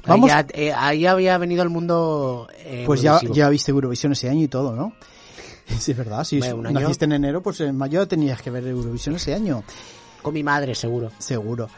Vamos, 0.07 0.31
Ahí, 0.33 0.45
ya- 0.49 0.61
eh, 0.61 0.73
ahí 0.73 1.07
había 1.07 1.39
venido 1.39 1.63
al 1.63 1.69
mundo. 1.71 2.49
eh, 2.65 2.83
pues 2.87 3.01
ya, 3.03 3.21
ya 3.33 3.49
viste 3.49 3.71
Eurovisión 3.71 4.13
ese 4.13 4.29
año 4.29 4.43
y 4.43 4.49
todo, 4.49 4.75
¿no? 4.75 4.93
Sí, 5.81 5.91
es 5.93 5.97
verdad. 5.99 6.23
Si 6.25 6.41
año. 6.43 6.71
naciste 6.71 7.05
en 7.07 7.13
enero, 7.13 7.43
pues 7.43 7.61
en 7.61 7.77
mayo 7.77 8.07
tenías 8.09 8.41
que 8.41 8.51
ver 8.51 8.67
Eurovisión 8.67 9.17
ese 9.17 9.35
año. 9.35 9.63
Con 10.27 10.35
mi 10.35 10.43
madre, 10.43 10.75
seguro. 10.75 11.13
Seguro. 11.19 11.69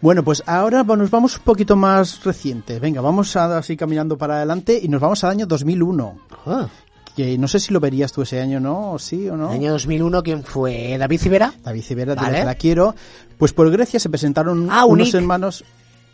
Bueno, 0.00 0.24
pues 0.24 0.42
ahora 0.46 0.82
nos 0.82 1.10
vamos 1.12 1.36
un 1.36 1.44
poquito 1.44 1.76
más 1.76 2.24
reciente. 2.24 2.80
Venga, 2.80 3.00
vamos 3.00 3.36
a- 3.36 3.58
así 3.58 3.76
caminando 3.76 4.18
para 4.18 4.38
adelante 4.38 4.80
y 4.82 4.88
nos 4.88 5.00
vamos 5.00 5.22
al 5.22 5.30
año 5.30 5.46
2001. 5.46 6.18
Ah, 6.44 6.66
Que 7.14 7.38
no 7.38 7.46
sé 7.46 7.60
si 7.60 7.72
lo 7.72 7.78
verías 7.78 8.10
tú 8.10 8.22
ese 8.22 8.40
año, 8.40 8.58
¿no? 8.58 8.90
¿O 8.94 8.98
sí 8.98 9.28
o 9.28 9.36
no? 9.36 9.48
Año 9.48 9.70
2001, 9.70 10.24
¿quién 10.24 10.42
fue? 10.42 10.96
¿David 10.98 11.20
Civera? 11.20 11.54
David 11.62 11.82
Civera, 11.82 12.14
Vale. 12.16 12.44
la 12.44 12.56
quiero. 12.56 12.96
Pues 13.38 13.52
por 13.52 13.70
Grecia 13.70 14.00
se 14.00 14.10
presentaron 14.10 14.68
Ah, 14.72 14.84
unos 14.84 15.04
Unique. 15.04 15.16
hermanos 15.18 15.64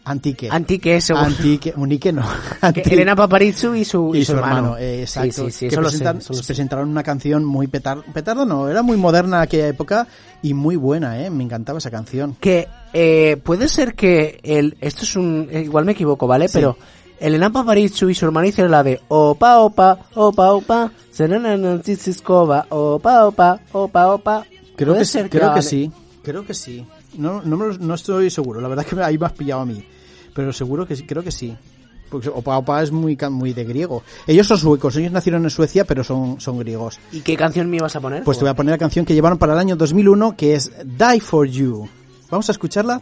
Antique. 0.04 0.48
Antique, 0.50 1.00
seguro. 1.00 1.26
Antique, 1.26 1.72
Unique 1.76 2.12
no. 2.12 2.22
Que 2.60 2.66
Antique. 2.66 2.94
Elena 2.94 3.14
Paparizou 3.14 3.74
y 3.74 3.84
su, 3.84 4.14
y 4.14 4.24
su 4.24 4.32
hermano, 4.32 4.76
eh, 4.76 5.02
exacto. 5.02 5.46
Sí, 5.46 5.50
sí, 5.50 5.50
sí, 5.50 5.68
que 5.68 5.74
eso 5.74 5.82
presentan- 5.82 6.18
eso 6.18 6.34
sé. 6.34 6.42
presentaron 6.44 6.88
una 6.88 7.02
canción 7.02 7.44
muy 7.44 7.68
petar, 7.68 8.02
petardo, 8.12 8.44
no, 8.44 8.68
era 8.68 8.82
muy 8.82 8.96
moderna 8.96 9.40
aquella 9.40 9.68
época 9.68 10.08
y 10.42 10.54
muy 10.54 10.76
buena, 10.76 11.22
eh, 11.24 11.30
me 11.30 11.44
encantaba 11.44 11.78
esa 11.78 11.90
canción. 11.90 12.36
Que 12.40 12.66
eh, 12.92 13.36
puede 13.44 13.68
ser 13.68 13.94
que 13.94 14.40
el. 14.42 14.76
Esto 14.80 15.02
es 15.04 15.14
un. 15.16 15.48
eh, 15.50 15.62
igual 15.62 15.84
me 15.84 15.92
equivoco, 15.92 16.26
¿vale? 16.26 16.48
Pero 16.52 16.76
Elena 17.20 17.50
Paparizou 17.50 18.08
y 18.10 18.14
su 18.16 18.24
hermano 18.24 18.48
hicieron 18.48 18.72
la 18.72 18.82
de 18.82 19.00
Opa, 19.08 19.58
opa, 19.60 19.98
opa, 20.14 20.52
opa. 20.52 20.92
Escoba, 22.08 22.66
opa, 22.70 23.26
opa, 23.26 23.60
opa, 23.72 24.12
opa. 24.14 24.46
Creo 24.76 24.94
que, 24.96 25.04
ser 25.04 25.30
creo 25.30 25.54
que 25.54 25.62
sí, 25.62 25.90
creo 26.22 26.44
que 26.44 26.54
sí. 26.54 26.84
No, 27.16 27.42
no, 27.42 27.56
me 27.56 27.78
no 27.78 27.94
estoy 27.94 28.30
seguro, 28.30 28.60
la 28.60 28.68
verdad 28.68 28.84
que 28.86 28.96
me- 28.96 29.02
ahí 29.04 29.18
me 29.18 29.26
has 29.26 29.32
pillado 29.32 29.62
a 29.62 29.66
mí, 29.66 29.84
pero 30.34 30.52
seguro 30.52 30.86
que 30.86 30.96
sí, 30.96 31.04
creo 31.04 31.22
que 31.22 31.30
sí. 31.32 31.54
Porque 32.10 32.28
Opa 32.28 32.58
Opa 32.58 32.82
es 32.82 32.92
muy, 32.92 33.16
muy 33.30 33.54
de 33.54 33.64
griego. 33.64 34.02
Ellos 34.26 34.46
son 34.46 34.58
suecos, 34.58 34.94
ellos 34.96 35.12
nacieron 35.12 35.44
en 35.44 35.50
Suecia, 35.50 35.84
pero 35.86 36.04
son, 36.04 36.38
son 36.42 36.58
griegos. 36.58 36.98
¿Y 37.10 37.20
qué 37.20 37.36
canción 37.38 37.70
me 37.70 37.76
ibas 37.78 37.96
a 37.96 38.00
poner? 38.00 38.22
Pues 38.22 38.36
te 38.36 38.44
voy 38.44 38.50
a 38.50 38.54
poner 38.54 38.72
la 38.72 38.78
canción 38.78 39.06
que 39.06 39.14
llevaron 39.14 39.38
para 39.38 39.54
el 39.54 39.58
año 39.58 39.76
2001, 39.76 40.36
que 40.36 40.54
es 40.54 40.70
Die 40.84 41.20
For 41.20 41.46
You. 41.48 41.88
¿Vamos 42.30 42.48
a 42.50 42.52
escucharla? 42.52 43.00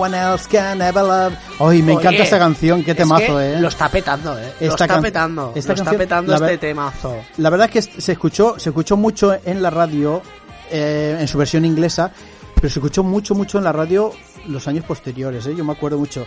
One 0.00 0.14
else 0.16 0.48
can 0.48 0.80
ever 0.82 1.02
love. 1.02 1.34
Ay, 1.58 1.82
me 1.82 1.92
Oye, 1.92 2.00
encanta 2.02 2.22
esta 2.22 2.38
canción, 2.38 2.82
qué 2.82 2.92
es 2.92 2.96
temazo, 2.96 3.38
que 3.38 3.54
eh. 3.54 3.60
Lo 3.60 3.68
está 3.68 3.88
petando, 3.88 4.38
eh. 4.38 4.52
lo 4.60 4.66
Esta 4.72 4.84
está 4.84 4.86
can- 4.88 5.02
petando. 5.02 5.52
esta 5.54 5.68
lo 5.68 5.74
está 5.74 5.84
canción, 5.84 5.98
petando 5.98 6.38
la 6.38 6.46
este 6.46 6.58
temazo. 6.58 7.16
La 7.36 7.50
verdad 7.50 7.68
que 7.70 7.82
se 7.82 8.12
escuchó, 8.12 8.58
se 8.58 8.70
escuchó 8.70 8.96
mucho 8.96 9.36
en 9.44 9.62
la 9.62 9.70
radio, 9.70 10.22
eh, 10.70 11.16
en 11.20 11.28
su 11.28 11.38
versión 11.38 11.64
inglesa, 11.64 12.10
pero 12.54 12.68
se 12.68 12.78
escuchó 12.78 13.02
mucho, 13.02 13.34
mucho 13.34 13.58
en 13.58 13.64
la 13.64 13.72
radio 13.72 14.12
los 14.46 14.66
años 14.68 14.84
posteriores, 14.84 15.46
¿eh? 15.46 15.54
yo 15.56 15.64
me 15.64 15.72
acuerdo 15.72 15.98
mucho. 15.98 16.26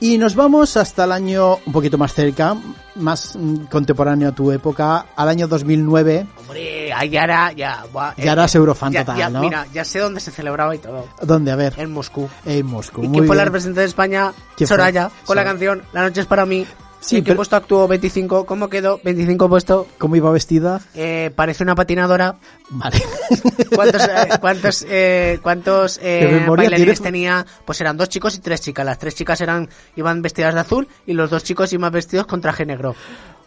Y 0.00 0.16
nos 0.16 0.36
vamos 0.36 0.76
hasta 0.76 1.04
el 1.04 1.12
año 1.12 1.58
un 1.66 1.72
poquito 1.72 1.98
más 1.98 2.14
cerca, 2.14 2.56
más 2.94 3.34
mm, 3.34 3.64
contemporáneo 3.64 4.28
a 4.28 4.32
tu 4.32 4.52
época, 4.52 5.06
al 5.16 5.28
año 5.28 5.48
2009. 5.48 6.24
Hombre, 6.38 6.92
ahí 6.92 7.08
ya 7.10 7.24
era, 7.24 7.52
ya, 7.52 7.84
buah, 7.92 8.14
Ya 8.16 8.32
eras 8.32 8.54
Eurofan 8.54 8.92
ya- 8.92 9.00
total, 9.04 9.18
ya- 9.18 9.30
¿no? 9.30 9.40
Mira, 9.40 9.66
ya 9.72 9.84
sé 9.84 9.98
dónde 9.98 10.20
se 10.20 10.30
celebraba 10.30 10.72
y 10.74 10.78
todo. 10.78 11.04
¿Dónde? 11.20 11.50
A 11.50 11.56
ver, 11.56 11.74
En 11.78 11.90
Moscú. 11.92 12.28
en 12.44 12.66
Moscú. 12.66 13.02
¿Y 13.02 13.08
quién 13.08 13.26
fue 13.26 13.34
la 13.34 13.44
representante 13.44 13.80
de 13.80 13.86
España? 13.88 14.32
Soraya, 14.64 15.10
con 15.24 15.34
la 15.34 15.42
canción 15.44 15.82
La 15.92 16.02
noche 16.02 16.20
es 16.20 16.26
para 16.26 16.46
mí. 16.46 16.64
Sí, 17.00 17.16
¿En 17.18 17.24
qué 17.24 17.28
pero- 17.30 17.36
puesto 17.36 17.56
actuó? 17.56 17.86
25. 17.88 18.44
¿Cómo 18.44 18.68
quedó? 18.68 19.00
25 19.04 19.48
puesto. 19.48 19.86
¿Cómo 19.98 20.16
iba 20.16 20.30
vestida? 20.32 20.80
Eh, 20.94 21.30
parece 21.34 21.62
una 21.62 21.74
patinadora. 21.74 22.36
Vale. 22.70 23.00
¿Cuántos, 23.74 24.02
eh, 24.02 24.28
cuántos, 24.40 24.86
eh, 24.88 25.38
cuántos 25.42 25.98
eh, 25.98 26.18
¿Qué 26.20 26.26
memoria 26.32 26.64
bailarines 26.68 26.98
tienes? 26.98 27.00
tenía? 27.02 27.46
Pues 27.64 27.80
eran 27.80 27.96
dos 27.96 28.08
chicos 28.08 28.34
y 28.34 28.40
tres 28.40 28.60
chicas. 28.60 28.84
Las 28.84 28.98
tres 28.98 29.14
chicas 29.14 29.40
eran 29.40 29.68
iban 29.96 30.22
vestidas 30.22 30.54
de 30.54 30.60
azul 30.60 30.88
y 31.06 31.12
los 31.12 31.30
dos 31.30 31.44
chicos 31.44 31.72
iban 31.72 31.92
vestidos 31.92 32.26
con 32.26 32.40
traje 32.40 32.66
negro. 32.66 32.94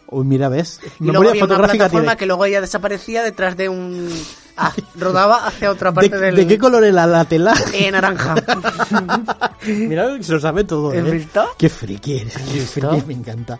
Uy, 0.08 0.24
mira, 0.26 0.48
ves. 0.48 0.80
Y 1.00 1.04
luego 1.04 1.28
había 1.30 1.44
una 1.44 1.56
plataforma 1.56 1.88
tiene. 1.88 2.16
que 2.16 2.26
luego 2.26 2.44
ella 2.44 2.60
desaparecía 2.60 3.22
detrás 3.22 3.56
de 3.56 3.68
un 3.68 4.10
ah, 4.56 4.72
rodaba 4.98 5.46
hacia 5.46 5.70
otra 5.70 5.90
¿De, 5.90 5.94
parte 5.94 6.18
del... 6.18 6.36
de 6.36 6.46
qué 6.46 6.58
color 6.58 6.84
era 6.84 7.06
la 7.06 7.24
tela? 7.24 7.54
Eh, 7.72 7.90
naranja. 7.90 8.34
Mira, 9.66 10.22
se 10.22 10.32
lo 10.32 10.40
sabe 10.40 10.64
todo, 10.64 10.92
¿eh? 10.92 11.00
¿Has 11.00 11.10
visto? 11.10 11.44
Qué 11.56 11.68
friki 11.68 12.18
eres, 12.18 12.34
qué 12.52 12.60
friki, 12.60 13.02
me 13.06 13.14
encanta. 13.14 13.58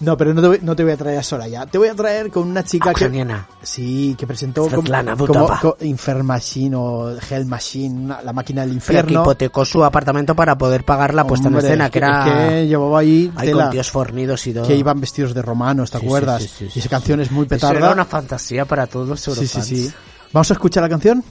No, 0.00 0.16
pero 0.16 0.32
no 0.32 0.40
te, 0.40 0.48
voy, 0.48 0.58
no 0.62 0.74
te 0.76 0.82
voy 0.84 0.92
a 0.92 0.96
traer 0.96 1.18
a 1.18 1.22
Soraya. 1.22 1.66
Te 1.66 1.76
voy 1.78 1.88
a 1.88 1.94
traer 1.94 2.30
con 2.30 2.48
una 2.48 2.62
chica 2.64 2.90
que... 2.94 3.04
Ucraniana. 3.04 3.46
Sí, 3.62 4.14
que 4.18 4.26
presentó 4.26 4.62
como, 4.62 4.76
Svetlana 4.76 5.12
como, 5.12 5.26
Butova. 5.26 5.58
co- 5.60 5.76
Infer 5.80 6.22
Machine 6.22 6.76
o 6.76 7.16
Hell 7.18 7.46
Machine, 7.46 8.14
la 8.24 8.32
máquina 8.32 8.62
del 8.62 8.70
Pero 8.70 8.80
que 8.84 8.90
infierno. 9.00 9.22
hipotecó 9.22 9.64
su 9.64 9.84
apartamento 9.84 10.34
para 10.34 10.56
poder 10.56 10.84
pagar 10.84 11.12
la 11.14 11.26
puesta 11.26 11.48
en 11.48 11.56
escena, 11.56 11.86
es 11.86 11.90
que 11.90 11.98
era... 11.98 12.24
que 12.24 12.66
llevaba 12.66 13.00
ahí 13.00 13.30
tela, 13.40 13.64
con 13.64 13.70
tíos 13.72 13.90
fornidos 13.90 14.46
y 14.46 14.54
todo. 14.54 14.66
que 14.66 14.76
iban 14.76 15.00
vestidos 15.00 15.34
de 15.34 15.42
romanos, 15.42 15.90
¿te 15.90 15.98
Sí, 15.98 16.06
acuerdas? 16.06 16.42
sí, 16.42 16.48
sí, 16.48 16.70
y 16.74 16.78
esa 16.78 16.88
canción 16.88 17.20
es 17.20 17.30
muy 17.30 17.42
Eso 17.44 17.48
petarda. 17.50 17.78
era 17.78 17.90
una 17.92 18.04
fantasía 18.04 18.64
para 18.64 18.86
todos 18.86 19.08
los 19.08 19.20
Sí, 19.20 19.46
sí, 19.46 19.62
sí. 19.62 19.92
¿Vamos 20.32 20.50
a 20.50 20.54
escuchar 20.54 20.82
la 20.82 20.88
canción? 20.88 21.24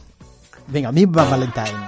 Venga, 0.67 0.91
Valentine. 1.29 1.87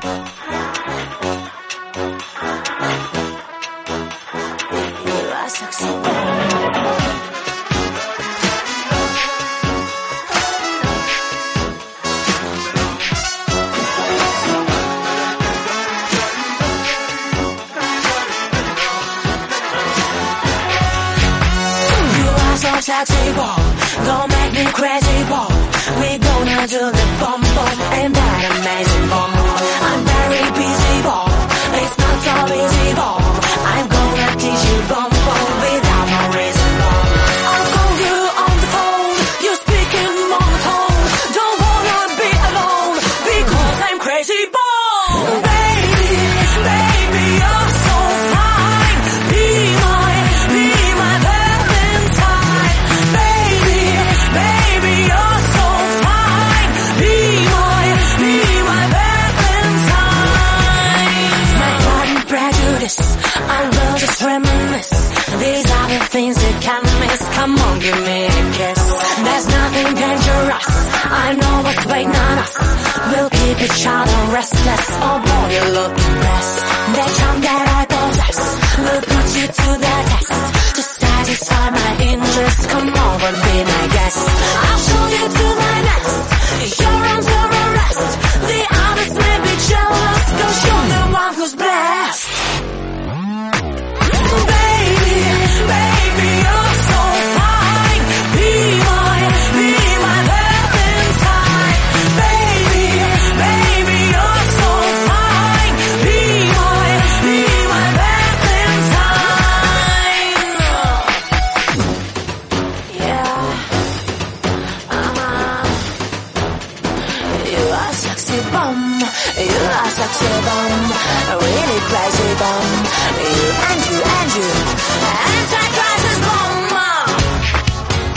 You 22.17 22.29
are 22.29 22.57
so 22.57 22.81
sexy, 22.81 23.33
boy. 23.33 23.55
Don't 24.05 24.29
make 24.29 24.53
me 24.53 24.65
crazy, 24.71 25.23
boy. 25.29 25.60
We 25.81 26.17
gonna 26.19 26.67
do 26.67 26.77
the 26.77 27.05
bum 27.19 27.41
bum 27.41 27.77
and 27.97 28.13
that 28.13 28.41
amazing 28.53 29.05
bum. 29.09 29.31
I'm 29.89 30.01
very 30.13 30.45
busy, 30.61 30.97
boy. 31.07 31.25
It's 31.81 31.95
not 31.97 32.17
so 32.21 32.53
easy, 32.53 32.93
boy. 32.93 33.20
Come 67.41 67.57
on, 67.57 67.79
give 67.79 67.99
me 68.05 68.25
a 68.25 68.41
kiss. 68.53 68.81
There's 69.25 69.47
nothing 69.47 69.89
dangerous. 69.97 70.67
I 71.25 71.27
know 71.41 71.55
what's 71.65 71.85
waiting 71.87 72.15
on 72.27 72.35
us. 72.37 72.53
We'll 73.09 73.31
keep 73.33 73.57
each 73.65 73.81
other 73.81 74.19
restless. 74.37 74.85
Oh 75.01 75.17
boy, 75.25 75.47
you 75.57 75.65
look 75.73 75.93
best. 76.21 76.53
The 76.97 77.05
charm 77.17 77.37
that 77.41 77.65
I 77.79 77.83
possess 77.93 78.37
will 78.85 79.03
put 79.09 79.27
you 79.37 79.45
to 79.57 79.69
the 79.85 79.95
test. 80.11 80.29
To 80.77 80.81
satisfy 81.01 81.65
my 81.81 81.91
interest, 82.13 82.59
come 82.69 82.89
over, 83.09 83.31
be 83.33 83.55
my 83.73 83.85
guest. 83.89 84.21
I'll 84.69 84.80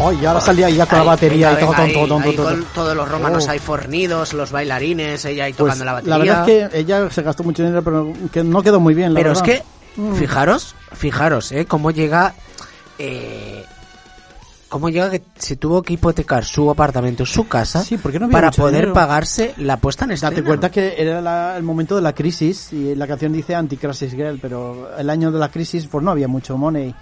Oh, 0.05 0.13
y 0.13 0.25
ahora 0.27 0.41
salía 0.41 0.69
ya 0.71 0.85
con 0.87 0.99
la 0.99 1.03
Ahí, 1.03 1.09
batería 1.09 1.49
venga, 1.51 1.61
y 1.61 1.65
todo, 1.65 1.71
venga, 1.73 1.93
todo, 1.95 2.03
ahí, 2.21 2.37
todo, 2.37 2.49
ahí 2.49 2.55
con 2.57 2.65
todos 2.75 2.97
los 2.97 3.09
romanos 3.09 3.45
Oh. 3.47 3.51
ahí 3.51 3.59
fornidos, 3.59 4.33
los 4.35 4.53
bailarines, 4.53 5.25
ella 5.25 5.45
ahí 5.45 5.53
Pues, 5.53 5.59
tocando 5.73 5.85
la 5.85 5.93
batería. 5.95 6.19
verdad 6.19 6.49
es 6.49 6.71
que 6.71 6.79
ella 6.79 7.11
se 7.11 7.23
gastó 7.23 7.43
mucho 7.45 7.63
dinero, 7.63 7.83
pero 7.83 8.13
que 8.33 8.43
no 8.45 8.63
quedó 8.63 8.81
muy 8.81 8.95
bien, 8.95 9.15
la 9.15 9.21
Pero 9.21 9.33
es 9.33 9.41
verdad. 9.43 9.63
que, 9.97 10.15
fijaros, 10.19 10.75
fijaros, 10.93 11.53
¿eh? 11.53 11.67
Cómo 11.67 11.91
llega... 11.91 12.35
Eh, 12.99 13.65
cómo 14.69 14.89
llega 14.89 15.09
que 15.11 15.23
se 15.39 15.55
tuvo 15.55 15.83
que 15.83 15.93
hipotecar 15.93 16.45
su 16.45 16.69
apartamento, 16.69 17.25
su 17.25 17.47
casa, 17.47 17.83
Sí, 17.85 17.97
porque 17.97 18.19
no 18.19 18.29
para 18.29 18.51
poder 18.51 18.75
dinero. 18.75 18.93
pagarse 18.93 19.55
la 19.59 19.77
puesta 19.77 20.05
en 20.05 20.11
escena. 20.13 20.31
Date 20.31 20.43
cuenta 20.43 20.69
que 20.71 20.95
era 20.99 21.21
la- 21.21 21.57
el 21.57 21.63
momento 21.63 21.95
de 21.95 22.03
la 22.03 22.13
crisis 22.13 22.73
y 22.73 22.95
la 22.97 23.07
canción 23.07 23.33
dice 23.33 23.55
Anti-Crisis 23.55 24.13
Girl, 24.15 24.39
pero 24.43 24.91
el 24.99 25.09
año 25.11 25.31
de 25.31 25.39
la 25.39 25.49
crisis 25.49 25.87
pues 25.87 26.03
no 26.05 26.11
había 26.11 26.27
mucho 26.27 26.57
money. 26.59 26.93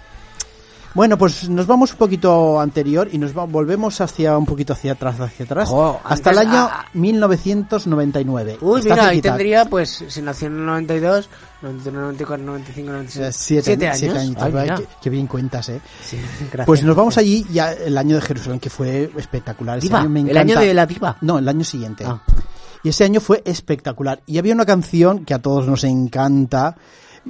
Bueno, 0.93 1.17
pues 1.17 1.49
nos 1.49 1.65
vamos 1.65 1.91
un 1.93 1.97
poquito 1.97 2.59
anterior 2.59 3.09
y 3.11 3.17
nos 3.17 3.35
va- 3.35 3.45
volvemos 3.45 3.99
hacia 3.99 4.37
un 4.37 4.45
poquito 4.45 4.73
hacia 4.73 4.91
atrás, 4.91 5.19
hacia 5.19 5.43
atrás, 5.45 5.71
hasta 6.03 6.29
el 6.29 6.37
año 6.37 6.67
ah. 6.71 6.85
1999. 6.93 8.57
Uy, 8.61 8.79
Está 8.81 8.93
mira, 8.93 9.07
ahí 9.07 9.21
tendría, 9.21 9.65
pues, 9.65 10.03
si 10.07 10.21
nació 10.21 10.47
en 10.47 10.57
el 10.59 10.65
92, 10.67 11.29
91, 11.63 12.01
94, 12.01 12.45
95, 12.45 12.91
96, 12.91 13.25
Eh, 13.25 13.31
Siete, 13.33 13.63
siete 13.63 13.87
años. 13.87 13.97
siete 13.99 14.51
mira. 14.61 14.75
qué, 14.75 14.85
qué 15.01 15.09
bien 15.09 15.25
cuentas, 15.27 15.69
eh. 15.69 15.81
Sí, 16.03 16.17
gracias. 16.51 16.65
Pues 16.67 16.83
nos 16.83 16.95
vamos 16.95 17.17
allí 17.17 17.45
ya 17.51 17.71
el 17.73 17.97
año 17.97 18.15
de 18.15 18.21
Jerusalén, 18.21 18.59
que 18.59 18.69
fue 18.69 19.09
espectacular. 19.17 19.79
Ese 19.79 19.87
Diva, 19.87 19.99
año 20.01 20.09
me 20.09 20.19
el 20.21 20.29
encanta. 20.29 20.53
año 20.59 20.59
de 20.67 20.73
la 20.75 20.85
diva. 20.85 21.17
No, 21.21 21.39
el 21.39 21.47
año 21.49 21.63
siguiente. 21.63 22.03
Ah. 22.07 22.21
Y 22.83 22.89
ese 22.89 23.03
año 23.05 23.19
fue 23.21 23.41
espectacular. 23.45 24.21
Y 24.27 24.37
había 24.37 24.53
una 24.53 24.65
canción 24.65 25.25
que 25.25 25.33
a 25.33 25.39
todos 25.41 25.65
nos 25.65 25.83
encanta 25.85 26.75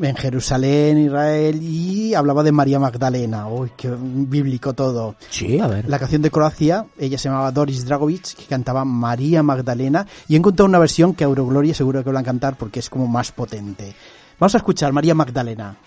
en 0.01 0.15
Jerusalén, 0.15 0.97
Israel, 0.97 1.61
y 1.61 2.13
hablaba 2.13 2.43
de 2.43 2.51
María 2.51 2.79
Magdalena. 2.79 3.47
Uy, 3.47 3.71
qué 3.75 3.93
bíblico 3.99 4.73
todo. 4.73 5.15
Sí, 5.29 5.59
a 5.59 5.67
ver. 5.67 5.87
La 5.87 5.99
canción 5.99 6.21
de 6.21 6.31
Croacia, 6.31 6.85
ella 6.97 7.17
se 7.17 7.29
llamaba 7.29 7.51
Doris 7.51 7.85
Dragovic, 7.85 8.35
que 8.35 8.45
cantaba 8.45 8.85
María 8.85 9.43
Magdalena. 9.43 10.05
Y 10.27 10.35
he 10.35 10.37
encontrado 10.37 10.67
una 10.67 10.79
versión 10.79 11.13
que 11.13 11.23
Eurogloria 11.23 11.73
seguro 11.73 12.03
que 12.03 12.09
van 12.09 12.23
a 12.23 12.23
cantar 12.23 12.57
porque 12.57 12.79
es 12.79 12.89
como 12.89 13.07
más 13.07 13.31
potente. 13.31 13.95
Vamos 14.39 14.55
a 14.55 14.57
escuchar 14.57 14.91
María 14.93 15.15
Magdalena. 15.15 15.77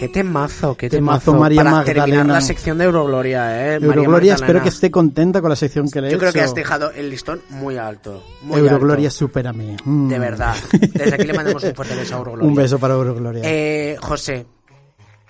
Qué 0.00 0.08
temazo, 0.08 0.74
qué 0.78 0.88
Temazo, 0.88 1.20
temazo, 1.26 1.38
María 1.38 1.58
para 1.62 1.70
Magdalena. 1.72 2.04
terminar 2.06 2.26
la 2.26 2.40
sección 2.40 2.78
de 2.78 2.84
Eurogloria, 2.84 3.74
eh. 3.74 3.78
Eurogloria, 3.82 4.34
espero 4.34 4.62
que 4.62 4.70
esté 4.70 4.90
contenta 4.90 5.42
con 5.42 5.50
la 5.50 5.56
sección 5.56 5.90
que 5.90 6.00
le 6.00 6.08
he 6.08 6.12
Yo 6.12 6.18
creo 6.18 6.32
que 6.32 6.40
has 6.40 6.54
dejado 6.54 6.90
el 6.92 7.10
listón 7.10 7.42
muy 7.50 7.76
alto. 7.76 8.24
Muy 8.40 8.60
Eurogloria, 8.60 9.08
alto. 9.08 9.18
supérame. 9.18 9.76
Mm. 9.84 10.08
De 10.08 10.18
verdad. 10.18 10.54
Desde 10.80 11.14
aquí 11.14 11.24
le 11.24 11.34
mandamos 11.34 11.62
un 11.64 11.74
fuerte 11.74 11.94
beso 11.94 12.14
a 12.14 12.18
Eurogloria. 12.18 12.48
Un 12.48 12.54
beso 12.54 12.78
para 12.78 12.94
Eurogloria. 12.94 13.42
Eh, 13.44 13.98
José, 14.00 14.46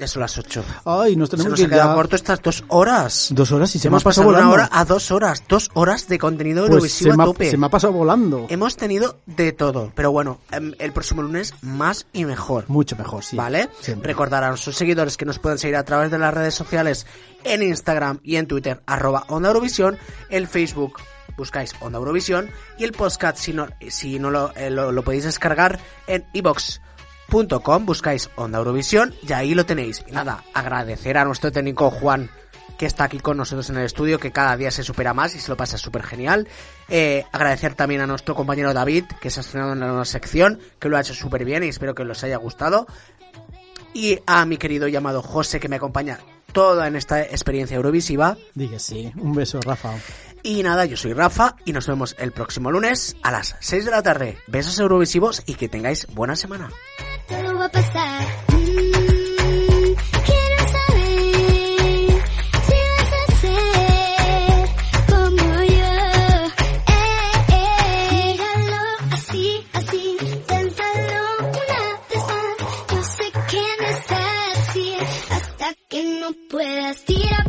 ya 0.01 0.07
son 0.09 0.23
las 0.23 0.37
8. 0.39 0.65
Ay, 0.87 1.15
nos 1.15 1.29
Se 1.29 1.37
tenemos 1.37 1.61
nos 1.61 1.69
que 1.69 1.77
ir 1.77 1.83
corto 1.83 2.17
estas 2.17 2.41
dos 2.41 2.65
horas. 2.69 3.29
Dos 3.33 3.53
horas 3.53 3.75
y 3.77 3.79
se 3.79 3.89
me 3.89 3.93
Hemos 3.93 4.03
ha 4.03 4.05
pasado 4.05 4.29
pasado 4.29 4.29
una 4.31 4.51
volando. 4.51 4.55
hora 4.73 4.81
a 4.81 4.85
dos 4.87 5.11
horas. 5.11 5.43
Dos 5.47 5.71
horas 5.75 6.09
de 6.09 6.19
contenido 6.19 6.63
Pues 6.63 6.71
Eurovisivo 6.71 7.11
se 7.13 7.17
me, 7.17 7.23
a 7.23 7.25
ha, 7.25 7.27
tope. 7.27 7.51
se 7.51 7.57
me 7.59 7.67
ha 7.67 7.69
pasado 7.69 7.93
volando. 7.93 8.47
Hemos 8.49 8.77
tenido 8.77 9.19
de 9.27 9.53
todo. 9.53 9.93
Pero 9.95 10.11
bueno, 10.11 10.41
em, 10.53 10.73
el 10.79 10.93
próximo 10.93 11.21
lunes 11.23 11.55
más 11.61 12.07
y 12.15 12.25
mejor. 12.25 12.65
Mucho 12.69 12.97
mejor, 12.97 13.23
sí. 13.23 13.37
¿Vale? 13.37 13.69
Siempre. 13.81 14.09
Recordar 14.09 14.43
a 14.43 14.49
nuestros 14.49 14.75
seguidores 14.77 15.19
que 15.19 15.27
nos 15.27 15.39
pueden 15.39 15.59
seguir 15.59 15.77
a 15.77 15.85
través 15.85 16.11
de 16.11 16.19
las 16.19 16.33
redes 16.33 16.55
sociales 16.55 17.07
en 17.45 17.63
Instagram 17.63 18.21
y 18.23 18.37
en 18.37 18.47
Twitter, 18.47 18.83
arroba 18.87 19.25
Onda 19.29 19.49
Eurovisión, 19.49 19.99
el 20.31 20.47
Facebook 20.49 20.95
buscáis 21.37 21.75
Onda 21.81 21.99
Eurovisión 21.99 22.51
y 22.79 22.85
el 22.85 22.93
podcast 22.93 23.39
si 23.39 23.53
no, 23.55 23.69
si 23.89 24.19
no 24.19 24.31
lo, 24.31 24.53
eh, 24.57 24.69
lo, 24.71 24.93
lo 24.93 25.03
podéis 25.03 25.25
descargar 25.25 25.79
en 26.07 26.27
ibox.com, 27.31 27.87
buscáis 27.87 28.31
Onda 28.37 28.59
Eurovisión 28.59 29.15
y 29.27 29.33
ahí 29.33 29.55
lo 29.55 29.65
tenéis. 29.65 30.05
Y 30.07 30.13
nada, 30.13 30.45
agradecer 30.53 31.17
a 31.17 31.25
nuestro 31.25 31.53
técnico 31.53 31.91
Juan 31.91 32.31
que 32.79 32.87
está 32.87 33.05
aquí 33.05 33.19
con 33.19 33.37
nosotros 33.37 33.69
en 33.69 33.77
el 33.77 33.85
estudio, 33.85 34.19
que 34.19 34.33
cada 34.33 34.57
día 34.57 34.71
se 34.71 34.83
supera 34.83 35.13
más 35.13 35.35
y 35.35 35.41
se 35.41 35.51
lo 35.51 35.57
pasa 35.57 35.77
súper 35.77 36.03
genial. 36.03 36.49
Eh, 36.89 37.27
agradecer 37.31 37.75
también 37.75 38.01
a 38.01 38.07
nuestro 38.07 38.35
compañero 38.35 38.73
David, 38.73 39.05
que 39.21 39.29
se 39.31 39.41
ha 39.41 39.43
estrenado 39.43 39.75
en 39.75 39.81
la 39.81 39.89
nueva 39.89 40.07
sección, 40.07 40.61
que 40.79 40.89
lo 40.89 40.97
ha 40.97 41.01
hecho 41.03 41.13
súper 41.13 41.45
bien 41.45 41.63
y 41.63 41.69
espero 41.69 41.95
que 41.95 42.03
os 42.03 42.25
haya 42.25 42.39
gustado. 42.39 42.87
Y 43.93 44.21
a 44.25 44.47
mi 44.47 44.57
querido 44.57 44.89
llamado 44.89 45.21
José, 45.21 45.61
que 45.61 45.69
me 45.69 45.77
acompaña 45.77 46.21
toda 46.53 46.89
en 46.89 46.97
esta 46.97 47.21
experiencia 47.21 47.77
eurovisiva. 47.77 48.39
Diga 48.55 48.79
sí. 48.79 49.13
Un 49.17 49.35
beso, 49.35 49.61
Rafa. 49.61 49.93
Y 50.43 50.63
nada, 50.63 50.87
yo 50.87 50.97
soy 50.97 51.13
Rafa 51.13 51.57
y 51.67 51.75
nos 51.75 51.87
vemos 51.87 52.17
el 52.19 52.33
próximo 52.33 52.71
lunes 52.71 53.15
a 53.23 53.31
las 53.31 53.57
6 53.61 53.85
de 53.85 53.91
la 53.91 54.03
tarde. 54.03 54.39
Besos 54.47 54.79
eurovisivos 54.79 55.43
y 55.45 55.55
que 55.55 55.69
tengáis 55.69 56.07
buena 56.15 56.35
semana 56.35 56.71
todo 57.31 57.59
va 57.59 57.67
a 57.67 57.69
pasar. 57.69 58.27
Mm, 58.49 59.95
quiero 60.27 60.59
saber 60.75 62.11
si 62.67 62.77
vas 62.91 63.13
a 63.19 63.25
ser 63.43 64.61
como 65.11 65.47
yo. 65.79 65.95
Eh, 66.89 67.37
eh. 67.53 68.37
Así, 69.13 69.47
así, 69.73 70.03
téntalo 70.49 71.23
una 71.63 71.83
vez 72.11 72.25
más. 72.31 72.57
Yo 72.91 73.01
sé 73.17 73.27
que 73.51 73.63
no 73.81 73.87
está 73.97 74.23
así 74.53 74.87
hasta 75.31 75.67
que 75.89 76.01
no 76.21 76.29
puedas 76.51 77.05
tirar. 77.05 77.40